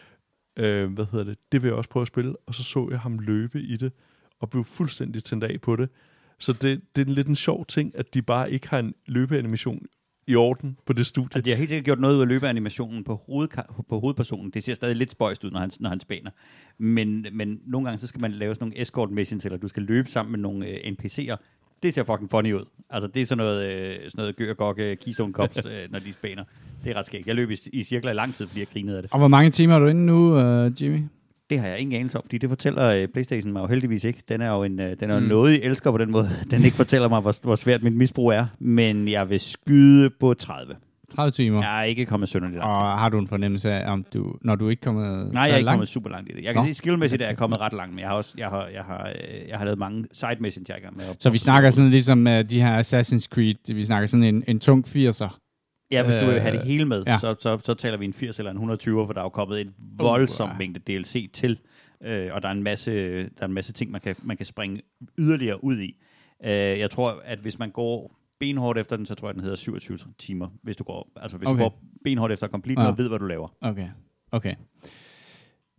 øh, 0.57 0.93
hvad 0.93 1.05
hedder 1.11 1.25
det, 1.25 1.37
det 1.51 1.63
vil 1.63 1.67
jeg 1.67 1.77
også 1.77 1.89
prøve 1.89 2.01
at 2.01 2.07
spille, 2.07 2.35
og 2.47 2.55
så 2.55 2.63
så 2.63 2.87
jeg 2.91 2.99
ham 2.99 3.19
løbe 3.19 3.61
i 3.61 3.77
det, 3.77 3.91
og 4.39 4.49
blev 4.49 4.63
fuldstændig 4.63 5.23
tændt 5.23 5.43
af 5.43 5.61
på 5.61 5.75
det. 5.75 5.89
Så 6.39 6.53
det, 6.53 6.81
det 6.95 7.07
er 7.07 7.11
lidt 7.11 7.27
en 7.27 7.35
sjov 7.35 7.65
ting, 7.65 7.91
at 7.95 8.13
de 8.13 8.21
bare 8.21 8.51
ikke 8.51 8.69
har 8.69 8.79
en 8.79 8.93
løbeanimation 9.05 9.85
i 10.27 10.35
orden 10.35 10.77
på 10.85 10.93
det 10.93 11.07
studie. 11.07 11.39
Og 11.39 11.45
de 11.45 11.49
har 11.49 11.57
helt 11.57 11.69
sikkert 11.69 11.85
gjort 11.85 11.99
noget 11.99 12.15
ud 12.15 12.21
af 12.21 12.27
løbeanimationen 12.27 13.03
på, 13.03 13.15
hoved, 13.15 13.47
på 13.89 13.99
hovedpersonen. 13.99 14.51
Det 14.51 14.63
ser 14.63 14.73
stadig 14.73 14.95
lidt 14.95 15.11
spøjst 15.11 15.43
ud, 15.43 15.51
når 15.51 15.59
han, 15.59 15.71
når 15.79 15.89
han 15.89 15.99
spænder. 15.99 16.31
Men, 16.77 17.25
men 17.31 17.61
nogle 17.65 17.87
gange 17.87 17.99
så 17.99 18.07
skal 18.07 18.21
man 18.21 18.31
lave 18.31 18.55
sådan 18.55 18.67
nogle 18.67 18.81
escort 18.81 19.11
missions, 19.11 19.45
eller 19.45 19.57
du 19.57 19.67
skal 19.67 19.83
løbe 19.83 20.09
sammen 20.09 20.31
med 20.31 20.39
nogle 20.39 20.67
øh, 20.67 20.93
NPC'er. 20.93 21.35
Det 21.83 21.93
ser 21.93 22.03
fucking 22.03 22.31
funny 22.31 22.53
ud. 22.53 22.65
Altså, 22.89 23.07
det 23.07 23.21
er 23.21 23.25
sådan 23.25 23.37
noget, 23.37 23.63
øh, 23.65 23.95
sådan 23.95 24.11
noget 24.17 24.35
gør 24.35 24.53
gok 24.53 24.79
øh, 24.79 24.97
Keystone 24.97 25.33
Cops, 25.33 25.65
øh, 25.65 25.91
når 25.91 25.99
de 25.99 26.13
spænder. 26.13 26.43
Det 26.83 26.91
er 26.91 26.95
ret 26.99 27.05
skægt. 27.05 27.27
Jeg 27.27 27.35
løb 27.35 27.51
i, 27.51 27.57
i 27.73 27.83
cirkler 27.83 28.11
i 28.11 28.13
lang 28.13 28.35
tid, 28.35 28.47
fordi 28.47 28.59
jeg 28.59 28.67
grinede 28.73 28.97
af 28.97 29.03
det. 29.03 29.11
Og 29.11 29.19
hvor 29.19 29.27
mange 29.27 29.49
timer 29.49 29.75
er 29.75 29.79
du 29.79 29.85
inde 29.85 30.05
nu, 30.05 30.37
uh, 30.65 30.81
Jimmy? 30.81 30.99
Det 31.49 31.59
har 31.59 31.67
jeg 31.67 31.79
ingen 31.79 31.99
anelse 31.99 32.17
om, 32.17 32.23
fordi 32.23 32.37
det 32.37 32.49
fortæller 32.49 32.85
øh, 32.85 33.07
Playstation 33.07 33.53
mig 33.53 33.61
jo 33.61 33.67
heldigvis 33.67 34.03
ikke. 34.03 34.23
Den 34.29 34.41
er 34.41 34.51
jo, 34.51 34.63
en, 34.63 34.79
øh, 34.79 34.95
den 34.99 35.11
er 35.11 35.19
mm. 35.19 35.25
noget, 35.25 35.51
jeg 35.51 35.61
elsker 35.63 35.91
på 35.91 35.97
den 35.97 36.11
måde. 36.11 36.29
Den 36.51 36.63
ikke 36.63 36.77
fortæller 36.77 37.09
mig, 37.09 37.21
hvor, 37.21 37.35
hvor 37.41 37.55
svært 37.55 37.83
mit 37.83 37.93
misbrug 37.93 38.29
er. 38.31 38.45
Men 38.59 39.07
jeg 39.07 39.29
vil 39.29 39.39
skyde 39.39 40.09
på 40.09 40.33
30. 40.33 40.75
30 41.09 41.31
timer. 41.31 41.61
Jeg 41.63 41.79
er 41.79 41.83
ikke 41.83 42.05
kommet 42.05 42.29
sønderligt 42.29 42.57
langt. 42.57 42.71
Og 42.71 42.99
har 42.99 43.09
du 43.09 43.19
en 43.19 43.27
fornemmelse 43.27 43.71
af, 43.71 43.91
om 43.91 44.05
du, 44.13 44.35
når 44.41 44.55
du 44.55 44.69
ikke 44.69 44.79
er 44.81 44.83
kommet 44.83 45.33
Nej, 45.33 45.41
jeg 45.43 45.51
er 45.51 45.55
ikke 45.57 45.65
langt? 45.65 45.75
kommet 45.75 45.87
super 45.87 46.09
langt 46.09 46.29
i 46.29 46.33
det. 46.33 46.43
Jeg 46.43 46.53
kan 46.53 46.59
Nå. 46.59 46.63
sige, 46.63 46.73
skillmæssigt 46.73 47.21
er 47.21 47.27
jeg 47.27 47.37
kommet 47.37 47.59
ret 47.59 47.73
langt, 47.73 47.93
men 47.93 47.99
jeg 47.99 48.07
har 48.07 48.15
også 48.15 48.33
jeg 48.37 48.47
har, 48.47 48.67
jeg 48.67 48.83
har, 48.83 49.07
øh, 49.07 49.47
jeg 49.49 49.57
har 49.57 49.65
lavet 49.65 49.79
mange 49.79 50.05
side 50.11 50.35
missions, 50.39 50.69
jeg 50.69 50.77
er 50.83 50.91
med. 50.91 51.03
Så 51.19 51.29
vi 51.29 51.37
snakker 51.37 51.69
sådan 51.69 51.89
ligesom 51.89 52.27
uh, 52.27 52.33
de 52.33 52.61
her 52.61 52.81
Assassin's 52.81 53.27
Creed, 53.27 53.73
vi 53.73 53.85
snakker 53.85 54.07
sådan 54.07 54.23
en, 54.23 54.43
en 54.47 54.59
tung 54.59 54.85
80'er. 54.87 55.39
Ja, 55.91 56.03
hvis 56.03 56.15
du 56.15 56.25
vil 56.25 56.39
have 56.39 56.53
øh, 56.53 56.59
det 56.59 56.67
hele 56.67 56.85
med, 56.85 57.03
ja. 57.05 57.11
ja. 57.11 57.17
så, 57.17 57.35
så, 57.39 57.59
så 57.63 57.73
taler 57.73 57.97
vi 57.97 58.05
en 58.05 58.13
80 58.13 58.39
eller 58.39 58.51
en 58.51 58.57
120, 58.57 59.05
for 59.05 59.13
der 59.13 59.19
er 59.21 59.25
jo 59.25 59.29
kommet 59.29 59.61
en 59.61 59.73
voldsom 59.97 60.49
Uh. 60.49 60.57
mængde 60.57 60.79
DLC 60.79 61.31
til, 61.33 61.59
øh, 62.03 62.29
og 62.33 62.41
der 62.41 62.47
er 62.47 62.51
en 62.51 62.63
masse, 62.63 63.17
der 63.17 63.29
er 63.41 63.45
en 63.45 63.53
masse 63.53 63.73
ting, 63.73 63.91
man 63.91 64.01
kan, 64.01 64.15
man 64.23 64.37
kan 64.37 64.45
springe 64.45 64.81
yderligere 65.17 65.63
ud 65.63 65.79
i. 65.79 65.95
Øh, 66.45 66.51
jeg 66.51 66.91
tror, 66.91 67.21
at 67.25 67.39
hvis 67.39 67.59
man 67.59 67.69
går 67.69 68.15
benhårdt 68.39 68.79
efter 68.79 68.95
den, 68.97 69.05
så 69.05 69.15
tror 69.15 69.27
jeg, 69.27 69.33
den 69.35 69.43
hedder 69.43 69.55
27 69.57 69.97
timer, 70.17 70.47
hvis 70.63 70.75
du 70.75 70.83
går, 70.83 71.11
altså 71.15 71.37
hvis 71.37 71.47
Okay. 71.47 71.57
du 71.59 71.63
går 71.63 71.81
benhårdt 72.03 72.33
efter 72.33 72.47
complete 72.47 72.81
Ja. 72.81 72.85
ja. 72.85 72.91
og 72.91 72.97
ved, 72.97 73.07
hvad 73.09 73.19
du 73.19 73.25
laver. 73.25 73.47
Okay, 73.61 73.87
okay. 74.31 74.55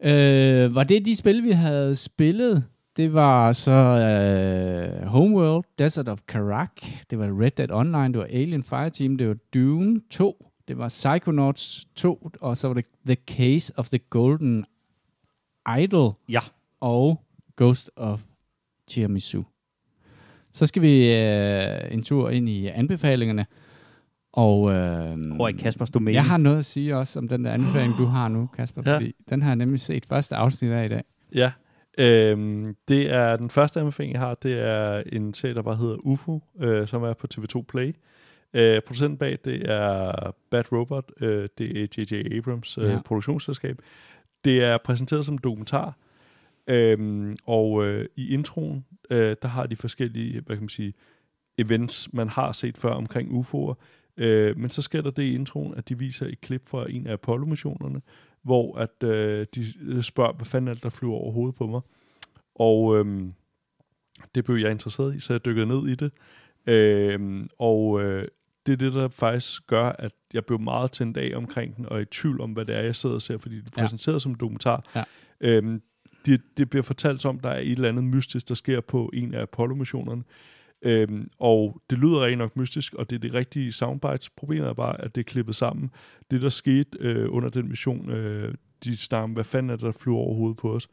Øh, 0.02 0.74
var 0.74 0.84
det 0.84 1.04
de 1.06 1.16
spil, 1.16 1.42
vi 1.44 1.50
havde 1.50 1.96
spillet? 1.96 2.64
Det 2.96 3.14
var 3.14 3.52
så 3.52 3.70
øh, 3.72 5.06
Homeworld, 5.06 5.64
Desert 5.78 6.08
of 6.08 6.20
Karak, 6.28 6.80
det 7.10 7.18
var 7.18 7.42
Red 7.42 7.50
Dead 7.50 7.70
Online, 7.70 8.08
det 8.12 8.18
var 8.18 8.24
Alien 8.24 8.62
Fireteam, 8.64 9.18
det 9.18 9.28
var 9.28 9.36
Dune 9.54 10.00
2, 10.10 10.46
det 10.68 10.78
var 10.78 10.88
Psychonauts 10.88 11.86
2, 11.94 12.30
og 12.40 12.56
så 12.56 12.66
var 12.68 12.74
det 12.74 12.86
The 13.06 13.16
Case 13.28 13.72
of 13.76 13.88
the 13.88 13.98
Golden 13.98 14.64
Idol 15.80 16.12
Ja, 16.28 16.40
og 16.80 17.24
Ghost 17.56 17.90
of 17.96 18.22
Tiramisu. 18.86 19.42
Så 20.54 20.66
skal 20.66 20.82
vi 20.82 21.12
øh, 21.14 21.78
en 21.90 22.02
tur 22.02 22.30
ind 22.30 22.48
i 22.48 22.66
anbefalingerne. 22.66 23.46
Og 24.32 24.72
øh, 24.72 25.16
over 25.38 25.48
i 25.48 25.52
Kaspers 25.52 25.90
domæne. 25.90 26.14
jeg 26.14 26.24
har 26.24 26.36
noget 26.36 26.58
at 26.58 26.64
sige 26.64 26.96
også 26.96 27.18
om 27.18 27.28
den 27.28 27.44
der 27.44 27.52
anbefaling, 27.52 27.94
du 27.98 28.04
har 28.04 28.28
nu, 28.28 28.46
Kasper, 28.56 28.82
Ja. 28.86 28.94
fordi 28.94 29.12
den 29.30 29.42
har 29.42 29.48
jeg 29.50 29.56
nemlig 29.56 29.80
set 29.80 30.06
første 30.06 30.36
afsnit 30.36 30.70
af 30.70 30.84
i 30.84 30.88
dag. 30.88 31.02
Ja, 31.34 31.52
øhm, 31.98 32.74
det 32.88 33.10
er 33.12 33.36
den 33.36 33.50
første 33.50 33.80
anbefaling, 33.80 34.12
jeg 34.12 34.20
har, 34.20 34.34
det 34.34 34.52
er 34.60 35.02
en 35.12 35.34
serie, 35.34 35.54
der 35.54 35.62
bare 35.62 35.76
hedder 35.76 35.96
UFO, 36.04 36.40
øh, 36.60 36.88
som 36.88 37.02
er 37.02 37.12
på 37.12 37.26
TV2 37.34 37.62
Play. 37.68 37.94
Øh, 38.54 38.80
producenten 38.86 39.18
bag, 39.18 39.38
det 39.44 39.70
er 39.70 40.12
Bad 40.50 40.72
Robot, 40.72 41.10
øh, 41.20 41.48
det 41.58 41.82
er 41.82 41.86
J.J. 41.98 42.36
Abrams 42.38 42.78
øh, 42.78 42.84
Ja. 42.84 42.90
ja. 42.92 42.98
produktionsselskab. 43.04 43.78
Det 44.44 44.64
er 44.64 44.78
præsenteret 44.84 45.24
som 45.24 45.38
dokumentar, 45.38 45.96
øhm, 46.66 47.36
og 47.46 47.84
øh, 47.86 48.08
i 48.16 48.34
introen, 48.34 48.84
øh, 49.10 49.36
der 49.42 49.48
har 49.48 49.66
de 49.66 49.76
forskellige, 49.76 50.40
hvad 50.40 50.56
kan 50.56 50.62
man 50.62 50.68
sige, 50.68 50.94
events, 51.58 52.12
man 52.12 52.28
har 52.28 52.52
set 52.52 52.78
før 52.78 52.90
omkring 52.90 53.30
UFO'er. 53.30 53.74
Øh, 54.16 54.58
men 54.58 54.70
så 54.70 54.82
sker 54.82 55.02
der 55.02 55.10
det 55.10 55.22
i 55.22 55.34
introen, 55.34 55.74
at 55.74 55.88
de 55.88 55.98
viser 55.98 56.26
et 56.26 56.40
klip 56.40 56.66
fra 56.68 56.90
en 56.90 57.06
af 57.06 57.12
Apollo-missionerne, 57.12 58.02
hvor 58.42 58.78
at 58.78 59.02
øh, 59.08 59.46
de 59.54 60.02
spørger, 60.02 60.32
hvad 60.32 60.46
fanden 60.46 60.68
er 60.68 60.74
det, 60.74 60.82
der 60.82 60.90
flyver 60.90 61.14
over 61.14 61.32
hovedet 61.32 61.54
på 61.54 61.66
mig? 61.66 61.80
Og 62.54 62.98
øhm, 62.98 63.32
det 64.34 64.44
blev 64.44 64.56
jeg 64.56 64.70
interesseret 64.70 65.16
i, 65.16 65.20
så 65.20 65.32
jeg 65.32 65.44
dykkede 65.44 65.66
ned 65.66 65.86
i 65.88 65.94
det. 65.94 66.12
Øhm, 66.66 67.48
og 67.58 68.02
øh, 68.02 68.28
det 68.66 68.72
er 68.72 68.76
det, 68.76 68.92
der 68.92 69.08
faktisk 69.08 69.66
gør, 69.66 69.88
at 69.88 70.12
jeg 70.34 70.44
blev 70.44 70.60
meget 70.60 70.92
tændt 70.92 71.16
af 71.16 71.32
omkring 71.36 71.76
den, 71.76 71.86
og 71.86 72.02
i 72.02 72.04
tvivl 72.04 72.40
om, 72.40 72.52
hvad 72.52 72.64
det 72.64 72.76
er, 72.76 72.80
jeg 72.80 72.96
sidder 72.96 73.14
og 73.14 73.22
ser, 73.22 73.38
fordi 73.38 73.56
det 73.56 73.66
er 73.66 73.70
Ja. 73.76 73.82
præsenteret 73.82 74.22
som 74.22 74.32
en 74.32 74.38
dokumentar. 74.40 74.82
Ja. 74.94 75.04
Øhm, 75.40 75.82
det, 76.26 76.40
det 76.56 76.70
bliver 76.70 76.82
fortalt 76.82 77.22
som, 77.22 77.38
der 77.38 77.48
er 77.48 77.58
et 77.58 77.72
eller 77.72 77.88
andet 77.88 78.04
mystisk, 78.04 78.48
der 78.48 78.54
sker 78.54 78.80
på 78.80 79.10
en 79.14 79.34
af 79.34 79.42
Apollo-missionerne. 79.42 80.22
Øhm, 80.82 81.30
og 81.38 81.80
det 81.90 81.98
lyder 81.98 82.24
rent 82.24 82.38
nok 82.38 82.56
mystisk, 82.56 82.94
og 82.94 83.10
det 83.10 83.16
er 83.16 83.20
det 83.20 83.34
rigtige 83.34 83.72
soundbites. 83.72 84.30
Problemet 84.30 84.68
er 84.68 84.72
bare, 84.72 85.00
at 85.00 85.14
det 85.14 85.20
er 85.20 85.24
klippet 85.24 85.56
sammen. 85.56 85.90
Det, 86.30 86.42
der 86.42 86.48
skete 86.48 86.98
øh, 87.00 87.26
under 87.30 87.48
den 87.48 87.68
mission, 87.68 88.10
øh, 88.10 88.54
de 88.84 88.96
snakker 88.96 89.34
hvad 89.34 89.44
fanden 89.44 89.70
er 89.70 89.76
det, 89.76 89.84
der 89.84 89.92
flyver 89.92 90.18
over 90.18 90.34
hovedet 90.34 90.56
på 90.56 90.74
os, 90.74 90.88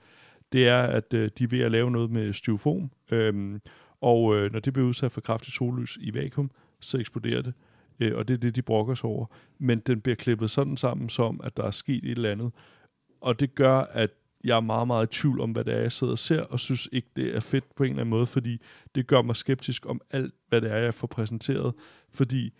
det 0.51 0.68
er, 0.68 0.82
at 0.82 1.14
øh, 1.14 1.30
de 1.38 1.43
er 1.43 1.47
ved 1.47 1.59
at 1.59 1.72
lave 1.72 1.91
noget 1.91 2.12
med 2.12 2.34
styrofoam, 2.34 2.91
øhm, 3.12 3.62
og 4.01 4.36
øh, 4.36 4.53
når 4.53 4.59
det 4.59 4.74
bliver 4.74 4.88
udsat 4.88 5.12
for 5.12 5.22
kraftigt 5.22 5.55
sollys 5.55 5.97
i 6.01 6.14
vakuum, 6.14 6.51
så 6.80 6.97
eksploderer 6.97 7.41
det, 7.41 7.53
øh, 7.99 8.18
og 8.18 8.28
det 8.28 8.34
er 8.34 8.38
det, 8.38 8.55
de 8.55 8.62
brokker 8.62 8.95
sig 8.95 9.05
over. 9.05 9.26
Men 9.59 9.80
den 9.80 10.01
bliver 10.01 10.16
klippet 10.16 10.51
sådan 10.51 10.78
sammen, 10.78 11.09
som 11.09 11.41
at 11.43 11.57
der 11.57 11.64
er 11.64 11.72
sket 11.72 12.03
et 12.03 12.12
eller 12.12 12.32
andet, 12.32 12.51
og 13.22 13.39
det 13.39 13.55
gør, 13.55 13.80
at 13.80 14.09
jeg 14.43 14.55
er 14.55 14.59
meget, 14.61 14.87
meget 14.87 15.15
i 15.15 15.19
tvivl 15.19 15.39
om, 15.39 15.51
hvad 15.51 15.63
det 15.63 15.73
er, 15.73 15.79
jeg 15.79 15.91
sidder 15.91 16.13
og 16.13 16.19
ser, 16.19 16.41
og 16.41 16.59
synes 16.59 16.89
ikke, 16.91 17.07
det 17.15 17.35
er 17.35 17.39
fedt 17.39 17.75
på 17.75 17.83
en 17.83 17.89
eller 17.89 18.01
anden 18.01 18.09
måde, 18.09 18.27
fordi 18.27 18.61
det 18.95 19.07
gør 19.07 19.21
mig 19.21 19.35
skeptisk 19.35 19.85
om 19.85 20.01
alt, 20.11 20.33
hvad 20.49 20.61
det 20.61 20.71
er, 20.71 20.77
jeg 20.77 20.93
får 20.93 21.07
præsenteret, 21.07 21.73
fordi 22.09 22.53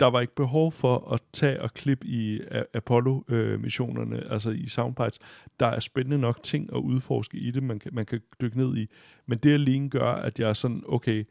der 0.00 0.06
var 0.06 0.20
ikke 0.20 0.34
behov 0.34 0.72
for 0.72 1.12
at 1.12 1.20
tage 1.32 1.62
og 1.62 1.74
klippe 1.74 2.06
i 2.06 2.40
Apollo-missionerne, 2.74 4.30
altså 4.32 4.50
i 4.50 4.68
soundbites. 4.68 5.18
Der 5.60 5.66
er 5.66 5.80
spændende 5.80 6.18
nok 6.18 6.42
ting 6.42 6.70
at 6.72 6.78
udforske 6.78 7.38
i 7.38 7.50
det, 7.50 7.62
man 7.62 7.78
kan, 7.78 7.94
man 7.94 8.06
kan 8.06 8.20
dykke 8.40 8.56
ned 8.56 8.76
i. 8.76 8.86
Men 9.26 9.38
det 9.38 9.52
alene 9.52 9.90
gør, 9.90 10.12
at 10.12 10.38
jeg 10.40 10.48
er 10.48 10.52
sådan, 10.52 10.82
okay, 10.86 11.24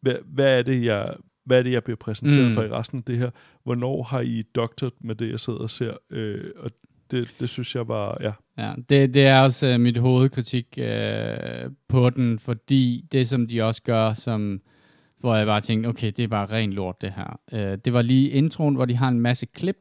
hvad, 0.00 0.14
hvad 0.26 0.58
er 0.58 0.62
det, 0.62 0.84
jeg 0.84 1.16
hvad 1.44 1.58
er 1.58 1.62
det, 1.62 1.72
jeg 1.72 1.84
bliver 1.84 1.96
præsenteret 1.96 2.48
Mm. 2.48 2.54
for 2.54 2.62
i 2.62 2.68
resten 2.68 2.98
af 2.98 3.04
det 3.04 3.18
her? 3.18 3.30
Hvornår 3.64 4.02
har 4.02 4.20
I 4.20 4.42
doktoret 4.54 4.92
med 5.00 5.14
det, 5.14 5.30
jeg 5.30 5.40
sidder 5.40 5.58
og 5.58 5.70
ser? 5.70 5.96
Øh, 6.10 6.50
og 6.56 6.70
det, 7.12 7.34
det 7.40 7.48
synes 7.48 7.74
jeg 7.74 7.88
var, 7.88 8.18
ja. 8.20 8.32
Ja, 8.58 8.72
det, 8.88 9.14
det 9.14 9.26
er 9.26 9.40
også 9.40 9.66
øh, 9.66 9.80
mit 9.80 9.98
hovedkritik 9.98 10.66
øh, 10.78 11.70
på 11.88 12.10
den, 12.10 12.38
fordi 12.38 13.04
det, 13.12 13.28
som 13.28 13.46
de 13.46 13.62
også 13.62 13.82
gør, 13.82 14.12
som, 14.12 14.60
hvor 15.18 15.36
jeg 15.36 15.46
bare 15.46 15.60
tænkte, 15.60 15.88
okay, 15.88 16.12
det 16.16 16.22
er 16.22 16.28
bare 16.28 16.46
ren 16.46 16.72
lort, 16.72 17.02
det 17.02 17.12
her. 17.16 17.40
Øh, 17.52 17.78
det 17.84 17.92
var 17.92 18.02
lige 18.02 18.30
introen, 18.30 18.74
hvor 18.74 18.84
de 18.84 18.96
har 18.96 19.08
en 19.08 19.20
masse 19.20 19.46
klip, 19.46 19.78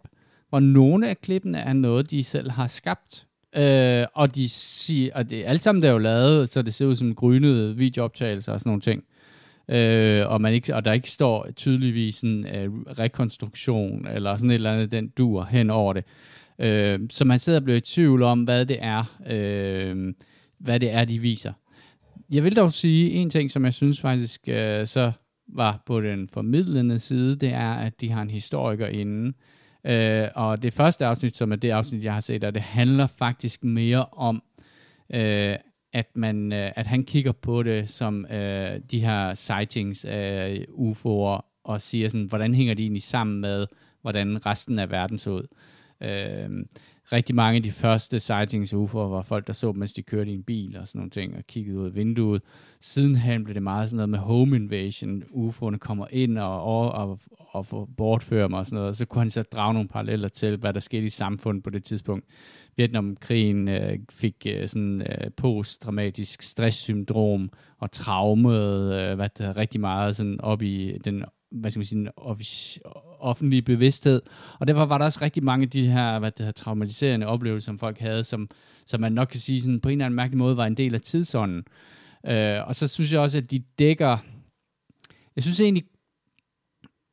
hvor 0.50 0.60
nogle 0.60 1.10
af 1.10 1.22
klippene 1.22 1.58
er 1.58 1.74
noget, 1.74 2.12
de 2.12 2.24
selv 2.24 2.52
har 2.52 2.68
skabt. 2.68 3.28
Øh, 3.56 4.06
og 4.14 4.36
de 4.36 4.50
siger, 4.50 5.12
og 5.16 5.30
det, 5.30 5.44
alt 5.46 5.62
sammen 5.62 5.82
det 5.82 5.88
er 5.88 5.92
jo 5.92 5.98
lavet, 5.98 6.50
så 6.50 6.62
det 6.62 6.74
ser 6.74 6.86
ud 6.86 6.96
som 6.96 7.16
grynede 7.16 7.78
videooptagelser 7.78 8.54
og 8.54 8.60
sådan 8.60 8.70
nogle 8.70 8.82
ting. 8.82 9.04
Øh, 9.70 10.30
og, 10.30 10.42
man 10.42 10.54
ikke, 10.54 10.76
og 10.76 10.86
der 10.86 10.94
ikke 10.94 11.10
står 11.10 11.48
tydeligvis 11.56 12.22
en 12.22 12.48
øh, 12.48 12.72
rekonstruktion 13.00 14.08
eller 14.08 14.36
sådan 14.36 14.50
et 14.50 14.56
eller 14.56 14.74
andet, 14.74 14.92
den 14.92 15.08
dur 15.08 15.44
hen 15.44 15.70
over 15.70 15.94
det. 15.94 16.04
Øh, 16.62 17.00
så 17.10 17.26
man 17.26 17.40
sidder 17.40 17.60
og 17.60 17.64
bliver 17.64 17.78
i 17.78 17.82
tvivl 17.82 18.24
om, 18.24 18.44
hvad 18.44 18.66
det 18.66 18.78
er, 18.82 19.18
øh, 19.28 20.14
hvad 20.58 20.80
det 20.80 20.92
er, 20.92 21.06
de 21.06 21.20
viser. 21.20 21.54
Jeg 22.32 22.44
vil 22.44 22.56
dog 22.56 22.72
sige 22.74 23.12
en 23.12 23.30
ting, 23.30 23.52
som 23.52 23.66
jeg 23.66 23.74
synes 23.74 24.02
faktisk 24.02 24.42
øh, 24.48 24.88
så 24.88 25.12
var 25.48 25.84
på 25.86 26.02
den 26.02 26.30
formidlende 26.34 27.00
side, 27.00 27.36
det 27.36 27.50
er, 27.50 27.74
at 27.74 28.02
de 28.02 28.10
har 28.10 28.22
en 28.22 28.30
historiker 28.30 28.88
inde. 28.88 29.34
Øh, 29.86 30.28
og 30.36 30.64
det 30.64 30.74
første 30.74 31.06
afsnit, 31.06 31.38
som 31.38 31.52
er 31.52 31.56
det 31.56 31.70
afsnit, 31.70 32.04
jeg 32.04 32.14
har 32.14 32.20
set, 32.20 32.42
der 32.42 32.52
det 32.52 32.62
handler 32.62 33.08
faktisk 33.08 33.64
mere 33.64 34.06
om, 34.06 34.44
øh, 35.14 35.56
at 35.94 36.08
man, 36.16 36.54
øh, 36.54 36.72
at 36.76 36.88
han 36.88 37.04
kigger 37.04 37.32
på 37.32 37.64
det 37.64 37.90
som 37.90 38.26
øh, 38.26 38.80
de 38.92 39.00
her 39.00 39.34
sightings 39.34 40.06
af 40.06 40.66
UFO'er, 40.70 41.62
og 41.64 41.82
siger 41.82 42.10
sådan, 42.10 42.26
hvordan 42.26 42.56
hænger 42.56 42.74
de 42.74 42.82
egentlig 42.82 43.04
sammen 43.04 43.42
med, 43.42 43.68
hvordan 44.02 44.46
resten 44.46 44.80
af 44.80 44.92
verden 44.92 45.18
så 45.18 45.30
ud. 45.30 45.42
Øh, 45.42 45.48
Øh, 46.02 46.66
rigtig 47.12 47.36
mange 47.36 47.56
af 47.56 47.64
de 47.64 47.72
første 47.72 48.20
sightings 48.20 48.74
af 48.74 48.78
UFO'er 48.78 48.98
var 48.98 49.22
folk, 49.22 49.48
der 49.48 49.54
så, 49.54 49.72
mens 49.72 49.94
de 49.94 50.02
kørte 50.02 50.32
i 50.32 50.34
en 50.34 50.44
bil 50.44 50.78
og 50.78 50.88
sådan 50.88 51.00
nogle 51.00 51.12
ting, 51.12 51.36
og 51.36 51.44
kiggede 51.48 51.80
ud 51.80 51.86
af 51.86 51.96
vinduet. 51.96 52.42
Sidenhen 52.82 53.44
blev 53.44 53.54
det 53.54 53.64
meget 53.64 53.90
sådan 53.90 53.98
noget 53.98 54.10
med 54.10 54.20
home 54.20 54.56
invasion. 54.56 55.24
UFO'erne 55.24 55.78
kommer 55.78 56.08
ind 56.12 56.38
og, 56.38 56.64
og, 56.64 56.92
og, 56.92 57.20
og 57.38 57.66
får 57.66 57.90
bortfører 57.98 58.48
mig 58.48 58.60
og 58.60 58.66
sådan 58.66 58.76
noget. 58.76 58.90
Og 58.90 58.96
så 58.96 59.06
kunne 59.06 59.22
han 59.22 59.30
så 59.30 59.44
drage 59.44 59.74
nogle 59.74 59.90
paralleller 59.90 60.28
til, 60.28 60.58
hvad 60.58 60.74
der 60.74 60.80
skete 60.80 61.06
i 61.06 61.10
samfundet 61.10 61.64
på 61.64 61.70
det 61.70 61.84
tidspunkt. 61.84 62.26
Vietnamkrigen 62.76 63.68
øh, 63.68 64.00
fik 64.12 64.36
øh, 64.46 64.68
sådan 64.68 65.02
øh, 65.02 65.32
posttraumatisk 65.38 66.42
stresssyndrom 66.42 67.50
og 67.80 67.92
traumet, 67.92 68.94
øh, 68.94 69.16
hvad 69.16 69.30
der 69.38 69.58
rigtig 69.58 69.82
meget 69.82 70.16
sådan 70.16 70.42
op 70.42 70.62
i 70.62 70.98
den 71.06 71.24
hvad 71.52 71.72
skal 71.72 71.80
man 71.80 71.86
sige, 71.86 72.12
offentlige 73.20 73.62
bevidsthed. 73.62 74.22
Og 74.60 74.68
derfor 74.68 74.86
var 74.86 74.98
der 74.98 75.06
også 75.06 75.20
rigtig 75.22 75.44
mange 75.44 75.64
af 75.64 75.70
de 75.70 75.88
her, 75.88 76.20
hvad 76.20 76.32
det 76.32 76.46
her, 76.46 76.52
traumatiserende 76.52 77.28
oplevelser, 77.28 77.66
som 77.66 77.80
folk 77.80 78.00
havde, 78.00 78.24
som, 78.24 78.50
som 78.86 79.02
man 79.02 79.12
nok 79.12 79.28
kan 79.28 79.40
sige 79.40 79.62
sådan, 79.62 79.80
på 79.80 79.90
en 79.90 79.94
eller 79.94 80.06
anden 80.06 80.16
mærkelig 80.16 80.38
måde 80.38 80.58
var 80.58 80.66
en 80.66 80.78
del 80.78 80.96
af 80.96 81.02
tidsånden. 81.02 81.64
Øh, 82.28 82.68
og 82.68 82.76
så 82.76 82.88
synes 82.88 83.14
jeg 83.14 83.20
også, 83.20 83.38
at 83.38 83.52
de 83.52 83.64
dækker... 83.80 84.18
Jeg 85.36 85.44
synes 85.44 85.60
egentlig, 85.60 85.84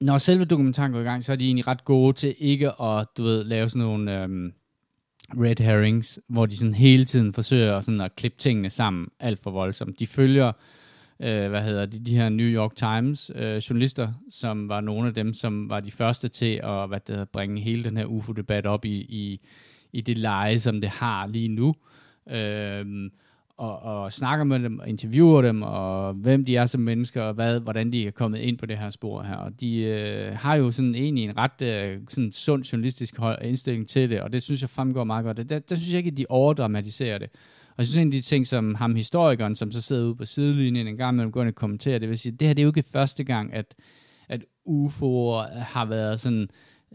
når 0.00 0.18
selve 0.18 0.44
dokumentaren 0.44 0.92
går 0.92 1.00
i 1.00 1.04
gang, 1.04 1.24
så 1.24 1.32
er 1.32 1.36
de 1.36 1.46
egentlig 1.46 1.66
ret 1.66 1.84
gode 1.84 2.12
til 2.12 2.34
ikke 2.38 2.82
at, 2.82 3.06
du 3.16 3.22
ved, 3.22 3.44
lave 3.44 3.68
sådan 3.68 3.82
nogle 3.82 4.22
Øh, 4.22 4.52
red 5.34 5.60
herrings, 5.60 6.20
hvor 6.28 6.46
de 6.46 6.56
sådan 6.56 6.74
hele 6.74 7.04
tiden 7.04 7.32
forsøger 7.32 7.80
sådan 7.80 8.00
at 8.00 8.16
klippe 8.16 8.38
tingene 8.38 8.70
sammen 8.70 9.08
alt 9.20 9.42
for 9.42 9.50
voldsomt. 9.50 10.00
De 10.00 10.06
følger, 10.06 10.48
øh, 10.48 10.54
øh, 11.20 11.48
hvad 11.48 11.62
hedder 11.62 11.86
de, 11.86 11.98
de 11.98 12.16
her 12.16 12.28
New 12.28 12.46
York 12.46 12.76
Times 12.76 13.30
øh, 13.34 13.56
journalister, 13.56 14.12
som 14.30 14.68
var 14.68 14.80
nogle 14.80 15.08
af 15.08 15.14
dem, 15.14 15.34
som 15.34 15.70
var 15.70 15.80
de 15.80 15.90
første 15.90 16.28
til 16.28 16.60
at 16.64 16.88
hvad 16.88 17.00
det 17.00 17.08
hedder, 17.08 17.24
bringe 17.24 17.60
hele 17.60 17.84
den 17.84 17.96
her 17.96 18.04
UFO-debat 18.04 18.66
op 18.66 18.84
i, 18.84 18.96
i, 18.98 19.40
i 19.92 20.00
det 20.00 20.18
leje, 20.18 20.58
som 20.58 20.80
det 20.80 20.90
har 20.90 21.26
lige 21.26 21.48
nu. 21.48 21.74
Øh, 22.30 23.10
og, 23.58 23.82
og 23.82 24.12
snakker 24.12 24.44
med 24.44 24.60
dem, 24.60 24.78
og 24.78 24.88
interviewer 24.88 25.42
dem, 25.42 25.62
og 25.62 26.14
hvem 26.14 26.44
de 26.44 26.56
er 26.56 26.66
som 26.66 26.80
mennesker, 26.80 27.22
og 27.22 27.34
hvad, 27.34 27.60
hvordan 27.60 27.92
de 27.92 28.06
er 28.06 28.10
kommet 28.10 28.38
ind 28.38 28.58
på 28.58 28.66
det 28.66 28.78
her 28.78 28.90
spor 28.90 29.22
her. 29.22 29.36
Og 29.36 29.60
de 29.60 29.80
øh, 29.80 30.32
har 30.34 30.54
jo 30.54 30.70
sådan 30.70 30.94
egentlig 30.94 31.24
en 31.24 31.36
ret 31.36 31.62
øh, 31.62 31.98
sådan 32.08 32.32
sund 32.32 32.64
journalistisk 32.64 33.18
indstilling 33.42 33.88
til 33.88 34.10
det, 34.10 34.20
og 34.20 34.32
det 34.32 34.42
synes 34.42 34.60
jeg 34.60 34.70
fremgår 34.70 35.04
meget 35.04 35.24
godt. 35.24 35.50
Der, 35.50 35.58
der 35.58 35.76
synes 35.76 35.90
jeg 35.90 35.98
ikke, 35.98 36.10
at 36.10 36.16
de 36.16 36.26
overdramatiserer 36.28 37.18
det. 37.18 37.30
Og 37.78 37.82
jeg 37.82 37.86
synes 37.86 38.02
en 38.02 38.08
af 38.08 38.12
de 38.12 38.20
ting, 38.20 38.46
som 38.46 38.74
ham 38.74 38.94
historikeren, 38.94 39.56
som 39.56 39.72
så 39.72 39.82
sidder 39.82 40.06
ude 40.06 40.14
på 40.16 40.24
sidelinjen 40.24 40.86
en 40.86 40.96
gang 40.96 41.14
imellem, 41.14 41.32
går 41.32 41.40
ind 41.40 41.48
og 41.48 41.54
kommenterer, 41.54 41.98
det 41.98 42.08
vil 42.08 42.18
sige, 42.18 42.32
det 42.32 42.46
her 42.46 42.54
det 42.54 42.62
er 42.62 42.64
jo 42.64 42.68
ikke 42.68 42.82
første 42.82 43.24
gang, 43.24 43.54
at, 43.54 43.74
at 44.28 44.44
UFO'er 44.68 45.58
har 45.58 45.84
været 45.84 46.20
sådan... 46.20 46.48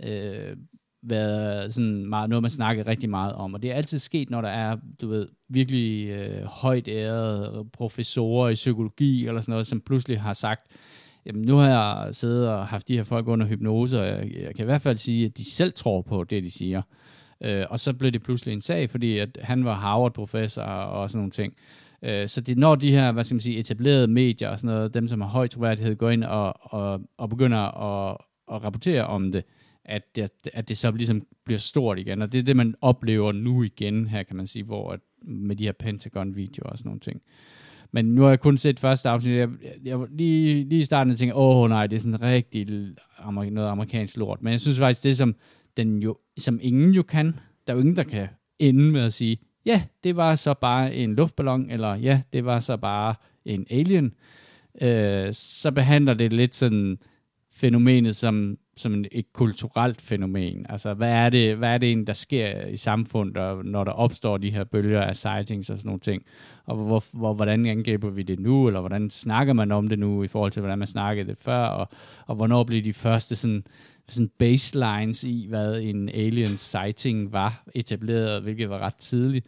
Øh, 0.03 0.57
været 1.05 1.73
sådan 1.73 2.05
meget, 2.05 2.29
noget, 2.29 2.41
man 2.41 2.51
snakker 2.51 2.87
rigtig 2.87 3.09
meget 3.09 3.33
om. 3.33 3.53
Og 3.53 3.61
det 3.61 3.71
er 3.71 3.75
altid 3.75 3.99
sket, 3.99 4.29
når 4.29 4.41
der 4.41 4.49
er, 4.49 4.77
du 5.01 5.07
ved, 5.07 5.27
virkelig 5.49 6.09
øh, 6.09 6.43
højt 6.43 6.87
ærede 6.87 7.65
professorer 7.73 8.49
i 8.49 8.53
psykologi 8.53 9.27
eller 9.27 9.41
sådan 9.41 9.51
noget, 9.51 9.67
som 9.67 9.81
pludselig 9.81 10.21
har 10.21 10.33
sagt, 10.33 10.71
jamen 11.25 11.41
nu 11.41 11.55
har 11.55 11.69
jeg 11.69 12.15
siddet 12.15 12.49
og 12.49 12.67
haft 12.67 12.87
de 12.87 12.95
her 12.95 13.03
folk 13.03 13.27
under 13.27 13.45
hypnose, 13.45 14.01
og 14.01 14.07
jeg, 14.07 14.31
jeg 14.41 14.55
kan 14.55 14.63
i 14.63 14.65
hvert 14.65 14.81
fald 14.81 14.97
sige, 14.97 15.25
at 15.25 15.37
de 15.37 15.51
selv 15.51 15.73
tror 15.73 16.01
på 16.01 16.23
det, 16.23 16.43
de 16.43 16.51
siger. 16.51 16.81
Øh, 17.41 17.65
og 17.69 17.79
så 17.79 17.93
blev 17.93 18.11
det 18.11 18.23
pludselig 18.23 18.53
en 18.53 18.61
sag, 18.61 18.89
fordi 18.89 19.17
at 19.17 19.37
han 19.41 19.65
var 19.65 19.73
Harvard-professor 19.73 20.63
og 20.63 21.09
sådan 21.09 21.19
nogle 21.19 21.31
ting. 21.31 21.53
Øh, 22.03 22.27
så 22.27 22.41
det 22.41 22.57
når 22.57 22.75
de 22.75 22.91
her, 22.91 23.11
hvad 23.11 23.23
skal 23.23 23.35
man 23.35 23.41
sige, 23.41 23.59
etablerede 23.59 24.07
medier 24.07 24.49
og 24.49 24.59
sådan 24.59 24.75
noget, 24.75 24.93
dem 24.93 25.07
som 25.07 25.21
har 25.21 25.27
høj 25.27 25.47
troværdighed, 25.47 25.95
går 25.95 26.09
ind 26.09 26.23
og, 26.23 26.73
og, 26.73 27.01
og 27.17 27.29
begynder 27.29 27.57
at, 27.59 28.17
at 28.51 28.63
rapportere 28.63 29.05
om 29.07 29.31
det, 29.31 29.43
at 29.85 30.15
det, 30.15 30.29
at 30.53 30.69
det 30.69 30.77
så 30.77 30.91
ligesom 30.91 31.21
bliver 31.45 31.57
stort 31.59 31.99
igen. 31.99 32.21
Og 32.21 32.31
det 32.31 32.39
er 32.39 32.43
det, 32.43 32.55
man 32.55 32.75
oplever 32.81 33.31
nu 33.31 33.63
igen 33.63 34.07
her, 34.07 34.23
kan 34.23 34.35
man 34.35 34.47
sige, 34.47 34.63
hvor 34.63 34.91
at, 34.91 34.99
med 35.21 35.55
de 35.55 35.63
her 35.63 35.71
Pentagon-videoer 35.71 36.69
og 36.69 36.77
sådan 36.77 36.89
nogle 36.89 36.99
ting. 36.99 37.21
Men 37.91 38.05
nu 38.05 38.21
har 38.21 38.29
jeg 38.29 38.39
kun 38.39 38.57
set 38.57 38.79
første 38.79 39.09
afsnit. 39.09 39.37
Jeg, 39.37 39.49
jeg, 39.63 39.73
jeg 39.85 39.99
lige, 40.09 40.63
lige 40.63 40.79
i 40.79 40.83
starten 40.83 41.15
tænkte, 41.15 41.35
åh 41.35 41.57
oh, 41.57 41.69
nej, 41.69 41.87
det 41.87 41.95
er 41.95 41.99
sådan 41.99 42.21
rigtig 42.21 42.67
amer, 43.17 43.49
noget 43.49 43.69
amerikansk 43.69 44.17
lort. 44.17 44.41
Men 44.41 44.51
jeg 44.51 44.61
synes 44.61 44.79
faktisk, 44.79 45.03
det 45.03 45.17
som, 45.17 45.35
den 45.77 45.99
jo, 45.99 46.17
som 46.37 46.59
ingen 46.61 46.91
jo 46.91 47.03
kan, 47.03 47.39
der 47.67 47.73
er 47.73 47.77
jo 47.77 47.81
ingen, 47.81 47.95
der 47.95 48.03
kan 48.03 48.27
ende 48.59 48.91
med 48.91 49.01
at 49.01 49.13
sige, 49.13 49.37
ja, 49.65 49.83
det 50.03 50.15
var 50.15 50.35
så 50.35 50.53
bare 50.53 50.95
en 50.95 51.15
luftballon, 51.15 51.69
eller 51.69 51.95
ja, 51.95 52.21
det 52.33 52.45
var 52.45 52.59
så 52.59 52.77
bare 52.77 53.15
en 53.45 53.67
alien. 53.69 54.13
Øh, 54.81 55.33
så 55.33 55.71
behandler 55.71 56.13
det 56.13 56.33
lidt 56.33 56.55
sådan 56.55 56.97
fænomenet 57.51 58.15
som, 58.15 58.57
som 58.77 59.05
et 59.11 59.33
kulturelt 59.33 60.01
fænomen. 60.01 60.65
Altså, 60.69 60.93
hvad 60.93 61.11
er, 61.11 61.29
det, 61.29 61.57
hvad 61.57 61.69
er 61.69 61.77
det 61.77 61.87
egentlig, 61.87 62.07
der 62.07 62.13
sker 62.13 62.65
i 62.65 62.77
samfundet, 62.77 63.65
når 63.65 63.83
der 63.83 63.91
opstår 63.91 64.37
de 64.37 64.51
her 64.51 64.63
bølger 64.63 65.01
af 65.01 65.15
sightings 65.15 65.69
og 65.69 65.77
sådan 65.77 65.87
nogle 65.87 65.99
ting? 65.99 66.23
Og 66.65 66.75
hvor, 66.75 67.03
hvor, 67.13 67.33
hvordan 67.33 67.65
angriber 67.65 68.09
vi 68.09 68.23
det 68.23 68.39
nu, 68.39 68.67
eller 68.67 68.79
hvordan 68.79 69.09
snakker 69.09 69.53
man 69.53 69.71
om 69.71 69.87
det 69.87 69.99
nu, 69.99 70.23
i 70.23 70.27
forhold 70.27 70.51
til, 70.51 70.59
hvordan 70.59 70.79
man 70.79 70.87
snakkede 70.87 71.27
det 71.27 71.37
før, 71.37 71.65
og, 71.65 71.89
og 72.27 72.35
hvornår 72.35 72.63
bliver 72.63 72.83
de 72.83 72.93
første 72.93 73.35
sådan, 73.35 73.63
sådan 74.13 74.31
baselines 74.39 75.23
i, 75.23 75.45
hvad 75.49 75.81
en 75.81 76.09
alien 76.09 76.57
sighting 76.57 77.31
var 77.31 77.63
etableret, 77.75 78.41
hvilket 78.43 78.69
var 78.69 78.79
ret 78.79 78.95
tidligt. 78.95 79.45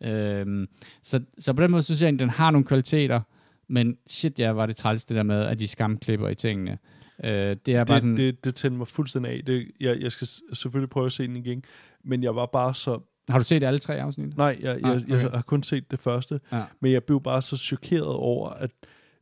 Øhm, 0.00 0.68
så, 1.02 1.20
så 1.38 1.52
på 1.52 1.62
den 1.62 1.70
måde 1.70 1.82
synes 1.82 2.02
jeg, 2.02 2.08
at 2.12 2.18
den 2.18 2.30
har 2.30 2.50
nogle 2.50 2.66
kvaliteter, 2.66 3.20
men 3.68 3.96
shit, 4.06 4.38
ja, 4.38 4.50
var 4.50 4.66
det 4.66 4.76
træls 4.76 5.04
det 5.04 5.16
der 5.16 5.22
med, 5.22 5.40
at 5.42 5.58
de 5.60 5.68
skamklipper 5.68 6.28
i 6.28 6.34
tingene. 6.34 6.78
Øh, 7.24 7.56
det 7.66 7.68
er 7.68 7.84
bare 7.84 7.94
det, 7.96 8.02
sådan... 8.02 8.16
det, 8.16 8.44
det 8.44 8.54
tænder 8.54 8.78
mig 8.78 8.88
fuldstændig 8.88 9.32
af. 9.32 9.44
Det, 9.44 9.70
jeg, 9.80 10.00
jeg 10.00 10.12
skal 10.12 10.26
selvfølgelig 10.52 10.90
prøve 10.90 11.06
at 11.06 11.12
se 11.12 11.26
den 11.26 11.36
igen, 11.36 11.64
men 12.04 12.22
jeg 12.22 12.36
var 12.36 12.46
bare 12.46 12.74
så... 12.74 13.00
Har 13.28 13.38
du 13.38 13.44
set 13.44 13.62
alle 13.62 13.78
tre 13.78 14.00
afsnit? 14.00 14.36
Nej, 14.36 14.58
jeg, 14.60 14.80
jeg, 14.80 14.90
Ah, 14.90 14.96
okay. 14.96 15.08
jeg 15.08 15.30
har 15.30 15.42
kun 15.42 15.62
set 15.62 15.90
det 15.90 15.98
første, 15.98 16.40
Ja. 16.52 16.62
men 16.80 16.92
jeg 16.92 17.04
blev 17.04 17.22
bare 17.22 17.42
så 17.42 17.56
chokeret 17.56 18.06
over, 18.06 18.50
at 18.50 18.70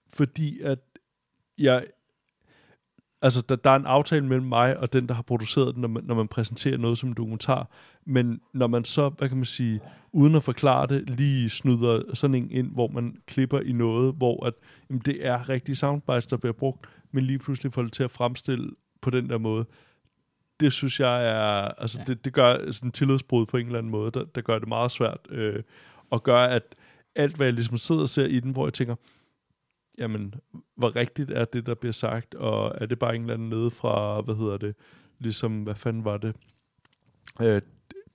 fordi 0.09 0.61
at 0.61 0.79
jeg... 1.59 1.85
Altså, 3.23 3.43
der, 3.49 3.57
der 3.57 3.71
er 3.71 3.77
en 3.77 3.87
aftale 3.87 4.27
mellem 4.27 4.47
mig 4.47 4.77
og 4.79 4.93
den, 4.93 5.09
der 5.09 5.15
har 5.15 5.23
produceret 5.23 5.75
den, 5.75 5.81
når 5.81 5.89
man, 5.89 6.05
når 6.05 6.15
man 6.15 6.29
præsenterer 6.29 6.77
noget 6.77 6.99
som 6.99 7.09
en 7.09 7.15
dokumentar. 7.15 7.69
Men 8.05 8.41
når 8.55 8.67
man 8.67 8.85
så, 8.85 9.09
hvad 9.09 9.29
kan 9.29 9.37
man 9.37 9.45
sige, 9.45 9.81
uden 10.13 10.35
at 10.35 10.43
forklare 10.43 10.87
det, 10.87 11.11
lige 11.11 11.51
snyder 11.51 12.15
sådan 12.15 12.35
en 12.35 12.51
ind, 12.51 12.71
hvor 12.71 12.89
man 12.89 13.17
klipper 13.27 13.61
i 13.61 13.73
noget, 13.73 14.15
hvor 14.15 14.47
at, 14.47 14.55
jamen, 14.91 15.03
det 15.05 15.27
er 15.27 15.49
rigtige 15.49 15.77
soundbites, 15.77 16.27
der 16.27 16.37
bliver 16.37 16.53
brugt, 16.53 16.87
men 17.13 17.25
lige 17.25 17.39
pludselig 17.39 17.73
får 17.73 17.83
det 17.83 17.93
til 17.93 18.03
at 18.03 18.11
fremstille 18.11 18.71
på 19.01 19.11
den 19.11 19.29
der 19.29 19.39
måde. 19.39 19.65
Det 20.61 20.73
synes 20.73 21.01
jeg 21.01 21.29
er, 21.29 21.69
altså 21.79 21.99
Ja. 21.99 22.05
ja. 22.09 22.15
det, 22.15 22.25
det 22.25 22.33
gør 22.33 22.73
sådan 22.73 22.89
en 22.89 22.93
tillidsbrud 22.93 23.47
på 23.47 23.57
en 23.57 23.67
eller 23.67 23.79
anden 23.79 23.93
måde, 23.93 24.11
der, 24.11 24.25
der 24.25 24.41
gør 24.41 24.59
det 24.59 24.69
meget 24.69 24.91
svært, 24.91 25.19
øh, 25.31 25.63
og 26.11 26.23
gør, 26.23 26.39
at 26.39 26.63
alt, 27.15 27.37
hvad 27.37 27.47
jeg 27.47 27.55
ligesom 27.55 27.79
sidder 27.79 28.03
og 28.03 28.09
ser 28.09 28.27
i 28.27 28.41
den, 28.41 28.51
hvor 28.51 28.67
jeg 28.67 28.73
tænker, 28.73 28.95
jamen, 30.03 30.35
hvor 30.77 30.97
rigtigt 30.97 31.31
er 31.31 31.45
det, 31.45 31.67
der 31.67 31.75
bliver 31.75 31.93
sagt, 31.93 32.35
og 32.35 32.73
er 32.81 32.87
det 32.87 32.99
bare 32.99 33.15
en 33.15 33.21
eller 33.21 33.35
anden 33.35 33.49
nede 33.49 33.71
fra, 33.71 34.21
hvad 34.21 34.35
hedder 34.35 34.57
det, 34.57 34.75
ligesom, 35.19 35.63
hvad 35.63 35.75
fanden 35.75 36.05
var 36.05 36.17
det, 36.17 36.37
øh, 37.43 37.63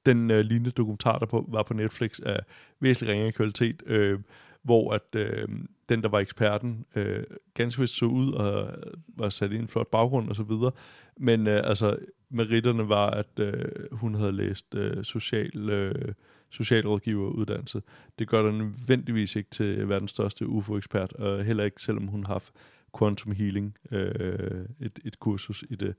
den 0.05 0.31
øh, 0.31 0.39
lignende 0.39 0.71
dokumentar, 0.71 1.19
der 1.19 1.25
på, 1.25 1.45
var 1.47 1.63
på 1.63 1.73
Netflix, 1.73 2.19
af 2.19 2.39
væsentlig 2.79 3.13
ringere 3.13 3.31
kvalitet, 3.31 3.83
øh, 3.85 4.19
hvor 4.61 4.93
at 4.93 5.15
øh, 5.15 5.47
den, 5.89 6.01
der 6.01 6.09
var 6.09 6.19
eksperten, 6.19 6.85
øh, 6.95 7.23
ganske 7.53 7.81
vist 7.81 7.97
så 7.97 8.05
ud 8.05 8.33
og 8.33 8.73
var 9.07 9.29
sat 9.29 9.51
i 9.51 9.55
en 9.55 9.67
flot 9.67 9.87
baggrund 9.87 10.29
og 10.29 10.35
så 10.35 10.43
videre, 10.43 10.71
men 11.17 11.47
øh, 11.47 11.61
altså, 11.63 11.97
meritterne 12.29 12.89
var, 12.89 13.09
at 13.09 13.39
øh, 13.39 13.65
hun 13.91 14.15
havde 14.15 14.31
læst 14.31 14.75
øh, 14.75 15.03
social, 15.03 15.69
øh, 15.69 16.13
socialrådgiveruddannelse. 16.49 17.81
Det 18.19 18.27
gør 18.27 18.41
der 18.43 18.51
nødvendigvis 18.51 19.35
ikke 19.35 19.49
til 19.49 19.89
verdens 19.89 20.11
største 20.11 20.47
UFO-ekspert, 20.47 21.13
og 21.13 21.43
heller 21.43 21.63
ikke, 21.63 21.81
selvom 21.83 22.07
hun 22.07 22.23
har 22.25 22.33
haft 22.33 22.51
quantum 22.99 23.31
healing, 23.31 23.75
øh, 23.91 24.65
et, 24.79 24.99
et 25.05 25.19
kursus 25.19 25.63
i 25.69 25.75
det, 25.75 25.93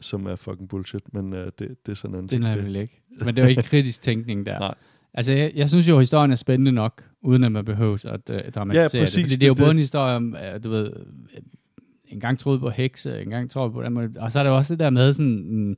som 0.00 0.26
er 0.26 0.36
fucking 0.36 0.68
bullshit, 0.68 1.14
men 1.14 1.32
øh, 1.32 1.46
det, 1.58 1.86
det 1.86 1.92
er 1.92 1.96
sådan 1.96 2.16
en 2.18 2.26
Den 2.26 2.42
er 2.42 2.56
vel 2.56 2.76
ikke. 2.76 3.02
Men 3.18 3.28
det 3.28 3.38
er 3.38 3.42
jo 3.42 3.48
ikke 3.50 3.62
kritisk 3.62 4.02
tænkning 4.02 4.46
der. 4.46 4.58
Nej. 4.68 4.74
Altså, 5.14 5.32
jeg, 5.32 5.52
jeg 5.54 5.68
synes 5.68 5.88
jo, 5.88 5.94
at 5.94 6.00
historien 6.00 6.30
er 6.30 6.36
spændende 6.36 6.72
nok, 6.72 7.04
uden 7.22 7.44
at 7.44 7.52
man 7.52 7.64
behøver 7.64 8.06
at 8.08 8.30
uh, 8.46 8.52
dramatisere 8.52 8.98
Ja, 9.00 9.02
præcis, 9.04 9.14
det. 9.14 9.24
Fordi 9.24 9.34
det 9.34 9.42
er 9.42 9.46
jo 9.48 9.54
det- 9.54 9.58
både 9.60 9.68
det- 9.68 9.74
en 9.74 9.78
historie 9.78 10.16
om, 10.16 10.36
uh, 10.54 10.64
du 10.64 10.70
ved, 10.70 10.86
øh, 11.36 11.42
en 12.06 12.20
gang 12.20 12.38
troede 12.38 12.58
på 12.58 12.70
hekse, 12.70 13.22
en 13.22 13.30
gang 13.30 13.50
troede 13.50 13.70
på. 13.72 13.82
Og 14.20 14.32
så 14.32 14.38
er 14.38 14.42
der 14.44 14.50
også 14.50 14.74
det 14.74 14.78
der 14.80 14.90
med 14.90 15.12
sådan... 15.12 15.44
Mm, 15.50 15.76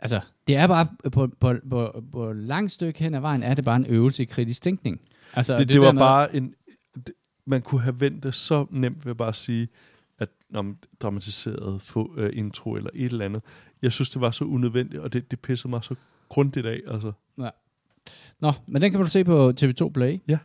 altså, 0.00 0.20
det 0.46 0.56
er 0.56 0.66
bare, 0.66 0.86
på, 1.12 1.26
på, 1.40 1.54
på, 1.70 2.04
på 2.12 2.32
langt 2.32 2.72
stykke 2.72 2.98
hen 2.98 3.14
ad 3.14 3.20
vejen, 3.20 3.42
er 3.42 3.54
det 3.54 3.64
bare 3.64 3.76
en 3.76 3.86
øvelse 3.86 4.22
i 4.22 4.26
kritisk 4.26 4.62
tænkning. 4.62 5.00
Altså, 5.34 5.58
det, 5.58 5.68
det, 5.68 5.74
der 5.74 5.80
var 5.84 5.92
med- 5.92 6.00
bare 6.00 6.36
en... 6.36 6.54
Det, 6.94 7.14
man 7.44 7.62
kunne 7.62 7.80
have 7.80 8.00
vendt 8.00 8.22
det 8.22 8.34
så 8.34 8.66
nemt 8.70 9.06
ved 9.06 9.14
bare 9.14 9.28
at 9.28 9.36
sige, 9.36 9.68
at 10.18 10.28
når 10.50 10.62
man 10.62 10.78
dramatiseret 11.00 11.82
få, 11.82 12.12
uh, 12.18 12.28
intro 12.32 12.72
eller 12.74 12.90
et 12.94 13.12
eller 13.12 13.24
andet. 13.24 13.42
Jeg 13.82 13.92
synes, 13.92 14.10
det 14.10 14.20
var 14.20 14.30
så 14.30 14.44
unødvendigt, 14.44 15.02
og 15.02 15.12
det, 15.12 15.30
det 15.30 15.40
pissede 15.40 15.70
mig 15.70 15.84
så 15.84 15.94
grundigt 16.28 16.66
af. 16.66 16.80
Altså. 16.88 17.12
Nå, 18.40 18.52
men 18.66 18.82
den 18.82 18.90
kan 18.90 19.00
du 19.00 19.06
se 19.06 19.24
på 19.24 19.52
TV2 19.60 19.88
Play. 19.88 20.18
Ja. 20.28 20.38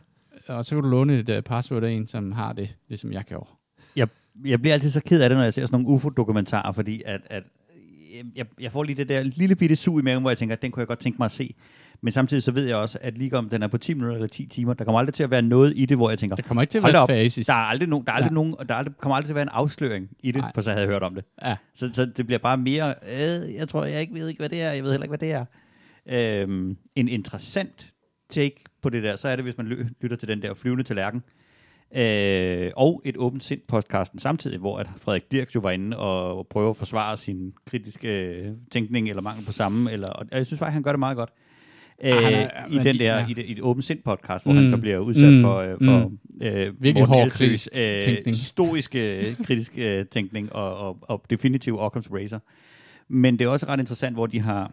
Og 0.48 0.64
så 0.64 0.74
kan 0.74 0.82
du 0.84 0.88
låne 0.90 1.18
et 1.18 1.30
uh, 1.30 1.40
password 1.40 1.84
af 1.84 1.90
en, 1.90 2.06
som 2.06 2.32
har 2.32 2.52
det, 2.52 2.76
ligesom 2.88 3.12
jeg 3.12 3.24
gjorde. 3.24 3.48
Jeg 4.44 4.60
bliver 4.60 4.74
altid 4.74 4.90
så 4.90 5.00
ked 5.02 5.22
af 5.22 5.28
det, 5.28 5.36
når 5.38 5.42
jeg 5.44 5.54
ser 5.54 5.66
sådan 5.66 5.82
nogle 5.82 5.94
UFO-dokumentarer, 5.94 6.72
fordi 6.72 7.02
at, 7.06 7.20
at 7.30 7.42
jeg, 8.36 8.46
jeg 8.60 8.72
får 8.72 8.82
lige 8.82 8.96
det 8.96 9.08
der 9.08 9.22
lille 9.22 9.56
bitte 9.56 9.76
sug 9.76 9.98
i 10.00 10.02
maven, 10.02 10.20
hvor 10.22 10.30
jeg 10.30 10.38
tænker, 10.38 10.56
at 10.56 10.62
den 10.62 10.70
kunne 10.70 10.80
jeg 10.80 10.86
godt 10.88 10.98
tænke 10.98 11.16
mig 11.18 11.24
at 11.24 11.30
se. 11.30 11.54
Men 12.00 12.12
samtidig 12.12 12.42
så 12.42 12.52
ved 12.52 12.66
jeg 12.66 12.76
også, 12.76 12.98
at 13.00 13.18
lige 13.18 13.34
om 13.36 13.48
den 13.48 13.62
er 13.62 13.68
på 13.68 13.78
10 13.78 13.94
minutter 13.94 14.14
eller 14.14 14.28
10 14.28 14.46
timer, 14.46 14.74
der 14.74 14.84
kommer 14.84 14.98
aldrig 14.98 15.14
til 15.14 15.22
at 15.22 15.30
være 15.30 15.42
noget 15.42 15.72
i 15.76 15.86
det, 15.86 15.96
hvor 15.96 16.08
jeg 16.10 16.18
tænker, 16.18 16.36
Der 16.36 16.42
kommer 16.42 16.62
ikke 16.62 16.70
til 16.70 16.78
at 16.78 16.84
være 16.84 17.02
op. 17.02 17.08
fasis. 17.08 17.46
der 17.46 17.52
er 17.52 17.56
aldrig 17.56 17.88
nogen, 17.88 18.06
der 18.06 18.12
er 18.12 18.16
aldrig 18.16 18.30
Ja. 18.30 18.34
nogen, 18.34 18.54
og 18.58 18.68
der 18.68 18.74
er 18.74 18.78
aldrig, 18.78 18.96
kommer 18.96 19.16
aldrig 19.16 19.26
til 19.26 19.32
at 19.32 19.36
være 19.36 19.42
en 19.42 19.48
afsløring 19.52 20.08
i 20.20 20.32
det, 20.32 20.40
Nej. 20.42 20.50
for 20.54 20.60
så 20.60 20.70
havde 20.70 20.82
jeg 20.82 20.88
hørt 20.92 21.02
om 21.02 21.14
det. 21.14 21.24
Ja. 21.42 21.56
Så, 21.74 21.90
så 21.92 22.06
det 22.16 22.26
bliver 22.26 22.38
bare 22.38 22.56
mere, 22.56 22.94
øh, 23.02 23.54
jeg 23.54 23.68
tror, 23.68 23.84
jeg 23.84 24.00
ikke 24.00 24.14
ved 24.14 24.28
ikke, 24.28 24.38
hvad 24.38 24.48
det 24.48 24.62
er, 24.62 24.72
jeg 24.72 24.82
ved 24.84 24.90
heller 24.90 25.04
ikke, 25.04 25.16
hvad 25.16 25.18
det 25.18 25.32
er. 25.32 25.44
Øhm, 26.42 26.76
en 26.96 27.08
interessant 27.08 27.92
take 28.30 28.64
på 28.82 28.88
det 28.90 29.02
der, 29.02 29.16
så 29.16 29.28
er 29.28 29.36
det, 29.36 29.44
hvis 29.44 29.56
man 29.56 29.66
ly- 29.66 29.86
lytter 30.00 30.16
til 30.16 30.28
den 30.28 30.42
der 30.42 30.54
flyvende 30.54 30.84
til 30.84 30.96
lærken. 30.96 31.22
Øh, 31.96 32.70
og 32.76 33.02
et 33.04 33.16
åbent 33.16 33.44
sind 33.44 33.60
podcasten 33.68 34.18
samtidig, 34.18 34.58
hvor 34.58 34.78
at 34.78 34.86
Frederik 34.96 35.32
Dirk 35.32 35.54
jo 35.54 35.60
var 35.60 35.70
inde 35.70 35.96
og 35.98 36.46
prøver 36.50 36.70
at 36.70 36.76
forsvare 36.76 37.16
sin 37.16 37.52
kritiske 37.66 38.08
øh, 38.26 38.52
tænkning 38.72 39.08
eller 39.08 39.22
mangel 39.22 39.46
på 39.46 39.52
samme. 39.52 39.92
Eller, 39.92 40.08
og 40.08 40.26
jeg 40.32 40.46
synes 40.46 40.58
faktisk, 40.58 40.74
han 40.74 40.82
gør 40.82 40.92
det 40.92 40.98
meget 40.98 41.16
godt. 41.16 41.30
Øh, 42.04 42.10
Ah, 42.16 42.32
er- 42.32 42.66
I 42.70 42.74
den 42.78 42.84
de- 42.84 42.98
der, 42.98 43.18
ja. 43.18 43.26
i, 43.28 43.32
det, 43.32 43.44
i 43.44 43.52
et 43.52 43.60
åbent 43.60 43.84
sind 43.84 44.00
podcast, 44.04 44.44
hvor 44.44 44.52
Mm. 44.52 44.58
han 44.58 44.70
så 44.70 44.76
bliver 44.76 44.98
udsat 44.98 45.32
Mm. 45.32 45.42
for, 45.42 45.56
øh, 45.56 45.70
for 45.84 46.08
Mm. 46.08 46.18
øh, 46.42 46.82
Virkelig 46.82 47.06
hård 47.06 47.30
kritisk 47.30 47.68
tænkning. 47.72 48.36
stoiske 48.36 49.36
kritisk 49.44 49.78
øh, 49.78 50.06
tænkning 50.06 50.52
og, 50.52 50.76
og, 50.76 50.98
og 51.02 51.22
definitiv 51.30 51.74
Occam's 51.78 52.14
Razor. 52.14 52.42
Men 53.08 53.38
det 53.38 53.44
er 53.44 53.48
også 53.48 53.66
ret 53.68 53.80
interessant, 53.80 54.14
hvor 54.16 54.26
de 54.26 54.40
har 54.40 54.72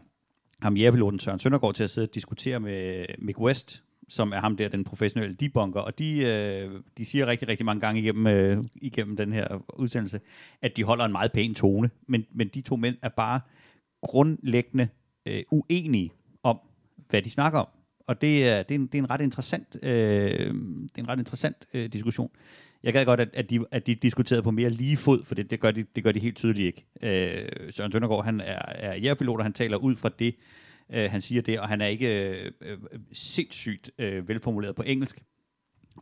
ham 0.61 0.77
jægerpiloten 0.77 1.19
Søren 1.19 1.39
Søndergaard 1.39 1.73
til 1.73 1.83
at 1.83 1.89
sidde 1.89 2.05
og 2.07 2.15
diskutere 2.15 2.59
med 2.59 3.05
Mick 3.19 3.39
West, 3.39 3.83
som 4.09 4.31
er 4.31 4.39
ham 4.39 4.57
der, 4.57 4.67
den 4.67 4.83
professionelle 4.83 5.35
debunker, 5.35 5.79
og 5.79 5.99
de, 5.99 6.19
øh, 6.19 6.81
de 6.97 7.05
siger 7.05 7.27
rigtig, 7.27 7.47
rigtig 7.47 7.65
mange 7.65 7.81
gange 7.81 8.01
igennem, 8.01 8.27
øh, 8.27 8.63
igennem 8.75 9.17
den 9.17 9.33
her 9.33 9.63
udsendelse, 9.77 10.19
at 10.61 10.77
de 10.77 10.83
holder 10.83 11.05
en 11.05 11.11
meget 11.11 11.31
pæn 11.31 11.53
tone, 11.53 11.89
men, 12.07 12.25
men 12.31 12.47
de 12.47 12.61
to 12.61 12.75
mænd 12.75 12.95
er 13.01 13.09
bare 13.09 13.39
grundlæggende 14.01 14.87
øh, 15.25 15.43
uenige 15.51 16.11
om, 16.43 16.59
hvad 17.09 17.21
de 17.21 17.29
snakker 17.29 17.59
om. 17.59 17.67
Og 18.07 18.21
det 18.21 18.47
er, 18.47 18.63
det 18.63 18.75
er, 18.75 18.79
en, 18.79 18.87
det 18.87 18.95
er 18.95 19.03
en 19.03 19.09
ret 19.09 19.21
interessant, 19.21 19.77
øh, 19.83 19.91
det 19.91 20.97
er 20.97 21.01
en 21.01 21.09
ret 21.09 21.19
interessant 21.19 21.57
øh, 21.73 21.89
diskussion. 21.93 22.31
Jeg 22.83 22.93
gad 22.93 23.05
godt, 23.05 23.19
at, 23.19 23.29
at, 23.33 23.49
de, 23.49 23.65
at 23.71 23.87
de 23.87 23.95
diskuterede 23.95 24.43
på 24.43 24.51
mere 24.51 24.69
lige 24.69 24.97
fod, 24.97 25.25
for 25.25 25.35
det, 25.35 25.51
det, 25.51 25.59
gør, 25.59 25.71
de, 25.71 25.85
det 25.95 26.03
gør 26.03 26.11
de 26.11 26.19
helt 26.19 26.35
tydeligt 26.35 26.65
ikke. 26.65 26.85
Øh, 27.01 27.71
Søren 27.71 27.91
Søndergaard, 27.91 28.25
han 28.25 28.41
er, 28.41 28.61
er 28.65 28.95
jægerpilot, 28.95 29.39
og 29.39 29.45
han 29.45 29.53
taler 29.53 29.77
ud 29.77 29.95
fra 29.95 30.09
det, 30.19 30.27
øh, 30.27 30.62
Øh, 30.93 31.11
han 31.11 31.21
siger 31.21 31.41
det, 31.41 31.59
og 31.59 31.67
han 31.67 31.81
er 31.81 31.87
ikke 31.87 32.29
øh, 32.29 32.51
øh, 32.61 32.77
sindssygt 33.13 33.91
øh, 33.97 34.27
velformuleret 34.27 34.75
på 34.75 34.83
engelsk. 34.85 35.23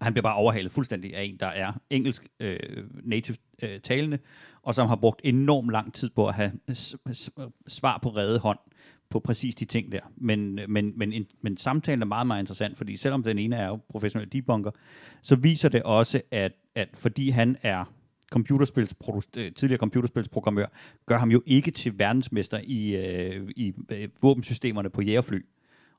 Han 0.02 0.14
bliver 0.14 0.24
bare 0.24 0.36
overhalet 0.36 0.72
fuldstændig 0.72 1.16
af 1.16 1.24
en, 1.24 1.38
der 1.38 1.48
er 1.48 1.74
engelsk 1.90 2.28
øh, 2.40 2.60
native 3.04 3.38
øh, 3.62 3.80
talende, 3.80 4.20
og 4.62 4.76
som 4.76 4.88
har 4.88 4.96
brugt 4.96 5.22
enormt 5.24 5.72
lang 5.72 5.94
tid 5.94 6.10
på 6.10 6.28
at 6.28 6.34
have 6.34 6.52
svar 7.68 8.00
på 8.04 8.10
redde 8.10 8.40
hånd 8.40 8.60
på 9.10 9.20
præcis 9.20 9.56
de 9.56 9.66
ting 9.66 9.92
der. 9.92 10.00
Men, 10.18 10.60
men, 10.68 10.94
men, 10.98 11.14
en- 11.14 11.28
men 11.42 11.58
samtalen 11.58 12.02
er 12.02 12.06
meget, 12.06 12.28
meget 12.28 12.42
interessant, 12.42 12.78
fordi 12.78 12.98
selvom 12.98 13.24
den 13.24 13.40
ene 13.40 13.56
er 13.56 13.68
jo 13.68 13.80
professionel 13.90 14.32
debunker, 14.34 14.72
så 15.22 15.36
viser 15.36 15.70
det 15.70 15.84
også, 15.84 16.22
at, 16.32 16.52
at 16.76 16.90
fordi 16.94 17.30
han 17.30 17.58
er 17.62 17.94
computerspils, 18.32 18.96
øh, 19.38 19.54
tidligere 19.54 19.80
computerspilsprogrammør, 19.80 20.66
gør 21.06 21.18
ham 21.18 21.32
jo 21.32 21.44
ikke 21.46 21.72
til 21.72 22.00
verdensmester 22.00 22.60
i, 22.64 22.96
øh, 22.96 23.50
i 23.56 23.74
øh, 23.90 24.10
våbensystemerne 24.22 24.90
på 24.90 25.02
jægerfly. 25.02 25.40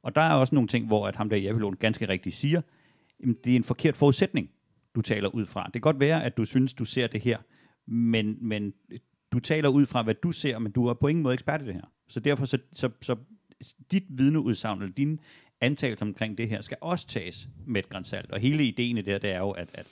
Og 0.03 0.15
der 0.15 0.21
er 0.21 0.35
også 0.35 0.55
nogle 0.55 0.69
ting, 0.69 0.87
hvor 0.87 1.09
at 1.09 1.17
ham 1.17 1.29
der 1.29 1.37
jægerpiloten 1.37 1.77
ganske 1.77 2.09
rigtigt 2.09 2.35
siger, 2.35 2.61
jamen, 3.21 3.37
det 3.45 3.53
er 3.53 3.57
en 3.57 3.65
forkert 3.65 3.97
forudsætning, 3.97 4.51
du 4.95 5.01
taler 5.01 5.29
ud 5.29 5.47
fra. 5.47 5.65
Det 5.65 5.73
kan 5.73 5.81
godt 5.81 6.01
være, 6.01 6.25
at 6.25 6.37
du 6.37 6.45
synes, 6.45 6.73
du 6.75 6.85
ser 6.85 7.07
det 7.07 7.21
her, 7.21 7.39
men, 7.87 8.37
men 8.41 8.73
du 9.33 9.39
taler 9.39 9.69
ud 9.69 9.87
fra, 9.87 10.03
hvad 10.03 10.15
du 10.15 10.33
ser, 10.33 10.59
men 10.59 10.73
du 10.73 10.87
er 10.87 10.95
på 10.95 11.09
ingen 11.09 11.23
måde 11.23 11.35
ekspert 11.35 11.63
i 11.63 11.65
det 11.65 11.75
her. 11.75 11.93
Så 12.09 12.21
derfor, 12.21 12.45
så, 12.45 12.59
så, 12.73 12.91
så 13.03 13.17
dit 13.93 14.05
vidneudsagn, 14.09 14.83
eller 14.83 14.95
dine 14.95 15.19
antagelser 15.61 16.07
omkring 16.07 16.39
det 16.39 16.49
her, 16.49 16.61
skal 16.61 16.77
også 16.81 17.07
tages 17.07 17.49
med 17.67 17.85
et 17.85 17.89
grænsalt. 17.89 18.31
Og 18.31 18.41
hele 18.41 18.65
ideen 18.65 18.99
i 18.99 19.03
det 19.03 19.13
her, 19.13 19.19
det 19.19 19.31
er 19.31 19.39
jo, 19.39 19.51
at, 19.51 19.69
at 19.75 19.87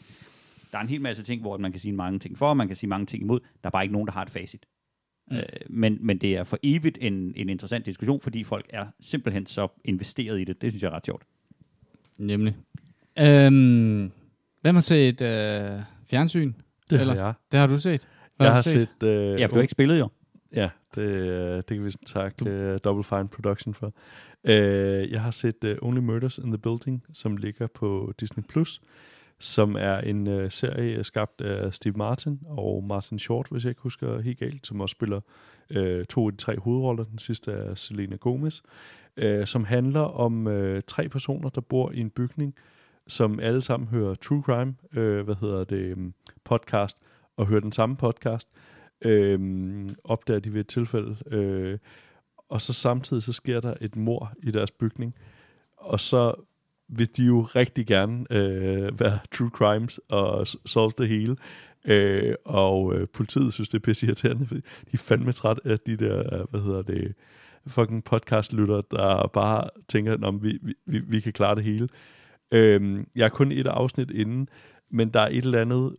der 0.73 0.79
er 0.79 0.83
en 0.83 0.89
hel 0.89 1.01
masse 1.01 1.23
ting, 1.23 1.41
hvor 1.41 1.57
man 1.59 1.71
kan 1.73 1.81
sige 1.81 1.93
mange 1.93 2.19
ting 2.19 2.39
for, 2.39 2.49
og 2.49 2.57
man 2.57 2.67
kan 2.67 2.77
sige 2.77 2.91
mange 2.91 3.07
ting 3.07 3.23
imod. 3.23 3.41
Der 3.41 3.69
er 3.69 3.71
bare 3.71 3.85
ikke 3.85 3.93
nogen, 3.93 4.07
der 4.07 4.13
har 4.13 4.23
et 4.23 4.31
facit. 4.31 4.67
Mm. 5.31 5.37
Øh, 5.37 5.43
men, 5.69 5.99
men 6.01 6.19
det 6.19 6.37
er 6.37 6.45
for 6.45 6.59
evigt 6.63 6.99
en, 7.01 7.33
en 7.37 7.49
interessant 7.49 7.87
diskussion, 7.87 8.21
fordi 8.21 8.45
folk 8.45 8.67
er 8.71 8.87
simpelthen 9.01 9.47
så 9.47 9.69
investeret 9.85 10.41
i 10.41 10.45
det. 10.45 10.63
Det 10.63 10.71
synes 10.73 10.83
jeg 10.83 10.89
er 10.89 10.95
ret 10.95 11.07
sjovt. 11.07 11.23
Nemlig. 12.19 12.57
Øhm, 13.19 14.11
hvem 14.61 14.75
har 14.75 14.81
set 14.81 15.21
øh, 15.21 15.81
fjernsyn? 16.11 16.53
Det 16.91 17.01
Ellers? 17.01 17.19
har 17.19 17.27
jeg. 17.27 17.35
Det 17.53 17.61
har 17.61 17.67
du 17.67 17.79
set. 17.79 18.09
Hvad 18.37 18.47
Jeg 18.47 18.53
har 18.53 18.55
har 18.55 18.63
du 18.63 18.69
set? 18.69 18.89
set... 19.01 19.09
Øh, 19.09 19.41
Ja, 19.41 19.47
for 19.47 19.49
du 19.49 19.55
har 19.55 19.63
ikke 19.63 19.73
spillet 19.73 19.99
jo. 19.99 20.09
Ja, 20.55 20.69
det, 20.95 21.03
øh, 21.03 21.57
det 21.57 21.67
kan 21.67 21.85
vi 21.85 21.91
sådan 21.91 22.07
takke 22.07 22.73
uh, 22.73 22.79
Double 22.85 23.05
Fine 23.05 23.29
Production 23.29 23.75
for. 23.75 23.87
Uh, 24.45 24.51
jeg 25.13 25.23
har 25.23 25.31
set 25.31 25.65
uh, 25.65 25.89
Only 25.89 26.01
Murders 26.01 26.39
in 26.39 26.47
the 26.47 26.59
Building, 26.59 27.05
som 27.13 27.37
ligger 27.37 27.67
på 27.67 28.13
Disney+, 28.21 28.45
Plus, 28.49 28.81
som 29.41 29.77
er 29.79 29.99
en 29.99 30.27
øh, 30.27 30.51
serie 30.51 31.05
skabt 31.05 31.41
af 31.41 31.75
Steve 31.75 31.95
Martin 31.97 32.41
og 32.47 32.85
Martin 32.85 33.19
Short, 33.19 33.47
hvis 33.51 33.65
jeg 33.65 33.71
ikke 33.71 33.81
husker 33.81 34.21
helt 34.21 34.39
galt, 34.39 34.67
som 34.67 34.81
også 34.81 34.93
spiller 34.93 35.21
øh, 35.71 36.05
to 36.05 36.27
af 36.27 36.33
de 36.33 36.39
tre 36.39 36.59
hovedroller. 36.59 37.05
Den 37.05 37.19
sidste 37.19 37.53
er 37.53 37.75
Selena 37.75 38.17
Gomez, 38.17 38.61
øh, 39.17 39.47
som 39.47 39.65
handler 39.65 40.01
om 40.01 40.47
øh, 40.47 40.83
tre 40.87 41.09
personer, 41.09 41.49
der 41.49 41.61
bor 41.61 41.91
i 41.91 42.01
en 42.01 42.11
bygning, 42.11 42.55
som 43.07 43.41
alle 43.41 43.63
sammen 43.63 43.89
hører 43.89 44.15
True 44.15 44.43
Crime, 44.43 44.75
øh, 44.93 45.25
hvad 45.25 45.35
hedder 45.41 45.65
det, 45.65 45.77
øhm, 45.77 46.15
podcast, 46.45 46.99
og 47.37 47.47
hører 47.47 47.61
den 47.61 47.73
samme 47.73 47.97
podcast, 47.97 48.49
øh, 49.03 49.89
opdager 50.05 50.41
de 50.41 50.53
ved 50.53 50.61
et 50.61 50.69
tilfælde. 50.69 51.17
Øh, 51.27 51.79
og 52.49 52.61
så 52.61 52.73
samtidig 52.73 53.23
så 53.23 53.33
sker 53.33 53.61
der 53.61 53.75
et 53.81 53.97
mor 53.97 54.33
i 54.43 54.51
deres 54.51 54.71
bygning. 54.71 55.15
Og 55.77 56.01
så 56.01 56.35
vil 56.93 57.17
de 57.17 57.25
jo 57.25 57.43
rigtig 57.43 57.87
gerne 57.87 58.27
øh, 58.31 59.01
være 59.01 59.19
true 59.33 59.51
crimes 59.51 60.01
og 60.09 60.47
solve 60.67 60.93
det 60.99 61.09
hele. 61.09 61.37
Øh, 61.85 62.35
og 62.45 62.95
øh, 62.95 63.09
politiet 63.09 63.53
synes, 63.53 63.69
det 63.69 63.79
er 63.79 63.83
pisse 63.83 64.07
irriterende, 64.07 64.47
fordi 64.47 64.61
de 64.61 64.91
er 64.93 64.99
fandme 64.99 65.33
træt 65.33 65.61
af 65.65 65.79
de 65.79 65.97
der, 65.97 66.47
hvad 66.51 66.61
hedder 66.61 66.83
det, 66.83 67.15
fucking 67.67 68.05
podcastlytter, 68.05 68.81
der 68.81 69.27
bare 69.27 69.69
tænker, 69.89 70.29
at 70.29 70.43
vi, 70.43 70.59
vi, 70.63 70.75
vi, 70.87 70.99
vi 70.99 71.21
kan 71.21 71.33
klare 71.33 71.55
det 71.55 71.65
hele. 71.65 71.89
Øh, 72.53 73.05
jeg 73.17 73.25
er 73.25 73.29
kun 73.29 73.53
et 73.53 73.67
afsnit 73.67 74.11
inden, 74.11 74.49
men 74.91 75.09
der 75.09 75.21
er 75.21 75.29
et 75.29 75.45
eller 75.45 75.61
andet 75.61 75.97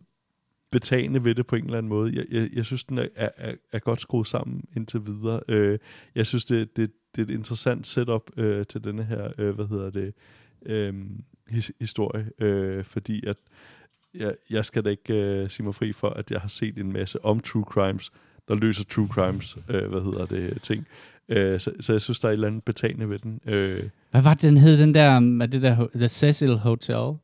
betagende 0.70 1.24
ved 1.24 1.34
det 1.34 1.46
på 1.46 1.56
en 1.56 1.64
eller 1.64 1.78
anden 1.78 1.90
måde. 1.90 2.16
Jeg, 2.16 2.24
jeg, 2.30 2.48
jeg 2.52 2.64
synes, 2.64 2.84
den 2.84 2.98
er, 2.98 3.08
er, 3.16 3.54
er 3.72 3.78
godt 3.78 4.00
skruet 4.00 4.26
sammen 4.26 4.64
indtil 4.76 5.00
videre. 5.06 5.40
Øh, 5.48 5.78
jeg 6.14 6.26
synes, 6.26 6.44
det, 6.44 6.76
det, 6.76 6.90
det 7.16 7.22
er 7.22 7.26
et 7.26 7.38
interessant 7.38 7.86
setup 7.86 8.30
øh, 8.36 8.66
til 8.66 8.84
denne 8.84 9.04
her, 9.04 9.32
øh, 9.38 9.54
hvad 9.54 9.66
hedder 9.66 9.90
det, 9.90 10.04
øh, 10.06 10.12
his, 11.48 11.72
historie, 11.80 12.30
øh, 12.38 12.84
fordi 12.84 13.26
at 13.26 13.36
jeg, 14.14 14.34
jeg 14.50 14.64
skal 14.64 14.84
da 14.84 14.90
ikke 14.90 15.14
øh, 15.14 15.50
sige 15.50 15.64
mig 15.64 15.74
fri 15.74 15.92
for, 15.92 16.08
at 16.08 16.30
jeg 16.30 16.40
har 16.40 16.48
set 16.48 16.78
en 16.78 16.92
masse 16.92 17.24
om 17.24 17.40
true 17.40 17.64
crimes, 17.64 18.10
der 18.48 18.54
løser 18.54 18.84
true 18.84 19.08
crimes, 19.08 19.58
øh, 19.68 19.90
hvad 19.90 20.00
hedder 20.00 20.26
det, 20.26 20.62
ting. 20.62 20.86
Øh, 21.28 21.60
så, 21.60 21.72
så 21.80 21.92
jeg 21.92 22.00
synes, 22.00 22.20
der 22.20 22.28
er 22.28 22.32
et 22.32 22.34
eller 22.34 22.46
andet 22.48 22.64
betagende 22.64 23.10
ved 23.10 23.18
den. 23.18 23.40
Øh, 23.46 23.82
Hvad 24.10 24.22
var 24.22 24.34
det, 24.34 24.42
den 24.42 24.56
hed, 24.56 24.78
den 24.78 24.94
der, 24.94 25.16
um, 25.16 25.40
det 25.40 25.62
der, 25.62 25.86
The 25.94 26.08
Cecil 26.08 26.58
Hotel? 26.58 27.18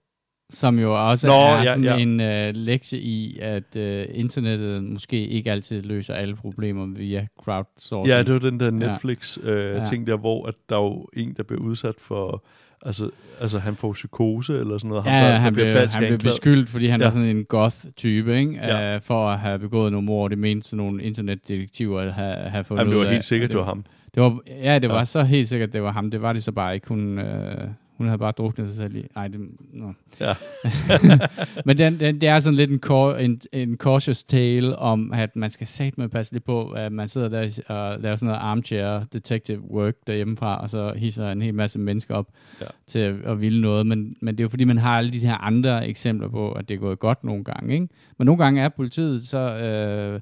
Som 0.50 0.78
jo 0.78 1.08
også 1.10 1.26
Nå, 1.26 1.32
er 1.32 1.56
ja, 1.56 1.64
sådan 1.64 1.84
ja. 1.84 1.96
en 1.96 2.20
øh, 2.20 2.54
lektie 2.54 3.00
i, 3.00 3.38
at 3.38 3.76
øh, 3.76 4.06
internettet 4.10 4.84
måske 4.84 5.26
ikke 5.28 5.52
altid 5.52 5.82
løser 5.82 6.14
alle 6.14 6.36
problemer 6.36 6.86
via 6.86 7.26
crowdsourcing. 7.40 8.16
Ja, 8.16 8.22
det 8.22 8.32
var 8.32 8.38
den 8.38 8.60
der 8.60 8.66
Ja. 8.66 8.70
Netflix-ting 8.70 9.46
øh, 9.46 9.74
Ja. 9.74 9.84
ting 9.84 10.06
der, 10.06 10.16
hvor 10.16 10.46
at 10.46 10.54
der 10.68 10.76
er 10.76 10.82
jo 10.82 11.08
en, 11.12 11.34
der 11.36 11.42
bliver 11.42 11.62
udsat 11.62 11.94
for... 11.98 12.44
Altså, 12.86 13.10
altså 13.40 13.58
han 13.58 13.76
får 13.76 13.92
psykose 13.92 14.58
eller 14.58 14.78
sådan 14.78 14.88
noget. 14.88 15.06
Ja, 15.06 15.10
der, 15.10 15.16
ja, 15.18 15.28
der 15.30 15.36
han, 15.36 15.54
blev, 15.54 15.66
han 15.66 16.04
blev 16.06 16.18
beskyldt, 16.18 16.68
fordi 16.68 16.86
han 16.86 17.00
Ja. 17.00 17.06
er 17.06 17.10
sådan 17.10 17.28
en 17.28 17.44
goth-type, 17.44 18.34
ikke? 18.36 18.52
Ja. 18.62 18.96
Uh, 18.96 19.02
for 19.02 19.28
at 19.30 19.38
have 19.38 19.58
begået 19.58 19.92
nogle 19.92 20.06
mord. 20.06 20.30
Det 20.30 20.38
mente 20.38 20.68
sådan 20.68 20.84
nogle 20.84 21.02
internetdetektiver 21.02 22.00
at 22.00 22.12
have, 22.12 22.34
have 22.36 22.64
fundet 22.64 22.80
Jamen, 22.80 22.90
det 22.92 22.96
ud 22.96 23.02
var 23.02 23.06
af. 23.08 23.12
helt 23.12 23.24
sikkert, 23.24 23.50
det 23.50 23.58
var 23.58 23.64
ham. 23.64 23.84
Det 24.14 24.22
var, 24.22 24.38
ja, 24.62 24.78
det 24.78 24.88
var 24.90 24.98
Ja. 24.98 25.04
så 25.04 25.22
helt 25.22 25.48
sikkert, 25.48 25.72
det 25.72 25.82
var 25.82 25.92
ham. 25.92 26.10
Det 26.10 26.22
var 26.22 26.32
det 26.32 26.42
så 26.42 26.52
bare 26.52 26.74
ikke. 26.74 26.88
Hun, 26.88 27.18
øh, 27.18 27.68
hun 27.98 28.06
havde 28.06 28.18
bare 28.18 28.32
druknet 28.32 28.68
sig 28.68 28.76
selv 28.76 28.96
i. 28.96 29.06
Nej, 29.14 29.28
det... 29.28 29.40
No. 29.72 29.92
Ja. 30.20 30.34
Men 31.66 31.78
den, 31.78 32.00
den, 32.00 32.20
det 32.20 32.28
er 32.28 32.40
sådan 32.40 32.56
lidt 32.56 32.70
en, 32.70 32.80
cau- 32.86 33.16
en, 33.16 33.40
en 33.52 33.76
cautious 33.76 34.24
tale 34.24 34.76
om, 34.76 35.12
at 35.12 35.36
man 35.36 35.50
skal 35.50 35.66
satme 35.66 36.08
passe 36.08 36.32
lidt 36.32 36.44
på, 36.44 36.70
at 36.70 36.92
man 36.92 37.08
sidder 37.08 37.28
der 37.28 37.62
og 37.68 38.00
laver 38.00 38.16
sådan 38.16 38.26
noget 38.26 38.40
armchair 38.40 39.04
detective 39.12 39.60
work 39.60 39.94
derhjemmefra, 40.06 40.60
og 40.60 40.70
så 40.70 40.92
hisser 40.96 41.30
en 41.30 41.42
hel 41.42 41.54
masse 41.54 41.78
mennesker 41.78 42.14
op 42.14 42.28
ja. 42.60 42.66
til 42.86 42.98
at, 42.98 43.14
at 43.24 43.40
ville 43.40 43.60
noget. 43.60 43.86
Men, 43.86 44.16
men 44.20 44.34
det 44.34 44.40
er 44.40 44.44
jo 44.44 44.48
fordi, 44.48 44.64
man 44.64 44.78
har 44.78 44.98
alle 44.98 45.10
de 45.10 45.18
her 45.18 45.34
andre 45.34 45.88
eksempler 45.88 46.28
på, 46.28 46.52
at 46.52 46.68
det 46.68 46.74
er 46.74 46.78
gået 46.78 46.98
godt 46.98 47.24
nogle 47.24 47.44
gange. 47.44 47.74
Ikke? 47.74 47.88
Men 48.18 48.26
nogle 48.26 48.44
gange 48.44 48.60
er 48.60 48.68
politiet 48.68 49.26
så... 49.26 49.38
Øh, 49.38 50.20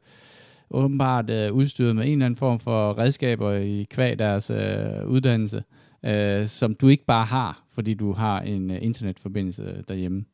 åbenbart 0.71 1.31
øh, 1.31 1.53
udstyret 1.53 1.97
med 1.97 2.05
en 2.05 2.13
eller 2.13 2.27
anden 2.27 2.37
form 2.37 2.59
for 2.59 2.99
redskaber 2.99 3.53
i 3.53 3.87
kvæg 3.91 4.19
deres 4.19 4.51
øh, 4.51 5.07
uddannelse, 5.07 5.63
øh, 6.07 6.47
som 6.49 6.75
du 6.75 6.89
ikke 6.89 7.05
bare 7.05 7.25
har, 7.25 7.63
fordi 7.73 7.95
du 7.95 8.13
har 8.13 8.41
en 8.41 8.71
øh, 8.71 8.79
internetforbindelse 8.81 9.63
øh, 9.63 9.83
derhjemme. 9.89 10.25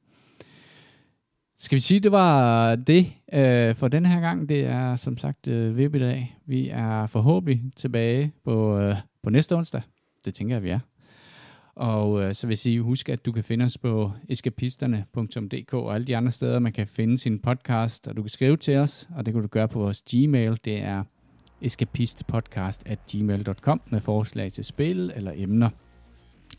Skal 1.58 1.76
vi 1.76 1.80
sige, 1.80 2.00
det 2.00 2.12
var 2.12 2.76
det 2.76 3.12
øh, 3.32 3.74
for 3.74 3.88
den 3.88 4.06
her 4.06 4.20
gang. 4.20 4.48
Det 4.48 4.64
er 4.64 4.96
som 4.96 5.18
sagt 5.18 5.48
øh, 5.48 5.80
i 5.80 5.88
dag. 5.88 6.36
Vi 6.46 6.68
er 6.68 7.06
forhåbentlig 7.06 7.62
tilbage 7.76 8.32
på, 8.44 8.78
øh, 8.78 8.96
på 9.22 9.30
næste 9.30 9.56
onsdag. 9.56 9.82
Det 10.24 10.34
tænker 10.34 10.54
jeg, 10.54 10.62
vi 10.62 10.68
er. 10.68 10.78
Og 11.74 12.22
øh, 12.22 12.34
så 12.34 12.46
vil 12.46 12.52
jeg 12.52 12.58
sige, 12.58 12.80
husk, 12.80 13.08
at 13.08 13.26
du 13.26 13.32
kan 13.32 13.44
finde 13.44 13.64
os 13.64 13.78
på 13.78 14.12
eskapisterne.dk 14.28 15.74
og 15.74 15.94
alle 15.94 16.06
de 16.06 16.16
andre 16.16 16.30
steder, 16.30 16.58
man 16.58 16.72
kan 16.72 16.86
finde 16.86 17.18
sin 17.18 17.38
podcast, 17.38 18.08
og 18.08 18.16
du 18.16 18.22
kan 18.22 18.28
skrive 18.28 18.56
til 18.56 18.76
os, 18.76 19.08
og 19.16 19.26
det 19.26 19.34
kan 19.34 19.42
du 19.42 19.48
gøre 19.48 19.68
på 19.68 19.78
vores 19.78 20.02
Gmail. 20.10 20.58
Det 20.64 20.82
er 20.82 21.04
eskapistpodcast 21.62 22.82
at 22.86 22.98
gmail.com 23.10 23.80
med 23.90 24.00
forslag 24.00 24.52
til 24.52 24.64
spil 24.64 25.12
eller 25.16 25.32
emner. 25.34 25.70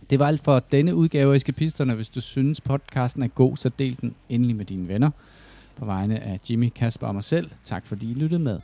Det 0.09 0.19
var 0.19 0.27
alt 0.27 0.43
for 0.43 0.59
denne 0.59 0.95
udgave 0.95 1.33
af 1.33 1.35
Eskapisterne. 1.35 1.95
Hvis 1.95 2.09
du 2.09 2.21
synes, 2.21 2.61
podcasten 2.61 3.23
er 3.23 3.27
god, 3.27 3.57
så 3.57 3.69
del 3.79 3.97
den 4.01 4.15
endelig 4.29 4.55
med 4.55 4.65
dine 4.65 4.87
venner. 4.87 5.09
På 5.75 5.85
vegne 5.85 6.19
af 6.19 6.39
Jimmy, 6.49 6.69
Kasper 6.69 7.07
og 7.07 7.13
mig 7.13 7.23
selv, 7.23 7.49
tak 7.63 7.85
fordi 7.85 8.11
I 8.11 8.13
lyttede 8.13 8.39
med. 8.39 8.59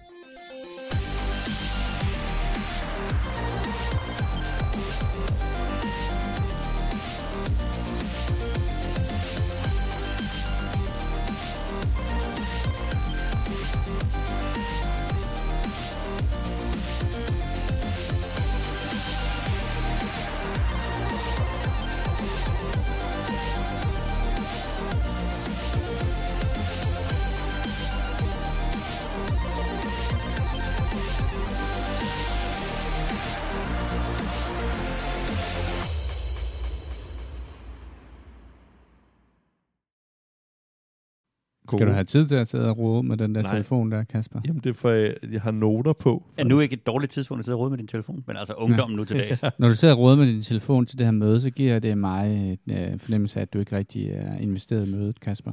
Skal 41.77 41.87
du 41.87 41.91
have 41.91 42.03
tid 42.03 42.25
til 42.27 42.35
at 42.35 42.47
sidde 42.47 42.69
og 42.69 42.77
rode 42.77 43.03
med 43.03 43.17
den 43.17 43.35
der 43.35 43.41
Nej. 43.41 43.51
telefon 43.51 43.91
der, 43.91 44.03
Kasper? 44.03 44.39
Jamen, 44.47 44.61
det 44.63 44.69
er 44.69 44.73
for, 44.73 44.89
jeg, 44.89 45.13
jeg 45.31 45.41
har 45.41 45.51
noter 45.51 45.93
på. 45.93 46.23
Er 46.37 46.43
nu 46.43 46.59
ikke 46.59 46.73
et 46.73 46.87
dårligt 46.87 47.11
tidspunkt 47.11 47.39
at 47.39 47.45
sidde 47.45 47.55
og 47.55 47.59
rode 47.59 47.69
med 47.69 47.77
din 47.77 47.87
telefon, 47.87 48.23
men 48.27 48.37
altså 48.37 48.53
ungdommen 48.53 48.97
nu 48.97 49.05
til 49.05 49.17
dags. 49.17 49.41
Når 49.59 49.67
du 49.67 49.75
sidder 49.75 49.93
og 49.93 49.99
råder 49.99 50.15
med 50.17 50.27
din 50.27 50.41
telefon 50.41 50.85
til 50.85 50.97
det 50.97 51.05
her 51.05 51.11
møde, 51.11 51.41
så 51.41 51.49
giver 51.49 51.79
det 51.79 51.97
mig 51.97 52.57
en 52.67 52.73
øh, 52.75 52.99
fornemmelse 52.99 53.39
af, 53.39 53.41
at 53.41 53.53
du 53.53 53.59
ikke 53.59 53.77
rigtig 53.77 54.09
er 54.09 54.37
investeret 54.37 54.87
i 54.87 54.91
mødet, 54.91 55.19
Kasper. 55.19 55.51